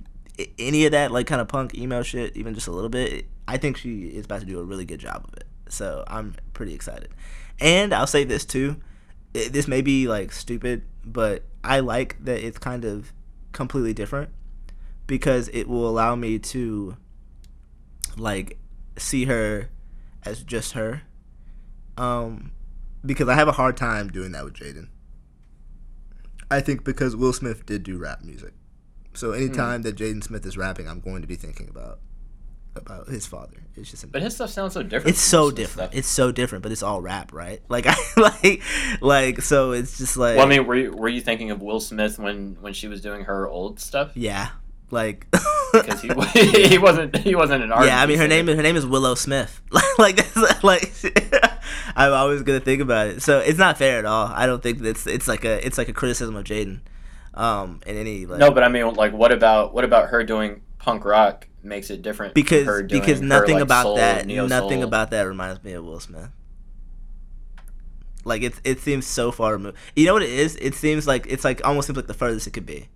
any 0.58 0.86
of 0.86 0.92
that 0.94 1.12
like 1.12 1.28
kind 1.28 1.42
of 1.42 1.48
punk 1.48 1.76
emo 1.76 2.02
shit, 2.02 2.36
even 2.36 2.56
just 2.56 2.68
a 2.68 2.72
little 2.72 2.90
bit, 2.90 3.26
I 3.48 3.58
think 3.58 3.78
she 3.78 4.06
is 4.08 4.26
about 4.26 4.40
to 4.42 4.46
do 4.46 4.60
a 4.60 4.64
really 4.64 4.86
good 4.86 5.00
job 5.00 5.26
of 5.28 5.34
it. 5.36 5.46
So 5.70 6.04
I'm 6.08 6.36
pretty 6.54 6.74
excited. 6.74 7.10
And 7.60 7.94
I'll 7.94 8.08
say 8.08 8.24
this 8.24 8.46
too. 8.46 8.78
This 9.34 9.68
may 9.68 9.82
be 9.82 10.08
like 10.08 10.32
stupid, 10.32 10.84
but 11.06 11.44
I 11.64 11.80
like 11.80 12.24
that 12.26 12.46
it's 12.46 12.58
kind 12.58 12.86
of 12.86 13.14
completely 13.52 13.94
different 13.94 14.30
because 15.08 15.50
it 15.50 15.68
will 15.68 15.88
allow 15.88 16.16
me 16.16 16.40
to 16.40 16.98
like 18.20 18.58
see 18.98 19.26
her 19.26 19.70
as 20.24 20.44
just 20.44 20.74
her. 20.74 21.02
Um, 21.98 22.52
because 23.06 23.28
I 23.30 23.36
have 23.36 23.48
a 23.48 23.52
hard 23.54 23.78
time 23.78 24.10
doing 24.10 24.32
that 24.32 24.44
with 24.46 24.54
Jaden. 24.56 24.88
I 26.50 26.62
think 26.62 26.84
because 26.84 27.16
Will 27.16 27.34
Smith 27.34 27.66
did 27.66 27.84
do 27.84 27.98
rap 27.98 28.22
music, 28.24 28.54
so 29.14 29.32
anytime 29.32 29.82
that 29.84 29.96
Jaden 29.96 30.24
Smith 30.24 30.46
is 30.46 30.58
rapping, 30.58 30.88
I'm 30.88 31.00
going 31.00 31.22
to 31.22 31.28
be 31.28 31.36
thinking 31.36 31.68
about 31.70 32.00
about 32.76 33.08
his 33.08 33.26
father. 33.28 33.58
It's 33.76 33.92
just 33.92 34.12
But 34.12 34.22
his 34.24 34.36
stuff 34.36 34.50
sounds 34.50 34.74
so 34.74 34.82
different. 34.84 35.10
it's 35.16 35.20
so 35.22 35.42
most 35.44 35.50
of 35.50 35.56
the 35.56 35.62
different. 35.62 35.90
stuff. 35.92 35.98
It's 36.00 36.08
so 36.08 36.32
different, 36.32 36.64
but 36.64 36.72
it's 36.72 36.82
all 36.84 37.02
rap, 37.02 37.32
right? 37.34 37.62
Like 37.70 37.86
I 37.88 37.96
like 38.18 38.62
like 39.02 39.42
so 39.42 39.72
it's 39.72 39.98
just 39.98 40.18
like 40.18 40.38
Well, 40.38 40.46
I 40.46 40.50
mean, 40.50 40.66
were 40.66 40.76
you, 40.76 40.92
were 40.92 41.10
you 41.10 41.22
thinking 41.22 41.52
of 41.52 41.62
Will 41.62 41.80
Smith 41.80 42.18
when 42.20 42.58
when 42.62 42.74
she 42.74 42.88
was 42.88 43.02
doing 43.02 43.26
her 43.26 43.48
old 43.48 43.80
stuff? 43.80 44.12
yeah, 44.16 44.50
like 44.94 45.28
Because 45.74 46.02
he 46.02 46.08
he 46.68 46.78
wasn't 46.78 47.18
he 47.18 47.36
wasn't 47.36 47.64
an 47.64 47.72
artist. 47.72 47.90
Yeah, 47.90 48.02
I 48.02 48.06
mean 48.06 48.20
her 48.20 48.28
name 48.28 48.48
is 48.48 48.56
her 48.56 48.62
name 48.62 48.76
is 48.76 48.86
Willow 48.86 49.16
Smith. 49.16 49.60
like 49.98 50.18
that's 50.18 50.64
like 50.64 50.94
I'm 51.96 52.14
always 52.14 52.44
gonna 52.44 52.60
think 52.60 52.82
about 52.82 53.08
it. 53.08 53.22
So 53.24 53.40
it's 53.40 53.58
not 53.58 53.78
fair 53.78 53.98
at 53.98 54.06
all. 54.06 54.28
I 54.28 54.46
don't 54.46 54.62
think 54.62 54.80
that's 54.80 55.08
it's 55.08 55.28
like 55.28 55.44
a 55.44 55.66
it's 55.66 55.78
like 55.78 55.90
a 55.90 55.94
criticism 55.94 56.36
of 56.36 56.44
Jaden. 56.46 56.82
Um, 57.34 57.82
in 57.88 57.98
any 57.98 58.28
like 58.28 58.38
No, 58.38 58.52
but 58.52 58.64
I 58.64 58.68
mean, 58.68 58.94
like, 58.94 59.12
what 59.12 59.32
about 59.32 59.74
what 59.74 59.84
about 59.84 60.10
her 60.10 60.24
doing 60.24 60.62
punk 60.78 61.04
rock 61.04 61.48
makes 61.64 61.90
it 61.90 62.04
different? 62.04 62.36
because 62.36 62.68
her 62.68 62.84
doing 62.84 63.02
because 63.02 63.20
her, 63.20 63.26
nothing 63.26 63.56
like, 63.56 63.64
about 63.64 63.84
soul, 63.84 63.96
that 63.96 64.28
nothing 64.28 64.50
soul. 64.50 64.84
about 64.84 65.10
that 65.10 65.24
reminds 65.24 65.64
me 65.64 65.74
of 65.74 65.84
Will 65.84 66.00
Smith. 66.00 66.30
Like 68.24 68.44
it 68.44 68.54
it 68.64 68.80
seems 68.80 69.08
so 69.08 69.32
far 69.32 69.54
removed. 69.54 69.78
You 69.96 70.06
know 70.06 70.14
what 70.14 70.22
it 70.22 70.30
is? 70.30 70.56
It 70.58 70.76
seems 70.76 71.08
like 71.08 71.26
it's 71.28 71.44
like 71.44 71.66
almost 71.66 71.88
seems 71.88 71.98
like 71.98 72.06
the 72.06 72.14
furthest 72.14 72.46
it 72.46 72.52
could 72.52 72.68
be. 72.68 72.88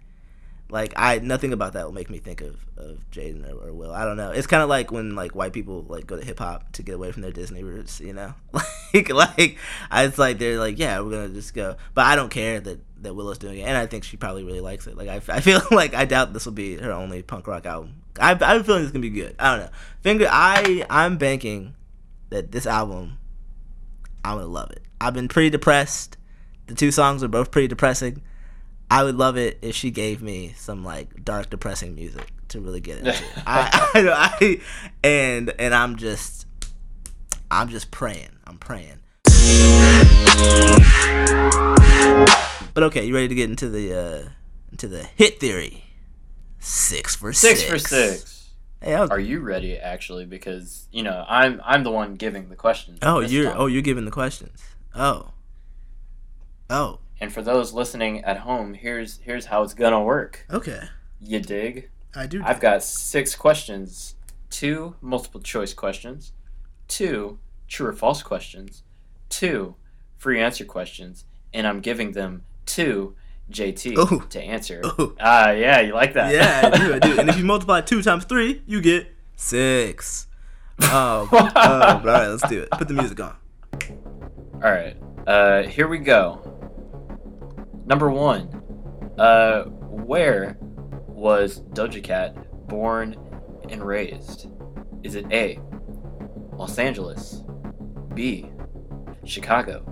Like 0.70 0.93
I 0.97 1.20
nothing 1.20 1.53
about 1.53 1.74
that 1.74 1.86
will 1.86 1.93
make 1.93 2.09
me 2.09 2.20
think 2.20 2.41
of 2.41 2.57
of 2.76 3.09
Jaden 3.11 3.49
or, 3.49 3.70
or 3.70 3.74
Will. 3.74 3.93
I 3.93 4.03
don't 4.03 4.18
know. 4.18 4.32
It's 4.32 4.47
kind 4.47 4.61
of 4.61 4.68
like 4.68 4.91
when 4.91 5.15
like 5.15 5.34
white 5.34 5.53
people 5.53 5.86
like 5.88 6.05
go 6.05 6.18
to 6.18 6.26
hip 6.26 6.39
hop 6.39 6.72
to 6.74 6.84
get 6.84 6.95
away 6.95 7.11
from 7.11 7.22
their 7.22 7.32
Disney 7.32 7.63
roots. 7.63 8.01
You 8.01 8.13
know, 8.13 8.34
like 8.93 9.09
like 9.09 9.57
it's 9.91 10.18
like 10.18 10.39
they're 10.39 10.59
like 10.59 10.78
yeah 10.78 10.99
we're 10.99 11.11
gonna 11.11 11.30
just 11.30 11.53
go. 11.53 11.78
But 11.93 12.05
I 12.05 12.15
don't 12.15 12.30
care 12.30 12.59
that 12.59 12.80
that 13.03 13.13
Willow's 13.13 13.38
doing 13.38 13.59
it, 13.59 13.63
and 13.63 13.78
I 13.78 13.86
think 13.86 14.03
she 14.03 14.18
probably 14.18 14.43
really 14.43 14.59
likes 14.59 14.88
it. 14.88 14.97
Like 14.97 15.07
I, 15.07 15.22
I 15.34 15.39
feel 15.39 15.61
like 15.72 15.93
I 15.93 16.05
doubt 16.05 16.34
this 16.34 16.45
will 16.45 16.53
be 16.53 16.76
her 16.78 16.91
only 16.91 17.22
punk 17.22 17.47
rock 17.47 17.65
album. 17.65 18.01
I 18.20 18.32
I 18.32 18.53
have 18.53 18.61
a 18.61 18.63
feeling 18.63 18.84
it's 18.84 18.91
gonna 18.91 19.01
be 19.01 19.09
good. 19.09 19.36
I 19.39 19.55
don't 19.55 19.65
know. 19.65 19.72
Finger 20.01 20.28
I 20.30 20.86
I'm 20.89 21.18
banking 21.18 21.76
that 22.30 22.51
this 22.51 22.65
album 22.65 23.18
I'm 24.26 24.36
gonna 24.36 24.47
love 24.47 24.72
it. 24.72 24.82
I've 24.99 25.13
been 25.13 25.30
pretty 25.30 25.49
depressed. 25.49 26.18
The 26.65 26.76
two 26.76 26.91
songs 26.91 27.24
are 27.24 27.30
both 27.30 27.51
pretty 27.51 27.70
depressing. 27.70 28.22
I 28.90 29.04
would 29.04 29.16
love 29.16 29.38
it 29.38 29.60
if 29.62 29.76
she 29.76 29.92
gave 29.92 30.22
me 30.22 30.54
some 30.58 30.84
like 30.86 31.24
dark, 31.26 31.50
depressing 31.50 31.96
music 31.96 32.32
to 32.50 32.62
really 32.62 32.80
get 32.80 33.00
into. 33.00 33.12
I, 33.46 33.90
I, 33.94 34.30
I, 34.42 34.62
and 35.04 35.54
and 35.60 35.74
I'm 35.74 35.98
just, 35.98 36.46
I'm 37.52 37.70
just 37.70 37.92
praying. 37.92 38.30
I'm 38.46 38.58
praying. 38.58 39.00
But 42.74 42.84
okay, 42.84 43.06
you 43.06 43.14
ready 43.16 43.28
to 43.28 43.36
get 43.36 43.50
into 43.50 43.70
the 43.70 43.94
uh 43.94 44.30
into 44.72 44.88
the 44.88 45.04
hit 45.16 45.40
theory? 45.40 45.84
Six 46.60 47.16
for 47.16 47.34
Six 47.34 47.60
six. 47.62 47.72
for 47.72 47.80
six. 47.80 48.50
Hey, 48.82 48.98
was, 49.00 49.10
Are 49.10 49.20
you 49.20 49.40
ready? 49.40 49.78
Actually, 49.78 50.26
because 50.26 50.88
you 50.92 51.02
know 51.02 51.26
I'm 51.28 51.60
I'm 51.66 51.84
the 51.84 51.92
one 51.92 52.16
giving 52.16 52.50
the 52.50 52.56
questions. 52.56 53.00
oh, 53.02 53.20
you're 53.20 53.46
time. 53.46 53.56
oh 53.58 53.66
you're 53.66 53.82
giving 53.82 54.06
the 54.06 54.12
questions. 54.12 54.64
Oh. 54.96 55.32
Oh. 56.70 57.00
And 57.20 57.34
for 57.34 57.41
those 57.41 57.74
listening 57.74 58.24
at 58.24 58.39
home, 58.39 58.74
here's 58.74 59.18
here's 59.20 59.45
how 59.45 59.63
it's 59.63 59.74
gonna 59.74 60.03
work. 60.03 60.45
Okay. 60.51 60.82
You 61.20 61.39
dig? 61.39 61.89
I 62.15 62.28
do. 62.28 62.41
I've 62.43 62.59
got 62.59 62.84
six 62.84 63.36
questions, 63.36 64.15
two 64.49 64.95
multiple 65.01 65.41
choice 65.41 65.74
questions, 65.74 66.32
two 66.88 67.39
true 67.68 67.88
or 67.88 67.93
false 67.93 68.24
questions, 68.24 68.84
two 69.30 69.76
free 70.18 70.39
answer 70.39 70.65
questions, 70.65 71.26
and 71.53 71.68
I'm 71.68 71.80
giving 71.80 72.11
them 72.11 72.43
to 72.68 73.15
JT 73.51 73.97
Ooh. 73.97 74.28
to 74.30 74.41
answer. 74.41 74.82
Ooh. 74.99 75.15
Ah, 75.20 75.51
yeah, 75.51 75.80
you 75.82 75.93
like 75.93 76.13
that? 76.13 76.34
Yeah, 76.34 76.72
I 76.74 76.78
do, 76.78 76.93
I 76.95 76.99
do. 76.99 77.20
And 77.20 77.30
if 77.30 77.38
you 77.38 77.45
multiply 77.53 77.82
two 77.82 78.01
times 78.01 78.26
three, 78.26 78.61
you 78.65 78.82
get 78.82 79.07
six. 79.36 80.28
Oh, 80.82 81.28
oh, 81.32 81.39
but 81.53 81.55
all 81.55 82.01
right, 82.03 82.28
let's 82.28 82.47
do 82.47 82.61
it. 82.61 82.72
Put 82.72 82.88
the 82.88 82.93
music 82.93 83.20
on. 83.20 83.36
All 84.55 84.72
right, 84.72 84.97
uh, 85.26 85.63
here 85.63 85.88
we 85.88 85.97
go. 85.99 86.57
Number 87.88 88.10
one, 88.12 88.50
uh, 89.18 89.64
where 89.64 90.58
was 91.08 91.62
Doja 91.72 92.04
Cat 92.04 92.68
born 92.68 93.16
and 93.70 93.82
raised? 93.84 94.48
Is 95.04 95.16
it 95.16 95.26
A, 95.32 95.58
Los 96.52 96.78
Angeles, 96.78 97.44
B, 98.14 98.50
Chicago, 99.24 99.84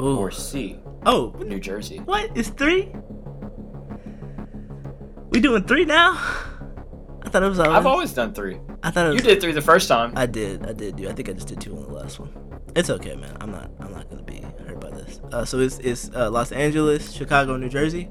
Ooh. 0.00 0.18
or 0.18 0.30
C, 0.30 0.78
Oh, 1.04 1.34
New 1.44 1.58
Jersey? 1.58 1.98
what? 1.98 2.30
It's 2.36 2.48
three? 2.48 2.92
We 5.30 5.40
doing 5.40 5.64
three 5.64 5.84
now? 5.84 6.12
I 7.24 7.28
thought 7.28 7.42
it 7.42 7.48
was. 7.48 7.58
I've 7.58 7.86
always 7.86 8.12
done 8.12 8.34
three. 8.34 8.60
I 8.82 8.90
thought 8.90 9.06
it 9.08 9.14
You 9.14 9.20
did 9.20 9.40
three 9.40 9.52
the 9.52 9.60
first 9.62 9.88
time. 9.88 10.12
I 10.16 10.26
did. 10.26 10.66
I 10.66 10.72
did 10.72 10.96
do. 10.96 11.08
I 11.08 11.12
think 11.12 11.28
I 11.28 11.32
just 11.32 11.48
did 11.48 11.60
two 11.60 11.76
on 11.76 11.82
the 11.84 11.92
last 11.92 12.20
one. 12.20 12.30
It's 12.76 12.90
okay, 12.90 13.16
man. 13.16 13.36
I'm 13.40 13.50
not. 13.50 13.70
I'm 13.80 13.92
not 13.92 14.08
gonna 14.10 14.22
be 14.22 14.40
hurt 14.66 14.80
by 14.80 14.90
this. 14.90 15.01
this. 15.01 15.01
Uh, 15.32 15.44
so 15.44 15.58
it's 15.58 15.78
it's 15.78 16.10
uh, 16.14 16.30
Los 16.30 16.52
Angeles, 16.52 17.12
Chicago, 17.12 17.56
New 17.56 17.68
Jersey. 17.68 18.08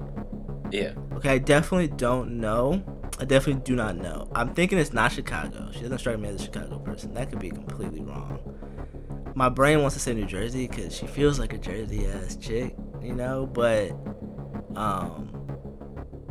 Yeah. 0.72 0.94
Okay, 1.16 1.30
I 1.30 1.38
definitely 1.38 1.90
don't 1.90 2.40
know. 2.40 2.84
I 3.20 3.26
definitely 3.26 3.62
do 3.64 3.76
not 3.76 3.98
know. 3.98 4.28
I'm 4.34 4.54
thinking 4.54 4.80
it's 4.80 4.94
not 4.94 5.12
Chicago. 5.12 5.70
She 5.74 5.82
doesn't 5.82 6.00
strike 6.00 6.20
me 6.20 6.30
as 6.30 6.42
a 6.42 6.44
Chicago 6.46 6.80
person. 6.80 7.14
That 7.14 7.30
could 7.30 7.40
be 7.40 7.52
completely 7.52 8.02
wrong. 8.02 8.40
My 9.36 9.50
brain 9.50 9.82
wants 9.82 9.96
to 9.96 10.00
say 10.00 10.14
New 10.14 10.26
Jersey 10.26 10.68
because 10.68 10.96
she 10.96 11.06
feels 11.08 11.40
like 11.40 11.54
a 11.54 11.58
Jersey 11.58 12.08
ass 12.08 12.36
chick, 12.36 12.76
you 13.02 13.14
know. 13.14 13.46
But 13.46 13.92
um, 14.76 15.32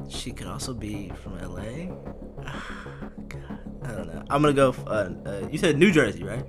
she 0.09 0.33
could 0.33 0.49
also 0.49 0.75
be 0.75 1.13
from 1.23 1.39
LA. 1.39 1.95
God, 3.29 3.59
I 3.85 3.89
don't 3.93 4.07
know. 4.13 4.25
I'm 4.29 4.43
gonna 4.43 4.53
go. 4.53 4.75
Uh, 4.87 5.11
uh, 5.25 5.49
you 5.51 5.59
said 5.59 5.79
New 5.79 5.93
Jersey, 5.93 6.25
right? 6.25 6.45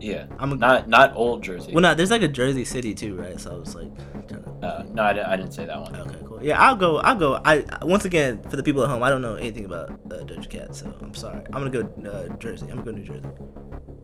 Yeah. 0.00 0.26
I'm 0.38 0.52
a, 0.52 0.56
Not 0.56 0.88
not 0.88 1.14
old 1.14 1.42
Jersey. 1.42 1.72
well, 1.72 1.82
no. 1.82 1.94
There's 1.94 2.10
like 2.10 2.22
a 2.22 2.28
Jersey 2.28 2.64
City 2.64 2.94
too, 2.94 3.14
right? 3.16 3.38
So 3.38 3.52
I 3.52 3.54
was 3.58 3.74
like, 3.74 4.28
to, 4.28 4.36
Uh, 4.62 4.84
no, 4.92 5.02
I 5.02 5.12
didn't 5.36 5.52
say 5.52 5.66
that 5.66 5.80
one. 5.80 5.94
Okay, 5.94 6.18
cool. 6.26 6.42
Yeah, 6.42 6.60
I'll 6.60 6.76
go. 6.76 6.98
I'll 6.98 7.16
go. 7.16 7.40
I 7.44 7.64
once 7.82 8.04
again 8.04 8.42
for 8.48 8.56
the 8.56 8.62
people 8.62 8.82
at 8.82 8.88
home, 8.90 9.02
I 9.02 9.10
don't 9.10 9.22
know 9.22 9.34
anything 9.36 9.64
about 9.66 9.90
uh, 9.90 10.24
Doja 10.24 10.48
Cat, 10.48 10.74
so 10.74 10.92
I'm 11.00 11.14
sorry. 11.14 11.42
I'm 11.52 11.62
gonna 11.64 11.70
go 11.70 12.10
uh, 12.10 12.28
Jersey. 12.36 12.66
I'm 12.70 12.82
gonna 12.82 12.92
go 12.92 12.92
New 12.92 13.04
Jersey. 13.04 13.28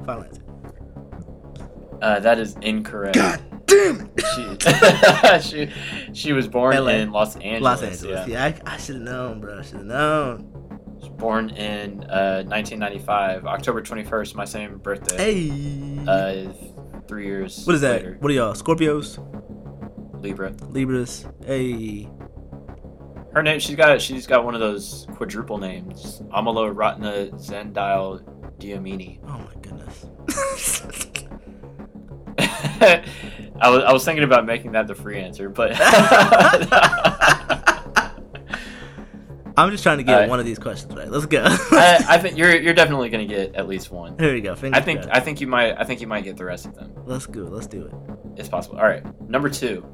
Final 0.04 0.24
answer. 0.24 0.42
Uh, 2.02 2.20
that 2.20 2.38
is 2.38 2.56
incorrect. 2.60 3.14
God 3.16 3.40
damn 3.66 4.10
it! 4.16 5.40
She, 5.40 5.66
she 5.68 6.12
she 6.12 6.32
was 6.34 6.46
born 6.46 6.76
LA. 6.76 6.90
in 6.92 7.10
Los 7.10 7.36
Angeles. 7.36 7.62
Los 7.62 7.82
Angeles. 7.82 8.28
Yeah. 8.28 8.50
Yeah, 8.50 8.60
I, 8.66 8.74
I 8.74 8.76
should 8.76 8.96
have 8.96 9.04
known, 9.04 9.40
bro. 9.40 9.58
I 9.58 9.62
should 9.62 9.76
have 9.76 9.86
known. 9.86 10.52
Born 11.16 11.50
in 11.50 12.04
uh, 12.04 12.42
1995, 12.46 13.46
October 13.46 13.82
21st, 13.82 14.34
my 14.34 14.44
same 14.44 14.78
birthday. 14.78 15.16
Hey. 15.16 16.04
Uh, 16.06 16.52
three 17.08 17.26
years. 17.26 17.64
what 17.66 17.74
is 17.74 17.80
that? 17.80 18.02
Later. 18.02 18.16
What 18.20 18.30
are 18.30 18.34
y'all? 18.34 18.52
Scorpios, 18.54 19.18
Libra. 20.22 20.54
Libras. 20.68 21.26
Hey. 21.44 22.08
Her 23.32 23.42
name. 23.42 23.60
She's 23.60 23.76
got. 23.76 24.00
She's 24.00 24.26
got 24.26 24.44
one 24.44 24.54
of 24.54 24.60
those 24.60 25.06
quadruple 25.14 25.58
names. 25.58 26.22
Amala 26.34 26.74
Ratna 26.74 27.28
Zandile 27.34 28.22
Dlamini. 28.58 29.20
Oh 29.26 29.38
my 29.38 29.54
goodness. 29.60 30.06
I 33.60 33.70
was 33.70 33.84
I 33.84 33.92
was 33.92 34.04
thinking 34.04 34.24
about 34.24 34.44
making 34.46 34.72
that 34.72 34.86
the 34.86 34.94
free 34.94 35.18
answer, 35.18 35.48
but 35.48 35.70
I'm 39.56 39.70
just 39.70 39.82
trying 39.82 39.98
to 39.98 40.04
get 40.04 40.14
Alright. 40.14 40.28
one 40.28 40.38
of 40.38 40.46
these 40.46 40.58
questions 40.58 40.94
right. 40.94 41.08
Let's 41.08 41.26
go. 41.26 41.42
I, 41.44 42.04
I 42.08 42.18
think 42.22 42.36
you're 42.36 42.54
you're 42.56 42.74
definitely 42.74 43.08
gonna 43.08 43.26
get 43.26 43.54
at 43.54 43.66
least 43.66 43.90
one. 43.90 44.18
Here 44.18 44.32
we 44.34 44.40
go. 44.40 44.54
Fingers 44.54 44.78
I 44.78 44.84
think 44.84 45.02
crossed. 45.02 45.16
I 45.16 45.20
think 45.20 45.40
you 45.40 45.46
might 45.46 45.78
I 45.78 45.84
think 45.84 46.00
you 46.00 46.06
might 46.06 46.24
get 46.24 46.36
the 46.36 46.44
rest 46.44 46.66
of 46.66 46.74
them. 46.74 46.92
Let's 47.04 47.26
go. 47.26 47.42
Let's 47.42 47.66
do 47.66 47.86
it. 47.86 47.94
It's 48.36 48.48
possible. 48.48 48.78
All 48.78 48.84
right, 48.84 49.04
number 49.28 49.48
two. 49.48 49.84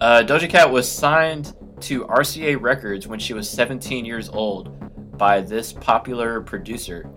Uh, 0.00 0.22
Doja 0.22 0.48
Cat 0.48 0.70
was 0.70 0.90
signed 0.90 1.54
to 1.80 2.04
RCA 2.04 2.60
Records 2.60 3.06
when 3.06 3.18
she 3.18 3.34
was 3.34 3.48
17 3.48 4.04
years 4.04 4.28
old 4.28 5.16
by 5.18 5.40
this 5.40 5.72
popular 5.72 6.40
producer. 6.40 7.08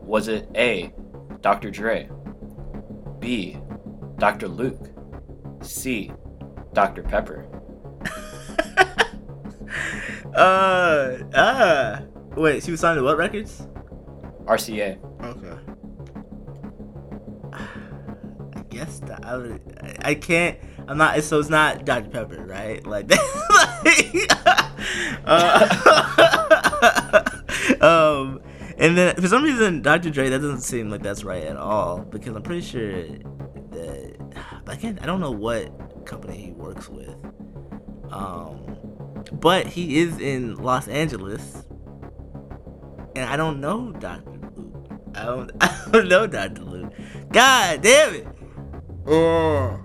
Was 0.00 0.28
it 0.28 0.48
A. 0.54 0.92
Dr. 1.40 1.70
Dre, 1.70 2.08
B. 3.18 3.58
Dr. 4.18 4.46
Luke, 4.48 4.90
C. 5.62 6.12
Dr. 6.72 7.02
Pepper? 7.02 7.46
Uh, 10.34 11.18
uh. 11.34 12.00
Wait, 12.36 12.62
she 12.62 12.70
was 12.70 12.80
signed 12.80 12.98
to 12.98 13.02
what 13.02 13.16
records? 13.16 13.66
RCA. 14.44 14.98
Okay. 15.22 15.58
I 17.52 18.62
guess 18.70 19.00
that 19.00 19.24
I 19.24 19.36
would. 19.36 19.60
I, 19.82 20.10
I 20.10 20.14
can't. 20.14 20.58
I'm 20.88 20.98
not. 20.98 21.22
So 21.22 21.38
it's 21.38 21.48
not 21.48 21.84
Dr 21.84 22.08
Pepper, 22.10 22.44
right? 22.44 22.84
Like, 22.86 23.10
like 23.84 24.32
uh, 25.24 25.80
um, 27.80 28.40
and 28.78 28.96
then 28.96 29.14
for 29.16 29.28
some 29.28 29.44
reason, 29.44 29.82
Dr 29.82 30.10
Dre. 30.10 30.28
That 30.28 30.40
doesn't 30.40 30.62
seem 30.62 30.90
like 30.90 31.02
that's 31.02 31.24
right 31.24 31.44
at 31.44 31.56
all 31.56 31.98
because 31.98 32.34
I'm 32.34 32.42
pretty 32.42 32.62
sure 32.62 33.02
that. 33.02 34.16
But 34.64 34.76
again, 34.76 34.98
I 35.02 35.06
don't 35.06 35.20
know 35.20 35.30
what 35.30 36.06
company 36.06 36.36
he 36.38 36.52
works 36.52 36.88
with. 36.88 37.14
Um, 38.10 38.76
but 39.32 39.66
he 39.66 39.98
is 39.98 40.18
in 40.18 40.56
Los 40.56 40.88
Angeles, 40.88 41.64
and 43.14 43.28
I 43.28 43.36
don't 43.36 43.60
know 43.60 43.92
Dr. 43.92 44.30
Luke. 44.56 44.88
I 45.14 45.24
don't, 45.24 45.50
I 45.60 45.88
don't 45.90 46.08
know 46.08 46.26
Dr. 46.26 46.62
Luke. 46.62 46.92
God 47.30 47.82
damn 47.82 48.14
it! 48.14 48.26
Oh, 49.06 49.78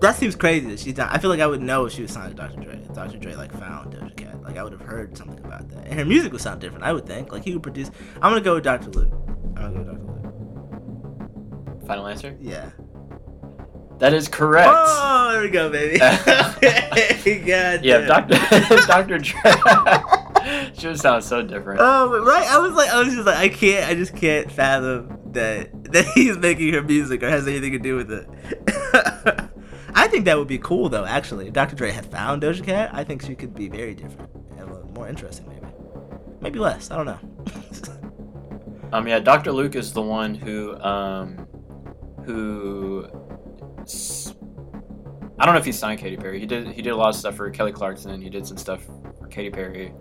that 0.00 0.16
seems 0.16 0.36
crazy 0.36 0.68
that 0.68 0.80
she's 0.80 0.96
not. 0.96 1.14
I 1.14 1.18
feel 1.18 1.30
like 1.30 1.40
I 1.40 1.46
would 1.46 1.62
know 1.62 1.86
if 1.86 1.92
she 1.92 2.02
was 2.02 2.12
signed 2.12 2.36
to 2.36 2.36
Dr. 2.36 2.60
Dre. 2.60 2.76
If 2.76 2.92
Dr. 2.94 3.18
Dre 3.18 3.34
like 3.34 3.52
found 3.52 3.92
Doja 3.94 4.16
Cat, 4.16 4.42
like 4.42 4.56
I 4.56 4.62
would 4.62 4.72
have 4.72 4.82
heard 4.82 5.16
something 5.16 5.44
about 5.44 5.68
that. 5.70 5.86
And 5.86 5.98
her 5.98 6.04
music 6.04 6.32
would 6.32 6.40
sound 6.40 6.60
different. 6.60 6.84
I 6.84 6.92
would 6.92 7.06
think. 7.06 7.32
Like 7.32 7.44
he 7.44 7.52
would 7.52 7.62
produce. 7.62 7.90
I'm 8.16 8.30
gonna 8.30 8.40
go 8.40 8.54
with 8.54 8.64
Dr. 8.64 8.90
Luke. 8.90 9.12
I'm 9.56 9.72
gonna 9.72 9.84
go 9.84 9.92
with 9.92 10.06
Dr. 10.06 10.32
Luke. 11.78 11.86
Final 11.86 12.06
answer? 12.06 12.36
Yeah. 12.40 12.70
That 13.98 14.12
is 14.12 14.28
correct. 14.28 14.68
Oh, 14.70 15.32
there 15.32 15.42
we 15.42 15.50
go, 15.50 15.70
baby. 15.70 15.98
God 17.46 17.84
yeah. 17.84 18.00
Dr. 18.00 18.34
Dr. 18.86 19.18
Dre. 19.18 19.40
she 20.74 20.88
would 20.88 21.00
sound 21.00 21.22
so 21.24 21.42
different. 21.42 21.80
Oh, 21.82 22.22
right. 22.24 22.46
I 22.46 22.58
was 22.58 22.72
like, 22.72 22.90
I 22.90 23.00
was 23.02 23.14
just 23.14 23.26
like, 23.26 23.38
I 23.38 23.48
can't. 23.48 23.88
I 23.88 23.94
just 23.94 24.16
can't 24.16 24.50
fathom 24.50 25.18
that 25.32 25.92
that 25.92 26.06
he's 26.14 26.36
making 26.36 26.72
her 26.74 26.82
music 26.82 27.22
or 27.22 27.28
has 27.28 27.46
anything 27.46 27.72
to 27.72 27.78
do 27.78 27.96
with 27.96 28.10
it. 28.10 28.28
I 29.94 30.08
think 30.08 30.24
that 30.24 30.36
would 30.36 30.48
be 30.48 30.58
cool, 30.58 30.88
though. 30.88 31.04
Actually, 31.04 31.46
if 31.46 31.52
Dr. 31.52 31.76
Dre 31.76 31.90
had 31.90 32.04
found 32.06 32.42
Doja 32.42 32.64
Cat, 32.64 32.90
I 32.92 33.04
think 33.04 33.22
she 33.22 33.34
could 33.34 33.54
be 33.54 33.68
very 33.68 33.94
different 33.94 34.30
and 34.58 34.94
more 34.94 35.08
interesting, 35.08 35.48
maybe. 35.48 35.66
Maybe 36.40 36.58
less. 36.58 36.90
I 36.90 36.96
don't 36.96 37.06
know. 37.06 37.18
Um, 38.92 39.08
yeah, 39.08 39.18
Dr. 39.18 39.50
Luke 39.50 39.74
is 39.74 39.92
the 39.92 40.02
one 40.02 40.34
who, 40.34 40.78
um, 40.80 41.48
who, 42.24 43.08
I 45.38 45.44
don't 45.46 45.54
know 45.54 45.58
if 45.60 45.64
he 45.66 45.72
signed 45.72 46.00
Katy 46.00 46.16
Perry. 46.16 46.38
He 46.40 46.46
did. 46.46 46.68
He 46.68 46.80
did 46.82 46.90
a 46.90 46.96
lot 46.96 47.08
of 47.08 47.16
stuff 47.16 47.36
for 47.36 47.50
Kelly 47.50 47.72
Clarkson. 47.72 48.20
He 48.22 48.30
did 48.30 48.46
some 48.46 48.56
stuff 48.56 48.84
for 49.18 49.26
Katy 49.28 49.50
Perry. 49.50 49.92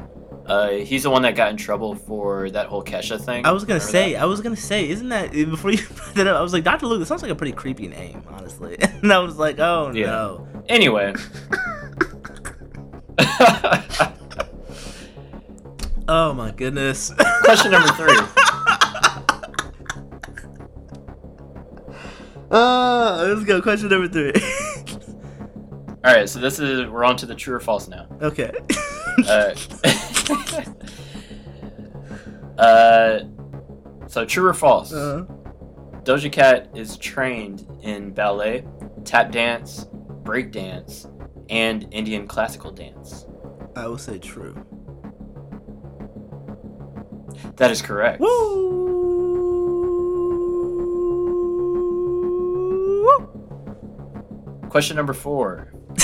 Uh, 0.46 0.70
he's 0.72 1.04
the 1.04 1.10
one 1.10 1.22
that 1.22 1.36
got 1.36 1.50
in 1.52 1.58
trouble 1.58 1.96
for 1.96 2.50
that 2.52 2.68
whole 2.68 2.84
Kesha 2.84 3.20
thing. 3.20 3.46
I 3.46 3.52
was 3.52 3.64
gonna 3.64 3.80
Remember 3.80 3.92
say, 3.92 4.14
that? 4.14 4.22
I 4.22 4.26
was 4.26 4.42
gonna 4.42 4.56
say, 4.58 4.90
isn't 4.90 5.10
that 5.10 5.32
before 5.32 5.72
you 5.72 5.78
brought 5.96 6.16
that 6.16 6.28
up? 6.28 6.38
I 6.38 6.42
was 6.42 6.52
like, 6.54 6.64
Dr. 6.66 6.86
Luke. 6.88 7.00
That 7.00 7.06
sounds 7.06 7.22
like 7.22 7.32
a 7.32 7.36
pretty 7.36 7.54
creepy 7.54 7.88
name, 7.88 8.24
honestly. 8.30 8.78
And 9.04 9.12
I 9.12 9.20
was 9.20 9.38
like, 9.38 9.60
oh 9.60 9.92
Yeah. 9.94 10.06
no. 10.08 10.48
Anyway. 10.70 11.14
Oh 16.06 16.34
my 16.34 16.52
goodness. 16.52 17.14
Question 17.44 17.72
number 17.72 17.88
three. 17.94 18.18
Uh, 22.54 23.26
let's 23.34 23.44
go. 23.46 23.60
Question 23.62 23.90
number 23.90 24.08
three. 24.08 24.32
All 26.06 26.14
right, 26.14 26.30
so 26.30 26.40
this 26.40 26.60
is 26.60 26.88
we're 26.88 27.04
on 27.04 27.18
to 27.18 27.26
the 27.26 27.34
true 27.34 27.56
or 27.56 27.60
false 27.60 27.88
now. 27.88 28.08
okay. 28.22 28.52
Uh, 29.28 29.54
uh, 32.58 33.20
so 34.08 34.26
true 34.26 34.48
or 34.48 34.56
false? 34.56 34.92
Uh, 34.92 35.24
Doja 36.02 36.32
Cat 36.32 36.72
is 36.74 36.98
trained 36.98 37.68
in 37.84 38.12
ballet, 38.12 38.66
tap 39.06 39.32
dance, 39.32 39.86
break 40.24 40.52
dance, 40.52 41.06
and 41.52 41.88
Indian 41.92 42.28
classical 42.28 42.72
dance. 42.72 43.28
I 43.76 43.86
will 43.86 44.00
say 44.00 44.18
true. 44.18 44.66
That 47.58 47.70
is 47.70 47.84
correct. 47.84 48.20
Woo! 48.20 48.93
Question 54.74 54.98
number 54.98 55.14
four. 55.14 55.72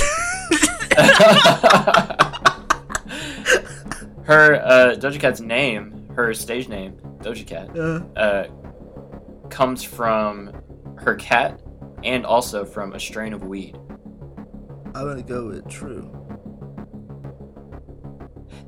her 4.26 4.61
uh, 4.63 4.95
Doja 4.95 5.20
Cat's 5.20 5.39
name, 5.41 6.07
her 6.15 6.36
stage 6.36 6.67
name, 6.70 6.93
Doja 7.17 7.47
Cat, 7.47 7.76
Uh, 7.76 8.01
uh, 8.15 8.47
comes 9.49 9.82
from 9.82 10.51
her 10.97 11.15
cat 11.15 11.59
and 12.03 12.28
also 12.28 12.63
from 12.63 12.93
a 12.93 12.99
strain 12.99 13.34
of 13.34 13.43
weed. 13.43 13.76
I'm 14.93 15.07
gonna 15.07 15.24
go 15.24 15.47
with 15.47 15.67
true. 15.67 16.11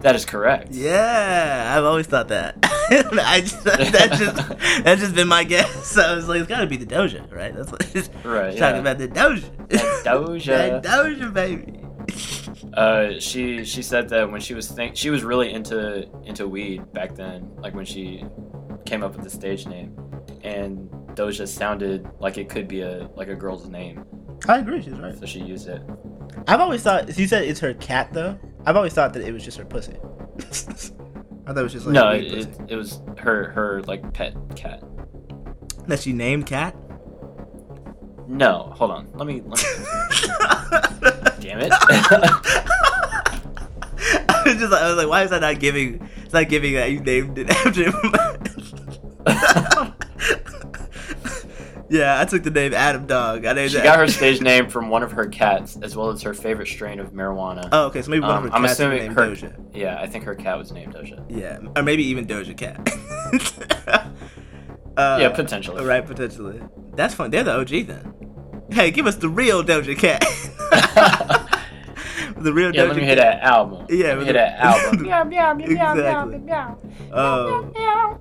That 0.02 0.16
is 0.16 0.26
correct. 0.26 0.70
Yeah, 0.72 1.74
I've 1.78 1.84
always 1.84 2.08
thought 2.08 2.28
that. 2.30 2.56
I 2.64 3.42
just 3.42 3.64
that 3.64 4.10
just 4.18 4.36
that's 4.84 5.02
just 5.02 5.16
been 5.16 5.28
my 5.28 5.44
guess. 5.44 5.98
I 5.98 6.16
was 6.16 6.28
like, 6.28 6.40
it's 6.42 6.50
gotta 6.50 6.68
be 6.68 6.78
the 6.78 6.86
Doja, 6.86 7.32
right? 7.32 7.54
That's 7.56 7.72
what 7.72 7.96
it's 7.96 8.10
Right. 8.26 8.58
talking 8.58 8.76
Yeah. 8.84 8.92
about 8.92 8.98
the 8.98 9.08
Doja. 9.08 9.68
That 9.70 10.04
Doja. 10.06 10.82
that 10.82 10.84
Doja, 10.84 11.34
baby. 11.34 11.78
Uh, 12.74 13.20
she 13.20 13.64
she 13.64 13.82
said 13.82 14.10
that 14.10 14.32
when 14.32 14.42
she 14.42 14.54
was 14.54 14.68
think 14.70 14.96
she 14.98 15.10
was 15.10 15.24
really 15.24 15.54
into 15.54 16.10
into 16.24 16.48
weed 16.48 16.92
back 16.94 17.16
then, 17.16 17.50
like 17.58 17.76
when 17.76 17.86
she 17.86 18.26
came 18.86 19.04
up 19.04 19.14
with 19.16 19.24
the 19.24 19.30
stage 19.30 19.68
name, 19.68 19.96
and 20.44 20.90
Doja 21.16 21.48
sounded 21.48 22.10
like 22.20 22.38
it 22.38 22.50
could 22.50 22.68
be 22.68 22.82
a 22.82 23.10
like 23.16 23.28
a 23.28 23.36
girl's 23.36 23.68
name, 23.68 24.04
I 24.48 24.60
agree. 24.60 24.82
She's 24.82 24.94
right. 24.94 25.18
so 25.18 25.26
she 25.26 25.40
used 25.42 25.68
it. 25.68 25.82
I've 26.48 26.60
always 26.62 26.82
thought 26.82 27.18
you 27.20 27.28
said 27.28 27.44
it's 27.44 27.60
her 27.60 27.74
cat 27.76 28.10
though. 28.14 28.38
I've 28.66 28.76
always 28.76 28.94
thought 28.94 29.14
that 29.14 29.24
it 29.24 29.32
was 29.32 29.44
just 29.44 29.58
her 29.58 29.66
pussy. 29.66 29.94
I 31.48 31.54
thought 31.54 31.58
it 31.58 31.64
was 31.64 31.74
just 31.74 31.86
like 31.86 31.94
no, 31.94 32.12
it, 32.12 32.24
it, 32.24 32.48
it 32.70 32.76
was 32.76 33.02
her 33.18 33.50
her 33.52 33.82
like 33.84 34.14
pet 34.14 34.36
cat. 34.56 34.84
that 35.88 36.00
she 36.00 36.14
named 36.14 36.46
cat. 36.46 36.76
No, 38.28 38.72
hold 38.76 38.92
on. 38.92 39.10
Let 39.14 39.28
me. 39.28 39.42
Let 39.42 39.58
me 39.58 39.64
damn 41.42 41.60
it. 41.60 41.72
I 44.30 44.44
was 44.46 44.56
just 44.56 44.72
like, 44.72 44.82
I 44.82 44.88
was 44.88 44.98
like, 44.98 45.08
why 45.10 45.24
is 45.24 45.32
that 45.32 45.42
not 45.42 45.60
giving? 45.60 46.08
It's 46.24 46.34
not 46.34 46.48
giving 46.48 46.74
that 46.76 46.92
you 46.92 47.00
named 47.02 47.38
it 47.38 47.50
after 47.50 47.92
him. 47.92 47.96
Yeah, 51.92 52.20
I 52.20 52.26
took 52.26 52.42
the 52.44 52.50
name 52.50 52.74
Adam 52.74 53.06
Dog. 53.06 53.46
I 53.46 53.54
named 53.54 53.72
she 53.72 53.78
it 53.78 53.84
got 53.84 54.00
her 54.00 54.08
stage 54.08 54.42
name 54.42 54.70
from 54.70 54.90
one 54.90 55.04
of 55.04 55.12
her 55.12 55.26
cats, 55.28 55.78
as 55.82 55.96
well 55.96 56.10
as 56.10 56.22
her 56.24 56.34
favorite 56.34 56.68
strain 56.68 57.00
of 57.00 57.12
marijuana. 57.12 57.68
Oh, 57.72 57.86
okay, 57.88 58.02
so 58.02 58.10
maybe 58.10 58.22
one 58.22 58.32
Um, 58.32 58.38
of 58.46 58.50
her 58.52 58.56
I'm 58.56 58.62
cats 58.64 58.74
assuming 58.74 59.00
named 59.00 59.16
her- 59.16 59.28
Doja. 59.32 59.54
Yeah, 59.74 60.00
I 60.02 60.08
think 60.08 60.24
her 60.24 60.34
cat 60.36 60.58
was 60.58 60.72
named 60.72 60.94
Doja. 60.96 61.24
Yeah, 61.30 61.60
or 61.76 61.84
maybe 61.84 62.04
even 62.08 62.26
Doja 62.26 62.56
Cat. 62.58 62.80
uh, 64.98 65.18
yeah, 65.22 65.30
potentially. 65.30 65.84
Right, 65.86 66.06
potentially. 66.06 66.62
That's 66.96 67.14
fun. 67.14 67.30
They're 67.32 67.44
the 67.44 67.58
OG 67.60 67.88
then. 67.88 68.14
Hey, 68.72 68.90
give 68.92 69.06
us 69.06 69.16
the 69.18 69.30
real 69.30 69.64
Doja 69.64 69.98
Cat. 69.98 70.22
the 72.38 72.54
real 72.54 72.74
Yeah, 72.74 72.84
Doja 72.84 72.88
let 72.88 72.96
me 72.96 73.02
Cat. 73.02 73.08
hear 73.08 73.16
that 73.18 73.42
album. 73.44 73.86
Yeah, 73.90 74.08
let 74.08 74.18
me 74.20 74.24
hear 74.26 74.34
the- 74.34 74.40
that 74.40 74.60
album. 74.60 75.02
Meow, 75.04 75.24
meow, 75.24 75.54
meow, 75.54 75.68
meow, 75.68 75.94
meow, 75.96 76.30
Exactly. 76.30 76.38
meow, 76.40 76.78
Oh, 77.14 77.72
meow. 77.76 78.20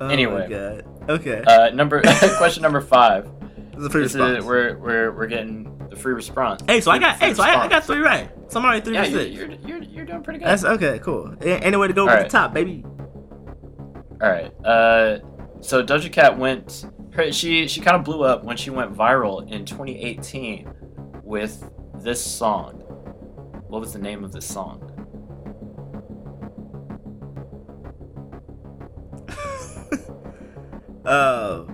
oh 0.00 0.08
Anyway. 0.08 0.40
my 0.42 0.46
god. 0.48 0.84
Okay. 1.08 1.42
Uh, 1.46 1.70
number 1.70 2.02
question 2.38 2.62
number 2.62 2.80
five. 2.80 3.28
This 3.74 3.84
is 3.86 3.92
free 3.92 4.02
This 4.02 4.14
response. 4.14 4.38
is 4.38 4.44
we're 4.44 4.76
we're 4.78 5.12
we're 5.12 5.26
getting 5.26 5.76
the 5.88 5.96
free 5.96 6.12
response. 6.14 6.62
hey, 6.66 6.80
so 6.80 6.90
I 6.90 6.98
got 6.98 7.18
free 7.18 7.28
hey, 7.28 7.34
so 7.34 7.42
I, 7.42 7.62
I 7.64 7.68
got 7.68 7.84
three 7.84 7.98
right. 7.98 8.30
So 8.48 8.58
I'm 8.60 8.66
already 8.66 8.80
three 8.82 8.94
Yeah, 8.94 9.04
you're, 9.04 9.22
you're 9.22 9.52
you're 9.66 9.82
you're 9.82 10.04
doing 10.04 10.22
pretty 10.22 10.38
good. 10.38 10.48
That's 10.48 10.64
okay, 10.64 10.98
cool. 11.00 11.34
A- 11.40 11.58
Anywhere 11.64 11.88
to 11.88 11.94
go 11.94 12.02
All 12.02 12.08
to 12.08 12.14
right. 12.14 12.22
the 12.24 12.28
top, 12.30 12.52
baby. 12.52 12.84
All 14.22 14.30
right. 14.30 14.52
Uh, 14.64 15.18
so 15.60 15.82
Doja 15.82 16.12
Cat 16.12 16.38
went. 16.38 16.86
Her, 17.12 17.32
she 17.32 17.66
she 17.66 17.80
kind 17.80 17.96
of 17.96 18.04
blew 18.04 18.22
up 18.22 18.44
when 18.44 18.56
she 18.56 18.70
went 18.70 18.94
viral 18.94 19.50
in 19.50 19.64
2018 19.64 20.70
with 21.24 21.68
this 21.96 22.22
song. 22.24 22.74
What 23.68 23.80
was 23.80 23.92
the 23.92 23.98
name 23.98 24.22
of 24.24 24.32
this 24.32 24.46
song? 24.46 24.89
Uh, 31.10 31.64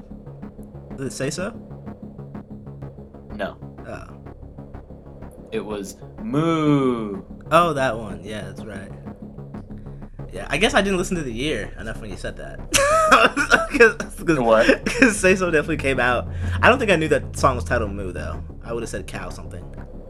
does 0.97 1.07
it 1.09 1.13
say 1.17 1.31
so? 1.31 1.51
No, 3.35 3.59
Oh. 3.87 5.49
it 5.53 5.65
was 5.65 5.97
Moo. 6.23 7.23
Oh, 7.53 7.73
that 7.75 7.97
one. 7.99 8.25
Yeah, 8.25 8.43
that's 8.43 8.65
right. 8.65 8.91
Yeah, 10.33 10.47
I 10.51 10.57
guess 10.57 10.75
I 10.75 10.83
didn't 10.83 10.99
listen 10.99 11.17
to 11.17 11.23
the 11.23 11.33
year 11.33 11.73
enough 11.79 12.01
when 12.01 12.11
you 12.11 12.17
said 12.17 12.37
that. 12.39 12.59
Cause, 13.79 14.39
What? 14.39 14.85
Because 14.85 15.17
Say 15.19 15.37
So 15.37 15.51
definitely 15.51 15.77
came 15.77 16.01
out. 16.01 16.29
I 16.61 16.69
don't 16.69 16.79
think 16.79 16.91
I 16.91 16.97
knew 16.97 17.09
that 17.09 17.37
song 17.37 17.57
was 17.57 17.65
titled 17.65 17.93
Moo 17.93 18.13
though. 18.13 18.43
I 18.65 18.73
would 18.73 18.83
have 18.83 18.91
said 18.91 19.07
cow 19.07 19.29
something, 19.31 19.63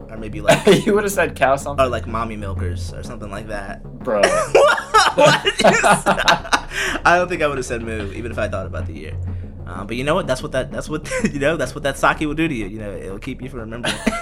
or 0.09 0.17
maybe 0.17 0.41
like 0.41 0.65
you 0.85 0.93
would 0.95 1.03
have 1.03 1.11
said 1.13 1.35
cow 1.35 1.55
something, 1.57 1.85
or 1.85 1.89
like 1.89 2.07
mommy 2.07 2.35
milkers 2.35 2.91
or 2.93 3.03
something 3.03 3.29
like 3.29 3.47
that. 3.49 3.83
bro. 4.03 4.21
What 5.17 5.43
did? 5.57 6.53
I 7.13 7.17
don't 7.17 7.27
think 7.27 7.41
I 7.41 7.47
would 7.47 7.57
have 7.57 7.65
said 7.65 7.81
Moo 7.81 8.11
even 8.13 8.31
if 8.31 8.37
I 8.37 8.47
thought 8.47 8.65
about 8.65 8.85
the 8.87 8.93
year. 8.93 9.17
Um, 9.65 9.85
but 9.87 9.95
you 9.97 10.03
know 10.03 10.15
what? 10.15 10.27
That's 10.27 10.41
what 10.41 10.51
that. 10.53 10.71
That's 10.71 10.87
what 10.89 11.09
you 11.33 11.39
know. 11.39 11.57
That's 11.57 11.73
what 11.75 11.83
that 11.83 11.97
sake 11.97 12.19
will 12.21 12.33
do 12.33 12.47
to 12.47 12.53
you. 12.53 12.67
You 12.67 12.79
know, 12.79 12.91
it'll 12.95 13.19
keep 13.19 13.41
you 13.41 13.49
from 13.49 13.59
remembering. 13.61 13.93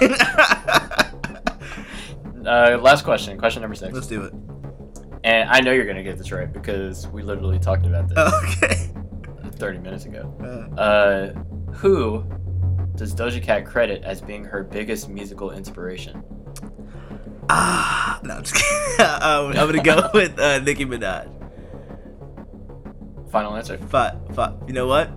uh, 2.46 2.78
last 2.80 3.04
question. 3.04 3.38
Question 3.38 3.62
number 3.62 3.74
6 3.76 3.92
Let's 3.94 4.06
do 4.06 4.22
it. 4.22 4.32
And 5.24 5.48
I 5.50 5.60
know 5.60 5.72
you're 5.72 5.86
gonna 5.86 6.02
get 6.02 6.18
this 6.18 6.30
right 6.32 6.52
because 6.52 7.06
we 7.08 7.22
literally 7.22 7.58
talked 7.58 7.84
about 7.86 8.08
this 8.08 8.18
Okay. 8.18 8.90
30 9.56 9.78
minutes 9.78 10.04
ago. 10.04 10.32
Uh, 10.76 10.80
Uh, 10.80 11.32
who 11.72 12.24
does 12.94 13.14
Doja 13.14 13.42
Cat 13.42 13.66
credit 13.66 14.04
as 14.04 14.20
being 14.20 14.44
her 14.44 14.62
biggest 14.62 15.08
musical 15.08 15.50
inspiration? 15.50 16.22
Ah, 17.48 18.18
no, 18.22 18.34
I'm 18.34 18.42
just 18.42 18.54
kidding. 18.54 19.06
um, 19.06 19.46
I'm 19.48 19.54
gonna 19.54 19.82
go 19.82 20.10
with 20.14 20.38
uh, 20.38 20.58
Nicki 20.60 20.84
Minaj. 20.84 21.28
Final 23.36 23.54
answer. 23.54 23.76
But, 23.90 24.34
but, 24.34 24.56
you 24.66 24.72
know 24.72 24.86
what? 24.86 25.10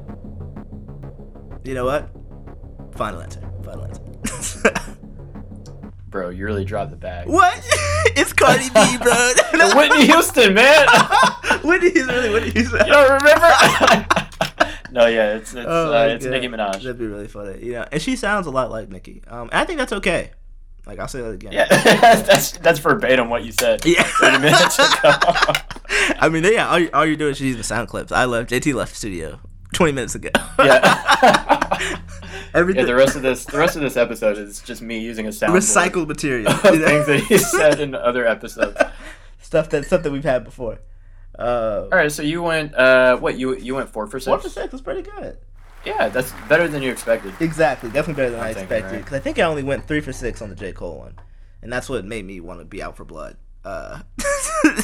You 1.64 1.74
know 1.74 1.86
what? 1.86 2.10
Final 2.94 3.22
answer. 3.22 3.40
Final 3.64 3.86
answer. 3.86 4.74
Bro, 6.10 6.32
you 6.32 6.44
really 6.44 6.66
dropped 6.66 6.92
the 6.92 6.98
bag. 6.98 7.30
what? 7.30 7.58
it's 8.18 8.34
Cardi 8.34 8.68
B, 8.72 8.98
bro. 9.02 9.32
No, 9.58 9.74
Whitney 9.74 10.06
Houston, 10.08 10.54
man. 10.54 10.86
Whitney 11.64 11.92
is 11.98 12.08
really 12.08 12.30
Whitney 12.30 12.50
Houston. 12.50 12.86
you 12.86 12.92
don't 12.92 13.10
remember? 13.10 14.06
no, 14.92 15.06
yeah, 15.06 15.36
it's 15.36 15.54
it's, 15.54 15.66
Oh 15.66 15.94
uh, 15.94 16.08
it's 16.08 16.26
God. 16.26 16.32
Nicki 16.32 16.50
Minaj. 16.50 16.74
That'd 16.74 16.98
be 16.98 17.08
really 17.08 17.30
funny. 17.30 17.64
You 17.64 17.72
know, 17.72 17.86
and 17.90 18.02
she 18.02 18.18
sounds 18.18 18.48
a 18.48 18.52
lot 18.52 18.70
like 18.70 18.90
Nicki. 18.90 19.24
Um, 19.30 19.48
I 19.54 19.64
think 19.64 19.80
that's 19.80 19.94
okay. 19.94 20.32
Like 20.90 20.98
I'll 20.98 21.08
say 21.08 21.22
that 21.22 21.30
again. 21.30 21.52
Yeah, 21.52 21.68
that's 21.70 22.54
that's 22.54 22.80
verbatim 22.80 23.30
what 23.30 23.46
you 23.46 23.52
said. 23.52 23.86
Yeah. 23.86 24.02
30 24.20 24.40
minutes 24.40 24.80
ago. 24.80 24.88
I 26.20 26.30
mean, 26.32 26.44
yeah. 26.44 26.68
All, 26.68 26.80
you, 26.80 26.90
all 26.92 27.06
you're 27.06 27.16
doing 27.16 27.30
is 27.30 27.40
using 27.40 27.62
sound 27.62 27.90
clips. 27.90 28.12
I 28.12 28.26
left. 28.26 28.50
JT 28.50 28.74
left 28.74 28.94
the 28.94 28.98
studio 28.98 29.40
20 29.74 29.92
minutes 29.92 30.16
ago. 30.16 30.32
yeah. 30.58 31.78
Everything. 32.56 32.80
yeah, 32.82 32.86
the 32.88 32.96
rest 32.96 33.16
of 33.16 33.22
this 33.22 33.46
the 33.46 33.60
rest 33.60 33.76
of 33.76 33.84
this 33.84 33.98
episode 33.98 34.40
is 34.40 34.62
just 34.62 34.82
me 34.82 34.98
using 34.98 35.28
a 35.28 35.32
sound 35.32 35.54
recycled 35.54 36.08
material. 36.08 36.52
you 36.52 36.80
know? 36.80 36.88
things 36.88 37.06
that 37.06 37.24
he 37.28 37.38
said 37.38 37.80
in 37.80 37.94
other 37.94 38.26
episodes. 38.26 38.82
stuff 39.40 39.70
that 39.70 39.86
stuff 39.86 40.02
that 40.02 40.12
we've 40.12 40.24
had 40.24 40.44
before. 40.44 40.80
Uh, 41.38 41.88
All 41.92 41.98
right, 42.00 42.12
so 42.12 42.24
you 42.24 42.42
went 42.42 42.74
uh 42.74 43.18
what 43.18 43.38
you 43.38 43.56
you 43.56 43.76
went 43.76 43.90
four 43.90 44.08
for 44.08 44.20
six. 44.20 44.26
four 44.26 44.40
for 44.40 44.50
six 44.50 44.72
was 44.72 44.82
pretty 44.82 45.04
good. 45.04 45.38
Yeah, 45.86 46.10
that's 46.10 46.32
better 46.48 46.68
than 46.68 46.82
you 46.82 46.92
expected. 46.92 47.34
Exactly, 47.40 47.90
definitely 47.90 48.22
better 48.22 48.32
than 48.32 48.40
I'm 48.40 48.46
i 48.48 48.54
thinking, 48.54 48.64
expected. 48.78 48.92
right? 48.96 49.06
Because 49.06 49.18
I 49.18 49.20
think 49.20 49.40
I 49.40 49.44
only 49.44 49.64
went 49.64 49.88
three 49.88 50.02
for 50.02 50.12
six 50.14 50.42
on 50.42 50.50
the 50.50 50.56
J 50.56 50.74
Cole 50.74 50.98
one, 51.00 51.16
and 51.62 51.72
that's 51.72 51.90
what 51.90 52.04
made 52.06 52.26
me 52.26 52.40
want 52.40 52.60
to 52.60 52.66
be 52.66 52.82
out 52.82 52.98
for 52.98 53.06
blood. 53.06 53.38
Uh, 53.64 54.02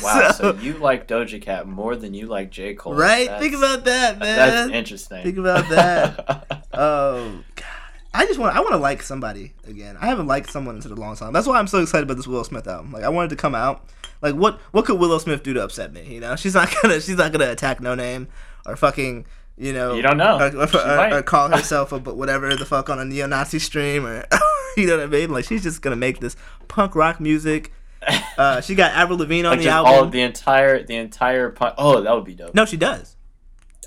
Wow, 0.01 0.31
so, 0.31 0.53
so- 0.53 0.59
you 0.61 0.73
like 0.77 1.07
Doja 1.07 1.41
Cat 1.41 1.67
more 1.67 1.95
than 1.95 2.13
you 2.13 2.27
like 2.27 2.49
J 2.49 2.75
Cole. 2.75 2.93
right? 2.95 3.25
That's- 3.27 3.41
Think 3.41 3.55
about 3.55 3.85
that, 3.85 4.19
man. 4.19 4.35
That's 4.37 4.71
interesting. 4.71 5.23
Think 5.23 5.37
about 5.37 5.67
that. 5.69 6.65
oh 6.73 7.41
God, 7.55 7.65
I 8.13 8.25
just 8.25 8.39
want 8.39 8.55
I 8.55 8.59
want 8.61 8.71
to 8.71 8.77
like 8.77 9.03
somebody 9.03 9.53
again. 9.67 9.97
I 9.99 10.07
haven't 10.07 10.27
liked 10.27 10.49
someone 10.49 10.75
in 10.75 10.81
such 10.81 10.91
a 10.91 10.95
long 10.95 11.15
time. 11.15 11.33
That's 11.33 11.47
why 11.47 11.59
I'm 11.59 11.67
so 11.67 11.81
excited 11.81 12.03
about 12.03 12.15
this 12.17 12.27
Will 12.27 12.43
Smith 12.45 12.67
album. 12.67 12.91
Like 12.93 13.03
I 13.03 13.09
wanted 13.09 13.29
to 13.31 13.35
come 13.35 13.53
out. 13.55 13.85
Like 14.21 14.35
what 14.35 14.59
what 14.71 14.85
could 14.85 14.97
Willow 14.99 15.17
Smith 15.17 15.43
do 15.43 15.53
to 15.53 15.63
upset 15.63 15.91
me? 15.91 16.13
You 16.13 16.21
know, 16.21 16.35
she's 16.37 16.53
not 16.53 16.73
gonna 16.81 17.01
she's 17.01 17.17
not 17.17 17.31
gonna 17.33 17.51
attack 17.51 17.79
Noname 17.79 18.27
or 18.65 18.75
fucking 18.77 19.25
you 19.57 19.71
know 19.73 19.93
You 19.93 20.01
don't 20.01 20.17
know. 20.17 20.37
or, 20.39 20.45
or, 20.63 20.67
She 20.67 20.77
or- 20.77 20.85
might. 20.97 21.13
or 21.13 21.21
call 21.23 21.49
herself 21.49 21.91
a 21.91 21.99
but 21.99 22.17
whatever 22.17 22.53
the 22.55 22.65
fuck 22.65 22.89
on 22.89 22.99
a 22.99 23.05
neo-Nazi 23.05 23.59
stream 23.59 24.05
or 24.05 24.25
you 24.77 24.87
know 24.87 24.97
what 24.97 25.03
I 25.03 25.07
mean? 25.07 25.29
Like 25.31 25.45
she's 25.45 25.63
just 25.63 25.81
gonna 25.81 25.95
make 25.95 26.19
this 26.19 26.35
punk 26.67 26.95
rock 26.95 27.19
music. 27.19 27.71
Uh, 28.37 28.59
she 28.61 28.75
got 28.75 28.91
Avril 28.91 29.17
Lavigne 29.17 29.47
on 29.47 29.53
like 29.55 29.63
the 29.65 29.69
album. 29.69 29.93
all 29.93 30.05
the 30.07 30.21
entire 30.21 30.83
the 30.83 30.95
entire 30.97 31.49
pun- 31.49 31.73
oh 31.77 32.01
that 32.01 32.13
would 32.13 32.25
be 32.25 32.35
dope. 32.35 32.53
no, 32.53 32.65
she 32.65 32.75
does. 32.77 33.15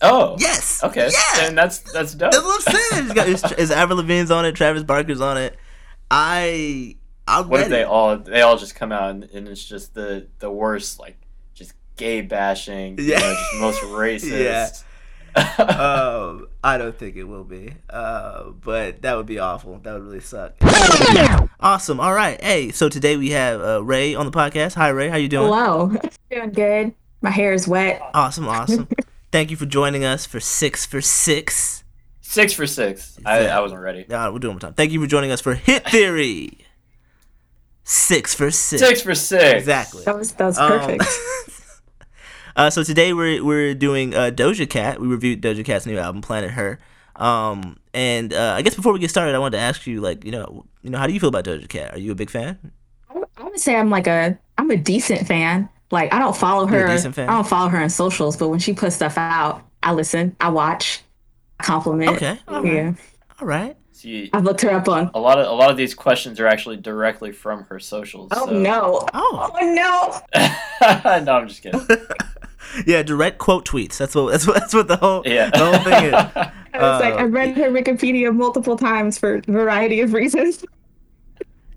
Oh 0.03 0.37
Yes. 0.41 0.83
Okay. 0.83 1.11
Yeah. 1.13 1.41
Then 1.41 1.55
that's 1.55 1.79
that's 1.93 2.15
dope. 2.15 2.33
That's 2.33 2.43
what 2.43 2.67
I'm 2.67 2.75
saying. 2.75 3.05
It's, 3.05 3.15
got, 3.15 3.29
it's, 3.29 3.43
it's 3.59 3.71
Avril 3.71 3.99
Lavigne's 3.99 4.31
on 4.31 4.45
it. 4.47 4.53
Travis 4.57 4.83
Barker's 4.83 5.21
on 5.21 5.37
it. 5.37 5.57
I. 6.11 6.97
I'm 7.27 7.49
what 7.51 7.61
if 7.61 7.69
they 7.69 7.85
all 7.85 8.17
they 8.17 8.41
all 8.41 8.57
just 8.57 8.75
come 8.75 8.91
out 8.91 9.11
and, 9.11 9.25
and 9.25 9.47
it's 9.49 9.63
just 9.65 9.93
the 9.95 10.29
the 10.39 10.51
worst 10.51 10.99
like 10.99 11.19
just 11.55 11.75
gay 11.97 12.23
bashing, 12.23 12.97
you 12.99 13.05
Yeah. 13.05 13.19
know, 13.19 13.35
just 13.35 13.55
most 13.61 13.83
racist. 13.83 14.83
um, 15.59 16.49
I 16.65 16.79
don't 16.79 16.97
think 16.99 17.17
it 17.17 17.25
will 17.25 17.45
be. 17.45 17.73
Uh, 17.89 18.51
but 18.51 19.03
that 19.03 19.17
would 19.17 19.27
be 19.27 19.39
awful. 19.39 19.79
That 19.79 19.95
would 19.95 20.03
really 20.05 20.21
suck. 20.21 20.55
Awesome. 21.61 22.01
All 22.01 22.13
right. 22.15 22.41
Hey, 22.43 22.71
so 22.71 22.89
today 22.89 23.17
we 23.17 23.31
have 23.31 23.61
uh, 23.61 23.83
Ray 23.85 24.15
on 24.15 24.27
the 24.27 24.33
podcast. 24.33 24.75
Hi, 24.75 24.89
Ray. 24.89 25.09
How 25.09 25.17
you 25.17 25.29
doing? 25.29 25.47
Hello. 25.47 25.93
Doing 26.31 26.51
good. 26.53 26.95
My 27.23 27.31
hair 27.31 27.53
is 27.53 27.67
wet. 27.67 28.01
Awesome. 28.15 28.47
Awesome. 28.49 28.87
Thank 29.33 29.51
you 29.51 29.57
for 29.57 29.67
joining 29.67 30.05
us 30.05 30.25
for 30.27 30.41
six 30.41 30.87
for 30.87 31.01
six. 31.01 31.85
Six 32.21 32.53
for 32.53 32.67
six. 32.67 33.19
I, 33.25 33.47
I 33.49 33.61
wasn't 33.61 33.81
ready. 33.81 34.09
Uh, 34.09 34.31
we're 34.31 34.39
doing 34.39 34.51
one 34.51 34.57
more 34.57 34.61
time. 34.61 34.75
Thank 34.75 34.93
you 34.93 35.01
for 35.01 35.07
joining 35.07 35.31
us 35.31 35.41
for 35.41 35.55
Hit 35.55 35.89
Theory. 35.89 36.59
Six 37.85 38.35
for 38.35 38.51
six. 38.51 38.83
Six 38.83 39.01
for 39.03 39.15
six. 39.15 39.43
Exactly. 39.61 40.05
That 40.05 40.17
was 40.17 40.33
that 40.33 40.45
was 40.47 40.59
Um, 40.59 40.71
perfect. 40.71 41.05
Uh, 42.59 42.69
so 42.71 42.83
today 42.83 43.13
we're 43.15 43.43
we're 43.43 43.75
doing 43.75 44.15
uh, 44.15 44.31
Doja 44.35 44.69
Cat. 44.69 45.01
We 45.01 45.07
reviewed 45.09 45.41
Doja 45.41 45.65
Cat's 45.65 45.87
new 45.87 45.97
album, 45.99 46.21
Planet 46.21 46.51
Her. 46.51 46.79
Um, 47.17 47.79
and 47.95 48.33
uh, 48.35 48.55
I 48.57 48.63
guess 48.63 48.75
before 48.75 48.93
we 48.93 48.99
get 49.01 49.11
started, 49.11 49.35
I 49.35 49.39
wanted 49.39 49.57
to 49.57 49.63
ask 49.63 49.87
you, 49.87 50.01
like, 50.01 50.25
you 50.25 50.31
know, 50.31 50.67
you 50.83 50.91
know, 50.91 50.99
how 50.99 51.07
do 51.07 51.13
you 51.13 51.19
feel 51.21 51.31
about 51.31 51.45
Doja 51.45 51.69
Cat? 51.69 51.95
Are 51.95 51.99
you 51.99 52.13
a 52.13 52.15
big 52.15 52.31
fan? 52.31 52.59
I 53.11 53.15
would- 53.15 53.59
say 53.59 53.75
I'm 53.75 53.91
like 53.91 54.07
a 54.07 54.39
I'm 54.57 54.71
a 54.71 54.77
decent 54.77 55.27
fan. 55.27 55.69
Like 55.91 56.13
I 56.15 56.19
don't 56.21 56.37
follow 56.37 56.69
You're 56.69 56.85
a 56.85 56.89
her. 56.91 56.95
decent 56.95 57.15
fan? 57.17 57.29
I 57.29 57.33
don't 57.33 57.47
follow 57.47 57.69
her 57.71 57.79
on 57.79 57.91
socials, 57.91 58.37
but 58.37 58.49
when 58.51 58.59
she 58.61 58.73
puts 58.75 58.95
stuff 58.97 59.17
out, 59.19 59.65
I 59.83 59.95
listen, 59.95 60.37
I 60.41 60.51
watch, 60.51 61.01
I 61.59 61.65
compliment. 61.65 62.11
Okay, 62.11 62.39
all 62.47 62.63
right. 62.63 62.73
Yeah. 62.73 62.93
All 63.41 63.47
right. 63.49 63.77
See, 63.91 64.31
I've 64.33 64.45
looked 64.45 64.61
her 64.61 64.71
up 64.71 64.89
on. 64.89 65.11
a 65.13 65.19
lot 65.19 65.41
of 65.41 65.49
a 65.49 65.53
lot 65.53 65.71
of 65.73 65.77
these 65.77 65.93
questions 65.93 66.39
are 66.39 66.47
actually 66.47 66.77
directly 66.77 67.33
from 67.33 67.65
her 67.65 67.81
socials. 67.81 68.29
Oh 68.33 68.47
so- 68.47 68.53
no. 68.53 69.09
Oh. 69.13 69.51
Oh 69.53 70.23
no. 70.35 71.19
no, 71.25 71.33
I'm 71.33 71.49
just 71.49 71.63
kidding. 71.63 71.81
yeah, 72.87 73.03
direct 73.03 73.39
quote 73.39 73.67
tweets. 73.67 73.97
That's 73.99 74.15
what 74.15 74.31
that's 74.31 74.47
what 74.47 74.55
that's 74.57 74.75
what 74.75 74.89
the 74.89 74.97
whole 74.97 75.23
Yeah. 75.27 75.51
the 75.51 75.59
whole 75.59 75.79
thing 75.85 76.05
is. 76.07 76.13
I 76.75 76.83
was 76.83 77.01
like, 77.01 77.15
Uh, 77.15 77.17
I've 77.19 77.33
read 77.33 77.57
her 77.57 77.71
Wikipedia 77.71 78.35
multiple 78.35 78.77
times 78.77 79.19
for 79.19 79.37
a 79.37 79.41
variety 79.43 80.01
of 80.01 80.13
reasons. 80.13 80.65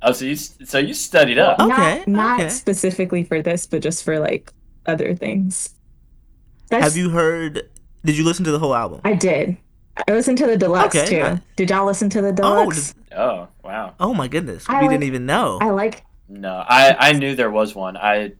oh, 0.01 0.11
so 0.11 0.26
you 0.26 0.35
so 0.35 0.77
you 0.77 0.93
studied 0.93 1.38
up. 1.39 1.57
Oh. 1.59 1.68
not 1.68 1.80
Okay, 1.80 2.03
not 2.11 2.39
okay. 2.41 2.49
specifically 2.49 3.23
for 3.23 3.41
this, 3.41 3.65
but 3.65 3.81
just 3.81 4.03
for 4.03 4.19
like 4.19 4.51
other 4.85 5.15
things. 5.15 5.73
That's, 6.69 6.84
Have 6.85 6.97
you 6.97 7.09
heard? 7.09 7.69
Did 8.05 8.18
you 8.18 8.23
listen 8.23 8.45
to 8.45 8.51
the 8.51 8.59
whole 8.59 8.73
album? 8.76 9.01
I 9.03 9.13
did. 9.13 9.57
I 10.07 10.11
listened 10.13 10.38
to 10.39 10.47
the 10.47 10.57
deluxe 10.57 10.95
Okay, 10.95 11.05
too. 11.07 11.19
nice. 11.19 11.39
Did 11.57 11.69
y'all 11.69 11.85
listen 11.85 12.09
to 12.11 12.22
the 12.22 12.30
Oh, 12.30 12.31
deluxe? 12.65 12.95
Oh, 13.15 13.47
wow. 13.63 13.93
Oh 13.99 14.13
my 14.13 14.27
goodness, 14.30 14.65
I 14.69 14.76
we 14.76 14.88
like- 14.88 14.91
didn't 14.91 15.03
even 15.03 15.26
know. 15.26 15.57
I 15.61 15.69
like. 15.69 16.03
No, 16.30 16.63
I 16.68 16.95
I 17.09 17.11
knew 17.13 17.35
there 17.35 17.51
was 17.51 17.76
one. 17.76 17.97
I 17.97 18.31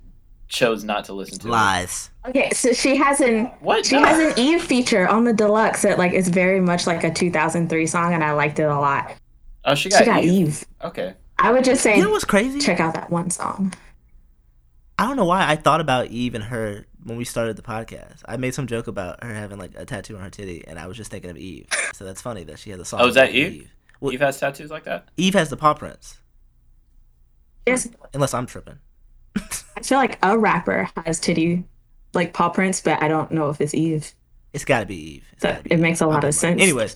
chose 0.52 0.84
not 0.84 1.06
to 1.06 1.14
listen 1.14 1.40
to 1.40 1.48
it. 1.48 1.52
Lies. 1.52 2.12
Okay, 2.28 2.52
so 2.52 2.74
she 2.74 2.96
has 2.98 3.20
an 3.22 3.46
What? 3.62 3.86
she 3.88 3.96
No. 3.96 4.04
has 4.06 4.20
an 4.20 4.38
Eve 4.38 4.62
feature 4.62 5.08
on 5.08 5.24
the 5.24 5.34
deluxe 5.34 5.82
that 5.82 5.98
like 5.98 6.14
is 6.14 6.28
very 6.30 6.60
much 6.60 6.86
like 6.86 7.04
a 7.04 7.10
2003 7.12 7.88
song, 7.88 8.14
and 8.14 8.24
I 8.24 8.34
liked 8.34 8.60
it 8.60 8.64
a 8.64 8.78
lot. 8.80 9.14
Oh, 9.66 9.74
she 9.76 9.90
got, 9.90 10.00
she 10.00 10.06
got 10.06 10.24
Eve. 10.24 10.48
Eve. 10.48 10.66
Okay. 10.84 11.14
I 11.40 11.52
would 11.52 11.64
just 11.64 11.82
say 11.82 11.98
You 11.98 12.04
know 12.04 12.12
what's 12.12 12.26
crazy? 12.26 12.60
check 12.60 12.80
out 12.80 12.94
that 12.94 13.10
one 13.10 13.30
song. 13.32 13.74
I 15.00 15.08
don't 15.08 15.16
know 15.16 15.26
why 15.26 15.50
I 15.50 15.56
thought 15.56 15.82
about 15.82 16.08
Eve 16.08 16.36
and 16.36 16.44
her 16.44 16.86
when 17.04 17.18
we 17.18 17.26
started 17.26 17.56
the 17.56 17.64
podcast. 17.64 18.22
I 18.26 18.38
made 18.38 18.54
some 18.54 18.68
joke 18.68 18.86
about 18.88 19.24
her 19.24 19.34
having 19.34 19.58
like 19.58 19.72
a 19.76 19.86
tattoo 19.86 20.16
on 20.16 20.22
her 20.22 20.30
titty, 20.30 20.64
and 20.68 20.78
I 20.78 20.86
was 20.86 20.96
just 20.98 21.10
thinking 21.10 21.32
of 21.32 21.38
Eve. 21.38 21.66
So 21.94 22.06
that's 22.06 22.22
funny 22.22 22.44
that 22.44 22.60
she 22.60 22.70
has 22.72 22.80
a 22.80 22.86
song. 22.86 23.02
Oh, 23.02 23.08
is 23.08 23.16
that 23.16 23.28
called 23.28 23.36
Eve? 23.36 23.72
Well- 24.00 24.14
Eve 24.14 24.20
has 24.22 24.40
tattoos 24.40 24.70
like 24.70 24.84
that. 24.84 25.08
Eve 25.18 25.34
has 25.34 25.50
the 25.50 25.58
paw 25.58 25.74
prints, 25.74 26.18
There's, 27.66 27.88
unless 28.14 28.34
I'm 28.34 28.46
tripping. 28.46 28.80
I 29.38 29.82
feel 29.84 29.98
like 29.98 30.20
a 30.24 30.38
rapper 30.38 30.90
has 31.06 31.20
titty 31.20 31.64
like 32.14 32.34
paw 32.34 32.50
prints, 32.50 32.82
but 32.82 33.02
I 33.02 33.08
don't 33.08 33.32
know 33.32 33.50
if 33.50 33.62
it's 33.62 33.74
Eve. 33.74 34.14
It's 34.54 34.66
got 34.66 34.82
to 34.82 34.86
be 34.86 34.96
Eve. 35.16 35.28
It's 35.34 35.42
So 35.44 35.50
gotta 35.50 35.64
be 35.64 35.72
it 35.72 35.74
Eve. 35.76 35.80
makes 35.80 36.02
a 36.02 36.08
lot 36.08 36.24
of 36.24 36.34
sense. 36.36 36.62
Anyways, 36.62 36.96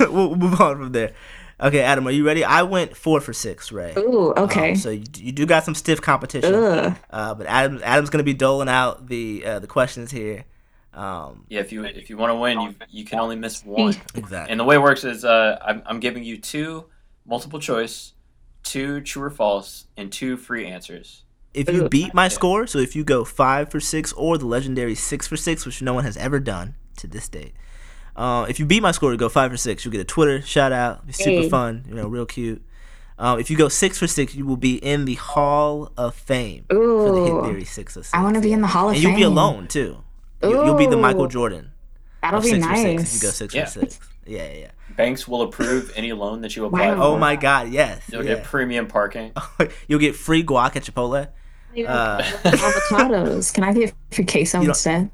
we'll 0.00 0.12
we'll 0.12 0.36
move 0.36 0.60
on 0.60 0.76
from 0.78 0.92
there. 0.92 1.12
Okay, 1.60 1.80
Adam, 1.80 2.06
are 2.06 2.12
you 2.12 2.24
ready? 2.24 2.44
I 2.44 2.62
went 2.62 2.96
four 2.96 3.20
for 3.20 3.32
six, 3.32 3.72
Ray. 3.72 3.92
Ooh, 3.96 4.32
okay. 4.36 4.70
Um, 4.70 4.76
so 4.76 4.90
you, 4.90 5.04
you 5.16 5.32
do 5.32 5.44
got 5.44 5.64
some 5.64 5.74
stiff 5.74 6.00
competition, 6.00 6.54
Ugh. 6.54 6.96
uh, 7.10 7.34
but 7.34 7.46
Adam 7.48 7.80
Adam's 7.82 8.10
gonna 8.10 8.22
be 8.24 8.34
doling 8.34 8.68
out 8.68 9.08
the 9.08 9.44
uh, 9.44 9.58
the 9.58 9.66
questions 9.66 10.10
here. 10.12 10.44
Um, 10.94 11.46
yeah, 11.48 11.60
if 11.60 11.72
you 11.72 11.84
if 11.84 12.10
you 12.10 12.16
want 12.16 12.30
to 12.30 12.36
win, 12.36 12.60
you 12.60 12.74
you 12.90 13.04
can 13.04 13.18
only 13.18 13.36
miss 13.36 13.64
one. 13.64 13.94
exactly. 14.14 14.50
And 14.52 14.60
the 14.60 14.64
way 14.64 14.76
it 14.76 14.82
works 14.82 15.02
is 15.04 15.24
uh, 15.24 15.58
I'm, 15.64 15.82
I'm 15.86 15.98
giving 16.00 16.22
you 16.22 16.38
two 16.38 16.84
multiple 17.26 17.58
choice, 17.58 18.12
two 18.68 19.00
true 19.00 19.24
or 19.24 19.30
false, 19.30 19.86
and 19.96 20.12
two 20.12 20.36
free 20.36 20.66
answers. 20.66 21.24
if 21.54 21.70
you 21.72 21.88
beat 21.88 22.14
my 22.14 22.28
score, 22.28 22.66
so 22.66 22.78
if 22.78 22.94
you 22.94 23.02
go 23.04 23.24
five 23.24 23.70
for 23.70 23.80
six 23.80 24.12
or 24.12 24.38
the 24.38 24.46
legendary 24.46 24.94
six 24.94 25.26
for 25.26 25.36
six, 25.36 25.64
which 25.66 25.80
no 25.82 25.94
one 25.94 26.04
has 26.04 26.16
ever 26.16 26.38
done 26.38 26.74
to 26.98 27.06
this 27.06 27.28
date, 27.28 27.54
uh, 28.16 28.46
if 28.48 28.58
you 28.60 28.66
beat 28.66 28.82
my 28.82 28.90
score 28.92 29.10
to 29.10 29.16
go 29.16 29.28
five 29.28 29.50
for 29.50 29.56
six, 29.56 29.84
you'll 29.84 29.92
get 29.92 30.00
a 30.00 30.04
Twitter 30.04 30.42
shout 30.42 30.72
out. 30.72 31.06
Be 31.06 31.12
super 31.12 31.42
Hey. 31.42 31.48
fun, 31.48 31.84
you 31.88 31.94
know, 31.94 32.06
real 32.08 32.26
cute. 32.26 32.62
Um, 33.18 33.40
if 33.40 33.50
you 33.50 33.56
go 33.56 33.68
six 33.68 33.98
for 33.98 34.06
six, 34.06 34.34
you 34.36 34.46
will 34.46 34.56
be 34.56 34.76
in 34.76 35.04
the 35.04 35.14
Hall 35.14 35.90
of 35.96 36.14
Fame 36.14 36.64
for 36.68 36.74
the 36.76 36.80
Ooh. 37.18 37.24
Hit 37.24 37.44
Theory 37.50 37.64
six 37.64 37.96
of 37.96 38.04
six. 38.06 38.14
I 38.14 38.22
want 38.22 38.36
to 38.36 38.40
be 38.40 38.52
in 38.52 38.60
the 38.60 38.68
Hall 38.68 38.88
of 38.90 38.94
and 38.94 39.02
Fame. 39.02 39.10
you'll 39.10 39.18
be 39.18 39.24
alone 39.24 39.66
too. 39.66 39.98
You, 40.42 40.64
you'll 40.64 40.74
be 40.76 40.86
the 40.86 40.96
Michael 40.96 41.26
Jordan. 41.26 41.72
That'll 42.22 42.38
of 42.38 42.44
be 42.44 42.50
six 42.50 42.64
nice. 42.64 42.82
for 42.82 43.04
six 43.04 43.16
if 43.16 43.22
you 43.22 43.28
go 43.28 43.32
six 43.32 43.54
Yeah. 43.54 43.64
for 43.64 43.80
six. 43.80 43.98
Yeah, 44.28 44.52
yeah. 44.52 44.70
Banks 44.96 45.26
will 45.26 45.42
approve 45.42 45.92
any 45.96 46.12
loan 46.12 46.42
that 46.42 46.54
you 46.56 46.64
apply. 46.66 46.88
Wow. 46.88 46.96
for. 46.96 47.02
Oh 47.02 47.18
my 47.18 47.36
God, 47.36 47.68
yes. 47.70 48.02
You'll 48.12 48.24
yeah. 48.24 48.34
get 48.36 48.44
premium 48.44 48.86
parking. 48.86 49.32
You'll 49.88 50.00
get 50.00 50.14
free 50.16 50.42
guac 50.44 50.76
at 50.76 50.84
Chipotle. 50.84 51.28
Uh, 51.86 52.22
Avocados. 52.22 53.52
Can 53.54 53.64
I 53.64 53.72
get 53.72 53.94
free 54.10 54.24
queso 54.24 54.58
You 54.58 54.64
don't- 54.66 54.70
instead? 54.70 55.10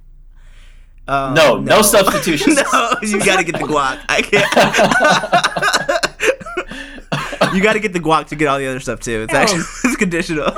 Um, 1.07 1.35
No, 1.35 1.61
no 1.61 1.83
substitutions. 1.83 2.57
no, 2.57 2.95
you 3.03 3.19
gotta 3.25 3.45
get 3.45 3.59
the 3.59 3.67
guac. 3.67 4.01
I 4.09 4.23
can't. 4.23 4.47
you 7.55 7.63
gotta 7.63 7.79
get 7.81 7.93
the 7.93 8.01
guac 8.01 8.29
to 8.29 8.37
get 8.37 8.49
all 8.49 8.59
the 8.59 8.67
other 8.67 8.81
stuff 8.81 9.01
too. 9.01 9.23
It's 9.25 9.33
No. 9.33 9.39
actually 9.39 9.61
it's 9.85 9.97
conditional. 9.97 10.51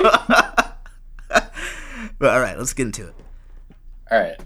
but 2.19 2.23
all 2.23 2.41
right, 2.41 2.57
let's 2.57 2.73
get 2.75 2.87
into 2.87 3.09
it. 3.09 3.15
All 4.11 4.21
right. 4.21 4.41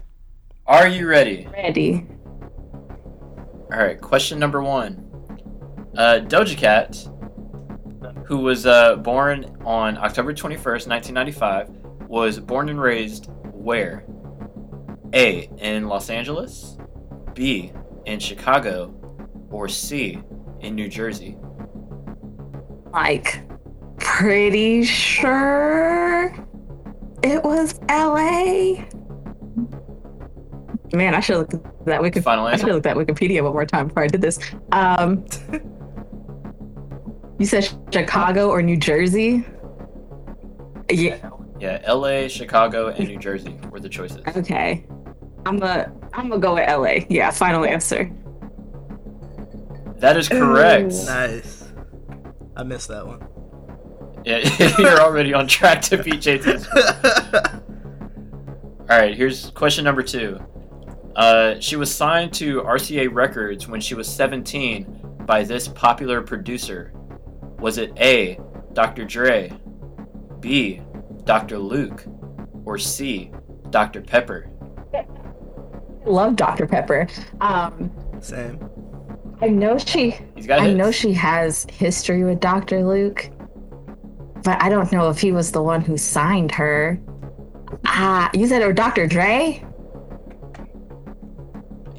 Are 0.65 0.87
you 0.87 1.07
ready? 1.07 1.47
Ready. 1.53 2.07
All 3.71 3.77
right. 3.77 3.99
Question 3.99 4.37
number 4.37 4.61
one. 4.61 5.07
Uh, 5.97 6.19
Doja 6.23 6.57
Cat, 6.57 6.95
who 8.25 8.37
was 8.39 8.65
uh, 8.65 8.97
born 8.97 9.57
on 9.65 9.97
October 9.97 10.33
21st, 10.33 10.87
1995, 10.87 11.69
was 12.07 12.39
born 12.39 12.69
and 12.69 12.81
raised 12.81 13.29
where? 13.53 14.03
A. 15.13 15.49
In 15.57 15.87
Los 15.87 16.09
Angeles. 16.09 16.77
B. 17.33 17.71
In 18.05 18.19
Chicago. 18.19 18.93
Or 19.49 19.69
C. 19.69 20.19
In 20.59 20.75
New 20.75 20.89
Jersey. 20.89 21.37
Like, 22.91 23.41
pretty 23.99 24.83
sure 24.83 26.35
it 27.23 27.43
was 27.43 27.79
LA. 27.89 28.83
Man, 30.93 31.15
I 31.15 31.21
should 31.21 31.37
look 31.37 31.70
that 31.85 32.01
Wiki- 32.01 32.21
Final 32.21 32.45
I 32.45 32.51
should 32.55 32.69
answer. 32.69 32.73
look 32.75 32.85
at 32.85 32.95
Wikipedia 32.97 33.43
one 33.43 33.53
more 33.53 33.65
time 33.65 33.87
before 33.87 34.03
I 34.03 34.07
did 34.07 34.21
this. 34.21 34.39
Um, 34.71 35.25
you 37.39 37.45
said 37.45 37.67
Chicago 37.91 38.49
or 38.49 38.61
New 38.61 38.77
Jersey? 38.77 39.45
Yeah. 40.89 41.29
Yeah, 41.59 41.79
L.A., 41.83 42.27
Chicago, 42.27 42.87
and 42.87 43.07
New 43.07 43.17
Jersey 43.19 43.57
were 43.69 43.79
the 43.79 43.89
choices. 43.89 44.21
Okay. 44.35 44.85
I'm 45.45 45.61
a 45.63 45.91
I'm 46.13 46.29
gonna 46.29 46.39
go 46.41 46.55
with 46.55 46.67
LA. 46.69 47.05
Yeah, 47.09 47.29
final 47.31 47.65
answer. 47.65 48.11
That 49.97 50.17
is 50.17 50.27
correct. 50.27 50.91
Ooh. 50.93 51.05
Nice. 51.05 51.71
I 52.55 52.63
missed 52.63 52.87
that 52.89 53.05
one. 53.07 53.27
Yeah, 54.25 54.37
you're 54.79 54.99
already 54.99 55.33
on 55.33 55.47
track 55.47 55.81
to 55.83 55.97
beat 56.03 56.15
JT's. 56.21 56.67
All 58.89 58.97
right, 58.97 59.15
here's 59.15 59.49
question 59.51 59.83
number 59.83 60.03
two. 60.03 60.39
Uh, 61.15 61.59
she 61.59 61.75
was 61.75 61.93
signed 61.93 62.33
to 62.33 62.61
RCA 62.61 63.13
Records 63.13 63.67
when 63.67 63.81
she 63.81 63.95
was 63.95 64.07
17 64.07 65.17
by 65.25 65.43
this 65.43 65.67
popular 65.67 66.21
producer. 66.21 66.93
Was 67.59 67.77
it 67.77 67.91
A. 67.99 68.39
Dr. 68.73 69.03
Dre, 69.05 69.51
B. 70.39 70.81
Dr. 71.25 71.57
Luke, 71.59 72.05
or 72.65 72.77
C. 72.77 73.31
Dr. 73.69 74.01
Pepper? 74.01 74.47
Love 76.05 76.35
Dr. 76.35 76.65
Pepper. 76.65 77.07
Um, 77.41 77.91
Same. 78.21 78.59
I 79.41 79.47
know 79.47 79.77
she 79.77 80.15
He's 80.35 80.47
got 80.47 80.59
I 80.59 80.65
hits. 80.67 80.77
know 80.77 80.91
she 80.91 81.13
has 81.13 81.65
history 81.71 82.23
with 82.23 82.39
Dr. 82.39 82.85
Luke, 82.85 83.29
but 84.43 84.61
I 84.61 84.69
don't 84.69 84.91
know 84.91 85.09
if 85.09 85.19
he 85.19 85.31
was 85.31 85.51
the 85.51 85.61
one 85.61 85.81
who 85.81 85.97
signed 85.97 86.51
her. 86.51 86.99
Ah, 87.85 88.29
you 88.33 88.47
said 88.47 88.61
it 88.61 88.67
was 88.67 88.75
Dr. 88.75 89.05
Dre? 89.07 89.63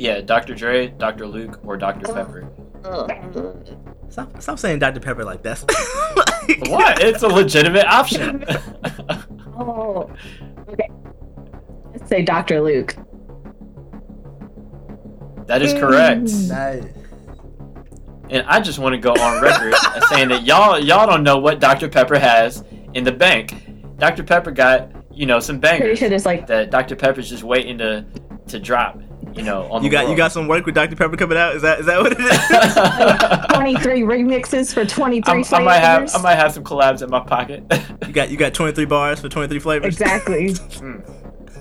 Yeah, 0.02 0.20
Dr. 0.20 0.56
Dre, 0.56 0.88
Dr. 0.88 1.28
Luke, 1.28 1.60
or 1.64 1.76
Dr. 1.76 2.10
Oh. 2.10 2.14
Pepper. 2.14 2.52
Stop, 4.08 4.42
stop 4.42 4.58
saying 4.58 4.78
Dr. 4.80 5.00
Pepper 5.00 5.24
like 5.24 5.42
that. 5.44 5.62
What? 6.68 7.00
It's 7.00 7.22
a 7.22 7.28
legitimate 7.28 7.86
option. 7.86 8.44
Oh, 9.54 10.10
okay. 10.68 10.90
Let's 11.92 12.08
say 12.08 12.22
Dr. 12.22 12.60
Luke. 12.62 12.96
that 15.46 15.62
is 15.62 15.72
correct. 15.74 16.30
Hmm. 16.30 16.48
nice. 16.48 16.84
And 18.30 18.46
I 18.48 18.60
just 18.60 18.78
want 18.80 18.94
to 18.94 18.98
go 18.98 19.12
on 19.12 19.42
record 19.42 19.74
saying 20.08 20.28
that 20.30 20.42
y'all 20.44 20.80
y'all 20.80 21.06
don't 21.06 21.22
know 21.22 21.38
what 21.38 21.60
Dr. 21.60 21.88
Pepper 21.88 22.18
has 22.18 22.64
in 22.94 23.04
the 23.04 23.12
bank. 23.12 23.54
Dr. 23.98 24.24
Pepper 24.24 24.50
got, 24.50 24.90
you 25.12 25.26
know, 25.26 25.38
some 25.38 25.60
Pretty 25.60 25.78
bangers 25.78 25.98
sure 26.00 26.08
there's 26.08 26.26
like 26.26 26.46
that 26.48 26.70
Dr. 26.70 26.96
Pepper's 26.96 27.28
just 27.28 27.44
waiting 27.44 27.78
to 27.78 28.04
to 28.48 28.58
drop, 28.58 29.00
you 29.34 29.42
know, 29.42 29.62
on 29.70 29.82
You 29.82 29.88
the 29.90 29.92
got 29.96 30.08
you 30.10 30.16
got 30.16 30.32
some 30.32 30.46
work 30.48 30.66
with 30.66 30.74
Dr. 30.74 30.94
Pepper 30.96 31.16
coming 31.16 31.38
out. 31.38 31.54
Is 31.56 31.62
that 31.62 31.80
is 31.80 31.86
that 31.86 32.00
what 32.02 32.12
it 32.12 32.20
is? 32.20 33.46
23 33.54 34.00
remixes 34.02 34.72
for 34.74 34.84
23 34.84 35.32
I'm- 35.32 35.44
flavors. 35.44 35.52
I 35.52 35.64
might 35.64 35.78
have 35.78 36.14
I 36.14 36.18
might 36.22 36.34
have 36.36 36.52
some 36.52 36.64
collabs 36.64 37.02
in 37.02 37.10
my 37.10 37.20
pocket. 37.20 37.64
you 38.06 38.12
got 38.12 38.30
you 38.30 38.36
got 38.36 38.54
23 38.54 38.84
bars 38.86 39.20
for 39.20 39.28
23 39.28 39.58
flavors. 39.58 40.00
Exactly. 40.00 40.54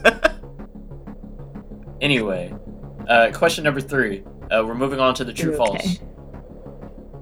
anyway, 2.02 2.54
uh, 3.08 3.32
question 3.34 3.64
number 3.64 3.82
three. 3.82 4.24
Uh, 4.52 4.64
we're 4.66 4.76
moving 4.76 5.00
on 5.00 5.14
to 5.16 5.24
the 5.24 5.34
true 5.34 5.54
Okay. 5.54 5.58
false. 5.58 6.00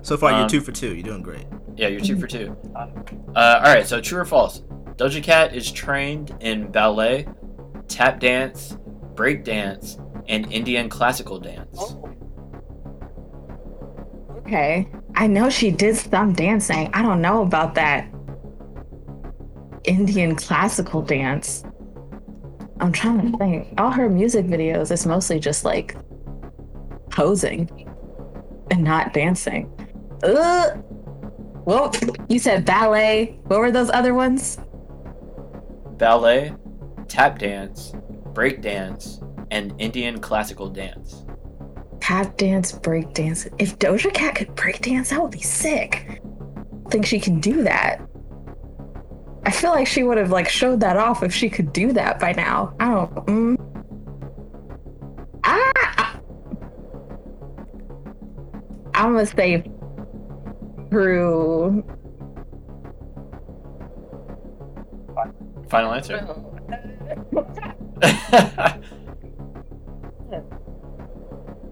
So 0.01 0.17
far, 0.17 0.31
you're 0.31 0.41
Um, 0.41 0.47
two 0.47 0.61
for 0.61 0.71
two. 0.71 0.93
You're 0.95 1.03
doing 1.03 1.21
great. 1.21 1.45
Yeah, 1.75 1.89
you're 1.89 1.99
two 2.01 2.17
for 2.19 2.27
two. 2.27 2.55
Uh, 2.75 2.87
all 3.35 3.61
right, 3.73 3.85
so 3.85 4.01
true 4.01 4.19
or 4.19 4.25
false? 4.25 4.63
Doja 4.95 5.21
Cat 5.21 5.53
is 5.55 5.71
trained 5.71 6.35
in 6.39 6.71
ballet, 6.71 7.27
tap 7.87 8.19
dance, 8.19 8.77
break 9.15 9.43
dance, 9.43 9.97
and 10.29 10.51
Indian 10.53 10.87
classical 10.87 11.39
dance. 11.39 11.75
Oh. 11.77 12.15
Okay. 14.37 14.89
I 15.15 15.27
know 15.27 15.49
she 15.49 15.71
did 15.71 15.97
some 15.97 16.33
dancing. 16.33 16.89
I 16.93 17.01
don't 17.01 17.21
know 17.21 17.41
about 17.41 17.75
that 17.75 18.07
Indian 19.83 20.35
classical 20.35 21.01
dance. 21.01 21.63
I'm 22.79 22.91
trying 22.91 23.31
to 23.31 23.37
think. 23.37 23.67
All 23.77 23.91
her 23.91 24.07
music 24.07 24.45
videos 24.45 24.91
is 24.91 25.05
mostly 25.05 25.39
just 25.39 25.65
like 25.65 25.95
posing 27.09 27.89
and 28.71 28.83
not 28.83 29.13
dancing. 29.13 29.69
Ugh. 30.23 30.83
Well, 31.65 31.91
you 32.29 32.39
said 32.39 32.65
ballet. 32.65 33.39
What 33.47 33.59
were 33.59 33.71
those 33.71 33.89
other 33.89 34.13
ones? 34.13 34.57
Ballet, 35.97 36.53
tap 37.07 37.39
dance, 37.39 37.93
break 38.33 38.61
dance, 38.61 39.19
and 39.51 39.73
Indian 39.79 40.19
classical 40.19 40.69
dance. 40.69 41.23
Tap 42.01 42.37
dance, 42.37 42.71
break 42.71 43.13
dance. 43.13 43.47
If 43.59 43.77
Doja 43.79 44.13
Cat 44.13 44.35
could 44.35 44.55
break 44.55 44.81
dance, 44.81 45.09
that 45.09 45.21
would 45.21 45.31
be 45.31 45.41
sick. 45.41 46.21
I 46.85 46.89
think 46.89 47.05
she 47.05 47.19
can 47.19 47.39
do 47.39 47.63
that. 47.63 48.01
I 49.45 49.51
feel 49.51 49.71
like 49.71 49.87
she 49.87 50.03
would 50.03 50.17
have 50.17 50.31
like 50.31 50.49
showed 50.49 50.79
that 50.81 50.97
off 50.97 51.23
if 51.23 51.33
she 51.33 51.49
could 51.49 51.71
do 51.73 51.93
that 51.93 52.19
by 52.19 52.33
now. 52.33 52.75
I 52.79 52.89
don't. 52.89 53.15
Mm. 53.25 53.55
Ah! 55.43 56.19
I'm 58.93 59.13
gonna 59.13 59.25
say 59.25 59.63
through. 60.89 61.83
Final 65.69 65.93
answer. 65.93 66.27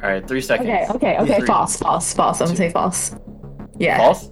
All 0.03 0.10
right, 0.10 0.28
three 0.28 0.41
seconds. 0.41 0.69
Okay, 0.69 0.88
okay, 0.91 1.18
okay. 1.18 1.38
Three. 1.40 1.48
False, 1.48 1.78
false, 1.78 2.14
false. 2.14 2.40
I'm 2.41 2.48
gonna 2.48 2.57
say 2.57 2.69
false. 2.69 3.15
Yeah. 3.78 3.98
False. 3.98 4.32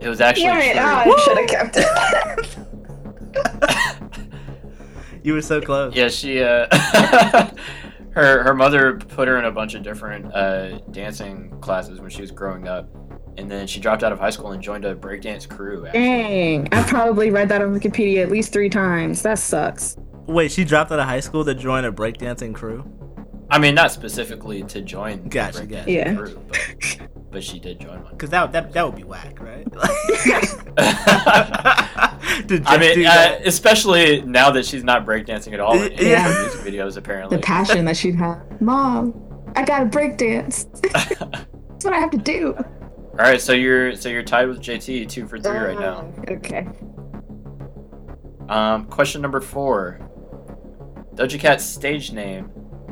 It 0.00 0.08
was 0.08 0.20
actually 0.20 0.44
Damn 0.44 0.60
it! 0.60 0.72
true. 0.72 0.80
Oh, 0.82 1.16
I 1.16 1.20
should 1.24 1.38
have 1.38 1.48
kept 1.48 1.76
it. 1.78 2.56
You 5.22 5.34
were 5.34 5.42
so 5.42 5.60
close. 5.60 5.94
Yeah, 5.94 6.08
she 6.08 6.42
uh 6.42 6.66
her 8.12 8.42
her 8.42 8.54
mother 8.54 8.94
put 8.96 9.28
her 9.28 9.38
in 9.38 9.44
a 9.44 9.50
bunch 9.52 9.74
of 9.74 9.82
different 9.82 10.34
uh 10.34 10.78
dancing 10.90 11.50
classes 11.60 12.00
when 12.00 12.10
she 12.10 12.22
was 12.22 12.30
growing 12.30 12.68
up. 12.68 12.88
And 13.36 13.50
then 13.50 13.66
she 13.66 13.80
dropped 13.80 14.02
out 14.02 14.12
of 14.12 14.18
high 14.18 14.30
school 14.30 14.52
and 14.52 14.62
joined 14.62 14.84
a 14.84 14.94
breakdance 14.94 15.48
crew. 15.48 15.86
Actually. 15.86 16.00
Dang, 16.00 16.68
I 16.72 16.82
probably 16.82 17.30
read 17.30 17.48
that 17.48 17.62
on 17.62 17.78
Wikipedia 17.78 18.22
at 18.22 18.30
least 18.30 18.52
three 18.52 18.68
times. 18.68 19.22
That 19.22 19.38
sucks. 19.38 19.96
Wait, 20.26 20.50
she 20.52 20.64
dropped 20.64 20.90
out 20.90 20.98
of 20.98 21.06
high 21.06 21.20
school 21.20 21.44
to 21.44 21.54
join 21.54 21.84
a 21.84 21.92
breakdancing 21.92 22.54
crew? 22.54 22.82
I 23.50 23.58
mean, 23.58 23.74
not 23.74 23.90
specifically 23.90 24.62
to 24.64 24.80
join 24.80 25.24
the 25.24 25.28
Gotcha, 25.28 25.60
breakdancing 25.62 25.68
gotcha. 25.70 25.90
Yeah. 25.90 26.14
crew, 26.14 26.44
but, 26.48 27.08
but 27.32 27.44
she 27.44 27.58
did 27.58 27.80
join 27.80 28.02
one. 28.04 28.12
Because 28.12 28.30
that, 28.30 28.52
that 28.52 28.72
that 28.72 28.86
would 28.86 28.94
be 28.96 29.02
whack, 29.04 29.38
right? 29.40 29.66
to 32.48 32.62
I 32.66 32.78
mean, 32.78 33.06
uh, 33.06 33.38
especially 33.44 34.22
now 34.22 34.50
that 34.52 34.64
she's 34.66 34.84
not 34.84 35.04
breakdancing 35.04 35.52
at 35.52 35.60
all 35.60 35.80
in 35.80 35.92
Yeah. 35.98 36.22
her 36.32 36.42
music 36.42 36.60
videos, 36.60 36.96
apparently. 36.96 37.36
The 37.36 37.42
passion 37.42 37.84
that 37.86 37.96
she'd 37.96 38.14
have. 38.16 38.60
Mom, 38.60 39.14
I 39.56 39.64
gotta 39.64 39.86
breakdance. 39.86 40.66
That's 40.92 41.84
what 41.84 41.94
I 41.94 41.98
have 41.98 42.10
to 42.10 42.18
do. 42.18 42.54
all 42.56 43.16
right, 43.16 43.40
so 43.40 43.52
you're 43.52 43.96
so 43.96 44.08
you're 44.08 44.22
tied 44.22 44.48
with 44.48 44.60
JT, 44.60 45.08
two 45.08 45.26
for 45.26 45.38
three 45.38 45.56
right 45.56 45.78
now. 45.78 46.12
Okay. 46.28 46.68
Um, 48.48 48.86
question 48.86 49.22
number 49.22 49.40
four. 49.40 49.98
Doja 51.14 51.38
Cat's 51.38 51.64
stage 51.64 52.12
name 52.12 52.50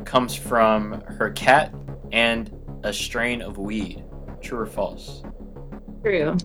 comes 0.09 0.33
from 0.35 1.01
her 1.01 1.29
cat 1.31 1.71
and 2.11 2.51
a 2.83 2.91
strain 2.91 3.43
of 3.43 3.57
weed. 3.59 4.03
True 4.41 4.59
or 4.59 4.65
false? 4.65 5.21
True. 6.03 6.35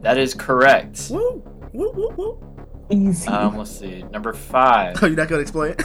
That 0.00 0.16
is 0.16 0.32
correct. 0.32 1.08
Woo, 1.10 1.42
woo, 1.74 1.92
woo, 1.92 2.08
woo. 2.16 2.42
Easy. 2.90 3.28
Um, 3.28 3.58
let's 3.58 3.70
see. 3.78 4.02
Number 4.04 4.32
five. 4.32 4.96
Oh, 5.02 5.06
you're 5.06 5.16
not 5.16 5.28
gonna 5.28 5.42
explain? 5.42 5.74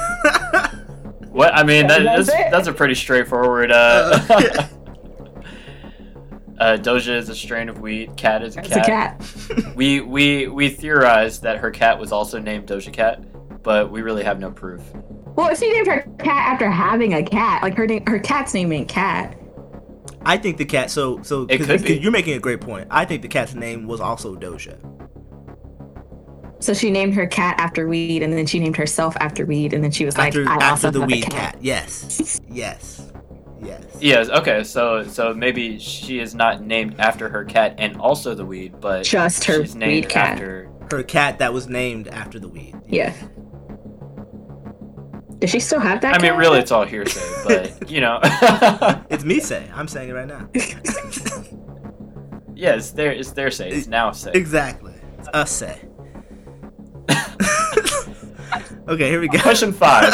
What? 1.32 1.54
I 1.56 1.64
mean, 1.64 1.88
that, 1.88 2.04
That's 2.04 2.28
that's, 2.28 2.52
that's 2.52 2.68
a 2.68 2.74
pretty 2.74 2.94
straightforward. 2.96 3.72
Uh, 3.72 4.20
Uh, 4.30 4.42
yeah. 4.54 4.68
uh, 6.60 6.78
Doja 6.78 7.16
is 7.16 7.30
a 7.30 7.36
strain 7.36 7.70
of 7.70 7.80
weed. 7.80 8.18
Cat 8.18 8.44
is 8.44 8.58
a 8.58 8.60
It's 8.60 8.68
cat. 8.68 8.78
a 8.78 9.56
cat. 9.56 9.76
We 9.78 10.02
we 10.02 10.48
we 10.50 10.68
theorized 10.70 11.44
that 11.44 11.58
her 11.60 11.72
cat 11.72 11.98
was 12.00 12.12
also 12.12 12.38
named 12.38 12.68
Doja 12.68 12.92
Cat, 12.92 13.24
but 13.64 13.92
we 13.92 14.02
really 14.02 14.24
have 14.24 14.40
no 14.40 14.52
proof. 14.52 14.82
Well, 15.36 15.50
if 15.50 15.60
she 15.60 15.72
named 15.72 15.88
her 15.88 16.02
cat 16.20 16.54
after 16.54 16.70
having 16.70 17.14
a 17.14 17.24
cat, 17.24 17.64
like 17.64 17.76
her 17.76 17.88
name, 17.88 18.04
her 18.08 18.20
cat's 18.20 18.54
name 18.54 18.72
ain't 18.74 18.88
cat. 18.90 19.38
I 20.26 20.38
think 20.38 20.58
the 20.58 20.66
cat. 20.66 20.92
So 20.92 21.22
so 21.24 21.44
It 21.44 21.58
'cause- 21.58 21.68
could 21.68 21.80
'cause 21.80 21.82
be. 21.84 21.98
you're 21.98 22.12
making 22.12 22.34
a 22.36 22.40
great 22.40 22.62
point. 22.62 22.88
I 22.92 23.06
think 23.06 23.22
the 23.22 23.28
cat's 23.28 23.54
name 23.56 23.88
was 23.88 24.00
also 24.02 24.36
Doja. 24.36 24.76
So 26.60 26.74
she 26.76 26.92
named 26.92 27.16
her 27.16 27.26
cat 27.26 27.56
after 27.58 27.88
weed, 27.88 28.22
and 28.22 28.32
then 28.34 28.46
she 28.46 28.60
named 28.60 28.78
herself 28.78 29.16
after 29.20 29.46
weed, 29.48 29.74
and 29.74 29.84
then 29.84 29.90
she 29.90 30.06
was 30.06 30.16
like, 30.18 30.28
After 30.28 30.48
I 30.48 30.54
after 30.56 30.66
also 30.68 30.92
the 30.92 31.00
have 31.02 31.10
a 31.10 31.12
weed 31.12 31.24
cat. 31.24 31.32
cat. 31.54 31.58
Yes. 31.62 32.40
Yes. 32.48 33.12
Yes. 33.64 33.84
Yes. 34.00 34.30
Okay. 34.30 34.64
So 34.64 35.04
so 35.04 35.34
maybe 35.34 35.80
she 35.80 36.20
is 36.20 36.36
not 36.36 36.62
named 36.64 36.96
after 37.00 37.30
her 37.30 37.44
cat 37.46 37.76
and 37.80 37.98
also 37.98 38.36
the 38.36 38.46
weed, 38.46 38.74
but 38.80 39.04
Just 39.04 39.44
her 39.46 39.62
she's 39.64 39.76
named 39.76 39.92
weed 40.06 40.10
cat. 40.10 40.32
after. 40.34 40.70
Her 40.92 41.02
cat 41.04 41.40
that 41.40 41.54
was 41.54 41.68
named 41.68 42.08
after 42.10 42.38
the 42.38 42.48
weed. 42.50 42.76
Yeah. 42.88 43.14
Does 45.42 45.50
she 45.50 45.60
still 45.60 45.80
have 45.80 46.02
that? 46.02 46.14
I 46.16 46.22
mean, 46.22 46.38
really, 46.38 46.60
it's 46.60 46.72
all 46.72 46.86
hearsay, 46.86 47.20
but 47.48 47.90
you 47.90 48.00
know. 48.00 48.20
It's 49.10 49.26
me 49.26 49.40
say. 49.40 49.70
I'm 49.74 49.88
saying 49.88 50.10
it 50.10 50.14
right 50.14 50.28
now. 50.28 50.48
yeah, 52.56 52.76
it's 52.76 52.92
their 52.92 53.12
it's 53.12 53.32
their 53.32 53.50
say. 53.52 53.70
It's 53.70 53.88
now 53.88 54.12
say. 54.12 54.32
exactly. 54.34 54.94
It's 55.18 55.28
us 55.34 55.52
say. 55.52 55.82
okay, 58.88 59.10
here 59.10 59.20
we 59.20 59.28
go. 59.28 59.40
Question 59.40 59.74
five. 59.74 60.14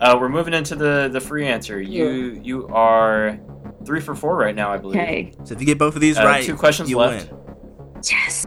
uh, 0.00 0.16
we're 0.20 0.28
moving 0.28 0.52
into 0.54 0.76
the 0.76 1.08
the 1.10 1.20
free 1.20 1.46
answer. 1.46 1.80
You 1.80 2.38
you 2.42 2.68
are 2.68 3.40
three 3.86 4.00
for 4.00 4.14
four 4.14 4.36
right 4.36 4.54
now, 4.54 4.70
I 4.70 4.76
believe. 4.76 5.00
Okay. 5.00 5.32
So 5.44 5.54
if 5.54 5.60
you 5.60 5.66
get 5.66 5.78
both 5.78 5.94
of 5.94 6.00
these 6.02 6.18
Uh, 6.18 6.24
right, 6.24 6.44
two 6.44 6.54
questions 6.54 6.90
you 6.90 6.98
left. 6.98 7.32
win. 7.32 7.40
Yes. 8.10 8.46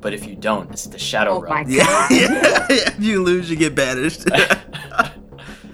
But 0.00 0.14
if 0.14 0.26
you 0.26 0.34
don't, 0.34 0.70
it's 0.70 0.86
the 0.86 0.98
shadow 0.98 1.36
Oh 1.36 1.42
my 1.42 1.62
realm. 1.62 1.70
Yeah, 1.70 2.06
yeah. 2.10 2.66
If 2.70 3.00
you 3.00 3.22
lose, 3.22 3.50
you 3.50 3.56
get 3.56 3.74
banished. 3.74 4.30
uh, 4.32 5.14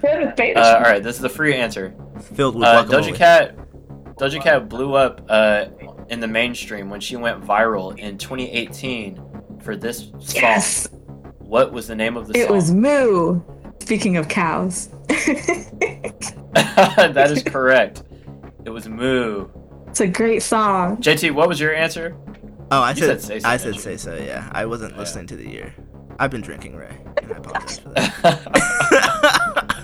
all 0.03 0.81
right, 0.81 1.01
this 1.01 1.15
is 1.15 1.21
the 1.21 1.29
free 1.29 1.53
answer. 1.55 1.93
Filled 2.35 2.55
with 2.55 2.65
Uh, 2.65 2.83
guacamole. 2.83 2.89
Doja 3.11 3.15
Cat, 3.15 3.55
Doja 4.17 4.41
Cat 4.41 4.67
blew 4.69 4.95
up 4.95 5.25
uh, 5.29 5.65
in 6.09 6.19
the 6.19 6.27
mainstream 6.27 6.89
when 6.89 6.99
she 6.99 7.15
went 7.15 7.41
viral 7.43 7.97
in 7.97 8.17
2018 8.17 9.19
for 9.61 9.75
this 9.75 10.09
song. 10.19 10.19
Yes. 10.35 10.87
What 11.39 11.71
was 11.71 11.87
the 11.87 11.95
name 11.95 12.17
of 12.17 12.27
the 12.27 12.37
It 12.37 12.47
song? 12.47 12.51
It 12.51 12.55
was 12.55 12.71
Moo. 12.71 13.41
Speaking 13.79 14.17
of 14.17 14.27
cows. 14.27 14.89
that 16.53 17.27
is 17.31 17.43
correct. 17.43 18.03
It 18.65 18.69
was 18.69 18.89
Moo. 18.89 19.47
it's 19.87 20.01
a 20.01 20.07
great 20.07 20.43
song. 20.43 20.97
JT, 20.97 21.31
what 21.31 21.47
was 21.47 21.59
your 21.59 21.73
answer? 21.73 22.17
Oh, 22.71 22.81
I 22.81 22.91
You 22.91 22.95
said, 22.97 23.21
said 23.21 23.21
say 23.21 23.39
so, 23.39 23.47
I 23.49 23.57
said 23.57 23.75
say 23.79 23.97
so. 23.97 24.15
Yeah, 24.15 24.49
I 24.51 24.65
wasn't 24.65 24.93
Yeah. 24.93 24.99
listening 24.99 25.27
to 25.27 25.35
the 25.37 25.47
year. 25.49 25.73
I've 26.19 26.31
been 26.31 26.41
drinking, 26.41 26.75
Ray. 26.75 26.97
And 27.21 27.31
I 27.33 27.37
apologize 27.37 27.79
for 27.79 27.89
that. 27.89 29.73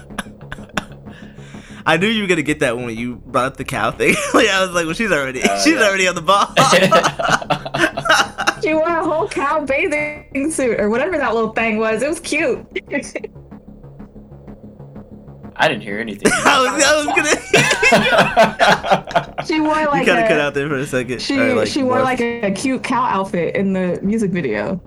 I 1.86 1.98
knew 1.98 2.08
you 2.08 2.22
were 2.22 2.28
gonna 2.30 2.42
get 2.44 2.60
that 2.62 2.78
when 2.78 2.96
you 2.96 3.18
brought 3.18 3.46
up 3.46 3.58
the 3.58 3.66
cow 3.66 3.92
thing. 3.92 4.16
like, 4.34 4.48
I 4.48 4.66
was 4.66 4.72
like, 4.74 4.86
well, 4.86 4.94
she's 4.96 5.12
already, 5.12 5.44
Uh, 5.44 5.60
she's 5.62 5.76
yeah. 5.76 5.84
already 5.88 6.08
on 6.08 6.16
the 6.16 6.22
ball. 6.22 6.48
She 8.64 8.74
wore 8.74 8.88
a 8.88 9.04
whole 9.04 9.28
cow 9.28 9.66
bathing 9.66 10.50
suit 10.50 10.80
or 10.80 10.90
whatever 10.90 11.18
that 11.18 11.34
little 11.34 11.52
thing 11.52 11.80
was. 11.80 12.02
It 12.02 12.08
was 12.08 12.22
cute. 12.22 12.66
I 15.56 15.68
didn't 15.68 15.84
hear 15.84 16.00
anything. 16.00 16.32
I 16.34 16.62
was, 16.62 16.84
I 16.84 16.96
was 16.96 17.06
gonna. 19.28 19.46
she 19.46 19.60
wore 19.60 19.80
you 19.80 19.88
like 19.88 20.06
kind 20.06 20.20
of 20.20 20.26
a, 20.26 20.28
cut 20.28 20.40
out 20.40 20.54
there 20.54 20.68
for 20.68 20.78
a 20.78 20.86
second. 20.86 21.22
She 21.22 21.40
or, 21.40 21.66
she 21.66 21.84
wore 21.84 21.98
morphed. 21.98 22.04
like 22.04 22.22
a, 22.22 22.42
a 22.44 22.52
cute 22.52 22.84
cow 22.84 23.04
outfit 23.04 23.56
in 23.56 23.74
the 23.74 24.00
music 24.02 24.32
video. 24.32 24.82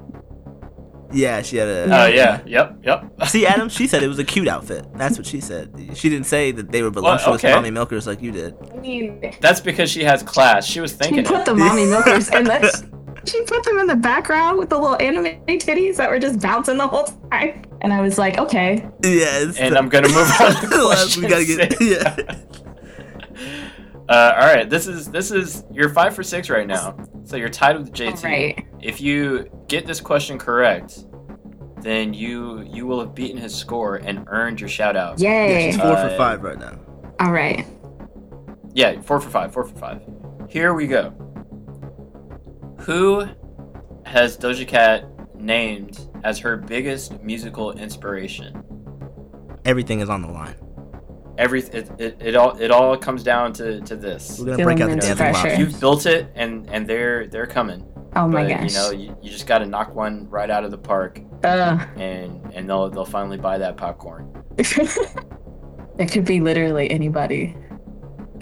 Yeah, 1.12 1.42
she 1.42 1.56
had 1.56 1.68
a. 1.68 1.84
Oh 1.84 2.06
yeah, 2.06 2.40
yep, 2.46 2.78
yep. 2.82 3.04
See, 3.28 3.46
Adam, 3.46 3.68
she 3.68 3.86
said 3.86 4.02
it 4.02 4.08
was 4.08 4.18
a 4.18 4.24
cute 4.24 4.48
outfit. 4.48 4.86
That's 4.94 5.16
what 5.16 5.26
she 5.26 5.40
said. 5.40 5.72
She 5.94 6.08
didn't 6.08 6.26
say 6.26 6.50
that 6.52 6.72
they 6.72 6.82
were 6.82 6.90
voluptuous 6.90 7.44
okay. 7.44 7.54
mommy 7.54 7.70
milkers 7.70 8.06
like 8.06 8.20
you 8.20 8.32
did. 8.32 8.54
I 8.72 8.76
mean, 8.76 9.34
That's 9.40 9.60
because 9.60 9.90
she 9.90 10.02
has 10.04 10.22
class. 10.22 10.66
She 10.66 10.80
was 10.80 10.92
thinking. 10.92 11.18
she 11.18 11.24
thinking. 11.24 11.44
put 11.44 11.48
it. 11.48 11.52
the 11.52 11.54
mommy 11.64 11.86
milkers 11.86 12.28
in 12.30 12.44
the. 12.44 12.96
She 13.24 13.42
put 13.42 13.64
them 13.64 13.78
in 13.78 13.86
the 13.86 13.96
background 13.96 14.58
with 14.58 14.68
the 14.68 14.78
little 14.78 15.00
anime 15.00 15.40
titties 15.46 15.96
that 15.96 16.08
were 16.08 16.18
just 16.18 16.40
bouncing 16.40 16.76
the 16.76 16.86
whole 16.86 17.04
time. 17.30 17.62
And 17.82 17.92
I 17.92 18.00
was 18.00 18.18
like, 18.18 18.38
okay. 18.38 18.88
Yes. 19.02 19.58
and 19.58 19.76
I'm 19.76 19.88
gonna 19.88 20.08
move 20.08 20.30
on 20.40 20.52
to 20.70 21.20
we 21.20 21.28
gotta 21.28 21.44
get. 21.44 21.72
six. 21.72 21.76
Yeah. 21.80 22.16
Uh, 24.08 24.32
all 24.38 24.46
right, 24.46 24.70
this 24.70 24.86
is 24.86 25.10
this 25.10 25.32
is 25.32 25.64
you're 25.72 25.88
five 25.88 26.14
for 26.14 26.22
six 26.22 26.48
right 26.48 26.68
now, 26.68 26.96
so 27.24 27.34
you're 27.34 27.48
tied 27.48 27.76
with 27.76 27.92
JT. 27.92 28.14
All 28.24 28.30
right. 28.30 28.64
If 28.80 29.00
you 29.00 29.50
get 29.66 29.84
this 29.84 30.00
question 30.00 30.38
correct, 30.38 31.06
then 31.80 32.14
you 32.14 32.60
you 32.62 32.86
will 32.86 33.00
have 33.00 33.16
beaten 33.16 33.36
his 33.36 33.52
score 33.52 33.96
and 33.96 34.24
earned 34.28 34.60
your 34.60 34.68
shout 34.68 34.94
out. 34.96 35.18
Yeah, 35.18 35.46
Yay. 35.46 35.72
she's 35.72 35.80
four 35.80 35.96
for 35.96 36.02
Uh, 36.06 36.16
five 36.16 36.44
right 36.44 36.56
now. 36.56 36.78
All 37.18 37.32
right. 37.32 37.66
Yeah, 38.74 39.00
four 39.00 39.20
for 39.20 39.28
five, 39.28 39.52
four 39.52 39.64
for 39.64 39.76
five. 39.76 40.00
Here 40.48 40.72
we 40.72 40.86
go. 40.86 41.10
Who 42.82 43.26
has 44.04 44.38
Doja 44.38 44.68
Cat 44.68 45.04
named 45.34 46.05
as 46.24 46.38
her 46.38 46.56
biggest 46.56 47.20
musical 47.22 47.72
inspiration? 47.72 48.62
Everything 49.64 50.00
is 50.00 50.08
on 50.08 50.22
the 50.22 50.28
line. 50.28 50.54
Every 51.38 51.60
it, 51.60 51.90
it, 52.00 52.16
it 52.20 52.36
all 52.36 52.56
it 52.56 52.70
all 52.70 52.96
comes 52.96 53.22
down 53.22 53.52
to, 53.54 53.80
to 53.82 53.96
this. 53.96 54.38
We're 54.38 54.46
gonna 54.46 54.56
Feeling 54.56 54.76
break 54.76 54.80
out 54.80 54.90
the 54.90 54.94
the 54.96 55.00
dancing 55.00 55.16
pressure. 55.16 55.48
lobster. 55.48 55.60
You've 55.62 55.80
built 55.80 56.06
it 56.06 56.32
and 56.34 56.68
and 56.70 56.86
they're 56.86 57.26
they're 57.26 57.46
coming. 57.46 57.84
Oh 58.14 58.26
my 58.26 58.44
but 58.44 58.48
gosh. 58.48 58.72
you 58.72 58.78
know, 58.78 58.90
you, 58.92 59.16
you 59.22 59.30
just 59.30 59.46
gotta 59.46 59.66
knock 59.66 59.94
one 59.94 60.28
right 60.30 60.48
out 60.48 60.64
of 60.64 60.70
the 60.70 60.78
park 60.78 61.20
Ugh. 61.44 61.86
and 61.96 62.40
and 62.54 62.68
they'll 62.68 62.88
they'll 62.88 63.04
finally 63.04 63.36
buy 63.36 63.58
that 63.58 63.76
popcorn. 63.76 64.32
it 64.58 66.10
could 66.10 66.24
be 66.24 66.40
literally 66.40 66.90
anybody. 66.90 67.54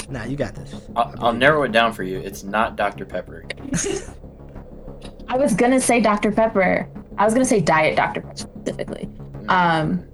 Nah, 0.09 0.25
you 0.25 0.37
got 0.37 0.55
this. 0.55 0.73
I'll, 0.95 1.15
I'll 1.19 1.33
narrow 1.33 1.65
it 1.65 1.73
down 1.73 1.93
for 1.93 2.05
you. 2.05 2.19
It's 2.19 2.45
not 2.45 2.77
Dr. 2.77 3.05
Pepper. 3.07 3.45
I 5.29 5.37
was 5.37 5.55
gonna 5.55 5.81
say 5.81 6.01
Dr. 6.01 6.31
Pepper. 6.31 6.89
I 7.19 7.25
was 7.25 7.33
gonna 7.35 7.45
say 7.45 7.61
Diet 7.61 7.97
Dr. 7.97 8.21
Pepper 8.23 8.37
specifically. 8.37 9.09
Um, 9.49 10.05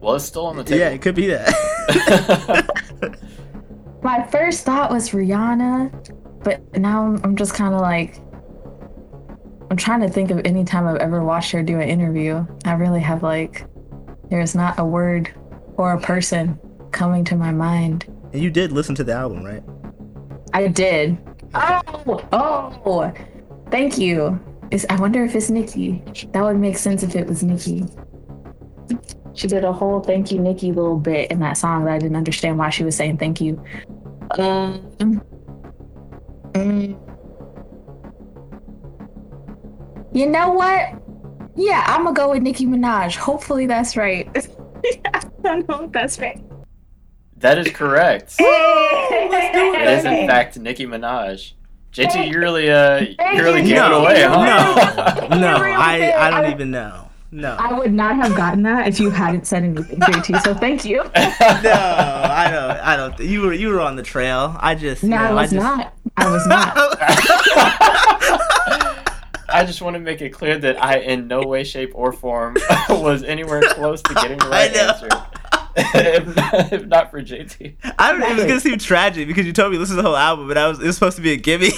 Well, 0.00 0.14
it's 0.16 0.24
still 0.24 0.46
on 0.46 0.56
the 0.56 0.64
table. 0.64 0.80
Yeah, 0.80 0.90
it 0.90 1.00
could 1.02 1.14
be 1.14 1.26
that. 1.28 1.50
my 4.02 4.22
first 4.28 4.64
thought 4.64 4.90
was 4.90 5.10
Rihanna, 5.10 6.42
but 6.44 6.60
now 6.78 7.04
I'm, 7.06 7.20
I'm 7.24 7.36
just 7.36 7.54
kind 7.54 7.74
of 7.74 7.80
like, 7.80 8.20
I'm 9.70 9.76
trying 9.76 10.00
to 10.02 10.08
think 10.08 10.30
of 10.30 10.40
any 10.44 10.64
time 10.64 10.86
I've 10.86 10.96
ever 10.96 11.24
watched 11.24 11.50
her 11.52 11.62
do 11.62 11.80
an 11.80 11.88
interview. 11.88 12.44
I 12.66 12.72
really 12.74 13.00
have 13.00 13.22
like, 13.22 13.66
there's 14.30 14.54
not 14.54 14.78
a 14.78 14.84
word 14.84 15.32
or 15.76 15.94
a 15.94 16.00
person 16.00 16.58
coming 16.92 17.24
to 17.24 17.36
my 17.36 17.50
mind. 17.50 18.04
and 18.32 18.42
you 18.42 18.50
did 18.50 18.70
listen 18.72 18.94
to 18.96 19.04
the 19.04 19.12
album, 19.12 19.42
right? 19.42 19.62
I 20.52 20.68
did. 20.68 21.18
Oh, 21.54 22.22
oh, 22.32 23.12
thank 23.70 23.96
you. 23.98 24.38
Is 24.70 24.86
I 24.90 24.96
wonder 24.96 25.24
if 25.24 25.34
it's 25.34 25.50
Nicki. 25.50 26.02
That 26.32 26.42
would 26.42 26.58
make 26.58 26.76
sense 26.76 27.02
if 27.02 27.14
it 27.16 27.26
was 27.26 27.42
Nicki. 27.42 27.86
She 29.34 29.48
did 29.48 29.64
a 29.64 29.72
whole 29.72 30.00
thank 30.00 30.30
you, 30.30 30.38
Nicki 30.38 30.72
little 30.72 30.98
bit 30.98 31.30
in 31.30 31.40
that 31.40 31.56
song 31.56 31.84
that 31.84 31.94
I 31.94 31.98
didn't 31.98 32.16
understand 32.16 32.56
why 32.56 32.70
she 32.70 32.84
was 32.84 32.96
saying 32.96 33.18
thank 33.18 33.40
you. 33.40 33.62
Um, 34.38 35.20
mm. 36.52 36.96
you 40.12 40.26
know 40.26 40.52
what? 40.52 41.02
Yeah, 41.56 41.84
I'm 41.86 42.04
gonna 42.04 42.14
go 42.14 42.30
with 42.30 42.42
Nicki 42.42 42.66
Minaj. 42.66 43.16
Hopefully 43.16 43.66
that's 43.66 43.96
right. 43.96 44.28
I 45.14 45.20
don't 45.42 45.68
know 45.68 45.84
if 45.84 45.92
that's 45.92 46.18
right. 46.18 46.40
that 47.38 47.58
is 47.58 47.70
correct. 47.70 48.36
It 48.38 49.98
is 49.98 50.04
in 50.04 50.12
It 50.12 50.26
fact 50.26 50.58
Nicki 50.58 50.86
Minaj. 50.86 51.52
JT, 51.94 52.30
you 52.32 52.38
really 52.38 52.70
uh 52.70 52.98
you 53.00 53.14
really 53.42 53.62
you. 53.62 53.68
gave 53.68 53.76
it 53.76 53.88
No, 53.88 54.02
away, 54.02 54.20
no, 54.22 54.28
huh? 54.30 55.28
No, 55.30 55.62
Real 55.62 55.74
I. 55.80 56.12
I 56.16 56.30
don't 56.30 56.44
I- 56.46 56.50
even 56.52 56.70
know. 56.70 57.00
No. 57.30 57.56
I 57.58 57.72
would 57.76 57.92
not 57.92 58.14
have 58.14 58.36
gotten 58.36 58.62
that 58.62 58.86
if 58.86 59.00
you 59.00 59.10
hadn't 59.10 59.44
said 59.44 59.64
anything, 59.64 59.98
JT. 59.98 60.40
So 60.42 60.54
thank 60.64 60.84
you. 60.84 60.98
no, 61.02 61.10
I 61.16 62.48
don't. 62.52 62.70
I 62.80 62.96
don't. 62.96 63.18
You 63.18 63.42
were 63.42 63.52
you 63.52 63.68
were 63.70 63.80
on 63.80 63.96
the 63.96 64.04
trail. 64.04 64.56
I 64.60 64.74
just 64.76 65.02
No, 65.02 65.16
you 65.16 65.22
know, 65.22 65.28
I 65.30 65.42
was 65.42 65.50
just, 65.50 65.62
not. 65.64 65.94
I 66.16 66.30
was 66.30 66.46
not. 66.46 66.74
I 69.48 69.64
just 69.64 69.82
want 69.82 69.94
to 69.94 70.00
make 70.00 70.20
it 70.20 70.30
clear 70.30 70.58
that 70.58 70.82
I, 70.82 70.98
in 70.98 71.28
no 71.28 71.42
way, 71.42 71.62
shape, 71.64 71.92
or 71.94 72.12
form, 72.12 72.56
was 72.88 73.22
anywhere 73.22 73.62
close 73.62 74.02
to 74.02 74.14
getting 74.14 74.38
the 74.38 74.48
right 74.48 74.70
I 74.70 74.74
know. 74.74 74.88
answer. 74.88 75.08
If, 75.76 76.36
not, 76.36 76.72
if 76.72 76.86
not 76.86 77.10
for 77.10 77.22
JT. 77.22 77.74
I 77.98 78.12
don't. 78.12 78.22
It 78.22 78.36
was 78.36 78.44
gonna 78.44 78.60
seem 78.60 78.78
tragic 78.78 79.26
because 79.26 79.46
you 79.46 79.52
told 79.52 79.72
me 79.72 79.76
to 79.76 79.80
listen 79.80 79.96
to 79.96 80.02
the 80.02 80.08
whole 80.08 80.16
album, 80.16 80.48
but 80.48 80.56
I 80.58 80.68
was 80.68 80.78
it 80.80 80.86
was 80.86 80.96
supposed 80.96 81.16
to 81.16 81.22
be 81.22 81.32
a 81.32 81.36
gimme. 81.36 81.66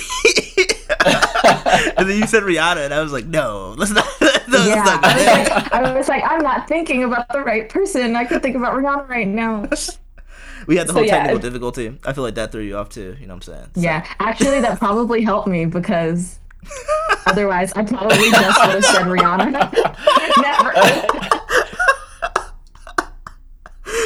and 1.97 2.09
then 2.09 2.19
you 2.19 2.27
said 2.27 2.43
Rihanna, 2.43 2.85
and 2.85 2.95
I 2.95 3.01
was 3.03 3.13
like, 3.13 3.27
no, 3.27 3.75
let's 3.77 3.93
not. 3.93 4.05
no, 4.21 4.65
yeah, 4.67 4.85
let's 4.85 4.85
not 4.87 5.05
I 5.05 5.17
was, 5.17 5.27
like, 5.27 5.73
I 5.73 5.97
was 5.97 6.09
like, 6.09 6.23
I'm 6.27 6.43
not 6.43 6.69
thinking 6.69 7.05
about 7.05 7.29
the 7.31 7.41
right 7.41 7.69
person. 7.69 8.17
I 8.17 8.25
could 8.25 8.43
think 8.43 8.57
about 8.57 8.75
Rihanna 8.75 9.09
right 9.09 9.27
now. 9.29 9.69
We 10.67 10.77
had 10.77 10.89
the 10.89 10.93
So, 10.93 10.99
whole 10.99 11.05
yeah, 11.07 11.19
technical 11.19 11.39
difficulty. 11.39 11.99
I 12.05 12.13
feel 12.13 12.25
like 12.25 12.35
that 12.37 12.51
threw 12.51 12.63
you 12.63 12.77
off 12.77 12.89
too. 12.89 13.17
You 13.21 13.27
know 13.27 13.35
what 13.35 13.49
I'm 13.49 13.55
saying? 13.55 13.67
So- 13.77 13.81
Yeah, 13.83 14.07
actually, 14.19 14.61
that 14.61 14.79
probably 14.79 15.23
helped 15.23 15.47
me 15.49 15.65
because 15.67 16.39
otherwise, 17.27 17.73
I 17.75 17.85
probably 17.85 18.31
just 18.31 18.67
would 18.67 18.75
have 18.75 18.85
said 18.85 19.07
Rihanna. 19.07 19.53
Never. 20.43 21.36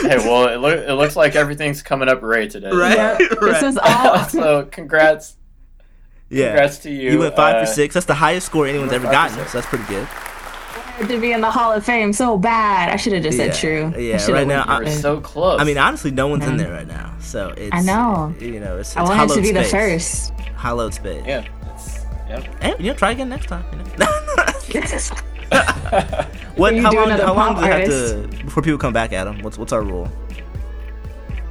Hey, 0.03 0.17
well, 0.19 0.49
it, 0.49 0.57
loo- 0.57 0.69
it 0.89 0.93
looks 0.95 1.17
like 1.17 1.35
everything's 1.37 1.83
coming 1.83 2.09
up 2.09 2.23
right 2.23 2.49
today. 2.51 2.71
Right. 2.71 2.97
Yep, 2.97 3.19
This 3.19 3.41
Right. 3.41 3.63
is 3.63 3.79
all. 3.83 4.25
so, 4.29 4.65
congrats. 4.71 5.37
Yeah. 6.29 6.49
Congrats 6.51 6.79
to 6.81 6.91
you. 6.91 7.13
You 7.13 7.19
went 7.19 7.37
five 7.37 7.57
Uh, 7.57 7.61
for 7.61 7.67
six. 7.73 7.95
That's 7.95 8.07
the 8.07 8.15
highest 8.15 8.47
score 8.47 8.67
anyone's 8.67 8.93
ever 8.93 9.11
gotten. 9.11 9.37
So 9.49 9.59
that's 9.59 9.67
pretty 9.67 9.85
good. 9.85 10.07
to 11.09 11.19
be 11.21 11.33
in 11.33 11.41
the 11.41 11.51
Hall 11.51 11.73
of 11.73 11.85
Fame 11.85 12.13
so 12.13 12.37
bad. 12.39 12.91
I 12.91 12.97
should 12.97 13.13
have 13.15 13.23
just 13.23 13.37
Yeah, 13.39 13.51
said 13.53 13.55
true. 13.61 13.93
I 13.95 13.99
yeah, 13.99 14.19
should've 14.19 14.35
right 14.35 14.47
now, 14.47 14.65
I- 14.67 14.79
were 14.79 14.85
with- 14.85 15.01
so 15.01 15.21
close. 15.21 15.61
I 15.61 15.65
mean, 15.65 15.79
honestly, 15.79 16.11
no 16.11 16.29
one's 16.29 16.45
in 16.47 16.55
Mm. 16.55 16.59
there 16.59 16.73
right 16.73 16.87
now. 16.87 17.15
So 17.21 17.53
it's. 17.57 17.75
I 17.75 17.81
know. 17.83 18.35
You 18.39 18.61
know, 18.61 18.77
it's, 18.79 18.91
it's 18.91 18.97
I 18.97 19.03
wanted 19.03 19.17
hollowed 19.17 19.35
to 19.37 19.43
be 19.43 19.53
the 19.53 19.65
space. 19.65 20.31
first. 20.31 20.41
Hollowed 20.57 20.95
space. 20.95 21.25
yeah. 21.27 21.45
It's, 21.75 22.05
yeah. 22.29 22.41
Hey, 22.61 22.75
you 22.79 22.91
know, 22.91 22.95
try 22.97 23.11
again 23.13 23.29
next 23.29 23.47
time. 23.47 23.65
You 23.73 24.05
know? 24.05 24.07
what? 26.57 26.77
How 26.77 26.93
long? 26.93 27.07
another 27.07 27.25
How 27.25 27.35
long 27.35 27.55
does 27.55 27.65
it 27.65 28.27
have 28.27 28.39
to 28.39 28.45
before 28.45 28.63
people 28.63 28.79
come 28.79 28.93
back, 28.93 29.13
Adam? 29.13 29.41
What's 29.43 29.59
what's 29.59 29.73
our 29.73 29.83
rule? 29.83 30.11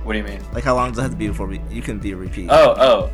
what 0.10 0.14
do 0.14 0.18
you 0.18 0.26
mean? 0.26 0.42
Like, 0.54 0.64
how 0.64 0.74
long 0.74 0.90
does 0.90 0.98
it 0.98 1.02
have 1.04 1.12
to 1.12 1.18
be 1.18 1.28
before 1.28 1.46
we, 1.46 1.62
you 1.70 1.84
can 1.84 2.00
be 2.00 2.14
a 2.14 2.16
repeat? 2.16 2.48
Oh, 2.50 2.74
oh. 2.80 3.12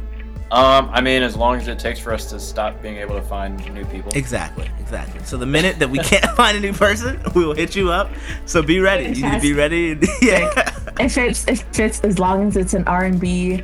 Um, 0.50 0.90
I 0.94 1.02
mean, 1.02 1.24
as 1.24 1.36
long 1.36 1.58
as 1.58 1.68
it 1.68 1.78
takes 1.78 2.00
for 2.00 2.14
us 2.14 2.30
to 2.30 2.40
stop 2.40 2.82
being 2.82 2.96
able 2.96 3.16
to 3.16 3.22
find 3.22 3.58
new 3.74 3.84
people. 3.88 4.14
Exactly, 4.16 4.72
exactly. 4.80 5.22
So 5.26 5.36
the 5.36 5.46
minute 5.46 5.78
that 5.80 5.90
we 5.90 5.98
can't 6.00 6.24
find 6.38 6.56
a 6.56 6.60
new 6.62 6.72
person, 6.72 7.20
we 7.36 7.46
will 7.46 7.54
hit 7.54 7.76
you 7.76 7.92
up. 7.92 8.10
So 8.46 8.62
be 8.62 8.80
ready. 8.80 9.08
You 9.08 9.26
need 9.26 9.34
to 9.34 9.42
be 9.42 9.52
ready. 9.52 10.00
yeah. 10.22 10.72
if 10.98 11.18
it's 11.18 11.46
if 11.50 11.78
it's 11.78 12.00
as 12.02 12.18
long 12.18 12.48
as 12.48 12.56
it's 12.56 12.74
an 12.74 12.88
R 12.88 13.04
and 13.04 13.20
B 13.20 13.62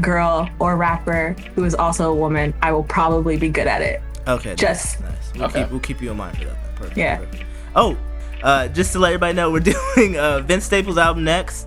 girl 0.00 0.50
or 0.58 0.76
rapper 0.76 1.34
who 1.54 1.64
is 1.64 1.74
also 1.74 2.12
a 2.12 2.14
woman, 2.14 2.52
I 2.60 2.72
will 2.72 2.84
probably 2.84 3.38
be 3.38 3.48
good 3.48 3.66
at 3.66 3.80
it. 3.80 4.02
Okay. 4.28 4.56
Just- 4.56 5.00
nice. 5.00 5.10
nice. 5.10 5.32
We'll 5.34 5.44
Okay. 5.44 5.62
keep 5.62 5.70
we'll 5.70 5.80
keep 5.80 6.02
you 6.02 6.10
in 6.10 6.18
mind 6.18 6.36
for 6.36 6.44
that. 6.44 6.56
Then. 6.84 6.90
Perfect. 6.90 6.98
Yeah. 6.98 7.18
perfect. 7.18 7.44
Oh, 7.76 7.98
uh, 8.42 8.68
just 8.68 8.92
to 8.92 8.98
let 8.98 9.08
everybody 9.08 9.34
know, 9.34 9.50
we're 9.50 9.60
doing 9.96 10.16
uh, 10.16 10.40
Vince 10.40 10.64
Staples' 10.64 10.98
album 10.98 11.24
next, 11.24 11.66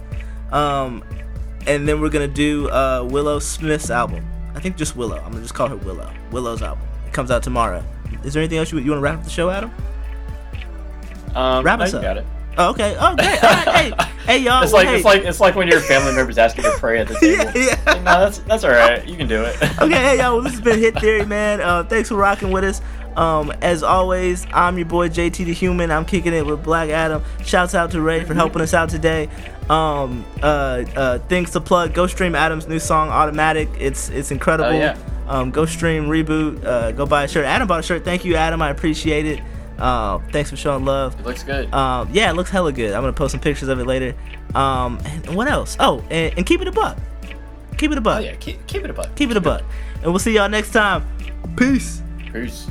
um, 0.52 1.04
and 1.66 1.88
then 1.88 2.00
we're 2.02 2.10
gonna 2.10 2.28
do 2.28 2.70
uh, 2.70 3.08
Willow 3.10 3.40
Smith's 3.40 3.90
album. 3.90 4.26
I 4.56 4.60
think 4.60 4.78
just 4.78 4.96
Willow. 4.96 5.18
I'm 5.18 5.32
gonna 5.32 5.42
just 5.42 5.54
call 5.54 5.68
her 5.68 5.76
Willow. 5.76 6.12
Willow's 6.32 6.62
album. 6.62 6.86
It 7.06 7.14
comes 7.14 7.32
out 7.32 7.44
tomorrow. 7.44 7.84
Is 8.24 8.34
there 8.34 8.42
anything 8.42 8.58
else 8.58 8.72
you, 8.72 8.80
you 8.80 8.92
want 8.92 9.00
to 9.00 9.04
wrap 9.04 9.20
up 9.20 9.24
the 9.24 9.30
show, 9.30 9.50
Adam? 9.50 9.72
Um, 11.36 11.64
Wrap 11.64 11.80
us 11.80 11.92
you 11.92 12.00
up. 12.00 12.04
got 12.04 12.18
it. 12.18 12.26
Oh, 12.58 12.72
okay. 12.72 12.98
Oh, 13.00 13.16
great. 13.16 13.44
All 13.44 13.52
right. 13.52 13.94
Hey, 13.94 13.94
hey, 14.26 14.38
y'all. 14.40 14.64
It's 14.64 14.74
like 14.74 14.88
hey. 14.88 14.96
it's 14.96 15.06
like 15.06 15.24
it's 15.24 15.40
like 15.40 15.56
when 15.56 15.68
your 15.68 15.80
family 15.80 16.16
members 16.16 16.40
ask 16.40 16.58
you 16.58 16.64
to 16.64 16.72
pray 16.80 17.00
at 17.00 17.08
the 17.08 17.14
table. 17.20 17.44
yeah, 17.44 17.52
yeah. 17.54 17.82
Like, 17.86 17.98
no, 18.04 18.20
that's 18.20 18.40
that's 18.40 18.64
all 18.64 18.72
right. 18.72 19.08
You 19.08 19.16
can 19.16 19.28
do 19.28 19.44
it. 19.44 19.62
okay, 19.80 19.94
hey 19.94 20.18
y'all, 20.18 20.34
well, 20.34 20.42
this 20.42 20.54
has 20.54 20.62
been 20.62 20.80
Hit 20.80 21.00
Theory, 21.00 21.26
man. 21.26 21.62
Uh, 21.62 21.84
thanks 21.84 22.10
for 22.10 22.16
rocking 22.16 22.50
with 22.50 22.64
us. 22.64 22.82
Um, 23.18 23.52
as 23.62 23.82
always, 23.82 24.46
I'm 24.54 24.78
your 24.78 24.86
boy 24.86 25.10
JT 25.10 25.46
the 25.46 25.54
Human. 25.54 25.90
I'm 25.90 26.06
kicking 26.06 26.34
it 26.34 26.46
with 26.46 26.64
Black 26.64 26.90
Adam. 26.90 27.24
Shouts 27.44 27.74
out 27.74 27.92
to 27.92 28.02
Ray 28.02 28.24
for 28.24 28.36
helping 28.36 28.62
us 28.62 28.76
out 28.76 28.90
today. 28.90 29.28
Um, 29.70 30.24
uh, 30.42 30.86
uh, 30.96 31.20
things 31.20 31.52
to 31.52 31.60
plug. 31.60 31.94
Go 31.94 32.06
stream 32.06 32.36
Adam's 32.36 32.68
new 32.68 32.80
song, 32.80 33.10
Automatic. 33.10 33.70
It's 33.80 34.10
it's 34.10 34.30
incredible. 34.32 34.70
Oh, 34.70 34.78
yeah. 34.78 34.98
Um, 35.28 35.52
go 35.52 35.66
stream 35.66 36.06
Reboot. 36.06 36.64
Uh, 36.64 36.92
go 36.92 37.06
buy 37.06 37.24
a 37.24 37.28
shirt. 37.28 37.46
Adam 37.46 37.68
bought 37.68 37.80
a 37.80 37.84
shirt. 37.84 38.06
Thank 38.06 38.24
you, 38.24 38.36
Adam. 38.36 38.62
I 38.62 38.70
appreciate 38.70 39.26
it. 39.26 39.42
Uh, 39.80 40.20
thanks 40.32 40.50
for 40.50 40.56
showing 40.56 40.86
love. 40.86 41.20
It 41.20 41.26
looks 41.26 41.44
good. 41.44 41.74
Um, 41.74 42.10
yeah, 42.12 42.30
it 42.30 42.36
looks 42.36 42.50
hella 42.50 42.72
good. 42.72 42.94
I'm 42.94 43.02
gonna 43.02 43.14
post 43.14 43.32
some 43.32 43.42
pictures 43.42 43.68
of 43.68 43.80
it 43.80 43.86
later. 43.86 44.16
Um, 44.56 45.00
and 45.06 45.36
what 45.36 45.48
else? 45.48 45.76
Oh, 45.80 46.00
and, 46.10 46.34
and 46.38 46.46
keep 46.46 46.62
it 46.62 46.68
a 46.68 46.72
buck. 46.72 46.98
Keep 47.78 47.92
it 47.92 47.98
a 47.98 48.02
buck. 48.02 48.18
oh 48.18 48.24
yeah, 48.24 48.36
keep 48.36 48.66
keep 48.68 48.84
it 48.84 48.90
a 48.90 48.94
buck. 48.94 49.14
Keep 49.16 49.32
it 49.32 49.38
a 49.38 49.42
buck. 49.42 49.64
And 50.02 50.06
we'll 50.06 50.20
see 50.20 50.34
y'all 50.34 50.50
next 50.50 50.72
time. 50.72 51.06
Peace. 51.56 52.02
Peace. 52.32 52.68